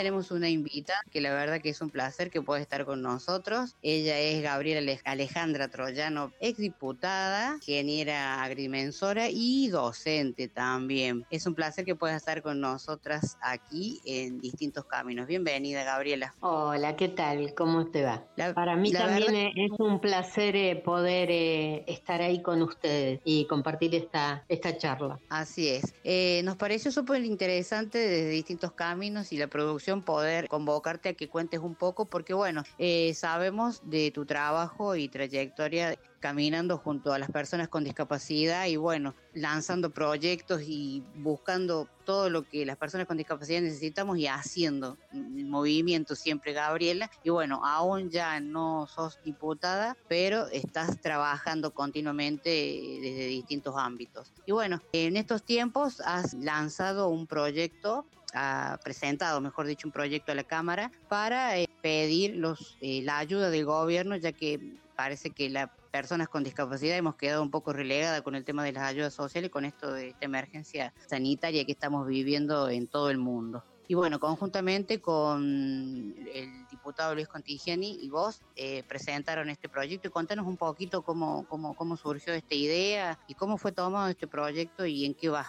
Tenemos 0.00 0.30
una 0.30 0.48
invitada 0.48 0.98
que 1.10 1.20
la 1.20 1.30
verdad 1.34 1.60
que 1.60 1.68
es 1.68 1.82
un 1.82 1.90
placer 1.90 2.30
que 2.30 2.40
pueda 2.40 2.62
estar 2.62 2.86
con 2.86 3.02
nosotros. 3.02 3.76
Ella 3.82 4.18
es 4.18 4.42
Gabriela 4.42 4.80
Ale- 4.80 4.98
Alejandra 5.04 5.68
Troyano, 5.68 6.32
exdiputada, 6.40 7.56
ingeniera 7.56 8.42
agrimensora 8.42 9.28
y 9.28 9.68
docente 9.68 10.48
también. 10.48 11.26
Es 11.28 11.46
un 11.46 11.54
placer 11.54 11.84
que 11.84 11.96
pueda 11.96 12.16
estar 12.16 12.40
con 12.40 12.60
nosotras 12.62 13.36
aquí 13.42 14.00
en 14.06 14.40
distintos 14.40 14.86
caminos. 14.86 15.26
Bienvenida, 15.26 15.84
Gabriela. 15.84 16.34
Hola, 16.40 16.96
¿qué 16.96 17.08
tal? 17.08 17.52
¿Cómo 17.54 17.90
te 17.90 18.02
va? 18.02 18.24
La- 18.36 18.54
Para 18.54 18.76
mí 18.76 18.90
también 18.92 19.30
verdad- 19.30 19.50
es 19.54 19.70
un 19.78 20.00
placer 20.00 20.56
eh, 20.56 20.76
poder 20.82 21.28
eh, 21.30 21.84
estar 21.86 22.22
ahí 22.22 22.40
con 22.40 22.62
ustedes 22.62 23.20
y 23.26 23.44
compartir 23.44 23.94
esta, 23.94 24.46
esta 24.48 24.78
charla. 24.78 25.18
Así 25.28 25.68
es. 25.68 25.92
Eh, 26.04 26.40
nos 26.44 26.56
pareció 26.56 26.90
súper 26.90 27.22
interesante 27.22 27.98
desde 27.98 28.30
distintos 28.30 28.72
caminos 28.72 29.30
y 29.32 29.36
la 29.36 29.46
producción 29.48 29.89
poder 29.98 30.48
convocarte 30.48 31.10
a 31.10 31.14
que 31.14 31.28
cuentes 31.28 31.60
un 31.60 31.74
poco 31.74 32.04
porque 32.06 32.34
bueno, 32.34 32.62
eh, 32.78 33.12
sabemos 33.14 33.82
de 33.84 34.10
tu 34.10 34.24
trabajo 34.24 34.96
y 34.96 35.08
trayectoria 35.08 35.98
caminando 36.20 36.76
junto 36.78 37.12
a 37.12 37.18
las 37.18 37.30
personas 37.30 37.68
con 37.68 37.82
discapacidad 37.82 38.66
y 38.66 38.76
bueno, 38.76 39.14
lanzando 39.34 39.90
proyectos 39.90 40.62
y 40.62 41.02
buscando 41.16 41.88
todo 42.04 42.28
lo 42.28 42.42
que 42.42 42.66
las 42.66 42.76
personas 42.76 43.06
con 43.06 43.16
discapacidad 43.16 43.60
necesitamos 43.62 44.18
y 44.18 44.26
haciendo 44.26 44.98
movimiento 45.12 46.14
siempre, 46.14 46.52
Gabriela. 46.52 47.10
Y 47.24 47.30
bueno, 47.30 47.64
aún 47.64 48.10
ya 48.10 48.40
no 48.40 48.86
sos 48.86 49.18
diputada, 49.24 49.96
pero 50.08 50.46
estás 50.48 51.00
trabajando 51.00 51.72
continuamente 51.72 52.50
eh, 52.50 53.00
desde 53.00 53.26
distintos 53.26 53.74
ámbitos. 53.76 54.32
Y 54.44 54.52
bueno, 54.52 54.80
en 54.92 55.16
estos 55.16 55.42
tiempos 55.42 56.00
has 56.00 56.34
lanzado 56.34 57.08
un 57.08 57.26
proyecto 57.26 58.04
ha 58.34 58.78
presentado, 58.82 59.40
mejor 59.40 59.66
dicho, 59.66 59.88
un 59.88 59.92
proyecto 59.92 60.32
a 60.32 60.34
la 60.34 60.44
Cámara 60.44 60.90
para 61.08 61.58
eh, 61.58 61.68
pedir 61.82 62.36
los, 62.36 62.76
eh, 62.80 63.02
la 63.02 63.18
ayuda 63.18 63.50
del 63.50 63.64
gobierno, 63.64 64.16
ya 64.16 64.32
que 64.32 64.60
parece 64.96 65.30
que 65.30 65.48
las 65.48 65.70
personas 65.90 66.28
con 66.28 66.44
discapacidad 66.44 66.96
hemos 66.96 67.16
quedado 67.16 67.42
un 67.42 67.50
poco 67.50 67.72
relegadas 67.72 68.22
con 68.22 68.34
el 68.34 68.44
tema 68.44 68.64
de 68.64 68.72
las 68.72 68.84
ayudas 68.84 69.14
sociales, 69.14 69.50
con 69.50 69.64
esto 69.64 69.92
de 69.92 70.08
esta 70.08 70.24
emergencia 70.24 70.92
sanitaria 71.06 71.64
que 71.64 71.72
estamos 71.72 72.06
viviendo 72.06 72.68
en 72.68 72.86
todo 72.86 73.10
el 73.10 73.18
mundo. 73.18 73.64
Y 73.88 73.94
bueno, 73.94 74.20
conjuntamente 74.20 75.00
con 75.00 76.14
el 76.32 76.68
diputado 76.70 77.12
Luis 77.12 77.26
Contigiani 77.26 77.98
y 78.00 78.08
vos 78.08 78.40
eh, 78.54 78.84
presentaron 78.86 79.50
este 79.50 79.68
proyecto 79.68 80.06
y 80.06 80.12
contanos 80.12 80.46
un 80.46 80.56
poquito 80.56 81.02
cómo, 81.02 81.44
cómo, 81.48 81.74
cómo 81.74 81.96
surgió 81.96 82.32
esta 82.32 82.54
idea 82.54 83.18
y 83.26 83.34
cómo 83.34 83.58
fue 83.58 83.72
tomado 83.72 84.08
este 84.08 84.28
proyecto 84.28 84.86
y 84.86 85.06
en 85.06 85.14
qué 85.14 85.28
va. 85.28 85.48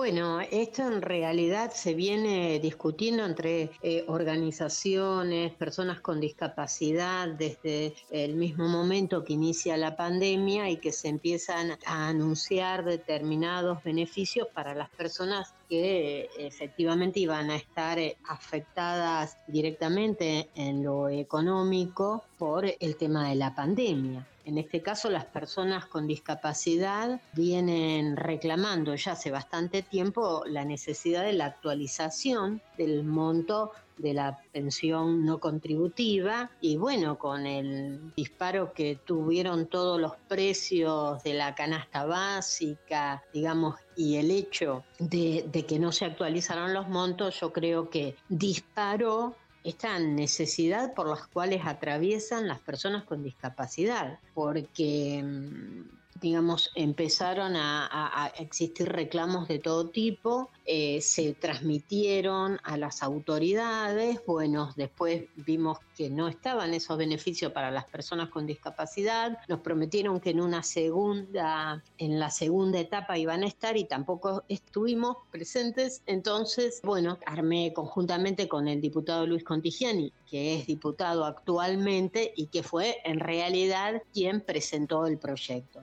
Bueno, 0.00 0.40
esto 0.40 0.90
en 0.90 1.02
realidad 1.02 1.72
se 1.74 1.92
viene 1.92 2.58
discutiendo 2.58 3.22
entre 3.26 3.70
eh, 3.82 4.02
organizaciones, 4.08 5.52
personas 5.52 6.00
con 6.00 6.20
discapacidad 6.20 7.28
desde 7.28 7.92
el 8.10 8.34
mismo 8.34 8.66
momento 8.66 9.22
que 9.22 9.34
inicia 9.34 9.76
la 9.76 9.98
pandemia 9.98 10.70
y 10.70 10.78
que 10.78 10.90
se 10.90 11.08
empiezan 11.08 11.72
a 11.84 12.08
anunciar 12.08 12.82
determinados 12.82 13.84
beneficios 13.84 14.48
para 14.48 14.74
las 14.74 14.88
personas 14.88 15.52
que 15.68 16.30
efectivamente 16.38 17.20
iban 17.20 17.50
a 17.50 17.56
estar 17.56 17.98
eh, 17.98 18.16
afectadas 18.26 19.36
directamente 19.48 20.48
en 20.54 20.82
lo 20.82 21.10
económico 21.10 22.24
por 22.38 22.64
el 22.64 22.96
tema 22.96 23.28
de 23.28 23.34
la 23.34 23.54
pandemia. 23.54 24.26
En 24.44 24.58
este 24.58 24.82
caso, 24.82 25.10
las 25.10 25.26
personas 25.26 25.86
con 25.86 26.06
discapacidad 26.06 27.20
vienen 27.34 28.16
reclamando 28.16 28.94
ya 28.94 29.12
hace 29.12 29.30
bastante 29.30 29.82
tiempo 29.82 30.42
la 30.46 30.64
necesidad 30.64 31.24
de 31.24 31.34
la 31.34 31.46
actualización 31.46 32.62
del 32.76 33.04
monto 33.04 33.72
de 34.00 34.14
la 34.14 34.40
pensión 34.52 35.24
no 35.24 35.38
contributiva. 35.38 36.50
Y 36.60 36.76
bueno, 36.76 37.18
con 37.18 37.46
el 37.46 38.12
disparo 38.16 38.72
que 38.72 38.98
tuvieron 39.04 39.66
todos 39.66 40.00
los 40.00 40.16
precios 40.28 41.22
de 41.22 41.34
la 41.34 41.54
canasta 41.54 42.04
básica, 42.04 43.22
digamos, 43.32 43.76
y 43.96 44.16
el 44.16 44.30
hecho 44.30 44.84
de, 44.98 45.64
que 45.68 45.78
no 45.78 45.92
se 45.92 46.06
actualizaron 46.06 46.72
los 46.72 46.88
montos, 46.88 47.38
yo 47.40 47.52
creo 47.52 47.90
que 47.90 48.16
disparó 48.28 49.36
esta 49.64 49.98
necesidad 49.98 50.94
por 50.94 51.08
las 51.08 51.26
cuales 51.26 51.62
atraviesan 51.66 52.48
las 52.48 52.60
personas 52.60 53.04
con 53.04 53.22
discapacidad, 53.22 54.18
porque 54.34 55.22
mm, 55.22 55.99
digamos, 56.20 56.70
empezaron 56.74 57.56
a, 57.56 58.32
existir 58.38 58.88
reclamos 58.88 59.48
de 59.48 59.58
todo 59.58 59.88
tipo, 59.88 60.50
eh, 60.66 61.00
se 61.00 61.34
transmitieron 61.34 62.58
a 62.62 62.76
las 62.76 63.02
autoridades, 63.02 64.20
bueno, 64.26 64.72
después 64.76 65.24
vimos 65.36 65.78
que 65.96 66.10
no 66.10 66.28
estaban 66.28 66.74
esos 66.74 66.96
beneficios 66.96 67.52
para 67.52 67.70
las 67.70 67.84
personas 67.84 68.28
con 68.28 68.46
discapacidad, 68.46 69.38
nos 69.48 69.60
prometieron 69.60 70.20
que 70.20 70.30
en 70.30 70.40
una 70.40 70.62
segunda, 70.62 71.82
en 71.98 72.18
la 72.18 72.30
segunda 72.30 72.78
etapa 72.80 73.18
iban 73.18 73.42
a 73.42 73.46
estar 73.46 73.76
y 73.76 73.84
tampoco 73.84 74.44
estuvimos 74.48 75.18
presentes, 75.30 76.02
entonces, 76.06 76.80
bueno, 76.82 77.18
armé 77.26 77.72
conjuntamente 77.74 78.48
con 78.48 78.68
el 78.68 78.80
diputado 78.80 79.26
Luis 79.26 79.44
Contigiani, 79.44 80.12
que 80.30 80.54
es 80.54 80.66
diputado 80.66 81.24
actualmente 81.24 82.32
y 82.36 82.46
que 82.46 82.62
fue 82.62 82.98
en 83.04 83.20
realidad 83.20 84.02
quien 84.12 84.40
presentó 84.40 85.06
el 85.06 85.18
proyecto. 85.18 85.80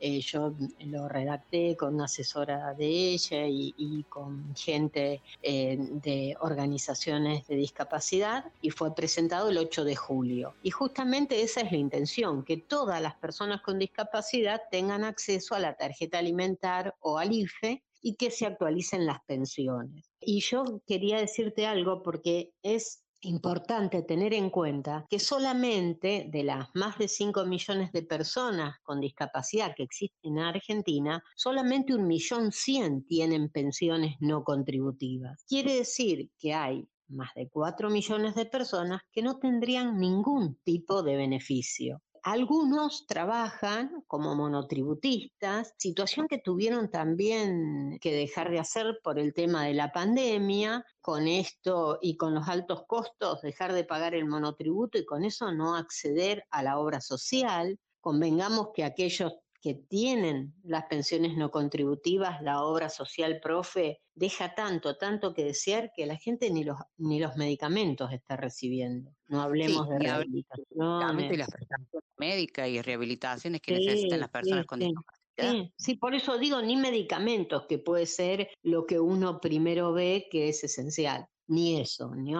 Eh, 0.00 0.20
yo 0.20 0.54
lo 0.80 1.08
redacté 1.08 1.76
con 1.76 1.94
una 1.94 2.04
asesora 2.04 2.74
de 2.74 2.86
ella 2.86 3.46
y, 3.46 3.74
y 3.76 4.04
con 4.04 4.54
gente 4.56 5.20
eh, 5.42 5.76
de 5.78 6.36
organizaciones 6.40 7.46
de 7.46 7.56
discapacidad 7.56 8.44
y 8.60 8.70
fue 8.70 8.94
presentado 8.94 9.50
el 9.50 9.58
8 9.58 9.84
de 9.84 9.96
julio. 9.96 10.54
Y 10.62 10.70
justamente 10.70 11.42
esa 11.42 11.60
es 11.60 11.72
la 11.72 11.78
intención, 11.78 12.44
que 12.44 12.56
todas 12.56 13.00
las 13.00 13.14
personas 13.16 13.60
con 13.62 13.78
discapacidad 13.78 14.62
tengan 14.70 15.04
acceso 15.04 15.54
a 15.54 15.60
la 15.60 15.74
tarjeta 15.74 16.18
alimentar 16.18 16.94
o 17.00 17.18
al 17.18 17.32
IFE 17.32 17.82
y 18.02 18.16
que 18.16 18.30
se 18.30 18.46
actualicen 18.46 19.06
las 19.06 19.22
pensiones. 19.24 20.04
Y 20.20 20.40
yo 20.40 20.82
quería 20.86 21.18
decirte 21.18 21.66
algo 21.66 22.02
porque 22.02 22.52
es 22.62 23.03
importante 23.24 24.02
tener 24.02 24.34
en 24.34 24.50
cuenta 24.50 25.06
que 25.08 25.18
solamente 25.18 26.28
de 26.30 26.44
las 26.44 26.68
más 26.74 26.98
de 26.98 27.08
5 27.08 27.44
millones 27.46 27.92
de 27.92 28.02
personas 28.02 28.76
con 28.82 29.00
discapacidad 29.00 29.74
que 29.74 29.84
existen 29.84 30.38
en 30.38 30.44
Argentina, 30.44 31.22
solamente 31.36 31.94
un 31.94 32.06
millón 32.06 32.52
cien 32.52 33.04
tienen 33.04 33.50
pensiones 33.50 34.16
no 34.20 34.44
contributivas. 34.44 35.44
Quiere 35.48 35.76
decir 35.76 36.30
que 36.38 36.54
hay 36.54 36.88
más 37.08 37.34
de 37.34 37.48
4 37.48 37.90
millones 37.90 38.34
de 38.34 38.46
personas 38.46 39.02
que 39.12 39.22
no 39.22 39.38
tendrían 39.38 39.98
ningún 39.98 40.56
tipo 40.64 41.02
de 41.02 41.16
beneficio. 41.16 42.02
Algunos 42.26 43.06
trabajan 43.06 44.02
como 44.06 44.34
monotributistas, 44.34 45.74
situación 45.76 46.26
que 46.26 46.38
tuvieron 46.38 46.90
también 46.90 47.98
que 48.00 48.14
dejar 48.14 48.50
de 48.50 48.60
hacer 48.60 48.98
por 49.02 49.18
el 49.18 49.34
tema 49.34 49.66
de 49.66 49.74
la 49.74 49.92
pandemia, 49.92 50.86
con 51.02 51.28
esto 51.28 51.98
y 52.00 52.16
con 52.16 52.34
los 52.34 52.48
altos 52.48 52.84
costos, 52.86 53.42
dejar 53.42 53.74
de 53.74 53.84
pagar 53.84 54.14
el 54.14 54.24
monotributo 54.26 54.96
y 54.96 55.04
con 55.04 55.22
eso 55.22 55.52
no 55.52 55.76
acceder 55.76 56.46
a 56.48 56.62
la 56.62 56.78
obra 56.78 57.02
social. 57.02 57.78
Convengamos 58.00 58.68
que 58.72 58.84
aquellos 58.84 59.34
que 59.64 59.72
tienen 59.72 60.54
las 60.62 60.84
pensiones 60.84 61.38
no 61.38 61.50
contributivas, 61.50 62.42
la 62.42 62.62
obra 62.62 62.90
social 62.90 63.40
profe 63.40 64.02
deja 64.14 64.54
tanto, 64.54 64.98
tanto 64.98 65.32
que 65.32 65.42
desear 65.42 65.90
que 65.96 66.04
la 66.04 66.16
gente 66.18 66.50
ni 66.50 66.64
los, 66.64 66.76
ni 66.98 67.18
los 67.18 67.36
medicamentos 67.36 68.12
está 68.12 68.36
recibiendo. 68.36 69.16
No 69.26 69.40
hablemos 69.40 69.88
Sí, 69.88 69.88
de 69.88 69.98
Justamente 70.68 71.32
de 71.32 71.38
las 71.38 71.48
rehabilitaciones. 71.48 71.48
prestaciones 71.48 72.10
médicas 72.18 72.68
y 72.68 72.82
rehabilitaciones 72.82 73.62
que 73.62 73.72
Sí, 73.72 73.86
necesitan 73.86 74.20
las 74.20 74.28
personas 74.28 74.64
sí, 74.64 74.66
con 74.66 74.80
discapacidad. 74.80 75.56
Sí, 75.62 75.72
sí, 75.78 75.94
por 75.96 76.14
eso 76.14 76.36
digo 76.38 76.60
ni 76.60 76.76
medicamentos, 76.76 77.64
que 77.66 77.78
puede 77.78 78.04
ser 78.04 78.50
lo 78.62 78.84
que 78.84 79.00
uno 79.00 79.40
primero 79.40 79.94
ve 79.94 80.28
que 80.30 80.50
es 80.50 80.62
esencial. 80.62 81.26
Ni 81.46 81.78
eso, 81.78 82.14
ni 82.14 82.32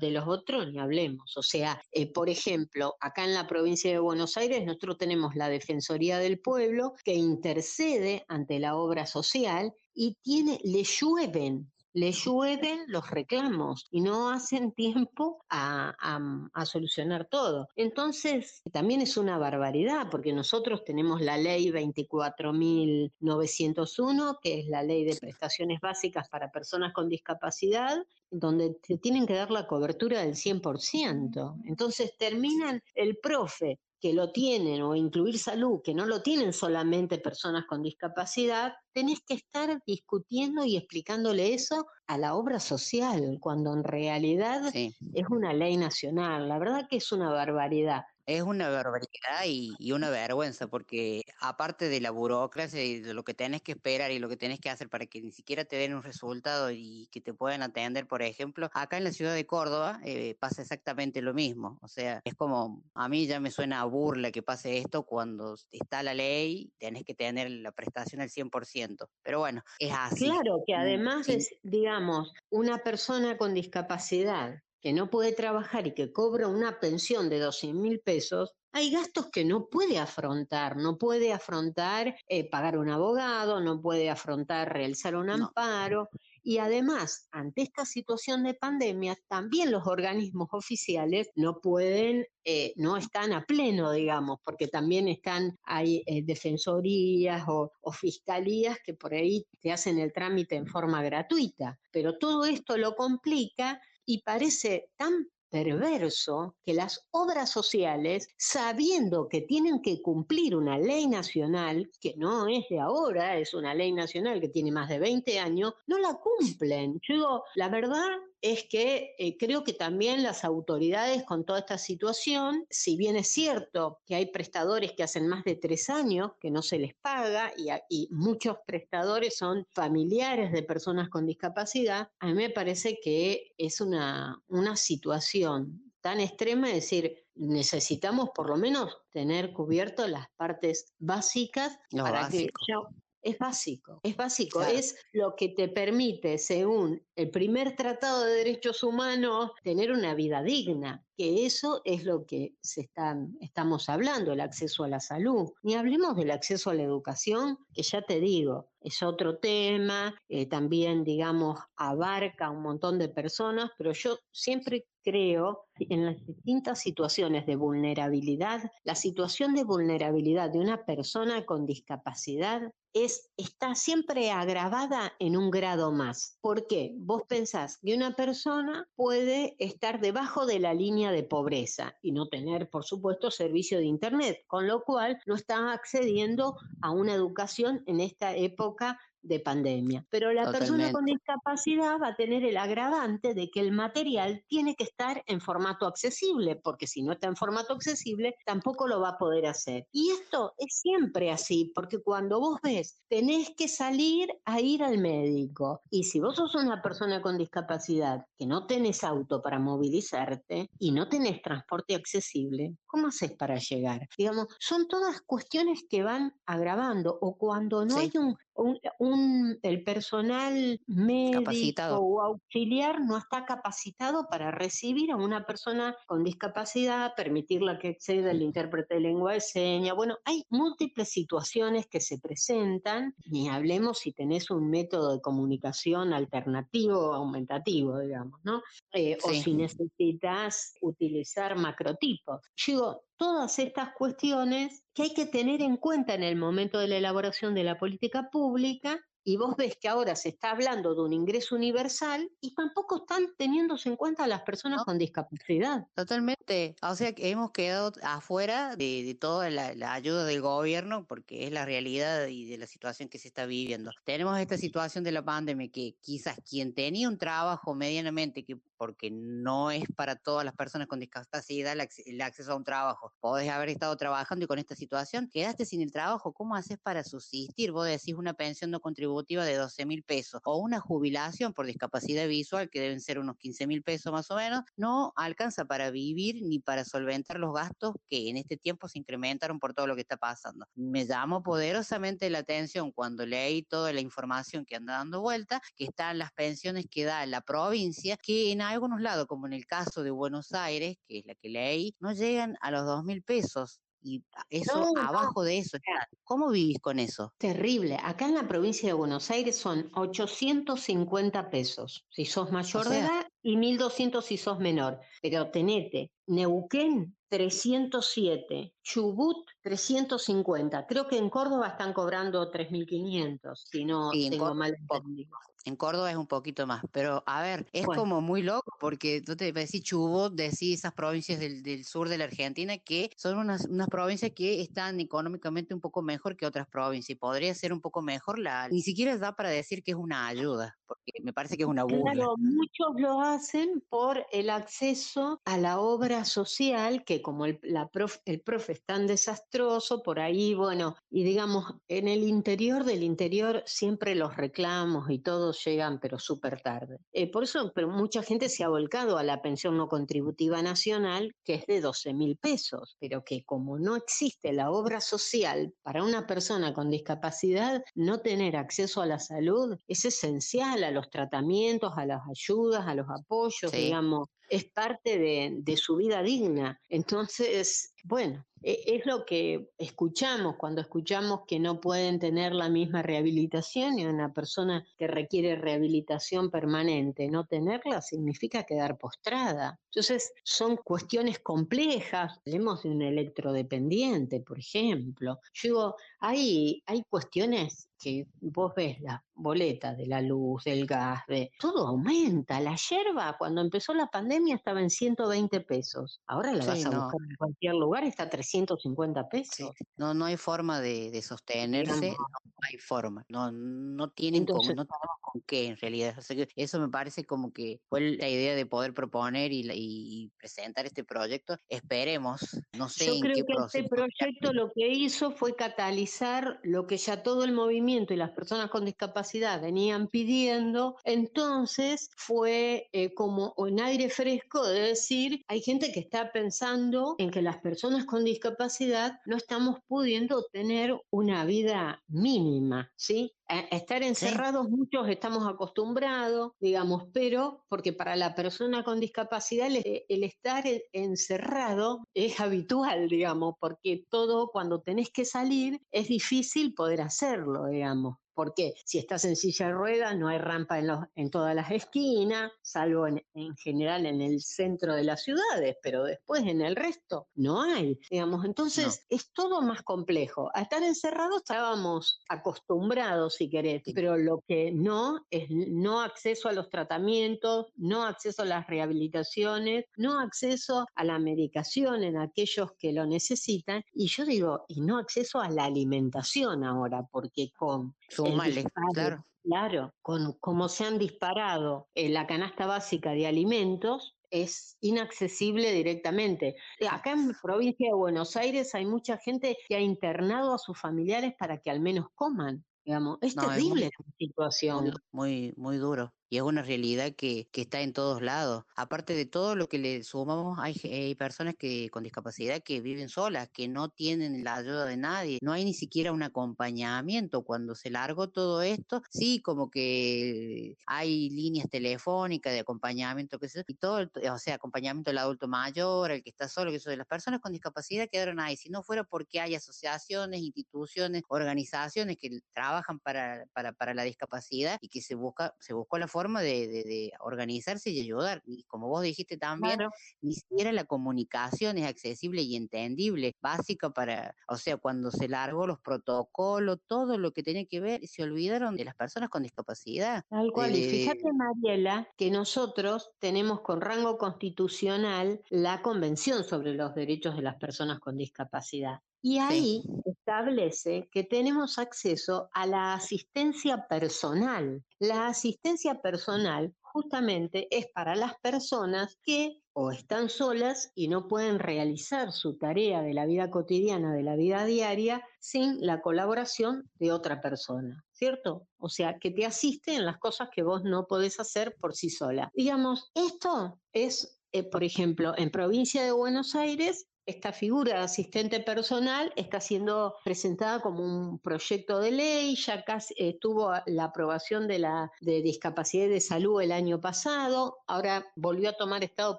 de 0.00 0.10
los 0.10 0.28
otros 0.28 0.70
ni 0.70 0.78
hablemos. 0.78 1.36
O 1.36 1.42
sea, 1.42 1.82
eh, 1.90 2.12
por 2.12 2.28
ejemplo, 2.28 2.94
acá 3.00 3.24
en 3.24 3.34
la 3.34 3.48
provincia 3.48 3.90
de 3.90 3.98
Buenos 3.98 4.36
Aires 4.36 4.64
nosotros 4.64 4.98
tenemos 4.98 5.34
la 5.34 5.48
Defensoría 5.48 6.18
del 6.18 6.38
Pueblo 6.38 6.94
que 7.04 7.14
intercede 7.14 8.24
ante 8.28 8.60
la 8.60 8.76
obra 8.76 9.06
social 9.06 9.72
y 9.94 10.16
tiene, 10.22 10.60
le 10.62 10.84
llueven, 10.84 11.72
le 11.94 12.12
llueven 12.12 12.84
los 12.88 13.10
reclamos 13.10 13.86
y 13.90 14.00
no 14.00 14.30
hacen 14.30 14.72
tiempo 14.72 15.44
a, 15.48 15.94
a- 16.00 16.48
a 16.54 16.66
solucionar 16.66 17.28
todo. 17.30 17.68
Entonces, 17.76 18.62
también 18.72 19.00
es 19.00 19.16
una 19.16 19.38
barbaridad 19.38 20.08
porque 20.10 20.32
nosotros 20.32 20.84
tenemos 20.84 21.20
la 21.20 21.36
ley 21.36 21.70
24.901, 21.70 24.38
que 24.40 24.60
es 24.60 24.66
la 24.68 24.82
ley 24.82 25.04
de 25.04 25.16
prestaciones 25.16 25.80
básicas 25.80 26.28
para 26.28 26.50
personas 26.50 26.92
con 26.92 27.08
discapacidad, 27.08 27.96
donde 28.30 28.74
te 28.86 28.98
tienen 28.98 29.26
que 29.26 29.34
dar 29.34 29.50
la 29.50 29.66
cobertura 29.66 30.20
del 30.20 30.34
100%. 30.34 31.56
Entonces 31.66 32.16
terminan 32.16 32.82
el 32.94 33.18
profe 33.18 33.78
que 34.02 34.12
lo 34.12 34.32
tienen 34.32 34.82
o 34.82 34.96
incluir 34.96 35.38
salud, 35.38 35.80
que 35.84 35.94
no 35.94 36.06
lo 36.06 36.22
tienen 36.22 36.52
solamente 36.52 37.18
personas 37.18 37.64
con 37.68 37.82
discapacidad, 37.82 38.74
tenés 38.92 39.20
que 39.26 39.34
estar 39.34 39.80
discutiendo 39.86 40.64
y 40.66 40.76
explicándole 40.76 41.54
eso 41.54 41.86
a 42.08 42.18
la 42.18 42.34
obra 42.34 42.60
social, 42.60 43.38
cuando 43.40 43.72
en 43.74 43.84
realidad 43.84 44.74
Sí. 44.74 44.96
es 45.14 45.26
una 45.30 45.54
ley 45.54 45.76
nacional. 45.78 46.48
La 46.48 46.58
verdad 46.58 46.86
que 46.90 46.96
es 46.98 47.12
una 47.12 47.30
barbaridad. 47.30 48.02
Es 48.26 48.42
una 48.42 48.70
barbaridad 48.70 49.44
y, 49.46 49.74
y 49.78 49.92
una 49.92 50.08
vergüenza, 50.10 50.68
porque 50.68 51.22
aparte 51.40 51.88
de 51.88 52.00
la 52.00 52.10
burocracia 52.12 52.82
y 52.84 53.00
de 53.00 53.14
lo 53.14 53.24
que 53.24 53.34
tenés 53.34 53.62
que 53.62 53.72
esperar 53.72 54.12
y 54.12 54.20
lo 54.20 54.28
que 54.28 54.36
tenés 54.36 54.60
que 54.60 54.70
hacer 54.70 54.88
para 54.88 55.06
que 55.06 55.20
ni 55.20 55.32
siquiera 55.32 55.64
te 55.64 55.76
den 55.76 55.94
un 55.94 56.02
resultado 56.04 56.70
y 56.70 57.08
que 57.10 57.20
te 57.20 57.34
puedan 57.34 57.62
atender, 57.62 58.06
por 58.06 58.22
ejemplo, 58.22 58.70
acá 58.74 58.96
en 58.96 59.04
la 59.04 59.12
ciudad 59.12 59.34
de 59.34 59.46
Córdoba 59.46 60.00
eh, 60.04 60.36
pasa 60.38 60.62
exactamente 60.62 61.20
lo 61.20 61.34
mismo. 61.34 61.78
O 61.82 61.88
sea, 61.88 62.20
es 62.24 62.34
como, 62.34 62.84
a 62.94 63.08
mí 63.08 63.26
ya 63.26 63.40
me 63.40 63.50
suena 63.50 63.80
a 63.80 63.84
burla 63.86 64.30
que 64.30 64.42
pase 64.42 64.78
esto 64.78 65.04
cuando 65.04 65.56
está 65.72 66.02
la 66.02 66.14
ley, 66.14 66.72
tenés 66.78 67.04
que 67.04 67.14
tener 67.14 67.50
la 67.50 67.72
prestación 67.72 68.20
al 68.20 68.30
100%. 68.30 69.10
Pero 69.22 69.40
bueno, 69.40 69.62
es 69.78 69.92
así. 69.92 70.24
Claro, 70.26 70.62
que 70.66 70.74
Mm, 70.74 70.76
además 70.76 71.26
sí. 71.26 71.32
es, 71.34 71.50
digamos, 71.62 72.32
una 72.50 72.78
persona 72.82 73.36
con 73.36 73.54
discapacidad 73.54 74.62
que 74.82 74.92
no 74.92 75.08
puede 75.08 75.32
trabajar 75.32 75.86
y 75.86 75.94
que 75.94 76.12
cobra 76.12 76.48
una 76.48 76.80
pensión 76.80 77.30
de 77.30 77.38
12 77.38 77.72
mil 77.72 78.00
pesos, 78.00 78.52
hay 78.74 78.90
gastos 78.90 79.28
que 79.30 79.44
no 79.44 79.68
puede 79.68 79.98
afrontar, 79.98 80.78
no 80.78 80.96
puede 80.96 81.32
afrontar 81.32 82.16
eh, 82.26 82.48
pagar 82.48 82.78
un 82.78 82.88
abogado, 82.88 83.60
no 83.60 83.82
puede 83.82 84.08
afrontar 84.08 84.72
realizar 84.72 85.14
un 85.14 85.28
amparo. 85.28 86.08
Y 86.42 86.56
además, 86.56 87.28
ante 87.30 87.62
esta 87.62 87.84
situación 87.84 88.42
de 88.42 88.54
pandemia, 88.54 89.14
también 89.28 89.70
los 89.70 89.86
organismos 89.86 90.48
oficiales 90.52 91.28
no 91.36 91.60
pueden, 91.60 92.26
eh, 92.44 92.72
no 92.76 92.96
están 92.96 93.34
a 93.34 93.44
pleno, 93.44 93.92
digamos, 93.92 94.38
porque 94.42 94.68
también 94.68 95.06
están, 95.06 95.56
hay 95.64 96.02
eh, 96.06 96.22
defensorías 96.24 97.44
o, 97.46 97.70
o 97.82 97.92
fiscalías 97.92 98.78
que 98.82 98.94
por 98.94 99.12
ahí 99.12 99.46
te 99.60 99.70
hacen 99.70 99.98
el 99.98 100.14
trámite 100.14 100.56
en 100.56 100.66
forma 100.66 101.02
gratuita. 101.02 101.78
Pero 101.92 102.16
todo 102.16 102.46
esto 102.46 102.78
lo 102.78 102.96
complica 102.96 103.80
y 104.06 104.22
parece 104.22 104.90
tan 104.96 105.28
perverso 105.52 106.56
que 106.64 106.72
las 106.72 107.06
obras 107.10 107.50
sociales, 107.50 108.26
sabiendo 108.38 109.28
que 109.28 109.42
tienen 109.42 109.82
que 109.82 110.00
cumplir 110.00 110.56
una 110.56 110.78
ley 110.78 111.06
nacional, 111.06 111.90
que 112.00 112.14
no 112.16 112.48
es 112.48 112.64
de 112.70 112.80
ahora, 112.80 113.36
es 113.36 113.52
una 113.52 113.74
ley 113.74 113.92
nacional 113.92 114.40
que 114.40 114.48
tiene 114.48 114.72
más 114.72 114.88
de 114.88 114.98
20 114.98 115.38
años, 115.38 115.74
no 115.86 115.98
la 115.98 116.14
cumplen. 116.14 116.98
Yo 117.06 117.14
digo, 117.14 117.44
la 117.54 117.68
verdad 117.68 118.08
es 118.42 118.64
que 118.64 119.14
eh, 119.18 119.36
creo 119.38 119.64
que 119.64 119.72
también 119.72 120.22
las 120.22 120.44
autoridades 120.44 121.22
con 121.24 121.44
toda 121.46 121.60
esta 121.60 121.78
situación, 121.78 122.66
si 122.70 122.96
bien 122.96 123.16
es 123.16 123.28
cierto 123.28 124.00
que 124.04 124.16
hay 124.16 124.26
prestadores 124.26 124.92
que 124.92 125.04
hacen 125.04 125.28
más 125.28 125.44
de 125.44 125.56
tres 125.56 125.88
años 125.88 126.32
que 126.40 126.50
no 126.50 126.60
se 126.62 126.78
les 126.78 126.94
paga 126.94 127.52
y, 127.56 127.70
a- 127.70 127.82
y 127.88 128.08
muchos 128.10 128.56
prestadores 128.66 129.36
son 129.36 129.66
familiares 129.70 130.52
de 130.52 130.62
personas 130.62 131.08
con 131.08 131.26
discapacidad, 131.26 132.10
a 132.18 132.26
mí 132.26 132.34
me 132.34 132.50
parece 132.50 132.98
que 133.02 133.52
es 133.56 133.80
una, 133.80 134.42
una 134.48 134.76
situación 134.76 135.92
tan 136.00 136.18
extrema, 136.20 136.68
es 136.68 136.74
decir, 136.74 137.24
necesitamos 137.34 138.30
por 138.34 138.48
lo 138.48 138.56
menos 138.56 138.98
tener 139.10 139.52
cubierto 139.52 140.06
las 140.08 140.26
partes 140.36 140.92
básicas 140.98 141.78
Lo 141.92 142.02
para 142.02 142.22
básico. 142.22 142.60
que 142.66 142.72
yo 142.72 142.88
es 143.22 143.38
básico, 143.38 144.00
es 144.02 144.16
básico, 144.16 144.62
es 144.62 144.96
lo 145.12 145.36
que 145.36 145.48
te 145.50 145.68
permite, 145.68 146.38
según 146.38 147.02
el 147.14 147.30
primer 147.30 147.76
Tratado 147.76 148.24
de 148.24 148.34
Derechos 148.34 148.82
Humanos, 148.82 149.52
tener 149.62 149.92
una 149.92 150.14
vida 150.14 150.42
digna, 150.42 151.06
que 151.16 151.46
eso 151.46 151.82
es 151.84 152.04
lo 152.04 152.26
que 152.26 152.56
se 152.60 152.82
están, 152.82 153.36
estamos 153.40 153.88
hablando, 153.88 154.32
el 154.32 154.40
acceso 154.40 154.82
a 154.82 154.88
la 154.88 154.98
salud. 154.98 155.52
Ni 155.62 155.74
hablemos 155.74 156.16
del 156.16 156.30
acceso 156.32 156.70
a 156.70 156.74
la 156.74 156.82
educación, 156.82 157.58
que 157.72 157.82
ya 157.82 158.02
te 158.02 158.18
digo, 158.18 158.70
es 158.80 159.02
otro 159.02 159.38
tema, 159.38 160.16
eh, 160.28 160.46
también, 160.46 161.04
digamos, 161.04 161.60
abarca 161.76 162.50
un 162.50 162.62
montón 162.62 162.98
de 162.98 163.08
personas, 163.08 163.70
pero 163.78 163.92
yo 163.92 164.18
siempre 164.32 164.88
creo 165.04 165.66
en 165.78 166.06
las 166.06 166.26
distintas 166.26 166.80
situaciones 166.80 167.46
de 167.46 167.56
vulnerabilidad, 167.56 168.70
la 168.84 168.94
situación 168.94 169.54
de 169.54 169.64
vulnerabilidad 169.64 170.50
de 170.50 170.58
una 170.58 170.84
persona 170.84 171.44
con 171.44 171.66
discapacidad 171.66 172.72
es, 172.94 173.30
está 173.36 173.74
siempre 173.74 174.30
agravada 174.30 175.14
en 175.18 175.36
un 175.36 175.50
grado 175.50 175.92
más. 175.92 176.38
¿Por 176.40 176.66
qué? 176.66 176.94
Vos 176.96 177.22
pensás 177.28 177.78
que 177.78 177.94
una 177.94 178.14
persona 178.14 178.88
puede 178.94 179.56
estar 179.58 180.00
debajo 180.00 180.46
de 180.46 180.58
la 180.58 180.74
línea 180.74 181.10
de 181.12 181.22
pobreza 181.22 181.96
y 182.02 182.12
no 182.12 182.28
tener, 182.28 182.68
por 182.68 182.84
supuesto, 182.84 183.30
servicio 183.30 183.78
de 183.78 183.86
Internet, 183.86 184.44
con 184.46 184.66
lo 184.66 184.82
cual 184.84 185.18
no 185.26 185.34
está 185.34 185.72
accediendo 185.72 186.56
a 186.80 186.90
una 186.90 187.14
educación 187.14 187.82
en 187.86 188.00
esta 188.00 188.36
época 188.36 189.00
de 189.22 189.40
pandemia. 189.40 190.04
Pero 190.10 190.32
la 190.32 190.50
persona 190.50 190.90
con 190.90 191.04
Totalmente. 191.04 191.12
discapacidad 191.12 191.98
va 192.00 192.08
a 192.08 192.16
tener 192.16 192.44
el 192.44 192.56
agravante 192.56 193.34
de 193.34 193.50
que 193.50 193.60
el 193.60 193.72
material 193.72 194.44
tiene 194.48 194.74
que 194.74 194.84
estar 194.84 195.22
en 195.26 195.40
formato 195.40 195.86
accesible, 195.86 196.56
porque 196.56 196.86
si 196.86 197.02
no 197.02 197.12
está 197.12 197.28
en 197.28 197.36
formato 197.36 197.72
accesible, 197.74 198.34
tampoco 198.44 198.86
lo 198.88 199.00
va 199.00 199.10
a 199.10 199.18
poder 199.18 199.46
hacer. 199.46 199.86
Y 199.92 200.10
esto 200.10 200.54
es 200.58 200.74
siempre 200.80 201.30
así, 201.30 201.72
porque 201.74 201.98
cuando 202.02 202.40
vos 202.40 202.58
ves, 202.62 203.02
tenés 203.08 203.50
que 203.56 203.68
salir 203.68 204.28
a 204.44 204.60
ir 204.60 204.82
al 204.82 204.98
médico. 204.98 205.82
Y 205.90 206.04
si 206.04 206.20
vos 206.20 206.36
sos 206.36 206.54
una 206.54 206.82
persona 206.82 207.22
con 207.22 207.38
discapacidad 207.38 208.26
que 208.38 208.46
no 208.46 208.66
tenés 208.66 209.04
auto 209.04 209.40
para 209.42 209.58
movilizarte 209.58 210.68
y 210.78 210.92
no 210.92 211.08
tenés 211.08 211.42
transporte 211.42 211.94
accesible, 211.94 212.76
¿cómo 212.86 213.08
haces 213.08 213.32
para 213.32 213.56
llegar? 213.58 214.08
Digamos, 214.16 214.48
son 214.58 214.88
todas 214.88 215.20
cuestiones 215.22 215.84
que 215.88 216.02
van 216.02 216.34
agravando. 216.46 217.18
O 217.20 217.36
cuando 217.36 217.84
no 217.84 217.96
Sí. 217.96 218.00
hay 218.00 218.10
un, 218.16 218.36
un- 218.54 218.78
un- 218.98 219.58
el 219.62 219.82
personal 219.84 220.80
médico 220.86 221.40
Capacitado. 221.40 222.00
o 222.00 222.20
auxiliar 222.20 223.00
no 223.00 223.16
está 223.16 223.44
capacitado 223.44 224.26
para 224.28 224.50
recibir 224.50 225.10
a 225.10 225.16
una 225.16 225.46
persona 225.46 225.96
con 226.06 226.22
discapacidad, 226.24 227.14
permitirla 227.16 227.78
que 227.78 227.88
acceda 227.88 228.30
al 228.30 228.42
intérprete 228.42 228.94
de 228.94 229.00
lengua 229.00 229.32
de 229.34 229.40
señas. 229.40 229.96
Bueno, 229.96 230.18
hay 230.24 230.44
múltiples 230.50 231.08
situaciones 231.10 231.86
que 231.86 232.00
se 232.00 232.18
presentan, 232.18 233.14
ni 233.26 233.48
hablemos 233.48 233.98
si 233.98 234.12
tenés 234.12 234.50
un 234.50 234.68
método 234.70 235.12
de 235.14 235.20
comunicación 235.20 236.12
alternativo 236.12 236.98
o 237.10 237.12
aumentativo, 237.14 237.98
digamos, 237.98 238.40
¿no? 238.44 238.62
Eh, 238.92 239.16
O 239.24 239.30
si 239.30 239.54
necesitas 239.54 240.74
utilizar 240.80 241.56
macrotipos. 241.56 242.40
Digo, 242.66 243.02
todas 243.16 243.58
estas 243.58 243.92
cuestiones 243.94 244.84
que 244.94 245.04
hay 245.04 245.14
que 245.14 245.26
tener 245.26 245.62
en 245.62 245.76
cuenta 245.76 246.14
en 246.14 246.22
el 246.22 246.36
momento 246.36 246.78
de 246.78 246.88
la 246.88 246.96
elaboración 246.96 247.54
de 247.54 247.64
la 247.64 247.78
política 247.78 248.30
pública 248.30 249.00
y 249.24 249.36
vos 249.36 249.56
ves 249.56 249.76
que 249.76 249.88
ahora 249.88 250.16
se 250.16 250.30
está 250.30 250.50
hablando 250.50 250.94
de 250.94 251.02
un 251.02 251.12
ingreso 251.12 251.54
universal 251.54 252.30
y 252.40 252.54
tampoco 252.54 252.96
están 252.96 253.34
teniéndose 253.36 253.88
en 253.88 253.96
cuenta 253.96 254.24
a 254.24 254.26
las 254.26 254.42
personas 254.42 254.84
con 254.84 254.98
discapacidad. 254.98 255.86
Totalmente. 255.94 256.76
O 256.82 256.94
sea 256.94 257.14
que 257.14 257.30
hemos 257.30 257.52
quedado 257.52 257.92
afuera 258.02 258.74
de, 258.76 259.04
de 259.04 259.14
toda 259.14 259.50
la, 259.50 259.74
la 259.74 259.92
ayuda 259.92 260.24
del 260.24 260.40
gobierno 260.40 261.06
porque 261.06 261.46
es 261.46 261.52
la 261.52 261.64
realidad 261.64 262.26
y 262.26 262.46
de 262.46 262.58
la 262.58 262.66
situación 262.66 263.08
que 263.08 263.18
se 263.18 263.28
está 263.28 263.46
viviendo. 263.46 263.90
Tenemos 264.04 264.38
esta 264.38 264.56
situación 264.56 265.04
de 265.04 265.12
la 265.12 265.24
pandemia 265.24 265.70
que 265.70 265.96
quizás 266.00 266.38
quien 266.48 266.74
tenía 266.74 267.08
un 267.08 267.18
trabajo 267.18 267.74
medianamente, 267.74 268.44
que 268.44 268.58
porque 268.76 269.12
no 269.12 269.70
es 269.70 269.84
para 269.94 270.16
todas 270.16 270.44
las 270.44 270.56
personas 270.56 270.88
con 270.88 270.98
discapacidad 270.98 271.76
el 272.04 272.20
acceso 272.20 272.52
a 272.52 272.56
un 272.56 272.64
trabajo, 272.64 273.12
podés 273.20 273.48
haber 273.48 273.68
estado 273.68 273.96
trabajando 273.96 274.44
y 274.44 274.48
con 274.48 274.58
esta 274.58 274.74
situación 274.74 275.30
quedaste 275.32 275.64
sin 275.64 275.82
el 275.82 275.92
trabajo. 275.92 276.32
¿Cómo 276.32 276.56
haces 276.56 276.78
para 276.78 277.04
subsistir? 277.04 277.70
Vos 277.70 277.86
decís 277.86 278.16
una 278.16 278.34
pensión 278.34 278.72
no 278.72 278.80
contributiva 278.80 279.11
de 279.20 279.56
12 279.56 279.86
mil 279.86 280.02
pesos 280.02 280.40
o 280.44 280.56
una 280.56 280.80
jubilación 280.80 281.52
por 281.52 281.66
discapacidad 281.66 282.26
visual 282.26 282.70
que 282.70 282.80
deben 282.80 283.00
ser 283.00 283.18
unos 283.18 283.36
15 283.36 283.66
mil 283.66 283.82
pesos 283.82 284.12
más 284.12 284.30
o 284.30 284.36
menos, 284.36 284.62
no 284.76 285.12
alcanza 285.16 285.64
para 285.64 285.90
vivir 285.90 286.42
ni 286.42 286.58
para 286.58 286.84
solventar 286.84 287.38
los 287.38 287.54
gastos 287.54 287.94
que 288.08 288.30
en 288.30 288.36
este 288.36 288.56
tiempo 288.56 288.88
se 288.88 288.98
incrementaron 288.98 289.58
por 289.58 289.74
todo 289.74 289.86
lo 289.86 289.94
que 289.94 290.00
está 290.00 290.16
pasando. 290.16 290.66
Me 290.74 291.06
llamó 291.06 291.42
poderosamente 291.42 292.30
la 292.30 292.38
atención 292.38 292.90
cuando 292.92 293.26
leí 293.26 293.62
toda 293.62 293.92
la 293.92 294.00
información 294.00 294.64
que 294.64 294.76
anda 294.76 294.94
dando 294.94 295.20
vuelta, 295.20 295.60
que 295.76 295.84
están 295.84 296.18
las 296.18 296.32
pensiones 296.32 296.86
que 296.90 297.04
da 297.04 297.26
la 297.26 297.42
provincia, 297.42 298.16
que 298.16 298.52
en 298.52 298.62
algunos 298.62 299.00
lados, 299.00 299.26
como 299.26 299.46
en 299.46 299.52
el 299.52 299.66
caso 299.66 300.02
de 300.02 300.10
Buenos 300.10 300.52
Aires, 300.52 300.96
que 301.06 301.18
es 301.18 301.26
la 301.26 301.34
que 301.34 301.48
leí, 301.48 301.94
no 302.00 302.12
llegan 302.12 302.56
a 302.60 302.70
los 302.70 302.86
dos 302.86 303.04
mil 303.04 303.22
pesos. 303.22 303.81
Y 304.04 304.22
eso, 304.50 304.92
No, 304.94 305.00
abajo 305.00 305.44
de 305.44 305.58
eso. 305.58 305.78
¿cómo 306.24 306.50
vivís 306.50 306.80
con 306.80 306.98
eso? 306.98 307.32
Terrible. 307.38 307.96
Acá 308.02 308.26
en 308.26 308.34
la 308.34 308.48
provincia 308.48 308.88
de 308.88 308.92
Buenos 308.94 309.30
Aires 309.30 309.56
son 309.56 309.90
850 309.94 311.50
pesos 311.50 312.04
si 312.10 312.24
sos 312.24 312.50
mayor 312.50 312.84
de 312.88 312.96
sea- 312.96 313.06
edad 313.06 313.26
y 313.42 313.56
1200 313.56 314.24
si 314.24 314.36
sos 314.38 314.58
menor. 314.58 314.98
Pero 315.20 315.50
tenete, 315.50 316.10
Neuquén 316.26 317.16
307, 317.28 318.74
Chubut 318.82 319.46
350. 319.62 320.86
Creo 320.86 321.06
que 321.08 321.16
en 321.18 321.30
Córdoba 321.30 321.68
están 321.68 321.92
cobrando 321.92 322.50
3500, 322.50 323.64
si 323.70 323.84
no 323.84 324.10
Sí, 324.10 324.26
en 324.26 324.32
tengo 324.32 324.54
mal 324.54 324.74
entendido. 324.78 325.30
En 325.64 325.76
Córdoba 325.76 326.10
es 326.10 326.16
un 326.16 326.26
poquito 326.26 326.66
más, 326.66 326.82
pero 326.92 327.22
a 327.26 327.40
ver, 327.42 327.68
es 327.72 327.86
Bueno. 327.86 328.02
como 328.02 328.20
muy 328.20 328.42
loco 328.42 328.72
porque 328.80 329.20
tú 329.20 329.36
te 329.36 329.52
decís 329.52 329.82
Chubut, 329.84 330.34
decís 330.34 330.78
esas 330.80 330.92
provincias 330.94 331.38
del, 331.38 331.62
del 331.62 331.84
sur 331.84 332.08
de 332.08 332.18
la 332.18 332.24
Argentina 332.24 332.78
que 332.78 333.10
son 333.16 333.38
unas, 333.38 333.66
unas 333.66 333.88
provincias 333.88 334.32
que 334.34 334.60
están 334.60 334.98
económicamente 334.98 335.72
un 335.74 335.80
poco 335.80 336.02
mejor 336.02 336.36
que 336.36 336.46
otras 336.46 336.66
provincias 336.68 337.10
y 337.16 337.18
podría 337.18 337.54
ser 337.54 337.72
un 337.72 337.80
poco 337.80 338.02
mejor 338.02 338.38
la, 338.40 338.68
ni 338.68 338.82
siquiera 338.82 339.16
da 339.18 339.36
para 339.36 339.50
decir 339.50 339.82
que 339.84 339.92
es 339.92 339.96
una 339.96 340.26
ayuda, 340.26 340.78
porque 340.86 341.12
me 341.22 341.32
parece 341.32 341.56
que 341.56 341.62
es 341.62 341.68
una 341.68 341.84
burla. 341.84 342.26
Claro, 342.26 342.36
muchos 342.38 342.88
lo 342.96 343.20
hacen 343.20 343.82
por 343.88 344.24
el 344.32 344.50
acceso 344.50 345.40
a 345.44 345.58
la 345.58 345.78
obra 345.80 346.24
social, 346.24 347.04
que 347.04 347.22
como 347.22 347.44
el, 347.46 347.60
la 347.62 347.88
prof- 347.88 348.18
el 348.24 348.40
profe 348.40 348.72
es 348.72 348.84
tan 348.84 349.06
desastroso, 349.06 350.02
por 350.02 350.18
ahí, 350.20 350.54
bueno, 350.54 350.96
y 351.10 351.24
digamos, 351.24 351.74
en 351.88 352.08
el 352.08 352.24
interior 352.24 352.84
del 352.84 353.02
interior 353.02 353.62
siempre 353.66 354.14
los 354.14 354.36
reclamos 354.36 355.10
y 355.10 355.18
llegan, 355.52 355.98
pero 356.00 356.18
súper 356.18 356.60
tarde. 356.60 356.98
Eh, 357.12 357.30
por 357.30 357.44
eso, 357.44 357.72
pero 357.74 357.88
mucha 357.88 358.22
gente 358.22 358.48
se 358.48 358.64
ha 358.64 358.68
volcado 358.68 359.18
a 359.18 359.22
la 359.22 359.42
pensión 359.42 359.76
no 359.76 359.88
contributiva 359.88 360.62
nacional, 360.62 361.32
que 361.44 361.54
es 361.54 361.66
de 361.66 361.80
12 361.80 362.14
mil 362.14 362.36
pesos, 362.38 362.96
pero 363.00 363.22
que 363.24 363.44
como 363.44 363.78
no 363.78 363.96
existe 363.96 364.52
la 364.52 364.70
obra 364.70 365.00
social 365.00 365.72
para 365.82 366.02
una 366.04 366.26
persona 366.26 366.72
con 366.74 366.90
discapacidad, 366.90 367.82
no 367.94 368.20
tener 368.20 368.56
acceso 368.56 369.00
a 369.02 369.06
la 369.06 369.18
salud 369.18 369.76
es 369.86 370.04
esencial, 370.04 370.84
a 370.84 370.90
los 370.90 371.10
tratamientos, 371.10 371.92
a 371.96 372.06
las 372.06 372.20
ayudas, 372.30 372.86
a 372.86 372.94
los 372.94 373.06
apoyos, 373.10 373.70
Sí. 373.70 373.76
digamos, 373.76 374.28
es 374.52 374.66
parte 374.70 375.18
de, 375.18 375.50
de 375.60 375.76
su 375.78 375.96
vida 375.96 376.22
digna. 376.22 376.78
Entonces, 376.90 377.94
bueno, 378.04 378.46
e- 378.60 378.82
es 378.86 379.06
lo 379.06 379.24
que 379.24 379.70
escuchamos 379.78 380.56
cuando 380.58 380.82
escuchamos 380.82 381.40
que 381.46 381.58
no 381.58 381.80
pueden 381.80 382.18
tener 382.18 382.52
la 382.54 382.68
misma 382.68 383.00
rehabilitación 383.00 383.98
y 383.98 384.04
una 384.04 384.34
persona 384.34 384.86
que 384.98 385.06
requiere 385.06 385.56
rehabilitación 385.56 386.50
permanente, 386.50 387.28
no 387.28 387.46
tenerla 387.46 388.02
significa 388.02 388.64
quedar 388.64 388.98
postrada. 388.98 389.80
Entonces, 389.86 390.32
son 390.44 390.76
cuestiones 390.76 391.38
complejas. 391.38 392.38
Hablemos 392.44 392.82
de 392.82 392.90
un 392.90 393.00
electrodependiente, 393.00 394.40
por 394.40 394.58
ejemplo. 394.58 395.38
Yo 395.54 395.68
digo, 395.68 395.96
hay, 396.20 396.82
hay 396.84 397.04
cuestiones 397.08 397.88
que 398.02 398.26
vos 398.40 398.72
ves 398.74 399.00
la 399.00 399.24
boleta 399.34 399.94
de 399.94 400.06
la 400.06 400.20
luz, 400.20 400.64
del 400.64 400.86
gas, 400.86 401.22
de 401.28 401.50
todo 401.58 401.86
aumenta. 401.86 402.60
La 402.60 402.76
yerba, 402.76 403.36
cuando 403.38 403.60
empezó 403.60 403.94
la 403.94 404.06
pandemia, 404.08 404.56
estaba 404.56 404.80
en 404.80 404.90
120 404.90 405.60
pesos. 405.60 406.20
Ahora 406.26 406.52
la 406.52 406.62
Sí, 406.62 406.68
vas 406.68 406.86
a 406.86 406.90
no. 406.90 407.02
buscar 407.04 407.20
en 407.30 407.36
cualquier 407.36 407.74
lugar, 407.74 408.04
está 408.04 408.24
a 408.24 408.30
350 408.30 409.28
pesos. 409.28 409.70
No, 409.96 410.14
no 410.14 410.24
hay 410.24 410.36
forma 410.36 410.80
de, 410.80 411.10
de 411.10 411.22
sostenerse, 411.22 412.10
no 412.10 412.68
hay 412.70 412.78
forma, 412.78 413.24
no, 413.28 413.50
no 413.52 414.10
tienen 414.10 414.42
Entonces- 414.42 414.74
no 414.76 414.84
tenemos 414.84 415.16
con 415.20 415.42
qué 415.46 415.66
en 415.68 415.76
realidad. 415.76 416.14
O 416.18 416.22
sea 416.22 416.36
que 416.36 416.48
eso 416.56 416.78
me 416.80 416.88
parece 416.88 417.24
como 417.24 417.52
que 417.52 417.80
fue 417.88 418.00
la 418.16 418.28
idea 418.28 418.54
de 418.54 418.66
poder 418.66 418.92
proponer 418.94 419.52
y, 419.52 419.62
y 419.72 420.30
presentar 420.38 420.86
este 420.86 421.04
proyecto. 421.04 421.56
Esperemos, 421.68 422.40
no 422.76 422.88
sé 422.88 423.06
Yo 423.06 423.14
en 423.14 423.20
creo 423.20 423.34
qué 423.36 423.44
que 423.44 423.52
este 423.52 423.84
proceso. 423.84 423.88
proyecto 423.88 424.52
lo 424.52 424.70
que 424.74 424.88
hizo 424.88 425.30
fue 425.32 425.54
catalizar 425.54 426.58
lo 426.62 426.86
que 426.86 426.96
ya 426.96 427.22
todo 427.22 427.44
el 427.44 427.52
movimiento 427.52 427.91
y 427.92 428.16
las 428.16 428.30
personas 428.30 428.70
con 428.70 428.86
discapacidad 428.86 429.60
venían 429.60 430.08
pidiendo, 430.08 430.96
entonces 431.04 432.08
fue 432.16 432.88
eh, 432.92 433.12
como 433.12 433.52
un 433.58 433.80
aire 433.80 434.08
fresco 434.08 434.66
de 434.66 434.80
decir, 434.80 435.44
hay 435.46 435.60
gente 435.60 435.92
que 435.92 436.00
está 436.00 436.32
pensando 436.32 437.16
en 437.18 437.30
que 437.30 437.42
las 437.42 437.58
personas 437.58 438.06
con 438.06 438.24
discapacidad 438.24 439.20
no 439.26 439.36
estamos 439.36 439.80
pudiendo 439.86 440.44
tener 440.52 440.98
una 441.10 441.44
vida 441.44 442.02
mínima, 442.08 442.90
¿sí? 442.96 443.34
A 443.52 443.76
estar 443.76 444.02
encerrados 444.02 444.70
muchos 444.70 445.06
estamos 445.10 445.46
acostumbrados, 445.46 446.52
digamos, 446.58 447.04
pero 447.12 447.62
porque 447.68 447.92
para 447.92 448.16
la 448.16 448.34
persona 448.34 448.82
con 448.82 448.98
discapacidad 448.98 449.66
el, 449.66 450.04
el 450.08 450.24
estar 450.24 450.64
encerrado 450.92 452.08
es 452.14 452.40
habitual, 452.40 453.08
digamos, 453.08 453.56
porque 453.60 454.06
todo 454.08 454.48
cuando 454.50 454.80
tenés 454.80 455.10
que 455.10 455.26
salir 455.26 455.82
es 455.90 456.08
difícil 456.08 456.72
poder 456.72 457.02
hacerlo, 457.02 457.66
digamos. 457.66 458.16
Porque 458.34 458.74
si 458.84 458.98
estás 458.98 459.24
en 459.24 459.36
silla 459.36 459.66
de 459.66 459.72
ruedas 459.72 460.16
no 460.16 460.28
hay 460.28 460.38
rampa 460.38 460.78
en, 460.78 460.86
los, 460.88 461.00
en 461.14 461.30
todas 461.30 461.54
las 461.54 461.70
esquinas, 461.70 462.50
salvo 462.62 463.06
en, 463.06 463.24
en 463.34 463.56
general 463.56 464.06
en 464.06 464.20
el 464.20 464.40
centro 464.40 464.94
de 464.94 465.04
las 465.04 465.22
ciudades, 465.22 465.76
pero 465.82 466.04
después 466.04 466.42
en 466.42 466.60
el 466.60 466.76
resto 466.76 467.28
no 467.34 467.62
hay, 467.62 467.98
digamos. 468.10 468.44
Entonces 468.44 469.06
es 469.08 469.32
todo 469.32 469.62
más 469.62 469.82
complejo. 469.82 470.50
A 470.54 470.62
estar 470.62 470.82
encerrados 470.82 471.38
estábamos 471.38 472.20
acostumbrados, 472.28 473.34
si 473.34 473.50
querés, 473.50 473.82
pero 473.94 474.16
lo 474.16 474.42
que 474.46 474.72
no 474.72 475.26
es 475.30 475.48
no 475.50 476.00
acceso 476.00 476.48
a 476.48 476.52
los 476.52 476.68
tratamientos, 476.70 477.66
no 477.76 478.04
acceso 478.04 478.42
a 478.42 478.46
las 478.46 478.66
rehabilitaciones, 478.66 479.84
no 479.96 480.18
acceso 480.18 480.86
a 480.94 481.04
la 481.04 481.18
medicación 481.18 482.04
en 482.04 482.16
aquellos 482.16 482.72
que 482.78 482.92
lo 482.92 483.06
necesitan. 483.06 483.82
Y 483.92 484.08
yo 484.08 484.24
digo, 484.24 484.64
y 484.68 484.80
no 484.80 484.98
acceso 484.98 485.40
a 485.40 485.50
la 485.50 485.64
alimentación 485.64 486.64
ahora, 486.64 487.06
porque 487.10 487.52
con 487.56 487.94
Sumale, 488.16 488.62
disparo- 488.62 488.92
claro. 488.92 489.26
Claro, 489.44 489.92
con 490.02 490.34
como 490.38 490.68
se 490.68 490.84
han 490.84 490.98
disparado 490.98 491.88
en 491.96 492.14
la 492.14 492.28
canasta 492.28 492.64
básica 492.66 493.10
de 493.10 493.26
alimentos, 493.26 494.16
es 494.30 494.76
inaccesible 494.80 495.72
directamente. 495.72 496.54
Eh, 496.78 496.86
Acá 496.88 497.10
en 497.12 497.32
provincia 497.42 497.88
de 497.88 497.94
Buenos 497.94 498.36
Aires 498.36 498.72
hay 498.76 498.86
mucha 498.86 499.18
gente 499.18 499.56
que 499.68 499.74
ha 499.74 499.80
internado 499.80 500.54
a 500.54 500.58
sus 500.58 500.78
familiares 500.78 501.34
para 501.36 501.58
que 501.58 501.70
al 501.70 501.80
menos 501.80 502.06
coman. 502.14 502.64
Digamos, 502.84 503.18
es 503.20 503.34
No, 503.34 503.42
es 503.42 503.48
terrible 503.48 503.90
muy- 503.98 504.04
la 504.06 504.16
situación. 504.18 504.94
Muy, 505.10 505.52
muy 505.56 505.76
duro. 505.78 506.12
Y 506.32 506.38
es 506.38 506.42
una 506.44 506.62
realidad 506.62 507.12
que, 507.14 507.46
que 507.52 507.60
está 507.60 507.82
en 507.82 507.92
todos 507.92 508.22
lados. 508.22 508.64
Aparte 508.74 509.14
de 509.14 509.26
todo 509.26 509.54
lo 509.54 509.68
que 509.68 509.76
le 509.76 510.02
sumamos, 510.02 510.58
hay, 510.58 511.14
personas 511.14 511.56
que 511.58 511.90
con 511.90 512.04
discapacidad 512.04 512.62
que 512.62 512.80
viven 512.80 513.10
solas, 513.10 513.50
que 513.50 513.68
no 513.68 513.90
tienen 513.90 514.42
la 514.42 514.54
ayuda 514.54 514.86
de 514.86 514.96
nadie. 514.96 515.38
No 515.42 515.52
hay 515.52 515.66
ni 515.66 515.74
siquiera 515.74 516.10
un 516.10 516.22
acompañamiento. 516.22 517.44
Cuando 517.44 517.74
se 517.74 517.90
largó 517.90 518.30
todo 518.30 518.62
esto, 518.62 519.02
sí, 519.10 519.42
como 519.42 519.70
que 519.70 520.78
hay 520.86 521.28
líneas 521.28 521.68
telefónicas 521.68 522.54
de 522.54 522.60
acompañamiento, 522.60 523.38
que 523.38 523.48
y 523.66 523.74
todo, 523.74 524.10
o 524.32 524.38
sea, 524.38 524.54
acompañamiento 524.54 525.10
del 525.10 525.18
adulto 525.18 525.48
mayor, 525.48 526.12
el 526.12 526.22
que 526.22 526.30
está 526.30 526.48
solo, 526.48 526.70
que 526.70 526.78
eso 526.78 526.88
de 526.88 526.96
las 526.96 527.06
personas 527.06 527.40
con 527.40 527.52
discapacidad 527.52 528.08
quedaron 528.10 528.40
ahí. 528.40 528.56
Si 528.56 528.70
no 528.70 528.82
fuera 528.82 529.04
porque 529.04 529.38
hay 529.38 529.54
asociaciones, 529.54 530.40
instituciones, 530.40 531.24
organizaciones 531.28 532.16
que 532.16 532.40
trabajan 532.54 533.00
para, 533.00 533.44
para, 533.52 533.72
para 533.74 533.92
la 533.92 534.04
discapacidad 534.04 534.78
y 534.80 534.88
que 534.88 535.02
se 535.02 535.14
busca, 535.14 535.54
se 535.60 535.74
buscó 535.74 535.98
la 535.98 536.08
forma 536.08 536.21
de, 536.30 536.66
de- 536.68 536.84
de 536.84 537.12
organizarse 537.20 537.90
y 537.90 538.00
ayudar. 538.00 538.42
Y 538.46 538.64
como 538.64 538.88
vos 538.88 539.02
dijiste 539.02 539.36
también, 539.36 539.76
Claro. 539.76 539.90
ni 540.20 540.34
siquiera 540.34 540.72
la 540.72 540.84
comunicación 540.84 541.78
es 541.78 541.86
accesible 541.86 542.42
y 542.42 542.56
entendible, 542.56 543.34
básica 543.40 543.90
para, 543.90 544.34
o 544.48 544.56
sea, 544.56 544.76
cuando 544.76 545.10
se 545.10 545.28
largó 545.28 545.66
los 545.66 545.80
protocolos, 545.80 546.78
todo 546.86 547.18
lo 547.18 547.32
que 547.32 547.42
tenía 547.42 547.64
que 547.66 547.80
ver, 547.80 548.06
se 548.06 548.22
olvidaron 548.22 548.76
de 548.76 548.84
las 548.84 548.94
personas 548.94 549.28
con 549.30 549.42
discapacidad. 549.42 550.24
Tal 550.28 550.46
de- 550.46 550.52
cual. 550.52 550.76
Y 550.76 550.82
de- 550.82 550.88
fíjate, 550.90 551.32
Mariela, 551.32 552.08
que 552.16 552.30
nosotros 552.30 553.10
tenemos 553.18 553.60
con 553.62 553.80
rango 553.80 554.18
constitucional 554.18 555.40
la 555.50 555.82
Convención 555.82 556.44
sobre 556.44 556.74
los 556.74 556.94
Derechos 556.94 557.36
de 557.36 557.42
las 557.42 557.56
Personas 557.56 557.98
con 558.00 558.16
Discapacidad. 558.16 559.00
Y 559.22 559.38
ahí 559.38 559.84
establece 560.04 561.08
que 561.12 561.22
tenemos 561.22 561.78
acceso 561.78 562.48
a 562.52 562.66
la 562.66 562.94
asistencia 562.94 563.86
personal. 563.86 564.84
La 564.98 565.28
asistencia 565.28 566.02
personal 566.02 566.74
justamente 566.80 567.68
es 567.70 567.86
para 567.94 568.16
las 568.16 568.34
personas 568.40 569.16
que 569.22 569.62
o 569.74 569.90
están 569.90 570.28
solas 570.28 570.90
y 570.94 571.08
no 571.08 571.28
pueden 571.28 571.58
realizar 571.58 572.32
su 572.32 572.58
tarea 572.58 573.00
de 573.00 573.14
la 573.14 573.24
vida 573.24 573.50
cotidiana, 573.50 574.12
de 574.12 574.22
la 574.22 574.36
vida 574.36 574.64
diaria, 574.64 575.26
sin 575.40 575.84
la 575.84 576.02
colaboración 576.02 576.90
de 576.98 577.12
otra 577.12 577.40
persona, 577.40 578.04
¿cierto? 578.12 578.66
O 578.76 578.88
sea, 578.88 579.18
que 579.18 579.30
te 579.30 579.46
asiste 579.46 579.94
en 579.94 580.04
las 580.04 580.18
cosas 580.18 580.50
que 580.50 580.62
vos 580.62 580.82
no 580.84 581.06
podés 581.06 581.40
hacer 581.40 581.74
por 581.80 581.94
sí 581.94 582.10
sola. 582.10 582.50
Digamos, 582.54 583.10
esto 583.14 583.80
es, 583.92 584.38
eh, 584.52 584.62
por 584.62 584.84
ejemplo, 584.84 585.32
en 585.38 585.50
provincia 585.50 586.02
de 586.02 586.12
Buenos 586.12 586.54
Aires, 586.54 587.06
esta 587.26 587.52
figura 587.52 587.98
de 587.98 588.04
asistente 588.04 588.60
personal 588.60 589.32
está 589.36 589.60
siendo 589.60 590.16
presentada 590.24 590.80
como 590.80 591.04
un 591.04 591.38
proyecto 591.38 592.00
de 592.00 592.10
ley, 592.10 592.56
ya 592.56 592.84
casi 592.84 593.14
eh, 593.16 593.38
tuvo 593.40 593.72
la 593.86 594.04
aprobación 594.04 594.66
de 594.66 594.78
la 594.78 595.12
de 595.20 595.42
discapacidad 595.42 596.06
y 596.06 596.10
de 596.10 596.20
salud 596.20 596.60
el 596.60 596.72
año 596.72 597.00
pasado, 597.00 597.78
ahora 597.86 598.26
volvió 598.36 598.70
a 598.70 598.76
tomar 598.76 599.04
estado 599.04 599.38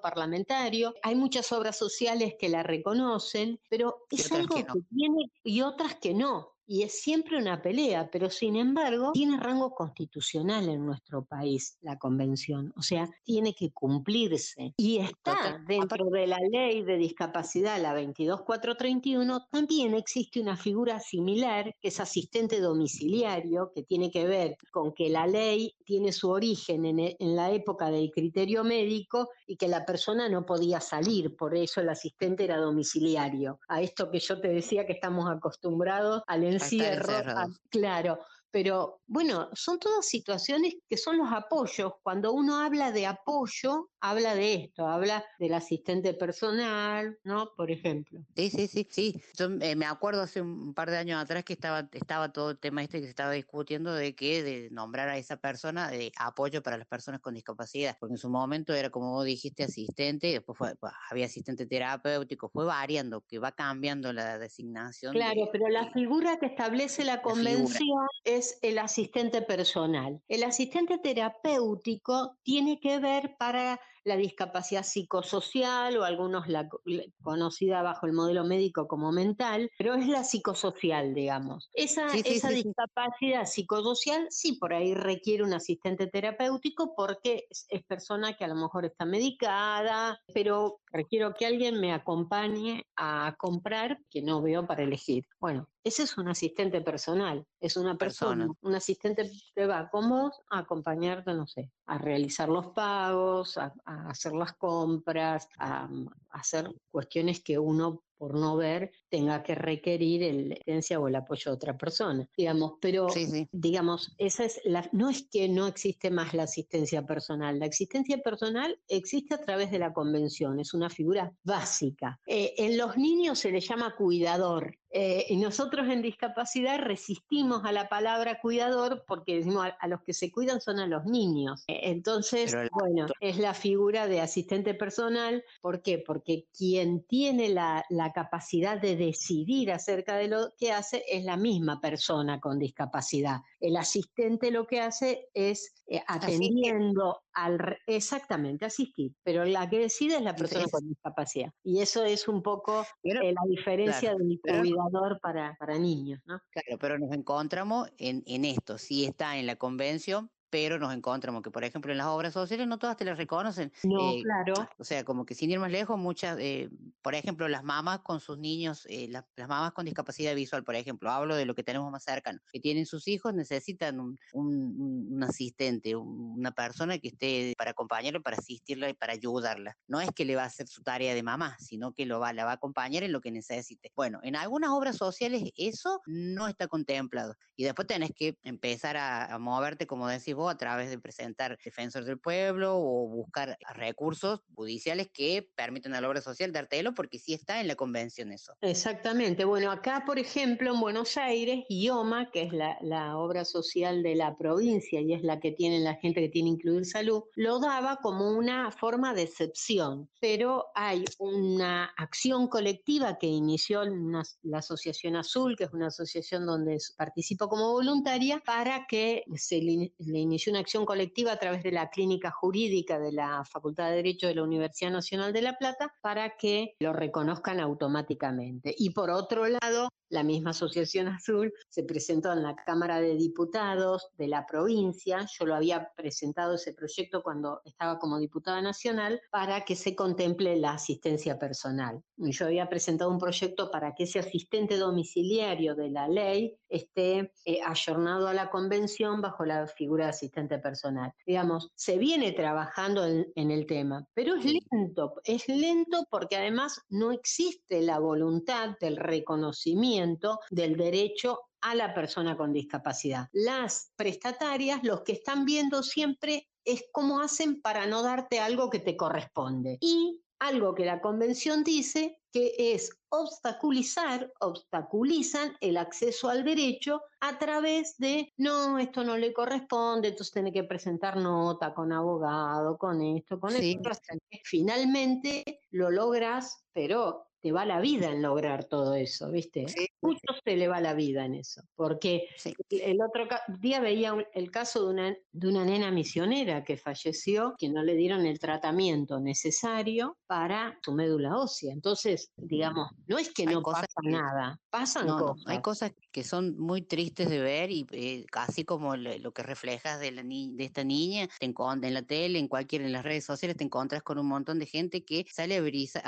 parlamentario. 0.00 0.94
Hay 1.02 1.14
muchas 1.14 1.52
obras 1.52 1.76
sociales 1.76 2.34
que 2.38 2.48
la 2.48 2.62
reconocen, 2.62 3.60
pero 3.68 4.06
es 4.10 4.30
algo 4.32 4.54
que 4.54 4.64
tiene 4.90 5.30
y 5.42 5.60
otras 5.62 5.96
que 5.96 6.14
no. 6.14 6.53
Y 6.66 6.82
es 6.82 7.00
siempre 7.02 7.36
una 7.38 7.60
pelea, 7.60 8.08
pero 8.10 8.30
sin 8.30 8.56
embargo 8.56 9.12
tiene 9.12 9.36
rango 9.38 9.70
constitucional 9.74 10.68
en 10.68 10.86
nuestro 10.86 11.24
país 11.24 11.76
la 11.82 11.98
convención, 11.98 12.72
o 12.76 12.82
sea, 12.82 13.08
tiene 13.22 13.54
que 13.54 13.70
cumplirse. 13.72 14.72
Y 14.76 14.98
está 14.98 15.58
dentro 15.66 16.06
de 16.10 16.26
la 16.26 16.38
ley 16.50 16.82
de 16.82 16.96
discapacidad, 16.96 17.80
la 17.80 17.92
22431, 17.92 19.46
también 19.50 19.94
existe 19.94 20.40
una 20.40 20.56
figura 20.56 21.00
similar 21.00 21.74
que 21.80 21.88
es 21.88 22.00
asistente 22.00 22.60
domiciliario, 22.60 23.70
que 23.74 23.82
tiene 23.82 24.10
que 24.10 24.26
ver 24.26 24.56
con 24.72 24.94
que 24.94 25.10
la 25.10 25.26
ley 25.26 25.72
tiene 25.84 26.12
su 26.12 26.30
origen 26.30 26.84
en, 26.86 26.98
e- 26.98 27.16
en 27.18 27.36
la 27.36 27.50
época 27.52 27.90
del 27.90 28.10
criterio 28.10 28.64
médico 28.64 29.28
y 29.46 29.56
que 29.56 29.68
la 29.68 29.84
persona 29.84 30.28
no 30.28 30.46
podía 30.46 30.80
salir, 30.80 31.36
por 31.36 31.54
eso 31.54 31.80
el 31.80 31.88
asistente 31.88 32.44
era 32.44 32.56
domiciliario. 32.58 33.58
A 33.68 33.82
esto 33.82 34.10
que 34.10 34.20
yo 34.20 34.40
te 34.40 34.48
decía 34.48 34.86
que 34.86 34.92
estamos 34.94 35.28
acostumbrados 35.30 36.22
al 36.26 36.44
encierro, 36.54 37.26
a- 37.34 37.48
encerrados. 37.48 37.60
claro. 37.70 38.18
Pero 38.50 39.00
bueno, 39.06 39.50
son 39.54 39.80
todas 39.80 40.06
situaciones 40.06 40.74
que 40.88 40.96
son 40.96 41.18
los 41.18 41.32
apoyos. 41.32 41.94
Cuando 42.02 42.32
uno 42.32 42.58
habla 42.60 42.92
de 42.92 43.04
apoyo, 43.06 43.90
habla 44.10 44.34
de 44.34 44.54
esto, 44.54 44.86
habla 44.86 45.24
del 45.38 45.54
asistente 45.54 46.14
personal, 46.14 47.18
¿no? 47.24 47.50
Por 47.56 47.70
ejemplo. 47.70 48.20
Sí, 48.36 48.50
sí, 48.50 48.66
sí, 48.66 48.88
sí. 48.90 49.22
Yo 49.38 49.46
eh, 49.60 49.76
me 49.76 49.86
acuerdo 49.86 50.22
hace 50.22 50.40
un 50.40 50.74
par 50.74 50.90
de 50.90 50.96
años 50.96 51.22
atrás 51.22 51.44
que 51.44 51.52
estaba, 51.52 51.88
estaba 51.92 52.32
todo 52.32 52.50
el 52.50 52.58
tema 52.58 52.82
este 52.82 52.98
que 52.98 53.04
se 53.04 53.10
estaba 53.10 53.30
discutiendo 53.30 53.94
de 53.94 54.16
que 54.16 54.42
de 54.42 54.68
nombrar 54.72 55.08
a 55.08 55.18
esa 55.18 55.36
persona 55.36 55.88
de 55.88 56.10
apoyo 56.18 56.60
para 56.62 56.76
las 56.76 56.88
personas 56.88 57.20
con 57.20 57.34
discapacidad, 57.34 57.96
porque 58.00 58.14
en 58.14 58.18
su 58.18 58.28
momento 58.30 58.74
era 58.74 58.90
como 58.90 59.12
vos 59.12 59.24
dijiste 59.24 59.62
asistente, 59.64 60.26
después 60.32 60.58
fue- 60.58 60.74
pues, 60.76 60.92
había 61.10 61.26
asistente 61.26 61.66
terapéutico, 61.66 62.48
fue 62.48 62.64
variando, 62.64 63.20
que 63.22 63.38
va 63.38 63.52
cambiando 63.52 64.12
la 64.12 64.36
designación. 64.38 65.20
de- 65.20 65.20
Claro, 65.20 65.48
pero 65.52 65.68
la 65.68 65.92
figura 65.92 66.38
que 66.38 66.46
establece 66.46 67.04
la 67.04 67.22
convención 67.22 68.06
es 68.24 68.58
el 68.62 68.78
asistente 68.80 69.42
personal. 69.42 70.20
El 70.26 70.42
asistente 70.42 70.98
terapéutico 70.98 72.38
tiene 72.42 72.80
que 72.80 72.98
ver 72.98 73.36
para 73.38 73.80
la 74.04 74.16
discapacidad 74.16 74.82
psicosocial 74.84 75.96
o 75.96 76.04
algunos 76.04 76.48
la, 76.48 76.68
la- 76.84 77.04
conocida 77.22 77.82
bajo 77.82 78.06
el 78.06 78.12
modelo 78.12 78.44
médico 78.44 78.86
como 78.88 79.12
mental, 79.12 79.70
pero 79.78 79.94
es 79.94 80.06
la 80.08 80.24
psicosocial, 80.24 81.14
digamos. 81.14 81.70
Esa, 81.72 82.16
Sí, 82.16 82.22
sí, 82.22 82.38
esa 82.38 82.50
sí, 82.50 82.52
discapacidad 82.52 83.46
psicosocial 83.46 84.28
sí 84.30 84.52
por 84.60 84.72
ahí 84.74 84.94
requiere 84.94 85.42
un 85.42 85.54
asistente 85.54 86.06
terapéutico 86.06 86.94
porque 86.96 87.46
es, 87.50 87.66
es 87.68 87.82
persona 87.84 88.34
que 88.36 88.44
a 88.44 88.48
lo 88.48 88.54
mejor 88.54 88.84
está 88.84 89.04
medicada, 89.04 90.20
pero 90.32 90.80
requiero 90.94 91.34
que 91.34 91.44
alguien 91.44 91.80
me 91.80 91.92
acompañe 91.92 92.86
a 92.96 93.34
comprar 93.36 93.98
que 94.08 94.22
no 94.22 94.40
veo 94.40 94.64
para 94.66 94.84
elegir. 94.84 95.24
Bueno, 95.40 95.68
ese 95.82 96.04
es 96.04 96.16
un 96.16 96.28
asistente 96.28 96.80
personal, 96.80 97.44
es 97.60 97.76
una 97.76 97.96
persona, 97.96 98.46
Persona. 98.46 98.58
un 98.62 98.74
asistente 98.76 99.28
que 99.54 99.66
va 99.66 99.88
con 99.90 100.08
vos 100.08 100.40
a 100.50 100.60
acompañarte, 100.60 101.34
no 101.34 101.46
sé, 101.48 101.72
a 101.86 101.98
realizar 101.98 102.48
los 102.48 102.68
pagos, 102.68 103.58
a, 103.58 103.74
a 103.84 104.08
hacer 104.08 104.32
las 104.34 104.52
compras, 104.54 105.48
a, 105.58 105.88
hacer 106.30 106.72
cuestiones 106.90 107.42
que 107.42 107.58
uno 107.58 108.04
por 108.24 108.34
no 108.40 108.56
ver 108.56 108.90
tenga 109.10 109.42
que 109.42 109.54
requerir 109.54 110.22
el- 110.22 110.48
la 110.48 110.54
asistencia 110.54 110.98
o 110.98 111.08
el 111.08 111.14
apoyo 111.14 111.50
de 111.50 111.56
otra 111.56 111.76
persona, 111.76 112.26
digamos, 112.34 112.72
pero 112.80 113.10
Sí, 113.10 113.26
sí. 113.26 113.46
digamos, 113.52 114.14
esa 114.16 114.44
es 114.44 114.62
la, 114.64 114.88
no 114.92 115.10
es 115.10 115.28
que 115.30 115.46
no 115.46 115.66
existe 115.66 116.10
más 116.10 116.32
la 116.32 116.44
asistencia 116.44 117.04
personal, 117.04 117.58
la 117.58 117.66
asistencia 117.66 118.16
personal 118.18 118.80
existe 118.88 119.34
a 119.34 119.42
través 119.42 119.70
de 119.70 119.78
la 119.78 119.92
convención, 119.92 120.58
es 120.58 120.72
una 120.72 120.88
figura 120.88 121.34
básica. 121.42 122.18
Eh, 122.26 122.54
en 122.56 122.78
los 122.78 122.96
niños 122.96 123.40
se 123.40 123.50
le 123.52 123.60
llama 123.60 123.94
cuidador, 123.94 124.74
Eh, 124.96 125.26
y 125.28 125.36
nosotros 125.38 125.88
en 125.88 126.02
discapacidad 126.02 126.78
resistimos 126.78 127.64
a 127.64 127.72
la 127.72 127.88
palabra 127.88 128.38
cuidador 128.40 129.04
porque 129.08 129.34
decimos 129.38 129.64
a, 129.66 129.68
a 129.80 129.88
los 129.88 130.02
que 130.02 130.12
se 130.14 130.30
cuidan 130.30 130.60
son 130.60 130.78
a 130.78 130.86
los 130.86 131.04
niños. 131.04 131.64
Eh, 131.66 131.80
Entonces, 131.90 132.54
el- 132.54 132.68
bueno, 132.72 133.06
es 133.18 133.38
la 133.38 133.54
figura 133.54 134.06
de 134.06 134.20
asistente 134.20 134.72
personal. 134.74 135.44
¿Por 135.60 135.82
qué? 135.82 135.98
Porque 135.98 136.46
quien 136.56 137.02
tiene 137.06 137.48
la, 137.48 137.84
la 137.90 138.12
capacidad 138.12 138.80
de 138.80 138.94
decidir 138.94 139.72
acerca 139.72 140.16
de 140.16 140.28
lo 140.28 140.54
que 140.56 140.70
hace 140.72 141.02
es 141.08 141.24
la 141.24 141.36
misma 141.36 141.80
persona 141.80 142.38
con 142.40 142.60
discapacidad. 142.60 143.38
El 143.58 143.76
asistente 143.76 144.52
lo 144.52 144.66
que 144.68 144.80
hace 144.80 145.28
es 145.34 145.74
eh, 145.88 146.02
atendiendo 146.06 147.23
al... 147.34 147.78
Exactamente, 147.86 148.64
asistir. 148.64 149.12
Pero 149.22 149.44
la 149.44 149.68
que 149.68 149.78
decide 149.78 150.16
es 150.16 150.22
la 150.22 150.34
persona 150.34 150.66
con 150.70 150.88
discapacidad. 150.88 151.52
Y 151.62 151.80
eso 151.80 152.04
es 152.04 152.28
un 152.28 152.42
poco 152.42 152.86
eh, 153.02 153.14
la 153.32 153.42
diferencia 153.48 154.10
claro, 154.10 154.18
del 154.18 154.40
pero- 154.42 154.58
cuidador 154.60 155.20
para, 155.20 155.56
para 155.58 155.78
niños, 155.78 156.20
¿no? 156.26 156.40
Claro, 156.50 156.78
pero 156.78 156.98
nos 156.98 157.12
encontramos 157.12 157.90
en, 157.98 158.22
en 158.26 158.44
esto, 158.44 158.78
sí 158.78 159.04
está 159.04 159.36
en 159.36 159.46
la 159.46 159.56
convención, 159.56 160.30
pero 160.54 160.78
nos 160.78 160.94
encontramos 160.94 161.42
que, 161.42 161.50
por 161.50 161.64
ejemplo, 161.64 161.90
en 161.90 161.98
las 161.98 162.06
obras 162.06 162.32
sociales 162.32 162.68
no 162.68 162.78
todas 162.78 162.96
te 162.96 163.04
las 163.04 163.18
reconocen. 163.18 163.72
No, 163.84 163.96
Eh, 163.96 164.22
claro. 164.22 164.68
O 164.78 164.84
sea, 164.84 165.02
como 165.04 165.26
que 165.26 165.34
sin 165.34 165.50
ir 165.50 165.58
más 165.58 165.72
lejos, 165.72 165.98
muchas, 165.98 166.38
eh, 166.38 166.70
por 167.02 167.16
ejemplo, 167.16 167.48
las 167.48 167.64
mamás 167.64 168.02
con 168.04 168.20
sus 168.20 168.38
niños, 168.38 168.86
eh, 168.88 169.08
las, 169.10 169.24
las 169.34 169.48
mamás 169.48 169.72
con 169.72 169.84
discapacidad 169.84 170.32
visual, 170.36 170.62
por 170.62 170.76
ejemplo, 170.76 171.10
hablo 171.10 171.34
de 171.34 171.44
lo 171.44 171.56
que 171.56 171.64
tenemos 171.64 171.90
más 171.90 172.04
cercano, 172.04 172.38
que 172.52 172.60
tienen 172.60 172.86
sus 172.86 173.08
hijos, 173.08 173.34
necesitan 173.34 173.98
un, 173.98 174.16
un- 174.32 175.08
un- 175.12 175.24
asistente, 175.24 175.96
un- 175.96 176.34
una 176.38 176.52
persona 176.52 176.98
que 176.98 177.08
esté 177.08 177.52
para 177.58 177.72
acompañarla, 177.72 178.20
para 178.20 178.36
asistirla 178.36 178.88
y 178.90 178.94
para 178.94 179.14
ayudarla. 179.14 179.76
No 179.88 180.00
es 180.00 180.10
que 180.14 180.24
le 180.24 180.36
va 180.36 180.42
a 180.44 180.46
hacer 180.46 180.68
su 180.68 180.82
tarea 180.84 181.14
de 181.16 181.24
mamá, 181.24 181.56
sino 181.58 181.92
que 181.92 182.06
lo 182.06 182.20
va, 182.20 182.32
la 182.32 182.44
va 182.44 182.52
a 182.52 182.54
acompañar 182.54 183.02
en 183.02 183.10
lo 183.12 183.20
que 183.20 183.32
necesite. 183.32 183.90
Bueno, 183.96 184.20
en 184.22 184.36
algunas 184.36 184.70
obras 184.70 184.96
sociales 184.96 185.42
eso 185.56 186.00
no 186.06 186.46
está 186.46 186.68
contemplado. 186.68 187.34
Y 187.56 187.64
después 187.64 187.86
tenés 187.88 188.10
que 188.14 188.38
empezar 188.42 188.96
a, 188.96 189.34
a 189.34 189.38
moverte, 189.38 189.86
como 189.86 190.08
decís 190.08 190.34
vos, 190.34 190.43
a 190.48 190.56
través 190.56 190.90
de 190.90 190.98
presentar 190.98 191.58
defensores 191.64 192.06
del 192.06 192.18
pueblo 192.18 192.76
o 192.76 193.08
buscar 193.08 193.56
recursos 193.74 194.40
judiciales 194.54 195.08
que 195.12 195.48
permitan 195.54 195.94
a 195.94 196.00
la 196.00 196.08
obra 196.08 196.20
social 196.20 196.52
dártelo, 196.52 196.94
porque 196.94 197.18
sí 197.18 197.34
está 197.34 197.60
en 197.60 197.68
la 197.68 197.76
convención 197.76 198.32
eso. 198.32 198.54
Exactamente. 198.60 199.44
Bueno, 199.44 199.70
acá, 199.70 200.04
por 200.06 200.18
ejemplo, 200.18 200.72
en 200.74 200.80
Buenos 200.80 201.16
Aires, 201.16 201.64
IOMA, 201.68 202.30
que 202.30 202.42
es 202.42 202.52
la, 202.52 202.76
la 202.82 203.16
obra 203.18 203.44
social 203.44 204.02
de 204.02 204.14
la 204.14 204.36
provincia 204.36 205.00
y 205.00 205.12
es 205.12 205.22
la 205.22 205.40
que 205.40 205.52
tiene 205.52 205.80
la 205.80 205.94
gente 205.94 206.20
que 206.20 206.28
tiene 206.28 206.50
incluir 206.50 206.84
salud, 206.86 207.24
lo 207.36 207.58
daba 207.60 207.96
como 208.02 208.30
una 208.36 208.70
forma 208.70 209.14
de 209.14 209.22
excepción. 209.22 210.10
Pero 210.20 210.66
hay 210.74 211.04
una 211.18 211.86
acción 211.96 212.48
colectiva 212.48 213.18
que 213.18 213.26
inició 213.26 213.82
una- 213.82 214.22
la 214.42 214.58
Asociación 214.58 215.16
Azul, 215.16 215.56
que 215.56 215.64
es 215.64 215.72
una 215.72 215.88
asociación 215.88 216.46
donde 216.46 216.78
participo 216.96 217.48
como 217.48 217.72
voluntaria, 217.72 218.40
para 218.44 218.86
que 218.86 219.24
se 219.36 219.58
le, 219.60 219.92
le 219.98 220.18
inició 220.34 220.50
una 220.50 220.60
acción 220.60 220.84
colectiva 220.84 221.30
a 221.32 221.38
través 221.38 221.62
de 221.62 221.70
la 221.70 221.90
clínica 221.90 222.32
jurídica 222.32 222.98
de 222.98 223.12
la 223.12 223.44
Facultad 223.44 223.90
de 223.90 223.96
Derecho 223.96 224.26
de 224.26 224.34
la 224.34 224.42
Universidad 224.42 224.90
Nacional 224.90 225.32
de 225.32 225.42
La 225.42 225.56
Plata 225.56 225.94
para 226.00 226.36
que 226.36 226.74
lo 226.80 226.92
reconozcan 226.92 227.60
automáticamente. 227.60 228.74
Y 228.76 228.90
por 228.90 229.10
otro 229.10 229.46
lado, 229.46 229.88
la 230.14 230.22
misma 230.22 230.50
Asociación 230.50 231.08
Azul 231.08 231.52
se 231.68 231.82
presentó 231.82 232.32
en 232.32 232.44
la 232.44 232.54
Cámara 232.54 233.00
de 233.00 233.16
Diputados 233.16 234.08
de 234.16 234.28
la 234.28 234.46
provincia. 234.46 235.26
Yo 235.38 235.44
lo 235.44 235.56
había 235.56 235.90
presentado 235.96 236.54
ese 236.54 236.72
proyecto 236.72 237.20
cuando 237.22 237.60
estaba 237.64 237.98
como 237.98 238.20
diputada 238.20 238.62
nacional 238.62 239.20
para 239.32 239.64
que 239.64 239.74
se 239.74 239.96
contemple 239.96 240.56
la 240.56 240.74
asistencia 240.74 241.36
personal. 241.36 242.00
Yo 242.16 242.46
había 242.46 242.68
presentado 242.68 243.10
un 243.10 243.18
proyecto 243.18 243.72
para 243.72 243.92
que 243.94 244.04
ese 244.04 244.20
asistente 244.20 244.76
domiciliario 244.76 245.74
de 245.74 245.90
la 245.90 246.06
ley 246.06 246.56
esté 246.68 247.32
eh, 247.44 247.58
ayornado 247.64 248.28
a 248.28 248.34
la 248.34 248.50
convención 248.50 249.20
bajo 249.20 249.44
la 249.44 249.66
figura 249.66 250.04
de 250.04 250.10
asistente 250.10 250.58
personal. 250.60 251.12
Digamos, 251.26 251.72
se 251.74 251.98
viene 251.98 252.30
trabajando 252.30 253.04
en, 253.04 253.26
en 253.34 253.50
el 253.50 253.66
tema, 253.66 254.06
pero 254.14 254.36
es 254.36 254.44
lento, 254.44 255.14
es 255.24 255.48
lento 255.48 256.06
porque 256.08 256.36
además 256.36 256.80
no 256.88 257.10
existe 257.10 257.82
la 257.82 257.98
voluntad 257.98 258.76
del 258.80 258.96
reconocimiento 258.96 260.03
del 260.50 260.76
derecho 260.76 261.40
a 261.60 261.74
la 261.74 261.94
persona 261.94 262.36
con 262.36 262.52
discapacidad. 262.52 263.28
Las 263.32 263.92
prestatarias, 263.96 264.84
los 264.84 265.02
que 265.02 265.12
están 265.12 265.44
viendo 265.44 265.82
siempre 265.82 266.48
es 266.64 266.84
cómo 266.92 267.20
hacen 267.20 267.60
para 267.62 267.86
no 267.86 268.02
darte 268.02 268.38
algo 268.40 268.70
que 268.70 268.80
te 268.80 268.96
corresponde. 268.96 269.78
Y 269.80 270.20
algo 270.38 270.74
que 270.74 270.84
la 270.84 271.00
convención 271.00 271.64
dice 271.64 272.18
que 272.32 272.54
es 272.74 272.90
obstaculizar, 273.08 274.30
obstaculizan 274.40 275.56
el 275.60 275.76
acceso 275.76 276.28
al 276.28 276.44
derecho 276.44 277.02
a 277.20 277.38
través 277.38 277.96
de, 277.98 278.32
no, 278.36 278.78
esto 278.78 279.04
no 279.04 279.16
le 279.16 279.32
corresponde, 279.32 280.08
entonces 280.08 280.32
tiene 280.32 280.52
que 280.52 280.64
presentar 280.64 281.16
nota 281.16 281.72
con 281.72 281.92
abogado, 281.92 282.76
con 282.76 283.00
esto, 283.00 283.38
con 283.38 283.52
Sí. 283.52 283.78
esto, 283.80 284.18
finalmente 284.44 285.60
lo 285.70 285.90
logras, 285.90 286.64
pero 286.72 287.28
te 287.44 287.52
va 287.52 287.66
la 287.66 287.78
vida 287.78 288.10
en 288.10 288.22
lograr 288.22 288.64
todo 288.64 288.94
eso, 288.94 289.30
¿viste? 289.30 289.66
Mucho 290.00 290.20
se 290.42 290.56
le 290.56 290.66
va 290.66 290.80
la 290.80 290.94
vida 290.94 291.26
en 291.26 291.34
eso, 291.34 291.60
porque 291.74 292.26
el 292.70 292.96
otro 293.02 293.26
día 293.60 293.80
veía 293.80 294.14
un- 294.14 294.24
el 294.32 294.50
caso 294.50 294.86
de 294.86 294.92
una, 294.94 295.16
de 295.30 295.48
una 295.48 295.62
nena 295.66 295.90
misionera 295.90 296.64
que 296.64 296.78
falleció, 296.78 297.54
que 297.58 297.68
no 297.68 297.82
le 297.82 297.96
dieron 297.96 298.24
el 298.24 298.38
tratamiento 298.38 299.20
necesario 299.20 300.16
para 300.26 300.78
su 300.82 300.92
médula 300.94 301.36
ósea. 301.36 301.74
Entonces, 301.74 302.30
digamos, 302.36 302.88
no 303.06 303.18
es 303.18 303.32
que 303.34 303.42
Hay 303.46 303.54
no 303.54 303.62
pasa 303.62 303.86
nada, 304.04 304.58
pasan 304.70 305.06
No, 305.06 305.18
no, 305.18 305.26
cosas. 305.26 305.44
hay 305.46 305.60
cosas 305.60 305.92
que 306.12 306.24
son 306.24 306.56
muy 306.58 306.80
tristes 306.80 307.28
de 307.28 307.40
ver 307.40 307.70
y 307.70 307.86
eh, 307.92 308.24
casi 308.30 308.64
como 308.64 308.96
lo, 308.96 309.18
lo 309.18 309.32
que 309.32 309.42
reflejas 309.42 310.00
de, 310.00 310.12
la 310.12 310.22
ni- 310.22 310.54
de 310.54 310.64
esta 310.64 310.82
niña, 310.82 311.28
te 311.38 311.44
en 311.44 311.94
la 311.94 312.02
tele, 312.02 312.38
en 312.38 312.48
cualquier, 312.48 312.82
en 312.82 312.92
las 312.92 313.02
redes 313.04 313.24
sociales, 313.24 313.56
te 313.56 313.64
encuentras 313.64 314.02
con 314.02 314.18
un 314.18 314.26
montón 314.26 314.58
de 314.58 314.66
gente 314.66 315.04
que 315.04 315.26
sale 315.30 315.56
a, 315.56 315.60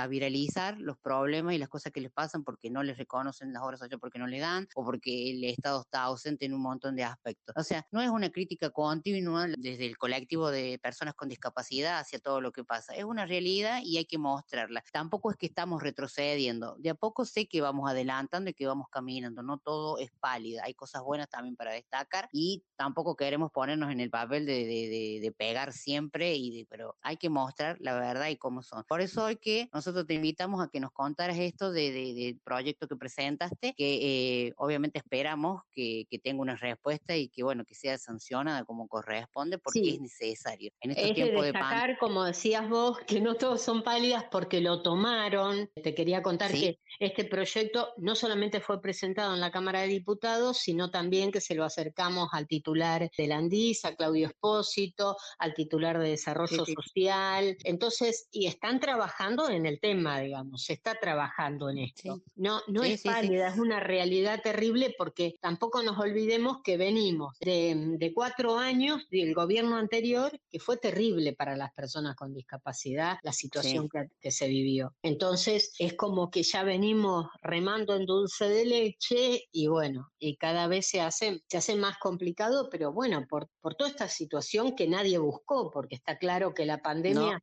a 0.02 0.06
viralizar 0.06 0.78
los 0.80 0.96
problemas 0.98 1.25
y 1.30 1.58
las 1.58 1.68
cosas 1.68 1.92
que 1.92 2.00
les 2.00 2.12
pasan 2.12 2.44
porque 2.44 2.70
no 2.70 2.82
les 2.82 2.96
reconocen 2.98 3.52
las 3.52 3.62
obras 3.62 3.80
sociales, 3.80 3.98
porque 4.00 4.18
no 4.18 4.26
le 4.26 4.38
dan 4.38 4.66
o 4.74 4.84
porque 4.84 5.30
el 5.32 5.44
Estado 5.44 5.82
está 5.82 6.02
ausente 6.04 6.46
en 6.46 6.54
un 6.54 6.62
montón 6.62 6.96
de 6.96 7.04
aspectos. 7.04 7.54
O 7.56 7.62
sea, 7.62 7.86
no 7.90 8.00
es 8.00 8.08
una 8.10 8.30
crítica 8.30 8.70
continua 8.70 9.46
desde 9.58 9.86
el 9.86 9.96
colectivo 9.98 10.50
de 10.50 10.78
personas 10.82 11.14
con 11.14 11.28
discapacidad 11.28 11.98
hacia 11.98 12.18
todo 12.18 12.40
lo 12.40 12.52
que 12.52 12.64
pasa, 12.64 12.94
es 12.94 13.04
una 13.04 13.26
realidad 13.26 13.80
y 13.84 13.98
hay 13.98 14.04
que 14.06 14.18
mostrarla. 14.18 14.82
Tampoco 14.92 15.30
es 15.30 15.36
que 15.36 15.46
estamos 15.46 15.82
retrocediendo, 15.82 16.76
de 16.78 16.90
a 16.90 16.94
poco 16.94 17.24
sé 17.24 17.46
que 17.48 17.60
vamos 17.60 17.90
adelantando 17.90 18.50
y 18.50 18.54
que 18.54 18.66
vamos 18.66 18.86
caminando, 18.90 19.42
no 19.42 19.58
todo 19.58 19.98
es 19.98 20.10
pálida, 20.20 20.62
hay 20.64 20.74
cosas 20.74 21.02
buenas 21.02 21.28
también 21.28 21.56
para 21.56 21.72
destacar 21.72 22.28
y 22.32 22.64
tampoco 22.76 23.16
queremos 23.16 23.50
ponernos 23.52 23.90
en 23.90 24.00
el 24.00 24.10
papel 24.10 24.46
de, 24.46 24.64
de- 24.64 24.88
de- 24.88 25.18
de 25.20 25.32
pegar 25.32 25.72
siempre, 25.72 26.34
y 26.36 26.64
pero 26.66 26.96
hay 27.02 27.16
que 27.16 27.28
mostrar 27.30 27.76
la 27.80 27.94
verdad 27.98 28.28
y 28.28 28.36
cómo 28.36 28.62
son. 28.62 28.84
Por 28.88 29.00
eso 29.00 29.24
hoy 29.24 29.36
que 29.36 29.68
nosotros 29.72 30.06
te 30.06 30.14
invitamos 30.14 30.62
a 30.64 30.68
que 30.68 30.80
nos 30.80 30.92
contaras 31.16 31.38
esto 31.38 31.72
de- 31.72 31.92
de- 31.92 32.12
del 32.14 32.40
proyecto 32.44 32.86
que 32.86 32.96
presentaste, 32.96 33.72
que 33.74 34.46
eh, 34.48 34.52
obviamente 34.58 34.98
esperamos 34.98 35.62
que, 35.72 36.04
que 36.10 36.18
tenga 36.18 36.42
una 36.42 36.56
respuesta 36.56 37.16
y 37.16 37.28
que 37.30 37.42
bueno, 37.42 37.64
que 37.64 37.74
sea 37.74 37.96
sancionada 37.96 38.64
como 38.66 38.86
corresponde 38.86 39.56
porque 39.58 39.80
Sí. 39.80 39.90
es 39.94 40.00
necesario. 40.00 40.70
En 40.80 40.90
estos 40.90 41.10
Es 41.10 41.16
de 41.16 41.24
de 41.30 41.42
destacar, 41.42 41.96
como 41.98 42.22
decías 42.24 42.68
vos, 42.68 42.98
que 43.06 43.20
no 43.22 43.34
todos 43.36 43.62
son 43.62 43.82
pálidas 43.82 44.24
porque 44.30 44.60
lo 44.60 44.82
tomaron. 44.82 45.70
Te 45.82 45.94
quería 45.94 46.22
contar 46.22 46.50
Sí. 46.50 46.60
que 46.60 46.80
este 46.98 47.24
proyecto 47.24 47.94
no 47.96 48.14
solamente 48.14 48.60
fue 48.60 48.82
presentado 48.82 49.32
en 49.32 49.40
la 49.40 49.50
Cámara 49.50 49.80
de 49.80 49.88
Diputados, 49.88 50.58
sino 50.58 50.90
también 50.90 51.32
que 51.32 51.40
se 51.40 51.54
lo 51.54 51.64
acercamos 51.64 52.28
al 52.32 52.46
titular 52.46 53.10
de 53.16 53.26
la 53.26 53.38
ANDIS, 53.38 53.86
a 53.86 53.96
Claudio 53.96 54.26
Espósito, 54.26 55.16
al 55.38 55.54
titular 55.54 55.98
de 55.98 56.10
Desarrollo 56.10 56.64
sí. 56.66 56.74
Social. 56.74 57.56
Entonces, 57.64 58.28
y 58.30 58.46
están 58.48 58.80
trabajando 58.80 59.48
en 59.48 59.64
el 59.64 59.80
tema, 59.80 60.20
digamos, 60.20 60.64
se 60.64 60.74
está 60.74 60.95
trabajando 61.00 61.70
en 61.70 61.78
esto. 61.78 62.22
No, 62.34 62.60
no 62.68 62.82
Sí, 62.82 62.92
es 62.92 63.00
sí, 63.02 63.08
pálida, 63.08 63.48
es 63.48 63.58
una 63.58 63.80
realidad 63.80 64.40
terrible 64.42 64.94
porque 64.96 65.36
tampoco 65.40 65.82
nos 65.82 65.98
olvidemos 65.98 66.58
que 66.62 66.76
venimos 66.76 67.36
de, 67.40 67.96
de 67.98 68.14
cuatro 68.14 68.58
años 68.58 69.08
del 69.10 69.34
gobierno 69.34 69.76
anterior 69.76 70.38
que 70.50 70.58
fue 70.58 70.76
terrible 70.76 71.32
para 71.34 71.56
las 71.56 71.72
personas 71.72 72.16
con 72.16 72.34
discapacidad, 72.34 73.18
la 73.22 73.32
situación 73.32 73.88
que, 73.88 74.08
que 74.20 74.30
se 74.30 74.48
vivió. 74.48 74.94
Entonces 75.02 75.74
es 75.78 75.94
como 75.94 76.30
que 76.30 76.42
ya 76.42 76.62
venimos 76.62 77.26
remando 77.42 77.96
en 77.96 78.06
dulce 78.06 78.48
de 78.48 78.64
leche 78.64 79.48
y 79.52 79.66
bueno, 79.68 80.10
y 80.18 80.36
cada 80.36 80.66
vez 80.66 80.88
se 80.88 81.00
hace, 81.00 81.42
se 81.48 81.58
hace 81.58 81.76
más 81.76 81.98
complicado, 81.98 82.68
pero 82.70 82.92
bueno, 82.92 83.26
por, 83.28 83.48
por 83.60 83.74
toda 83.74 83.90
esta 83.90 84.08
situación 84.08 84.74
que 84.74 84.88
nadie 84.88 85.18
buscó, 85.18 85.70
porque 85.70 85.94
está 85.94 86.18
claro 86.18 86.54
que 86.54 86.66
la 86.66 86.82
pandemia 86.82 87.32
no, 87.32 87.38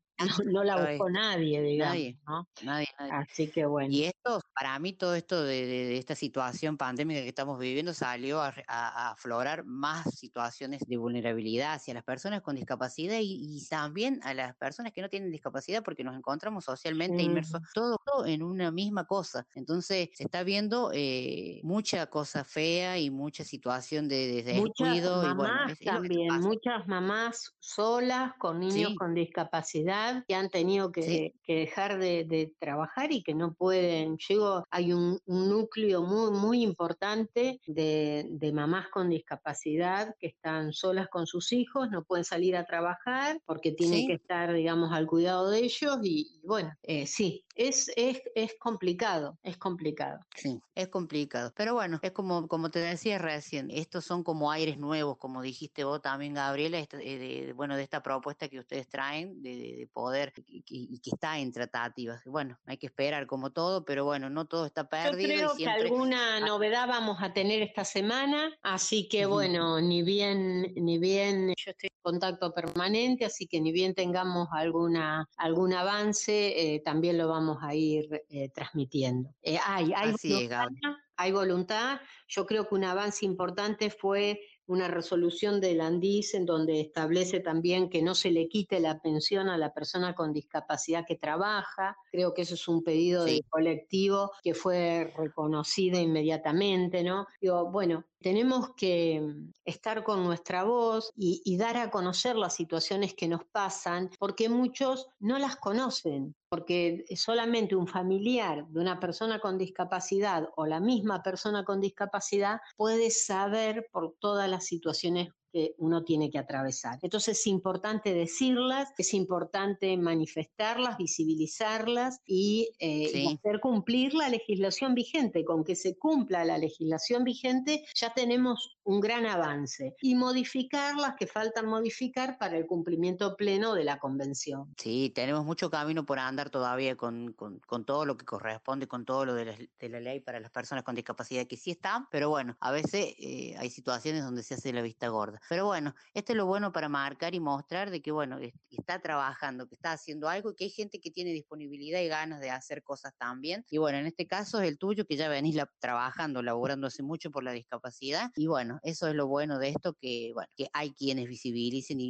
no 0.45 0.63
la 0.63 0.75
buscó 0.77 1.09
nadie, 1.09 1.61
digamos, 1.61 1.93
Nadie, 1.95 2.19
¿no? 2.27 2.47
nadie, 2.61 2.87
nadie. 2.99 3.11
Así 3.13 3.51
que 3.51 3.65
bueno. 3.65 3.89
Y 3.91 4.03
esto, 4.05 4.39
para 4.55 4.77
mí, 4.79 4.93
todo 4.93 5.15
esto 5.15 5.43
de, 5.43 5.65
de- 5.65 5.85
de 5.85 5.97
esta 5.97 6.15
situación 6.15 6.77
pandémica 6.77 7.21
que 7.21 7.27
estamos 7.29 7.59
viviendo 7.59 7.93
salió 7.93 8.41
a, 8.41 8.53
a- 8.67 9.07
a 9.07 9.11
aflorar 9.11 9.65
más 9.65 10.15
situaciones 10.15 10.81
de 10.87 10.97
vulnerabilidad 10.97 11.73
hacia 11.73 11.93
las 11.93 12.03
personas 12.03 12.41
con 12.41 12.55
discapacidad 12.55 13.17
y, 13.21 13.57
y 13.57 13.67
también 13.67 14.19
a 14.23 14.33
las 14.33 14.55
personas 14.55 14.93
que 14.93 15.01
no 15.01 15.09
tienen 15.09 15.31
discapacidad 15.31 15.83
porque 15.83 16.03
nos 16.03 16.15
encontramos 16.15 16.65
socialmente 16.65 17.23
inmersos 17.23 17.61
Ujú. 17.61 17.69
todo, 17.73 17.97
todo 18.05 18.25
en 18.25 18.43
una 18.43 18.71
misma 18.71 19.05
cosa. 19.05 19.45
Entonces, 19.55 20.09
se 20.13 20.23
está 20.23 20.43
viendo 20.43 20.91
eh, 20.93 21.59
mucha 21.63 22.05
cosa 22.07 22.43
fea 22.45 22.99
y 22.99 23.09
mucha 23.09 23.43
situación 23.43 24.07
de, 24.07 24.27
de 24.43 24.43
Muchas 24.49 24.65
descuido 24.77 25.25
y 25.25 25.33
bueno, 25.33 25.55
mamás 25.55 25.71
es, 25.71 25.81
es 25.81 25.85
también, 25.85 26.27
muchas 26.39 26.87
mamás 26.87 27.55
solas 27.59 28.33
con 28.39 28.59
niños 28.59 28.91
Sí. 28.91 28.95
con 28.95 29.13
discapacidad 29.13 30.12
que 30.27 30.35
han 30.35 30.49
tenido 30.49 30.91
que, 30.91 31.33
que 31.43 31.55
dejar 31.55 31.99
de, 31.99 32.25
de 32.25 32.53
trabajar 32.59 33.11
y 33.11 33.23
que 33.23 33.33
no 33.35 33.53
pueden. 33.53 34.17
Llego, 34.17 34.63
hay 34.69 34.93
un, 34.93 35.19
un 35.25 35.49
núcleo 35.49 36.01
muy, 36.03 36.31
muy 36.31 36.63
importante 36.63 37.59
de, 37.65 38.25
de 38.29 38.51
mamás 38.53 38.87
con 38.89 39.09
discapacidad 39.09 40.15
que 40.19 40.27
están 40.27 40.73
solas 40.73 41.07
con 41.09 41.27
sus 41.27 41.51
hijos, 41.51 41.89
no 41.89 42.03
pueden 42.03 42.25
salir 42.25 42.55
a 42.55 42.65
trabajar 42.65 43.39
porque 43.45 43.71
tienen 43.71 43.93
Sí. 44.01 44.07
que 44.07 44.13
estar, 44.13 44.53
digamos, 44.53 44.91
al 44.93 45.07
cuidado 45.07 45.49
de 45.49 45.59
ellos 45.59 45.97
y, 46.03 46.39
y 46.43 46.47
bueno, 46.47 46.71
eh, 46.83 47.05
sí, 47.07 47.43
es, 47.55 47.91
es, 47.95 48.21
es 48.35 48.55
complicado, 48.59 49.37
es 49.43 49.57
complicado. 49.57 50.19
Sí, 50.35 50.59
es 50.75 50.87
complicado. 50.89 51.51
Pero 51.55 51.73
bueno, 51.75 51.99
es 52.01 52.11
como, 52.11 52.47
como 52.47 52.69
te 52.71 52.79
decía 52.79 53.17
recién, 53.19 53.69
estos 53.69 54.05
son 54.05 54.23
como 54.23 54.51
aires 54.51 54.77
nuevos, 54.77 55.17
como 55.17 55.41
dijiste 55.41 55.83
vos 55.83 56.01
también, 56.01 56.33
Gabriela, 56.33 56.79
eh, 56.79 56.87
de, 56.91 57.45
de- 57.45 57.53
bueno, 57.53 57.75
de 57.77 57.83
esta 57.83 58.01
propuesta 58.01 58.49
que 58.49 58.59
ustedes 58.59 58.87
traen 58.87 59.41
de 59.41 59.89
poder 59.93 60.33
y, 60.47 60.99
que 60.99 61.09
está 61.11 61.39
en 61.39 61.51
tratativas. 61.51 62.21
Bueno, 62.25 62.59
hay 62.65 62.77
que 62.77 62.87
esperar 62.87 63.27
como 63.27 63.51
todo, 63.51 63.85
pero 63.85 64.03
bueno, 64.05 64.29
no 64.29 64.45
todo 64.45 64.65
está 64.65 64.83
Yo 64.83 64.89
perdido 64.89 65.53
y 65.53 65.57
que 65.57 65.63
siempre... 65.63 65.83
alguna 65.83 66.39
novedad 66.39 66.87
vamos 66.87 67.17
a 67.21 67.33
tener 67.33 67.61
esta 67.61 67.85
semana, 67.85 68.51
así 68.63 69.07
que 69.07 69.25
bueno, 69.25 69.79
ni 69.79 70.03
bien, 70.03 70.73
ni 70.75 70.97
bien 70.97 71.53
yo 71.55 71.71
estoy 71.71 71.89
en 71.93 72.01
contacto 72.01 72.53
permanente, 72.53 73.25
así 73.25 73.47
que 73.47 73.61
ni 73.61 73.71
bien 73.71 73.93
tengamos 73.93 74.49
alguna, 74.51 75.29
algún 75.37 75.73
avance, 75.73 76.75
eh, 76.75 76.81
también 76.83 77.17
lo 77.17 77.27
vamos 77.27 77.59
a 77.61 77.73
ir 77.75 78.23
eh, 78.29 78.49
transmitiendo. 78.49 79.29
Eh, 79.41 79.57
hay, 79.63 79.93
hay 79.95 80.11
Así 80.11 80.33
voluntad, 80.33 80.67
hay 81.15 81.31
voluntad. 81.31 82.01
Yo 82.27 82.45
creo 82.45 82.67
que 82.67 82.75
un 82.75 82.83
avance 82.83 83.25
importante 83.25 83.89
fue 83.89 84.39
una 84.67 84.87
resolución 84.87 85.59
del 85.59 85.81
ANDIS 85.81 86.33
en 86.35 86.45
donde 86.45 86.79
establece 86.81 87.39
también 87.39 87.89
que 87.89 88.01
no 88.01 88.15
se 88.15 88.31
le 88.31 88.47
quite 88.47 88.79
la 88.79 88.99
pensión 88.99 89.49
a 89.49 89.57
la 89.57 89.73
persona 89.73 90.15
con 90.15 90.33
discapacidad 90.33 91.05
que 91.05 91.15
trabaja. 91.15 91.97
Creo 92.11 92.33
que 92.33 92.43
eso 92.43 92.55
es 92.55 92.67
un 92.67 92.83
pedido 92.83 93.25
del 93.25 93.43
colectivo 93.49 94.31
que 94.41 94.53
fue 94.53 95.13
reconocido 95.17 95.99
inmediatamente, 95.99 97.03
¿no? 97.03 97.27
Digo, 97.41 97.69
bueno, 97.71 98.05
tenemos 98.21 98.71
que 98.75 99.21
mm, 99.21 99.51
estar 99.65 100.03
con 100.03 100.23
nuestra 100.23 100.63
voz 100.63 101.11
y, 101.15 101.41
y 101.43 101.57
dar 101.57 101.77
a 101.77 101.91
conocer 101.91 102.35
las 102.35 102.55
situaciones 102.55 103.13
que 103.13 103.27
nos 103.27 103.43
pasan, 103.45 104.09
porque 104.17 104.49
muchos 104.49 105.07
no 105.19 105.37
las 105.39 105.57
conocen, 105.57 106.35
porque 106.53 107.03
solamente 107.15 107.75
un 107.75 107.87
familiar 107.87 108.67
de 108.67 108.79
una 108.79 108.99
persona 108.99 109.39
con 109.39 109.57
discapacidad 109.57 110.49
o 110.55 110.67
la 110.67 110.79
misma 110.79 111.23
persona 111.23 111.65
con 111.65 111.81
discapacidad 111.81 112.59
puede 112.77 113.09
saber 113.09 113.87
por 113.91 114.17
todas 114.19 114.47
las 114.47 114.63
situaciones 114.63 115.29
que 115.51 115.73
uno 115.77 116.03
tiene 116.03 116.29
que 116.29 116.39
atravesar. 116.39 116.99
Entonces 117.01 117.39
es 117.39 117.47
importante 117.47 118.13
decirlas, 118.13 118.89
es 118.97 119.13
importante 119.13 119.95
manifestarlas, 119.97 120.97
visibilizarlas 120.97 122.21
y, 122.25 122.69
eh, 122.79 123.11
y 123.13 123.33
hacer 123.33 123.59
cumplir 123.59 124.15
la 124.15 124.29
legislación 124.29 124.95
vigente. 124.95 125.45
Con 125.45 125.63
que 125.63 125.75
se 125.75 125.97
cumpla 125.97 126.43
la 126.43 126.57
legislación 126.57 127.23
vigente 127.23 127.85
ya 127.95 128.13
tenemos 128.13 128.77
un 128.83 128.99
gran 128.99 129.25
avance. 129.25 129.95
Y 130.01 130.15
modificar 130.15 130.95
las 130.95 131.15
que 131.17 131.27
faltan 131.27 131.67
modificar 131.67 132.37
para 132.37 132.57
el 132.57 132.65
cumplimiento 132.67 133.35
pleno 133.35 133.73
de 133.75 133.83
la 133.83 133.97
convención. 133.99 134.75
Sí, 134.75 135.11
tenemos 135.13 135.45
mucho 135.45 135.69
camino 135.69 136.03
por 136.03 136.17
andar 136.17 136.49
todavía 136.49 136.97
con, 136.97 137.31
con- 137.33 137.59
todo 137.85 138.05
lo 138.05 138.17
que 138.17 138.25
corresponde, 138.25 138.87
con 138.87 139.05
todo 139.05 139.23
lo 139.25 139.35
de 139.35 139.45
la, 139.79 139.99
ley 139.99 140.19
para 140.19 140.39
las 140.39 140.49
personas 140.51 140.83
con 140.83 140.95
discapacidad 140.95 141.45
que 141.45 141.57
sí 141.57 141.71
están, 141.71 142.07
pero 142.09 142.29
bueno, 142.29 142.57
a 142.59 142.71
veces 142.71 143.13
eh, 143.19 143.55
hay 143.59 143.69
situaciones 143.69 144.23
donde 144.23 144.41
se 144.41 144.55
hace 144.55 144.73
la 144.73 144.81
vista 144.81 145.09
gorda. 145.09 145.39
Pero 145.47 145.67
bueno, 145.67 145.93
esto 146.15 146.31
es 146.33 146.37
lo 146.37 146.47
bueno 146.47 146.71
para 146.71 146.89
marcar 146.89 147.35
y 147.35 147.39
mostrar 147.39 147.91
de 147.91 148.01
que, 148.01 148.11
bueno, 148.11 148.39
es- 148.39 148.53
está 148.71 148.99
trabajando, 148.99 149.67
que 149.67 149.75
está 149.75 149.91
haciendo 149.91 150.27
algo 150.27 150.51
y 150.51 150.55
que 150.55 150.63
hay 150.65 150.69
gente 150.71 150.99
que 150.99 151.11
tiene 151.11 151.31
disponibilidad 151.31 151.99
y 152.01 152.07
ganas 152.07 152.39
de 152.41 152.49
hacer 152.49 152.81
cosas 152.83 153.13
también. 153.17 153.63
Y 153.69 153.77
bueno, 153.77 153.99
en 153.99 154.07
este 154.07 154.25
caso 154.27 154.59
es 154.59 154.67
el 154.67 154.79
tuyo, 154.79 155.05
que 155.05 155.17
ya 155.17 155.29
venís 155.29 155.53
la- 155.55 155.69
trabajando, 155.79 156.41
laborando 156.41 156.87
hace 156.87 157.03
mucho 157.03 157.29
por 157.29 157.43
la 157.43 157.51
discapacidad. 157.51 158.31
Y 158.35 158.47
bueno, 158.47 158.72
eso 158.83 159.07
es 159.07 159.15
lo 159.15 159.27
bueno 159.27 159.59
de 159.59 159.69
esto, 159.69 159.93
que, 159.99 160.31
bueno, 160.33 160.49
que 160.55 160.67
hay 160.73 160.91
quienes 160.93 161.27
visibilicen 161.27 161.99
y, 161.99 162.07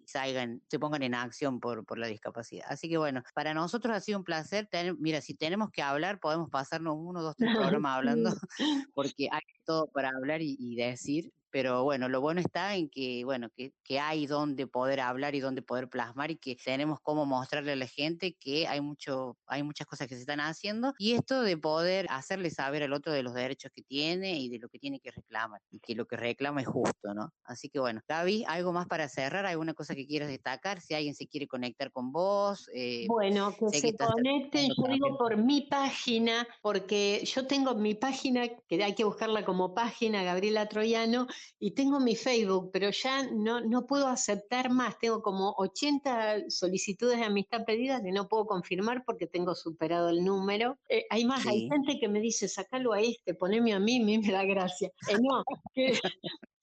y 0.00 0.04
salgan, 0.06 0.62
se 0.68 0.78
pongan 0.78 1.02
en 1.02 1.14
acción 1.14 1.60
por, 1.60 1.84
por 1.84 1.98
la 1.98 2.06
discapacidad. 2.06 2.66
Así 2.68 2.88
que 2.88 2.98
bueno, 2.98 3.22
para 3.34 3.54
nosotros 3.54 3.94
ha 3.96 4.00
sido 4.00 4.18
un 4.18 4.24
placer. 4.24 4.68
Ten- 4.70 4.96
mira, 5.00 5.20
si 5.20 5.34
tenemos 5.34 5.70
que 5.70 5.82
hablar, 5.82 6.20
podemos 6.20 6.50
pasarnos 6.50 6.96
uno, 6.98 7.22
dos, 7.22 7.36
tres 7.36 7.50
programas 7.80 7.96
hablando, 7.96 8.30
porque 8.94 9.28
hay 9.30 9.40
todo 9.64 9.88
para 9.92 10.10
hablar 10.10 10.42
y, 10.42 10.56
y 10.58 10.76
decir. 10.76 11.32
Pero 11.56 11.84
bueno, 11.84 12.10
lo 12.10 12.20
bueno 12.20 12.42
está 12.42 12.74
en 12.74 12.90
que, 12.90 13.24
bueno, 13.24 13.48
que, 13.56 13.72
que 13.82 13.98
hay 13.98 14.26
donde 14.26 14.66
poder 14.66 15.00
hablar 15.00 15.34
y 15.34 15.40
donde 15.40 15.62
poder 15.62 15.88
plasmar 15.88 16.30
y 16.30 16.36
que 16.36 16.54
tenemos 16.62 16.98
cómo 17.00 17.24
mostrarle 17.24 17.72
a 17.72 17.76
la 17.76 17.86
gente 17.86 18.36
que 18.38 18.68
hay 18.68 18.82
mucho, 18.82 19.38
hay 19.46 19.62
muchas 19.62 19.86
cosas 19.86 20.06
que 20.06 20.16
se 20.16 20.20
están 20.20 20.40
haciendo 20.40 20.92
y 20.98 21.12
esto 21.12 21.40
de 21.40 21.56
poder 21.56 22.08
hacerle 22.10 22.50
saber 22.50 22.82
al 22.82 22.92
otro 22.92 23.10
de 23.10 23.22
los 23.22 23.32
derechos 23.32 23.70
que 23.74 23.80
tiene 23.80 24.38
y 24.38 24.50
de 24.50 24.58
lo 24.58 24.68
que 24.68 24.78
tiene 24.78 25.00
que 25.00 25.10
reclamar 25.10 25.62
y 25.70 25.80
que 25.80 25.94
lo 25.94 26.04
que 26.04 26.18
reclama 26.18 26.60
es 26.60 26.66
justo, 26.66 27.14
¿no? 27.14 27.32
Así 27.42 27.70
que 27.70 27.80
bueno, 27.80 28.02
Gaby, 28.06 28.44
¿algo 28.46 28.74
más 28.74 28.86
para 28.86 29.08
cerrar? 29.08 29.46
¿Alguna 29.46 29.72
cosa 29.72 29.94
que 29.94 30.06
quieras 30.06 30.28
destacar? 30.28 30.82
Si 30.82 30.92
alguien 30.92 31.14
se 31.14 31.26
quiere 31.26 31.46
conectar 31.46 31.90
con 31.90 32.12
vos. 32.12 32.68
eh, 32.74 33.06
Bueno, 33.08 33.56
que 33.72 33.80
se 33.80 33.96
conecten, 33.96 34.68
yo 34.76 34.92
digo 34.92 35.16
por 35.16 35.38
mi 35.38 35.62
página, 35.62 36.46
porque 36.60 37.24
yo 37.24 37.46
tengo 37.46 37.74
mi 37.76 37.94
página, 37.94 38.46
que 38.68 38.84
hay 38.84 38.94
que 38.94 39.04
buscarla 39.04 39.42
como 39.46 39.72
página, 39.72 40.22
Gabriela 40.22 40.66
Troyano, 40.68 41.26
y 41.58 41.72
tengo 41.72 42.00
mi 42.00 42.16
Facebook, 42.16 42.70
pero 42.72 42.90
ya 42.90 43.28
no, 43.30 43.60
no 43.60 43.86
puedo 43.86 44.06
aceptar 44.08 44.70
más. 44.70 44.98
Tengo 44.98 45.22
como 45.22 45.54
80 45.58 46.50
solicitudes 46.50 47.18
de 47.18 47.24
amistad 47.24 47.64
pedidas 47.64 48.02
que 48.02 48.12
no 48.12 48.28
puedo 48.28 48.46
confirmar 48.46 49.04
porque 49.04 49.26
tengo 49.26 49.54
superado 49.54 50.08
el 50.10 50.24
número. 50.24 50.78
Eh, 50.88 51.06
hay 51.10 51.24
más, 51.24 51.46
hay 51.46 51.68
gente 51.68 51.98
que 51.98 52.08
me 52.08 52.20
dice, 52.20 52.48
sacalo 52.48 52.92
a 52.92 53.00
este, 53.00 53.34
poneme 53.34 53.72
a 53.72 53.80
mí, 53.80 54.00
a 54.00 54.04
mí 54.04 54.18
me 54.18 54.32
da 54.32 54.44
gracia. 54.44 54.90
Eh, 55.08 55.16
no, 55.20 55.44
que, 55.74 55.98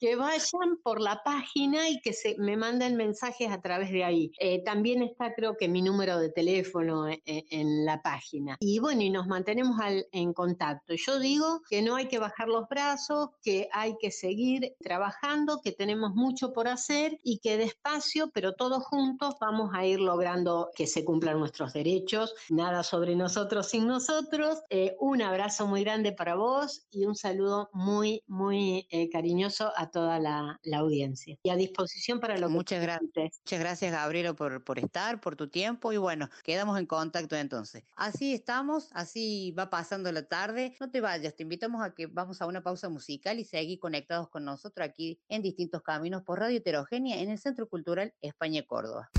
que 0.04 0.18
vayan 0.18 0.82
por 0.84 1.00
la 1.00 1.24
página 1.24 1.88
y 1.88 2.02
que 2.02 2.12
se 2.12 2.36
me 2.38 2.58
manden 2.58 2.98
mensajes 2.98 3.50
a 3.50 3.62
través 3.62 3.90
de 3.90 4.04
ahí. 4.04 4.34
Eh, 4.38 4.62
también 4.62 5.02
está, 5.02 5.34
creo 5.34 5.56
que 5.56 5.70
mi 5.70 5.82
número 5.82 6.20
de 6.20 6.28
teléfono 6.28 7.08
e- 7.08 7.24
e- 7.26 7.46
en, 7.52 7.86
la 7.86 8.02
página. 8.02 8.58
Y 8.60 8.80
bueno, 8.80 9.02
y 9.02 9.10
nos 9.10 9.28
mantenemos 9.28 9.78
en 10.12 10.34
contacto. 10.34 10.94
Yo 10.96 11.20
digo 11.20 11.62
que 11.70 11.82
no 11.82 11.96
hay 11.96 12.10
que 12.10 12.20
bajar 12.20 12.50
los 12.50 12.68
brazos, 12.68 13.30
que 13.42 13.70
hay 13.72 13.96
que 13.98 14.12
seguir 14.12 14.76
trabajando, 14.82 15.62
que 15.64 15.72
tenemos 15.72 16.14
mucho 16.16 16.52
por 16.52 16.68
hacer 16.68 17.22
y 17.24 17.40
que 17.40 17.56
despacio, 17.56 18.30
pero 18.34 18.56
todos 18.56 18.84
juntos, 18.84 19.36
vamos 19.40 19.70
a 19.74 19.86
ir 19.86 20.02
logrando 20.02 20.70
que 20.76 20.86
se 20.86 21.06
cumplan 21.06 21.40
nuestros 21.40 21.72
derechos. 21.72 22.36
Nada 22.50 22.84
sobre 22.84 23.16
nosotros 23.16 23.70
sin 23.70 23.88
nosotros. 23.88 24.64
Eh, 24.70 24.98
un 25.00 25.22
abrazo 25.22 25.66
muy 25.66 25.82
grande 25.86 26.12
para 26.12 26.36
vos 26.36 26.88
y 26.92 27.06
un 27.06 27.16
saludo 27.16 27.70
muy, 27.72 28.22
muy 28.28 28.86
eh, 28.90 29.10
cariñoso 29.10 29.72
a 29.78 29.93
toda 29.94 30.20
la, 30.20 30.60
la 30.64 30.80
audiencia. 30.80 31.38
Y 31.44 31.50
a 31.50 31.56
disposición 31.56 32.20
para 32.20 32.38
lo 32.38 32.50
Muchas 32.50 32.80
que 32.80 32.86
gracias. 32.86 33.40
Muchas 33.46 33.60
gracias, 33.60 33.92
Gabriela, 33.94 34.34
por, 34.34 34.64
por 34.66 34.80
estar, 34.80 35.22
por 35.22 35.38
tu 35.38 35.48
tiempo 35.48 35.94
y 35.94 35.98
bueno, 35.98 36.30
quedamos 36.44 36.78
en 36.78 36.86
contacto 36.86 37.38
entonces. 37.38 37.84
Así 37.96 38.34
estamos, 38.34 38.90
así 38.92 39.52
va 39.58 39.70
pasando 39.70 40.12
la 40.12 40.28
tarde. 40.28 40.76
No 40.82 40.90
te 40.90 41.00
vayas, 41.00 41.36
te 41.36 41.44
invitamos 41.44 41.82
a 41.82 41.94
que 41.94 42.08
vamos 42.08 42.42
a 42.42 42.48
una 42.48 42.62
pausa 42.62 42.90
musical 42.90 43.40
y 43.40 43.46
seguir 43.46 43.80
conectados 43.80 44.28
con 44.28 44.44
nosotros 44.44 44.86
aquí 44.86 45.20
en 45.30 45.42
distintos 45.42 45.82
caminos 45.84 46.24
por 46.24 46.40
Radio 46.40 46.58
Heterogénea 46.58 47.22
en 47.22 47.30
el 47.30 47.40
Centro 47.40 47.70
Cultural 47.70 48.14
España 48.22 48.64
Córdoba. 48.64 49.10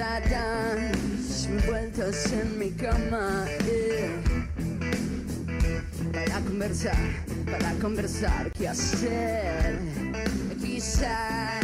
Das 0.00 1.46
vueltas 1.66 2.32
en 2.32 2.58
mi 2.58 2.70
cama 2.70 3.44
yeah. 3.66 4.08
para 6.10 6.40
conversar, 6.40 6.96
para 7.44 7.72
conversar 7.74 8.50
qué 8.52 8.68
hacer. 8.68 9.78
Quizá 10.58 11.60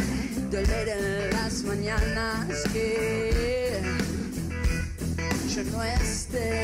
doler 0.51 0.89
en 0.89 1.31
las 1.31 1.63
mañanas 1.63 2.63
que 2.71 3.81
yo 5.49 5.63
no 5.71 5.83
esté. 5.83 6.61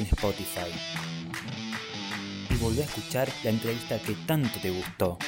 En 0.00 0.06
Spotify 0.06 0.70
y 2.48 2.54
volvé 2.56 2.82
a 2.82 2.84
escuchar 2.86 3.28
la 3.44 3.50
entrevista 3.50 3.98
que 3.98 4.14
tanto 4.26 4.58
te 4.60 4.70
gustó. 4.70 5.18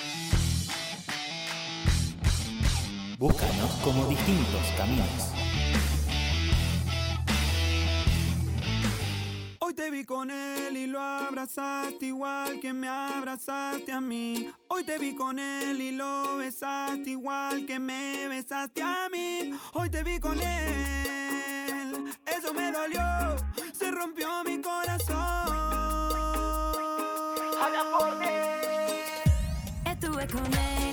Búscanos 3.18 3.70
como 3.84 4.08
distintos 4.08 4.66
caminos. 4.76 5.06
Hoy 9.60 9.74
te 9.74 9.90
vi 9.90 10.04
con 10.04 10.30
él 10.30 10.41
abrazaste 11.42 12.06
igual 12.06 12.60
que 12.60 12.72
me 12.72 12.86
abrazaste 12.86 13.90
a 13.90 14.00
mí. 14.00 14.48
Hoy 14.68 14.84
te 14.84 14.96
vi 14.96 15.16
con 15.16 15.40
él 15.40 15.80
y 15.80 15.90
lo 15.90 16.36
besaste 16.36 17.10
igual 17.10 17.66
que 17.66 17.80
me 17.80 18.28
besaste 18.28 18.80
a 18.80 19.08
mí. 19.10 19.52
Hoy 19.72 19.90
te 19.90 20.04
vi 20.04 20.20
con 20.20 20.38
él, 20.38 22.14
eso 22.26 22.54
me 22.54 22.70
dolió, 22.70 23.34
se 23.72 23.90
rompió 23.90 24.28
mi 24.44 24.60
corazón. 24.62 25.18
Estuve 29.84 30.26
con 30.28 30.46
él 30.54 30.91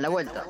La 0.00 0.08
vuelta. 0.08 0.44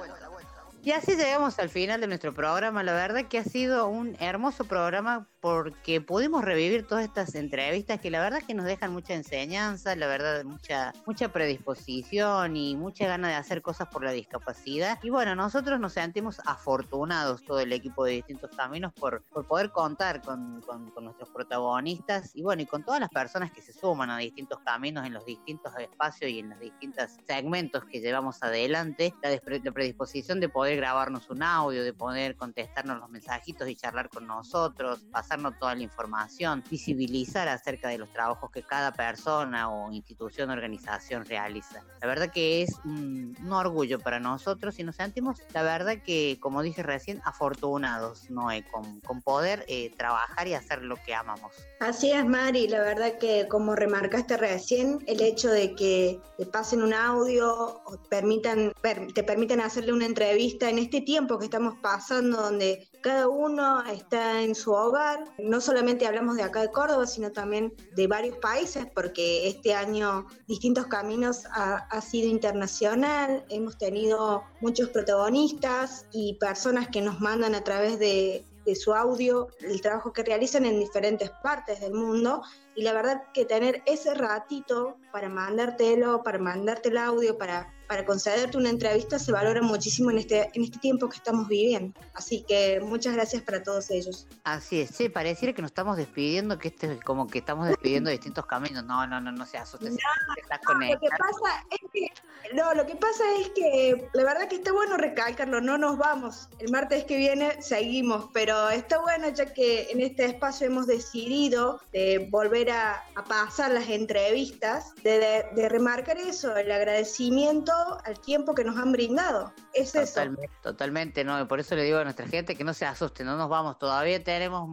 Y 0.83 0.93
así 0.93 1.17
llegamos 1.17 1.59
al 1.59 1.69
final 1.69 2.01
de 2.01 2.07
nuestro 2.07 2.33
programa. 2.33 2.83
La 2.83 2.93
verdad 2.93 3.27
que 3.27 3.39
ha 3.39 3.45
sido 3.45 3.89
un 3.89 4.17
hermoso 4.19 4.65
programa 4.65 5.30
porque 5.41 6.01
pudimos 6.01 6.45
revivir 6.45 6.87
todas 6.87 7.05
estas 7.05 7.35
entrevistas 7.35 8.01
que 8.01 8.11
la 8.11 8.21
verdad 8.21 8.43
que 8.47 8.55
nos 8.55 8.67
dejan 8.67 8.93
mucha 8.93 9.15
enseñanza, 9.15 9.97
la 9.97 10.07
verdad 10.07 10.45
mucha 10.45 10.93
mucha 11.07 11.29
predisposición 11.33 12.57
y 12.57 12.77
mucha 12.77 13.07
gana 13.07 13.29
de 13.29 13.35
hacer 13.35 13.63
cosas 13.63 13.89
por 13.89 14.05
la 14.05 14.13
discapacidad. 14.13 14.99
Y 15.03 15.11
bueno, 15.11 15.35
nosotros 15.35 15.81
nos 15.81 15.95
sentimos 15.95 16.41
afortunados, 16.45 17.43
todo 17.45 17.61
el 17.61 17.73
equipo 17.73 18.05
de 18.05 18.13
Distintos 18.13 18.51
Caminos, 18.57 18.93
por, 18.93 19.23
por 19.25 19.47
poder 19.47 19.71
contar 19.71 20.21
con, 20.23 20.61
con- 20.63 20.91
nuestros 21.01 21.31
protagonistas 21.31 22.33
y 22.35 22.43
bueno, 22.43 22.63
y 22.63 22.67
con 22.67 22.85
todas 22.85 23.01
las 23.01 23.09
personas 23.09 23.51
que 23.53 23.63
se 23.63 23.73
suman 23.73 24.11
a 24.11 24.19
Distintos 24.19 24.59
Caminos 24.61 25.07
en 25.07 25.15
los 25.15 25.25
distintos 25.25 25.73
espacios 25.79 26.31
y 26.31 26.41
en 26.41 26.51
los 26.51 26.61
distintos 26.61 27.17
segmentos 27.27 27.85
que 27.87 28.01
llevamos 28.01 28.43
adelante. 28.43 29.15
La, 29.23 29.31
la 29.31 29.73
predisposición 29.73 30.41
de 30.41 30.49
poder 30.49 30.77
grabarnos 30.77 31.31
un 31.31 31.43
audio, 31.43 31.83
de 31.83 31.93
poder 31.95 32.37
contestarnos 32.37 32.99
los 32.99 33.09
mensajitos 33.09 33.69
y 33.69 33.77
charlar 33.77 34.09
con 34.11 34.27
nosotros, 34.27 35.07
pasarnos 35.31 35.59
toda 35.61 35.75
la 35.77 35.83
información, 35.83 36.65
visibilizar 36.69 37.47
acerca 37.49 37.89
de 37.89 37.99
los 37.99 38.13
trabajos 38.13 38.51
que 38.51 38.63
cada 38.63 38.93
persona 38.93 39.71
o 39.71 39.93
institución 39.93 40.51
organización 40.51 41.25
realiza. 41.25 41.85
La 42.01 42.09
verdad 42.09 42.31
que 42.33 42.63
es 42.63 42.75
un, 42.85 43.37
un 43.41 43.53
orgullo 43.53 44.01
para 44.01 44.19
nosotros 44.19 44.77
y 44.81 44.83
nos 44.83 44.97
sentimos, 44.97 45.39
la 45.55 45.63
verdad 45.63 45.99
que, 46.05 46.39
como 46.41 46.63
dije 46.63 46.83
recién, 46.83 47.21
afortunados, 47.25 48.29
Noé, 48.31 48.65
con, 48.73 49.01
con 49.01 49.23
poder 49.23 49.65
eh, 49.69 49.95
trabajar 49.97 50.49
y 50.49 50.55
hacer 50.55 50.83
lo 50.83 50.97
que 50.97 51.15
amamos. 51.15 51.53
Así 51.79 52.11
es, 52.11 52.25
Mari, 52.25 52.67
la 52.69 52.81
verdad 52.81 53.17
que 53.19 53.47
como 53.49 53.77
remarcaste 53.77 54.37
recién, 54.37 54.99
el 55.07 55.21
hecho 55.23 55.49
de 55.51 55.75
que 55.77 56.21
te 56.39 56.47
pasen 56.47 56.83
un 56.83 56.93
audio 56.93 57.81
o 57.85 57.97
permitan, 58.09 58.73
per- 58.83 59.13
te 59.13 59.23
permiten 59.23 59.61
hacerle 59.61 59.93
una 59.93 60.07
entrevista 60.07 60.69
en 60.69 60.79
este 60.79 61.01
tiempo 61.03 61.39
que 61.39 61.45
estamos 61.45 61.75
pasando, 61.81 62.43
donde 62.43 62.89
cada 63.01 63.29
uno 63.29 63.83
está 63.85 64.43
en 64.43 64.55
su 64.55 64.73
hogar, 64.73 65.25
no 65.39 65.61
solamente 65.61 66.07
hablamos 66.07 66.37
de 66.37 66.43
acá 66.43 66.61
de 66.61 66.71
Córdoba, 66.71 67.07
sino 67.07 67.33
también 67.33 67.73
de 67.95 68.07
varios 68.07 68.37
países, 68.39 68.87
porque 68.95 69.49
este 69.49 69.75
año 69.75 70.27
Distintos 70.47 70.87
Caminos 70.87 71.45
ha, 71.53 72.01
sido 72.01 72.29
internacional, 72.29 73.45
hemos 73.49 73.79
tenido 73.79 74.43
muchos 74.61 74.89
protagonistas 74.91 76.07
y 76.13 76.35
personas 76.35 76.89
que 76.89 77.01
nos 77.01 77.21
mandan 77.21 77.55
a 77.55 77.63
través 77.63 77.99
de 77.99 78.45
su 78.77 78.95
audio 78.95 79.49
el 79.61 79.81
trabajo 79.81 80.13
que 80.13 80.23
realizan 80.23 80.65
en 80.65 80.79
diferentes 80.79 81.31
partes 81.43 81.81
del 81.81 81.95
mundo. 81.95 82.43
Y 82.77 82.83
la 82.83 82.93
verdad 82.93 83.25
que 83.35 83.45
tener 83.45 83.83
ese 83.87 84.15
ratito 84.15 84.97
para 85.13 85.29
mandártelo, 85.29 86.23
para 86.23 86.39
mandarte 86.39 86.89
el 86.89 86.99
audio, 86.99 87.37
para, 87.37 87.73
para 87.89 88.05
concederte 88.05 88.57
una 88.57 88.71
entrevista 88.71 89.19
se 89.19 89.33
valora 89.33 89.63
muchísimo 89.63 90.11
en 90.11 90.19
este, 90.19 90.51
en 90.55 90.65
este 90.65 90.79
tiempo 90.79 91.09
que 91.09 91.17
estamos 91.17 91.49
viviendo. 91.49 91.99
Así 92.15 92.45
que 92.47 92.81
muchas 92.81 93.15
gracias 93.15 93.43
para 93.43 93.63
todos 93.63 93.91
ellos. 93.91 94.27
Así 94.45 94.81
es, 94.81 94.91
sí, 94.91 95.09
pareciera 95.09 95.55
que 95.55 95.63
nos 95.63 95.71
estamos 95.71 95.97
despidiendo, 95.97 96.59
que 96.59 96.69
este 96.69 96.93
es 96.93 97.01
como 97.01 97.27
que 97.27 97.39
estamos 97.39 97.67
despidiendo 97.69 98.11
distintos 98.11 98.47
caminos. 98.47 98.85
No, 98.85 99.07
no, 99.07 99.21
no, 99.21 99.33
no 99.33 99.47
se 99.47 99.59
asusten. 99.59 99.97
estás 100.41 100.61
No, 100.65 100.75
lo 100.75 101.01
que 101.01 101.09
pasa 101.09 101.65
es 101.71 101.91
que 101.93 102.55
no, 102.55 102.75
lo 102.75 102.87
que 102.87 102.97
pasa 102.97 103.25
es 103.41 103.49
que 103.51 104.09
la 104.13 104.25
verdad 104.25 104.49
que 104.49 104.57
está 104.57 104.73
bueno 104.73 104.97
recalcarlo, 104.97 105.61
no 105.61 105.79
nos 105.79 105.99
vamos. 105.99 106.49
El 106.59 106.71
martes 106.71 107.05
que 107.05 107.17
viene 107.17 107.63
seguimos, 107.63 108.29
pero 108.33 108.71
está 108.71 109.01
bueno 109.01 109.29
ya 109.29 109.53
que 109.53 109.89
en 109.91 110.01
este 110.01 110.25
espacio 110.25 110.67
hemos 110.67 110.87
decidido 110.87 111.81
de 111.93 112.29
volver 112.31 112.71
a, 112.71 113.05
a 113.15 113.25
pasar 113.25 113.73
las 113.73 113.89
entrevistas, 113.89 114.95
de, 115.03 115.47
de- 115.55 115.69
remarcar 115.69 116.17
eso, 116.19 116.57
el 116.57 116.71
agradecimiento 116.71 117.73
al 118.05 118.21
tiempo 118.21 118.55
que 118.55 118.65
nos 118.65 118.77
han 118.77 118.93
brindado. 118.93 119.53
Es 119.73 119.95
eso. 119.95 120.15
Totalmente, 120.15 120.51
totalmente, 120.63 121.25
¿no? 121.25 121.47
Por 121.49 121.61
eso 121.61 121.75
le 121.75 121.85
digo 121.85 121.99
a 121.99 122.05
nuestra 122.05 122.27
gente 122.27 122.57
que 122.57 122.65
no 122.65 122.75
se 122.75 122.87
asusten, 122.87 123.27
no 123.27 123.37
nos 123.37 123.49
vamos, 123.49 123.79
todavía 123.79 124.23
tenemos 124.23 124.69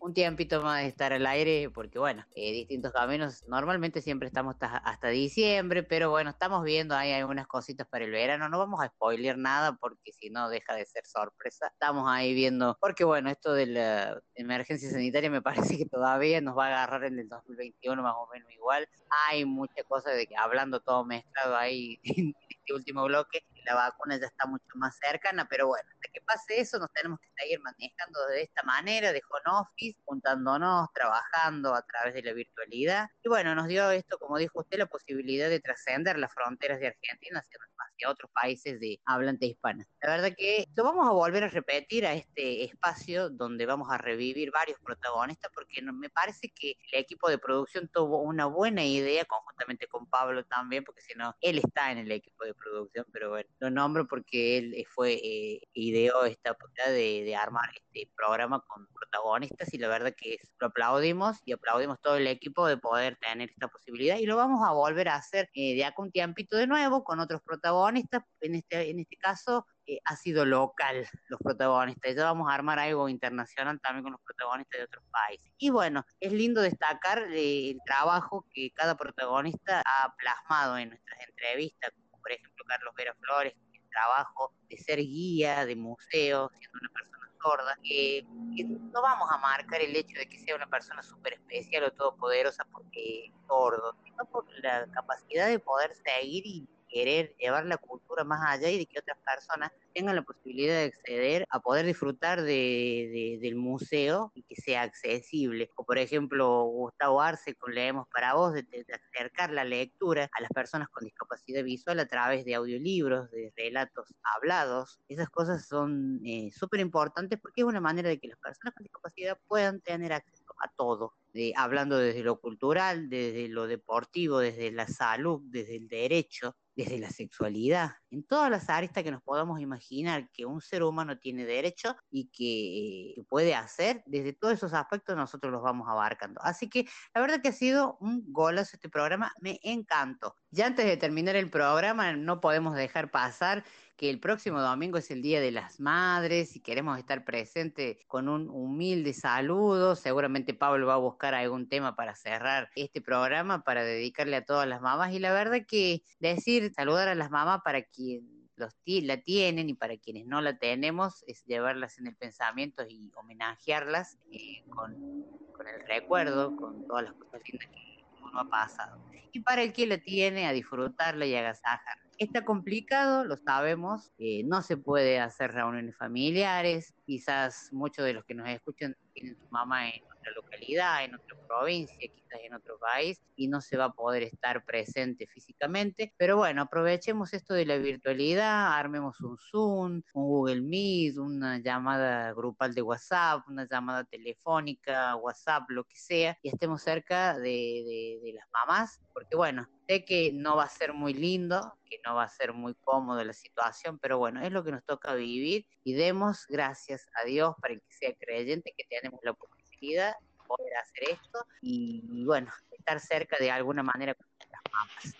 un 0.00 0.14
tiempito 0.14 0.62
más 0.62 0.82
de 0.82 0.88
estar 0.88 1.12
al 1.12 1.26
aire, 1.26 1.70
porque 1.70 1.98
bueno, 1.98 2.24
eh, 2.34 2.52
distintos 2.52 2.92
caminos, 2.92 3.44
normalmente 3.46 4.00
siempre 4.02 4.28
estamos 4.28 4.54
hasta, 4.54 4.78
hasta 4.78 5.08
diciembre, 5.08 5.82
pero 5.82 6.10
bueno, 6.10 6.30
estamos 6.30 6.64
viendo 6.64 6.96
ahí 6.96 7.12
algunas 7.12 7.46
cositas 7.46 7.86
para 7.86 8.04
el 8.04 8.10
verano, 8.10 8.48
no 8.48 8.58
vamos 8.58 8.82
a 8.82 8.88
spoilear 8.88 9.38
nada 9.38 9.76
porque 9.76 10.12
si 10.12 10.30
no 10.30 10.48
deja 10.48 10.74
de 10.74 10.84
ser 10.86 11.06
sorpresa, 11.06 11.68
estamos 11.68 12.08
ahí 12.08 12.34
viendo, 12.34 12.76
porque 12.80 13.04
bueno, 13.04 13.30
esto 13.30 13.52
de 13.52 13.66
la 13.66 14.20
emergencia 14.34 14.90
sanitaria 14.90 15.30
me 15.30 15.42
parece 15.74 15.78
que 15.78 15.86
todavía 15.86 16.40
nos 16.40 16.56
va 16.56 16.66
a 16.66 16.68
agarrar 16.68 17.04
en 17.04 17.18
el 17.18 17.28
2021 17.28 18.02
más 18.02 18.14
o 18.16 18.28
menos 18.32 18.50
igual, 18.50 18.88
hay 19.28 19.44
muchas 19.70 19.86
cosas 19.86 20.16
de 20.16 20.26
que 20.26 20.36
hablando 20.36 20.80
todo 20.80 21.04
mezclado 21.04 21.56
ahí 21.56 22.00
en 22.04 22.34
este 22.48 22.74
último 22.74 23.04
bloque, 23.04 23.44
la 23.64 23.74
vacuna 23.74 24.18
ya 24.18 24.26
está 24.26 24.46
mucho 24.46 24.64
más 24.74 24.96
cercana, 24.98 25.46
pero 25.48 25.68
bueno, 25.68 25.88
hasta 26.00 26.12
que 26.12 26.20
pase 26.22 26.60
eso 26.60 26.78
nos 26.78 26.92
tenemos 26.92 27.20
que 27.20 27.28
seguir 27.36 27.60
manejando 27.60 28.26
de 28.28 28.42
esta 28.42 28.62
manera, 28.62 29.12
de 29.12 29.22
home 29.28 29.60
office, 29.60 29.98
juntándonos, 30.04 30.88
trabajando 30.94 31.74
a 31.74 31.82
través 31.82 32.14
de 32.14 32.22
la 32.22 32.32
virtualidad. 32.32 33.08
Y 33.22 33.28
bueno, 33.28 33.54
nos 33.54 33.68
dio 33.68 33.90
esto, 33.90 34.18
como 34.18 34.38
dijo 34.38 34.60
usted, 34.60 34.78
la 34.78 34.86
posibilidad 34.86 35.48
de 35.48 35.60
trascender 35.60 36.18
las 36.18 36.32
fronteras 36.32 36.80
de 36.80 36.88
Argentina 36.88 37.40
hacia, 37.40 37.58
hacia 37.78 38.10
otros 38.10 38.30
países 38.32 38.80
de 38.80 39.00
hablante 39.04 39.46
hispana. 39.46 39.86
La 40.00 40.10
verdad 40.10 40.34
que 40.36 40.66
lo 40.74 40.84
vamos 40.84 41.06
a 41.06 41.12
volver 41.12 41.44
a 41.44 41.48
repetir 41.48 42.06
a 42.06 42.14
este 42.14 42.64
espacio 42.64 43.28
donde 43.28 43.66
vamos 43.66 43.88
a 43.90 43.98
revivir 43.98 44.50
varios 44.50 44.78
protagonistas 44.80 45.50
porque 45.54 45.82
me 45.82 46.08
parece 46.08 46.48
que 46.50 46.76
el 46.92 47.00
equipo 47.00 47.28
de 47.28 47.38
producción 47.38 47.88
tuvo 47.88 48.22
una 48.22 48.46
buena 48.46 48.84
idea 48.84 49.24
conjuntamente 49.24 49.86
con 49.86 50.06
Pablo 50.06 50.44
también, 50.44 50.84
porque 50.84 51.02
si 51.02 51.14
no, 51.14 51.34
él 51.40 51.58
está 51.58 51.92
en 51.92 51.98
el 51.98 52.10
equipo 52.12 52.44
de 52.44 52.54
producción, 52.54 53.06
pero 53.12 53.30
bueno, 53.30 53.48
lo 53.58 53.70
nombro 53.70 54.06
porque 54.06 54.58
él 54.58 54.74
eh, 54.74 54.84
fue 54.88 55.14
eh, 55.14 55.68
ideó 55.90 56.24
esta 56.24 56.56
de, 56.88 57.22
de 57.24 57.36
armar 57.36 57.68
este 57.74 58.10
programa 58.16 58.62
con 58.66 58.86
protagonistas 58.88 59.72
y 59.74 59.78
la 59.78 59.88
verdad 59.88 60.14
que 60.16 60.34
es- 60.34 60.52
lo 60.58 60.68
aplaudimos 60.68 61.38
y 61.44 61.52
aplaudimos 61.52 62.00
todo 62.00 62.16
el 62.16 62.26
equipo 62.26 62.66
de 62.66 62.76
poder 62.78 63.16
tener 63.16 63.50
esta 63.50 63.68
posibilidad 63.68 64.16
y 64.18 64.26
lo 64.26 64.36
vamos 64.36 64.60
a 64.66 64.72
volver 64.72 65.08
a 65.08 65.16
hacer 65.16 65.48
eh, 65.54 65.74
de 65.74 65.84
acá 65.84 66.02
un 66.02 66.12
tiempito 66.12 66.56
de 66.56 66.66
nuevo 66.66 67.04
con 67.04 67.20
otros 67.20 67.40
protagonistas, 67.42 68.22
en 68.40 68.54
este, 68.54 68.90
en 68.90 69.00
este 69.00 69.16
caso 69.16 69.66
eh, 69.86 69.98
ha 70.04 70.16
sido 70.16 70.44
local 70.44 71.06
los 71.28 71.40
protagonistas, 71.40 72.14
ya 72.14 72.24
vamos 72.24 72.48
a 72.50 72.54
armar 72.54 72.78
algo 72.78 73.08
internacional 73.08 73.80
también 73.80 74.04
con 74.04 74.12
los 74.12 74.20
protagonistas 74.22 74.78
de 74.78 74.84
otros 74.84 75.04
países. 75.10 75.52
Y 75.58 75.70
bueno, 75.70 76.04
es 76.20 76.32
lindo 76.32 76.62
destacar 76.62 77.24
eh, 77.32 77.70
el 77.70 77.78
trabajo 77.84 78.46
que 78.52 78.70
cada 78.72 78.96
protagonista 78.96 79.82
ha 79.84 80.14
plasmado 80.16 80.78
en 80.78 80.90
nuestras 80.90 81.20
entrevistas, 81.28 81.90
como 82.10 82.22
por 82.22 82.32
ejemplo 82.32 82.64
Carlos 82.66 82.94
Vera 82.96 83.14
Flores, 83.20 83.54
trabajo 83.90 84.52
de 84.68 84.78
ser 84.78 84.98
guía 84.98 85.66
de 85.66 85.76
museo, 85.76 86.50
siendo 86.58 86.78
una 86.80 86.90
persona 86.92 87.32
sorda, 87.42 87.78
que, 87.82 88.26
que 88.56 88.64
no 88.64 89.02
vamos 89.02 89.28
a 89.30 89.38
marcar 89.38 89.80
el 89.80 89.94
hecho 89.96 90.18
de 90.18 90.28
que 90.28 90.38
sea 90.38 90.56
una 90.56 90.68
persona 90.68 91.02
súper 91.02 91.34
especial 91.34 91.84
o 91.84 91.92
todopoderosa 91.92 92.64
porque 92.72 93.26
es 93.26 93.32
sordo, 93.46 93.96
sino 94.04 94.24
por 94.26 94.46
la 94.62 94.86
capacidad 94.92 95.48
de 95.48 95.58
poder 95.58 95.94
seguir 95.94 96.46
y 96.46 96.68
querer 96.90 97.34
llevar 97.38 97.66
la 97.66 97.78
cultura 97.78 98.24
más 98.24 98.40
allá 98.46 98.70
y 98.70 98.78
de 98.78 98.86
que 98.86 98.98
otras 98.98 99.18
personas 99.24 99.70
tengan 99.94 100.16
la 100.16 100.22
posibilidad 100.22 100.74
de 100.74 100.84
acceder 100.84 101.44
a 101.50 101.60
poder 101.60 101.86
disfrutar 101.86 102.42
de, 102.42 102.48
de- 102.52 103.38
del 103.40 103.56
museo 103.56 104.30
y 104.34 104.42
que 104.44 104.56
sea 104.56 104.82
accesible. 104.82 105.70
O 105.76 105.84
por 105.84 105.98
ejemplo, 105.98 106.64
Gustavo 106.64 107.20
Arce 107.20 107.54
con 107.54 107.74
Leemos 107.74 108.06
para 108.12 108.34
Vos, 108.34 108.52
de, 108.54 108.62
de 108.62 108.84
acercar 109.14 109.50
la 109.52 109.64
lectura 109.64 110.28
a 110.32 110.40
las 110.40 110.50
personas 110.50 110.88
con 110.90 111.04
discapacidad 111.04 111.64
visual 111.64 111.98
a 112.00 112.06
través 112.06 112.44
de 112.44 112.54
audiolibros, 112.54 113.30
de 113.30 113.52
relatos 113.56 114.06
hablados. 114.22 115.00
Esas 115.08 115.28
cosas 115.30 115.66
son 115.66 116.20
eh, 116.24 116.50
súper 116.52 116.80
importantes 116.80 117.38
porque 117.40 117.62
es 117.62 117.66
una 117.66 117.80
manera 117.80 118.08
de 118.08 118.18
que 118.18 118.28
las 118.28 118.38
personas 118.38 118.74
con 118.74 118.84
discapacidad 118.84 119.38
puedan 119.46 119.80
tener 119.80 120.12
acceso 120.12 120.44
a 120.62 120.68
todo. 120.76 121.14
de- 121.32 121.52
hablando 121.56 121.96
desde 121.98 122.22
lo 122.24 122.40
cultural, 122.40 123.08
desde 123.08 123.48
lo 123.48 123.66
deportivo, 123.68 124.38
desde 124.40 124.72
la 124.72 124.88
salud, 124.88 125.40
desde 125.44 125.76
el 125.76 125.86
derecho, 125.88 126.56
desde 126.80 126.98
la 126.98 127.10
sexualidad, 127.10 127.92
en 128.10 128.24
todas 128.24 128.50
las 128.50 128.70
aristas 128.70 129.04
que 129.04 129.10
nos 129.10 129.22
podamos 129.22 129.60
imaginar 129.60 130.30
que 130.32 130.46
un 130.46 130.60
ser 130.62 130.82
humano 130.82 131.18
tiene 131.18 131.44
derecho 131.44 131.94
y 132.10 132.28
que, 132.28 133.10
eh, 133.10 133.14
que 133.14 133.22
puede 133.24 133.54
hacer, 133.54 134.02
desde 134.06 134.32
todos 134.32 134.54
esos 134.54 134.72
aspectos 134.72 135.14
nosotros 135.14 135.52
los 135.52 135.62
vamos 135.62 135.88
abarcando. 135.88 136.40
Así 136.42 136.70
que 136.70 136.86
la 137.14 137.20
verdad 137.20 137.42
que 137.42 137.48
ha 137.48 137.52
sido 137.52 137.98
un 138.00 138.24
golazo 138.32 138.76
este 138.76 138.88
programa, 138.88 139.32
me 139.40 139.60
encantó. 139.62 140.36
Ya 140.50 140.66
antes 140.66 140.86
de 140.86 140.96
terminar 140.96 141.36
el 141.36 141.50
programa, 141.50 142.14
no 142.14 142.40
podemos 142.40 142.74
dejar 142.74 143.10
pasar 143.10 143.62
que 144.00 144.08
el 144.08 144.18
próximo 144.18 144.62
domingo 144.62 144.96
es 144.96 145.10
el 145.10 145.20
Día 145.20 145.42
de 145.42 145.50
las 145.50 145.78
Madres 145.78 146.56
y 146.56 146.60
queremos 146.60 146.98
estar 146.98 147.22
presentes 147.22 147.98
con 148.06 148.30
un 148.30 148.48
humilde 148.48 149.12
saludo. 149.12 149.94
Seguramente 149.94 150.54
Pablo 150.54 150.86
va 150.86 150.94
a 150.94 150.96
buscar 150.96 151.34
algún 151.34 151.68
tema 151.68 151.94
para 151.96 152.14
cerrar 152.14 152.70
este 152.76 153.02
programa, 153.02 153.62
para 153.62 153.84
dedicarle 153.84 154.36
a 154.36 154.44
todas 154.46 154.66
las 154.66 154.80
mamás. 154.80 155.12
Y 155.12 155.18
la 155.18 155.34
verdad 155.34 155.66
que 155.68 156.02
decir, 156.18 156.69
saludar 156.72 157.08
a 157.08 157.14
las 157.14 157.30
mamás 157.30 157.60
para 157.64 157.82
quien 157.82 158.40
los 158.60 158.74
la 158.84 159.16
tienen 159.16 159.70
y 159.70 159.74
para 159.74 159.96
quienes 159.96 160.26
no 160.26 160.40
la 160.40 160.58
tenemos 160.58 161.24
es 161.26 161.44
llevarlas 161.46 161.98
en 161.98 162.08
el 162.08 162.14
pensamiento 162.14 162.84
y 162.86 163.10
homenajearlas 163.16 164.18
eh, 164.30 164.62
con, 164.68 165.24
con 165.56 165.66
el 165.66 165.80
recuerdo, 165.88 166.54
con 166.56 166.86
todas 166.86 167.04
las 167.04 167.14
cosas 167.14 167.40
lindas 167.48 167.68
que 167.68 168.04
uno 168.22 168.40
ha 168.40 168.48
pasado. 168.48 169.02
Y 169.32 169.40
para 169.40 169.62
el 169.62 169.72
que 169.72 169.86
la 169.86 169.98
tiene, 169.98 170.46
a 170.46 170.52
disfrutarla 170.52 171.24
y 171.24 171.34
agasajar. 171.34 171.96
Está 172.18 172.44
complicado, 172.44 173.24
lo 173.24 173.36
sabemos, 173.38 174.12
eh, 174.18 174.42
no 174.44 174.60
se 174.60 174.76
puede 174.76 175.20
hacer 175.20 175.52
reuniones 175.52 175.96
familiares, 175.96 176.92
quizás 177.06 177.72
muchos 177.72 178.04
de 178.04 178.12
los 178.12 178.24
que 178.24 178.34
nos 178.34 178.48
escuchan 178.48 178.94
tienen 179.14 179.38
su 179.38 179.48
mamá 179.48 179.88
en 179.88 180.02
otra 180.20 180.32
localidad, 180.34 181.04
en 181.04 181.14
otra 181.14 181.36
provincia, 181.48 182.08
quizás 182.14 182.40
en 182.44 182.54
otro 182.54 182.78
país, 182.78 183.20
y 183.34 183.48
no 183.48 183.60
se 183.60 183.76
va 183.76 183.86
a 183.86 183.92
poder 183.92 184.22
estar 184.24 184.64
presente 184.64 185.26
físicamente, 185.26 186.14
pero 186.16 186.36
bueno, 186.36 186.62
aprovechemos 186.62 187.32
esto 187.32 187.54
de 187.54 187.66
la 187.66 187.78
virtualidad, 187.78 188.72
armemos 188.78 189.20
un 189.20 189.36
Zoom, 189.38 190.02
un 190.14 190.24
Google 190.26 190.60
Meet, 190.62 191.16
una 191.18 191.58
llamada 191.58 192.32
grupal 192.34 192.74
de 192.74 192.82
WhatsApp, 192.82 193.42
una 193.48 193.66
llamada 193.70 194.04
telefónica, 194.04 195.16
WhatsApp, 195.16 195.64
lo 195.70 195.84
que 195.84 195.96
sea, 195.96 196.36
y 196.42 196.48
estemos 196.50 196.82
cerca 196.82 197.38
de, 197.38 197.40
de- 197.42 198.20
de 198.22 198.32
las 198.34 198.44
mamás, 198.52 199.00
porque 199.12 199.36
bueno, 199.36 199.66
sé 199.88 200.04
que 200.04 200.32
no 200.34 200.56
va 200.56 200.64
a 200.64 200.68
ser 200.68 200.92
muy 200.94 201.14
lindo, 201.14 201.74
que 201.84 201.98
no 202.06 202.14
va 202.14 202.24
a 202.24 202.28
ser 202.28 202.52
muy 202.52 202.74
cómodo 202.80 203.24
la 203.24 203.32
situación, 203.32 203.98
pero 203.98 204.18
bueno, 204.18 204.42
es 204.42 204.52
lo 204.52 204.64
que 204.64 204.72
nos 204.72 204.84
toca 204.84 205.14
vivir 205.14 205.66
y 205.84 205.94
demos 205.94 206.44
gracias 206.48 207.06
a 207.20 207.24
Dios 207.26 207.54
para 207.60 207.74
el 207.74 207.80
que 207.80 207.92
sea 207.92 208.14
creyente 208.18 208.72
que 208.76 208.84
tenemos 208.88 209.20
la 209.22 209.32
oportunidad 209.32 209.59
de 209.80 210.12
poder 210.46 210.76
hacer 210.76 211.18
esto 211.20 211.46
y, 211.62 212.24
bueno, 212.24 212.50
estar 212.70 213.00
cerca 213.00 213.36
de 213.38 213.50
alguna 213.50 213.82
manera 213.82 214.14
con 214.14 214.26
las 214.38 214.60
mamás. 214.72 215.14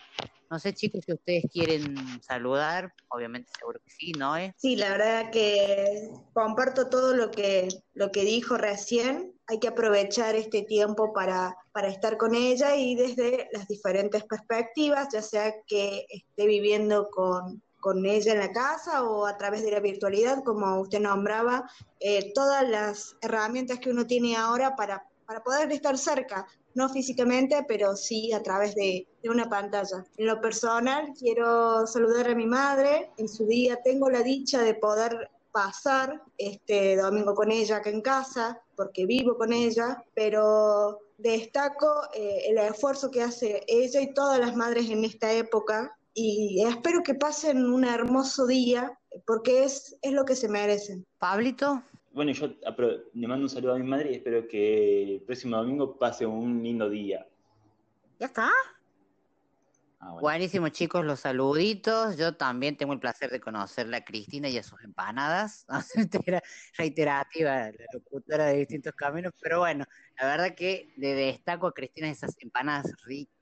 No 0.51 0.59
sé, 0.59 0.74
chicos, 0.74 1.05
si 1.05 1.12
ustedes 1.12 1.45
quieren 1.53 1.95
saludar, 2.23 2.93
obviamente 3.09 3.53
seguro 3.57 3.78
que 3.85 3.91
sí, 3.91 4.11
¿no? 4.19 4.37
Eh? 4.37 4.53
Sí, 4.57 4.74
la 4.74 4.91
verdad 4.91 5.31
que 5.31 6.11
comparto 6.32 6.89
todo 6.89 7.15
lo 7.15 7.31
que, 7.31 7.69
lo 7.95 8.11
que 8.11 8.24
dijo 8.24 8.57
recién. 8.57 9.32
Hay 9.47 9.61
que 9.61 9.69
aprovechar 9.69 10.35
este 10.35 10.62
tiempo 10.62 11.12
para, 11.12 11.57
para 11.70 11.87
estar 11.87 12.16
con 12.16 12.35
ella 12.35 12.74
y 12.74 12.97
desde 12.97 13.49
las 13.53 13.69
diferentes 13.69 14.24
perspectivas, 14.24 15.09
ya 15.12 15.23
sea 15.23 15.55
que 15.69 16.05
esté 16.09 16.47
viviendo 16.47 17.09
con, 17.11 17.62
con 17.81 18.05
ella 18.07 18.32
en 18.32 18.39
la 18.39 18.52
casa 18.52 19.02
o 19.05 19.27
a 19.27 19.36
través 19.36 19.62
de 19.62 19.73
la 19.73 19.81
virtualidad, 19.81 20.43
como 20.44 20.81
usted 20.81 21.01
nombraba, 21.01 21.70
eh, 21.98 22.32
todas 22.35 22.69
las 22.69 23.16
herramientas 23.20 23.78
que 23.78 23.90
uno 23.90 24.07
tiene 24.07 24.36
ahora 24.36 24.77
para, 24.77 25.05
para 25.27 25.43
poder 25.43 25.70
estar 25.73 25.98
cerca, 25.98 26.47
no 26.74 26.89
físicamente, 26.89 27.65
pero 27.66 27.97
sí 27.97 28.32
a 28.32 28.43
través 28.43 28.74
de, 28.74 29.07
de 29.23 29.28
una 29.28 29.48
pantalla. 29.48 30.05
En 30.16 30.27
lo 30.27 30.40
personal, 30.40 31.12
quiero 31.19 31.86
saludar 31.86 32.28
a 32.31 32.35
mi 32.35 32.47
madre. 32.47 33.11
En 33.16 33.28
su 33.28 33.47
día 33.47 33.81
tengo 33.82 34.09
la 34.09 34.23
dicha 34.23 34.62
de 34.62 34.74
poder 34.74 35.31
pasar 35.52 36.23
este 36.39 36.97
domingo 36.97 37.35
con 37.35 37.51
ella 37.51 37.78
acá 37.78 37.90
en 37.90 38.02
casa, 38.02 38.62
porque 38.77 39.07
vivo 39.07 39.36
con 39.36 39.52
ella, 39.52 40.05
pero 40.15 41.01
destaco 41.19 42.02
eh, 42.15 42.44
el 42.48 42.59
esfuerzo 42.59 43.11
que 43.11 43.23
hace 43.23 43.62
ella 43.66 44.01
y 44.01 44.15
todas 44.15 44.39
las 44.39 44.57
madres 44.57 44.89
en 44.89 45.05
esta 45.05 45.32
época 45.32 45.97
y 46.15 46.62
espero 46.66 47.03
que 47.03 47.15
pasen 47.15 47.65
un 47.65 47.85
hermoso 47.85 48.47
día 48.47 48.99
porque 49.27 49.65
es, 49.65 49.97
es 50.03 50.12
lo 50.12 50.24
que 50.24 50.37
se 50.37 50.49
merecen. 50.49 51.07
Pablito. 51.19 51.82
Bueno, 52.12 52.32
yo 52.32 52.49
le 53.15 53.28
mando 53.28 53.45
un 53.45 53.49
saludo 53.49 53.74
a 53.74 53.78
mi 53.78 53.87
madre 53.87 54.11
y 54.11 54.15
espero 54.16 54.47
que 54.49 55.03
el 55.03 55.23
próximo 55.23 55.57
domingo 55.57 55.97
pase 55.97 56.27
un 56.27 56.62
lindo 56.62 56.91
día. 56.91 57.27
¿Ya 58.19 58.27
está? 58.27 58.51
Buenísimo, 60.20 60.70
chicos, 60.70 61.05
los 61.05 61.20
saluditos. 61.20 62.16
Yo 62.16 62.35
también 62.35 62.77
tengo 62.77 62.95
el 62.95 62.99
placer 62.99 63.31
de 63.31 63.39
conocerla 63.39 63.99
a 63.99 64.05
Cristina 64.05 64.49
y 64.49 64.57
a 64.57 64.62
sus 64.62 64.82
empanadas. 64.82 65.66
Era 66.27 66.43
reiterativa 66.77 67.70
la 67.70 67.85
locutora 67.93 68.47
de 68.47 68.59
distintos 68.59 68.95
caminos, 68.95 69.32
pero 69.41 69.61
bueno, 69.61 69.85
la 70.19 70.27
verdad 70.27 70.55
que 70.55 70.93
le 70.97 71.15
destaco 71.15 71.66
a 71.66 71.74
Cristina 71.74 72.09
esas 72.09 72.35
empanadas 72.41 72.91
ricas. 73.05 73.40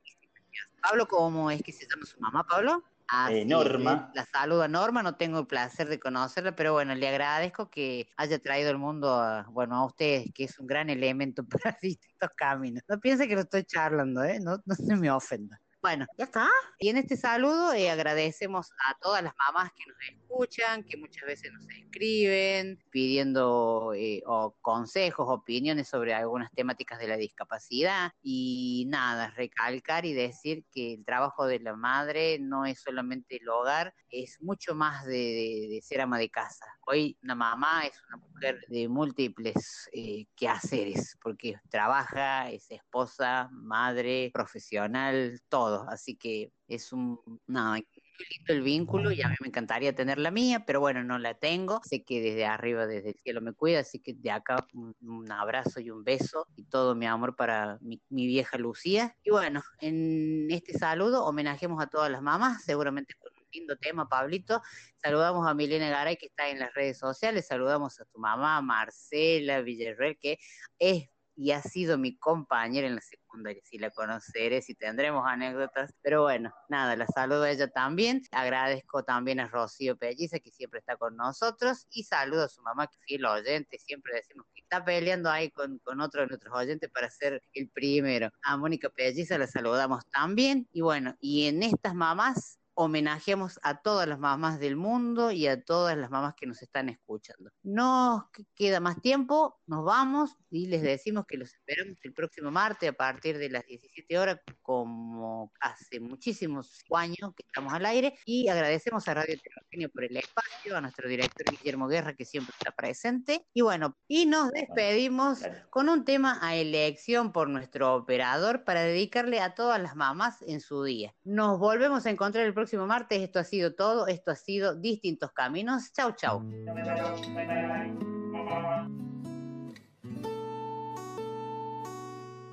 Pablo, 0.83 1.07
¿cómo 1.07 1.51
es 1.51 1.63
que 1.63 1.73
se 1.73 1.87
llama 1.89 2.07
su 2.07 2.21
mamá, 2.21 2.45
Pablo? 2.45 2.85
Ah, 3.11 3.33
Eh, 3.33 3.43
sí, 3.43 3.49
Norma. 3.49 4.11
La 4.15 4.25
saludo 4.27 4.63
a 4.63 4.69
Norma, 4.69 5.03
no 5.03 5.17
tengo 5.17 5.41
el 5.41 5.47
placer 5.47 5.89
de 5.89 5.99
conocerla, 5.99 6.55
pero 6.55 6.75
bueno, 6.75 6.95
le 6.95 7.09
agradezco 7.09 7.71
que 7.71 8.11
haya 8.17 8.39
traído 8.39 8.71
al 8.71 8.79
mundo, 8.79 9.15
a, 9.15 9.45
bueno, 9.51 9.77
a 9.77 9.87
ustedes, 9.87 10.31
que 10.35 10.45
es 10.45 10.59
un 10.59 10.67
gran 10.67 10.91
elemento 10.91 11.43
para 11.73 11.79
distintos 11.81 12.31
caminos. 12.37 12.83
No 12.89 13.01
piense 13.01 13.27
que 13.27 13.35
lo 13.35 13.41
estoy 13.43 13.65
charlando, 13.65 14.23
¿eh? 14.25 14.39
No, 14.41 14.59
no 14.65 14.75
se 14.75 14.97
me 14.97 15.11
ofenda. 15.11 15.61
Bueno, 15.81 16.07
ya 16.19 16.25
está. 16.25 16.49
Y 16.81 16.89
en 16.89 16.97
este 16.97 17.17
saludo 17.17 17.73
eh, 17.73 17.89
agradecemos 17.89 18.73
a 18.85 18.99
todas 19.01 19.23
las 19.23 19.33
mamás 19.37 19.71
que 19.77 19.85
nos 19.87 19.97
escuchan, 20.11 20.83
que 20.83 20.97
muchas 20.97 21.25
veces 21.25 21.53
nos 21.53 21.65
escriben 21.71 22.83
pidiendo 22.91 23.93
eh, 23.95 24.21
o 24.27 24.57
consejos, 24.61 25.27
opiniones 25.31 25.87
sobre 25.89 26.15
algunas 26.15 26.51
temáticas 26.51 26.99
de 26.99 27.07
la 27.07 27.17
discapacidad. 27.17 28.11
Y 28.21 28.87
nada, 28.89 29.31
recalcar 29.31 30.05
y 30.05 30.15
decir 30.15 30.65
que 30.73 30.95
el 30.95 31.05
trabajo 31.05 31.47
de 31.47 31.61
la 31.61 31.77
madre 31.77 32.39
no 32.41 32.67
es 32.67 32.81
solamente 32.81 33.37
el 33.41 33.49
hogar, 33.49 33.95
es 34.11 34.43
mucho 34.43 34.75
más 34.75 35.07
de, 35.07 35.13
de- 35.13 35.69
de 35.71 35.81
ser 35.83 36.01
ama 36.01 36.19
de 36.19 36.29
casa. 36.29 36.67
Hoy 36.87 37.17
una 37.23 37.37
mamá 37.37 37.83
es 37.87 38.03
una 38.09 38.17
mujer 38.17 38.65
de 38.69 38.89
múltiples 38.89 39.89
eh, 39.93 40.27
quehaceres, 40.35 41.17
porque 41.23 41.55
trabaja, 41.71 42.51
es 42.51 42.69
esposa, 42.71 43.49
madre, 43.53 44.31
profesional, 44.35 45.41
todo. 45.49 45.68
Así 45.89 46.17
que 46.17 46.53
es 46.67 46.93
un, 46.93 47.21
lindo 47.47 48.53
el 48.53 48.63
vínculo 48.63 49.13
y 49.13 49.23
a 49.23 49.29
mí 49.29 49.37
me 49.41 49.49
encantaría 49.49 49.95
tener 49.95 50.19
la 50.19 50.31
mía, 50.31 50.65
pero 50.67 50.81
bueno, 50.81 51.05
no 51.05 51.19
la 51.19 51.35
tengo. 51.35 51.81
Sé 51.85 52.03
que 52.03 52.21
desde 52.21 52.47
arriba, 52.47 52.87
desde 52.87 53.11
el 53.11 53.15
cielo 53.17 53.41
me 53.41 53.53
cuida, 53.53 53.81
así 53.81 54.01
que 54.01 54.15
de 54.15 54.31
acá 54.31 54.67
un, 54.75 54.95
un 55.03 55.31
abrazo 55.31 55.81
y 55.81 55.91
un 55.91 56.05
beso 56.05 56.47
y 56.57 56.65
todo 56.65 56.95
mi 56.95 57.07
amor 57.07 57.37
para 57.37 57.79
mi, 57.81 58.01
mi 58.09 58.27
vieja 58.27 58.59
Lucía. 58.59 59.17
Y 59.23 59.31
bueno, 59.31 59.63
en 59.81 60.51
este 60.51 60.79
saludo 60.79 61.25
homenajemos 61.25 61.83
a 61.83 61.87
todas 61.87 62.11
las 62.11 62.23
mamás, 62.23 62.65
seguramente 62.65 63.15
con 63.19 63.33
un 63.37 63.49
lindo 63.53 63.77
tema, 63.77 64.09
Pablito. 64.09 64.63
Saludamos 64.97 65.47
a 65.47 65.55
Milena 65.55 65.89
Garay, 65.91 66.17
que 66.17 66.27
está 66.27 66.49
en 66.49 66.59
las 66.59 66.75
redes 66.75 66.99
sociales. 66.99 67.47
Saludamos 67.47 68.01
a 68.01 68.05
tu 68.05 68.19
mamá, 68.19 68.61
Marcela 68.63 69.61
Villarreal, 69.63 70.19
que 70.19 70.39
es 70.79 71.09
y 71.39 71.53
ha 71.53 71.63
sido 71.63 71.99
mi 71.99 72.19
compañera 72.19 72.89
en 72.89 72.97
la 72.97 73.01
secundaria. 73.01 73.63
Si 73.65 73.79
la 73.79 73.91
conoceré, 73.91 74.61
si 74.61 74.75
tendremos 74.75 75.25
anécdotas. 75.25 75.95
Pero 76.03 76.23
bueno, 76.23 76.53
nada, 76.69 76.97
la 76.97 77.07
saludo 77.07 77.45
a 77.45 77.51
ella 77.51 77.69
también. 77.69 78.23
Agradezco 78.33 79.05
también 79.05 79.39
a 79.39 79.47
Rocío 79.47 79.97
Pelliza, 79.97 80.41
que 80.41 80.51
siempre 80.51 80.81
está 80.81 80.97
con 80.97 81.17
nosotros. 81.17 81.87
Y 81.91 82.03
saludo 82.03 82.47
a 82.47 82.49
su 82.49 82.61
mamá, 82.63 82.89
que 82.89 82.99
fiel 83.07 83.25
oyente. 83.25 83.79
Siempre 83.79 84.15
decimos 84.17 84.47
que 84.53 84.63
está 84.63 84.85
peleando 84.85 85.31
ahí 85.31 85.53
con, 85.53 85.79
con 85.85 86.01
otro 86.01 86.23
de 86.23 86.27
nuestros 86.27 86.53
oyentes 86.53 86.91
para 86.91 87.09
ser 87.09 87.41
el 87.53 87.71
primero. 87.71 88.31
A 88.43 88.57
Mónica 88.57 88.91
Pelliza 88.91 89.39
la 89.39 89.47
saludamos 89.47 90.05
también. 90.11 90.69
Y 90.73 90.81
bueno, 90.81 91.15
y 91.21 91.47
en 91.47 91.63
estas 91.63 91.95
mamás 91.95 92.59
homenajeamos 92.81 93.59
a 93.65 93.83
todas 93.83 94.07
las 94.07 94.21
mamás 94.21 94.61
del 94.61 94.77
mundo 94.77 95.33
y 95.33 95.49
a 95.49 95.61
todas 95.61 95.97
las 95.97 96.11
mamás 96.11 96.35
que 96.37 96.47
nos 96.47 96.63
están 96.63 96.89
escuchando. 96.89 97.51
No 97.65 98.31
queda 98.55 98.79
más 98.79 99.03
tiempo, 99.03 99.59
nos 99.67 99.85
vamos 99.85 100.37
y 100.49 100.69
les 100.69 100.83
decimos 100.83 101.27
que 101.27 101.37
los 101.37 101.53
esperamos 101.53 101.99
el 102.05 102.13
próximo 102.13 102.53
martes 102.53 102.89
a 102.89 102.93
partir 102.93 103.37
de 103.37 103.51
las 103.51 103.67
17 103.67 104.17
horas, 104.17 104.39
como 104.63 105.53
hace 105.61 105.99
muchísimos 105.99 106.85
años 106.95 107.35
que 107.37 107.43
estamos 107.45 107.73
al 107.73 107.85
aire, 107.85 108.17
y 108.25 108.47
agradecemos 108.47 109.09
a 109.09 109.15
Radio 109.15 109.35
Heterogéneo 109.35 109.89
por 109.91 110.05
el 110.05 110.17
espacio, 110.17 110.77
a 110.77 110.81
nuestro 110.81 111.09
director 111.09 111.47
Guillermo 111.51 111.89
Guerra, 111.89 112.15
que 112.15 112.25
siempre 112.25 112.55
está 112.57 112.71
presente, 112.71 113.45
y 113.53 113.63
bueno, 113.63 113.97
y 114.07 114.27
nos 114.27 114.53
despedimos 114.53 115.41
con 115.71 115.89
un 115.89 116.05
tema 116.05 116.39
a 116.41 116.55
elección 116.55 117.33
por 117.33 117.49
nuestro 117.49 117.97
operador 117.97 118.63
para 118.63 118.83
dedicarle 118.83 119.41
a 119.41 119.55
todas 119.57 119.83
las 119.83 119.97
mamás 119.97 120.43
en 120.43 120.61
su 120.61 120.85
día. 120.85 121.13
Nos 121.25 121.59
volvemos 121.59 122.07
a 122.07 122.11
encontrar 122.11 122.47
el 122.47 122.55
próximo 122.55 122.68
martes, 122.77 123.21
esto 123.21 123.39
ha 123.39 123.45
sido 123.45 123.75
todo, 123.75 124.07
esto 124.07 124.31
ha 124.31 124.37
sido 124.37 124.75
Distintos 124.75 125.33
Caminos, 125.33 125.93
chau 125.93 126.13
chau. 126.13 126.43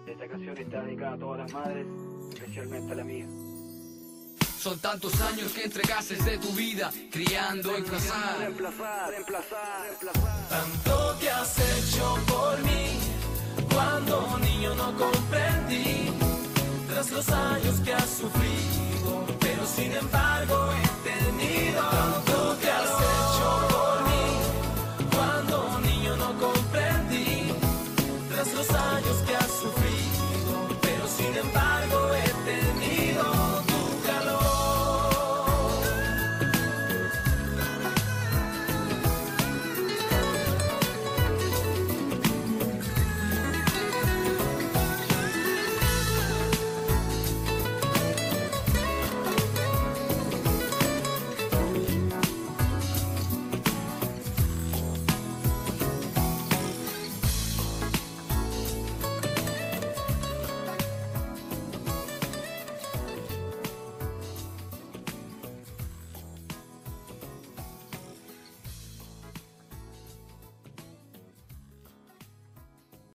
Esta 0.08 0.28
canción 0.28 0.58
está 0.58 0.82
dedicada 0.84 1.14
a 1.14 1.18
todas 1.20 1.40
las 1.40 1.54
madres, 1.54 1.86
especialmente 2.34 2.92
a 2.92 2.96
la 2.96 3.04
mía. 3.04 3.28
Son 4.58 4.80
tantos 4.80 5.20
años 5.22 5.52
que 5.52 5.66
entregaste 5.66 6.16
de 6.16 6.38
tu 6.40 6.50
vida, 6.54 6.90
criando, 7.12 7.72
Reemplazar, 7.72 8.40
reemplazar, 8.40 9.10
reemplazar, 9.12 9.82
reemplazar. 9.90 10.50
Tanto 10.50 11.20
que 11.20 11.30
has 11.30 11.60
hecho 11.60 12.18
por 12.26 12.60
mí 12.64 13.00
cuando 13.72 14.40
niño 14.40 14.74
no 14.76 14.98
comprendí 14.98 16.10
tras 16.88 17.12
los 17.12 17.30
años 17.30 17.80
que 17.82 17.94
has 17.94 18.10
sufrido, 18.10 19.26
sin 19.76 19.92
embargo 19.92 20.72
he 20.72 21.10
tenido 21.10 21.82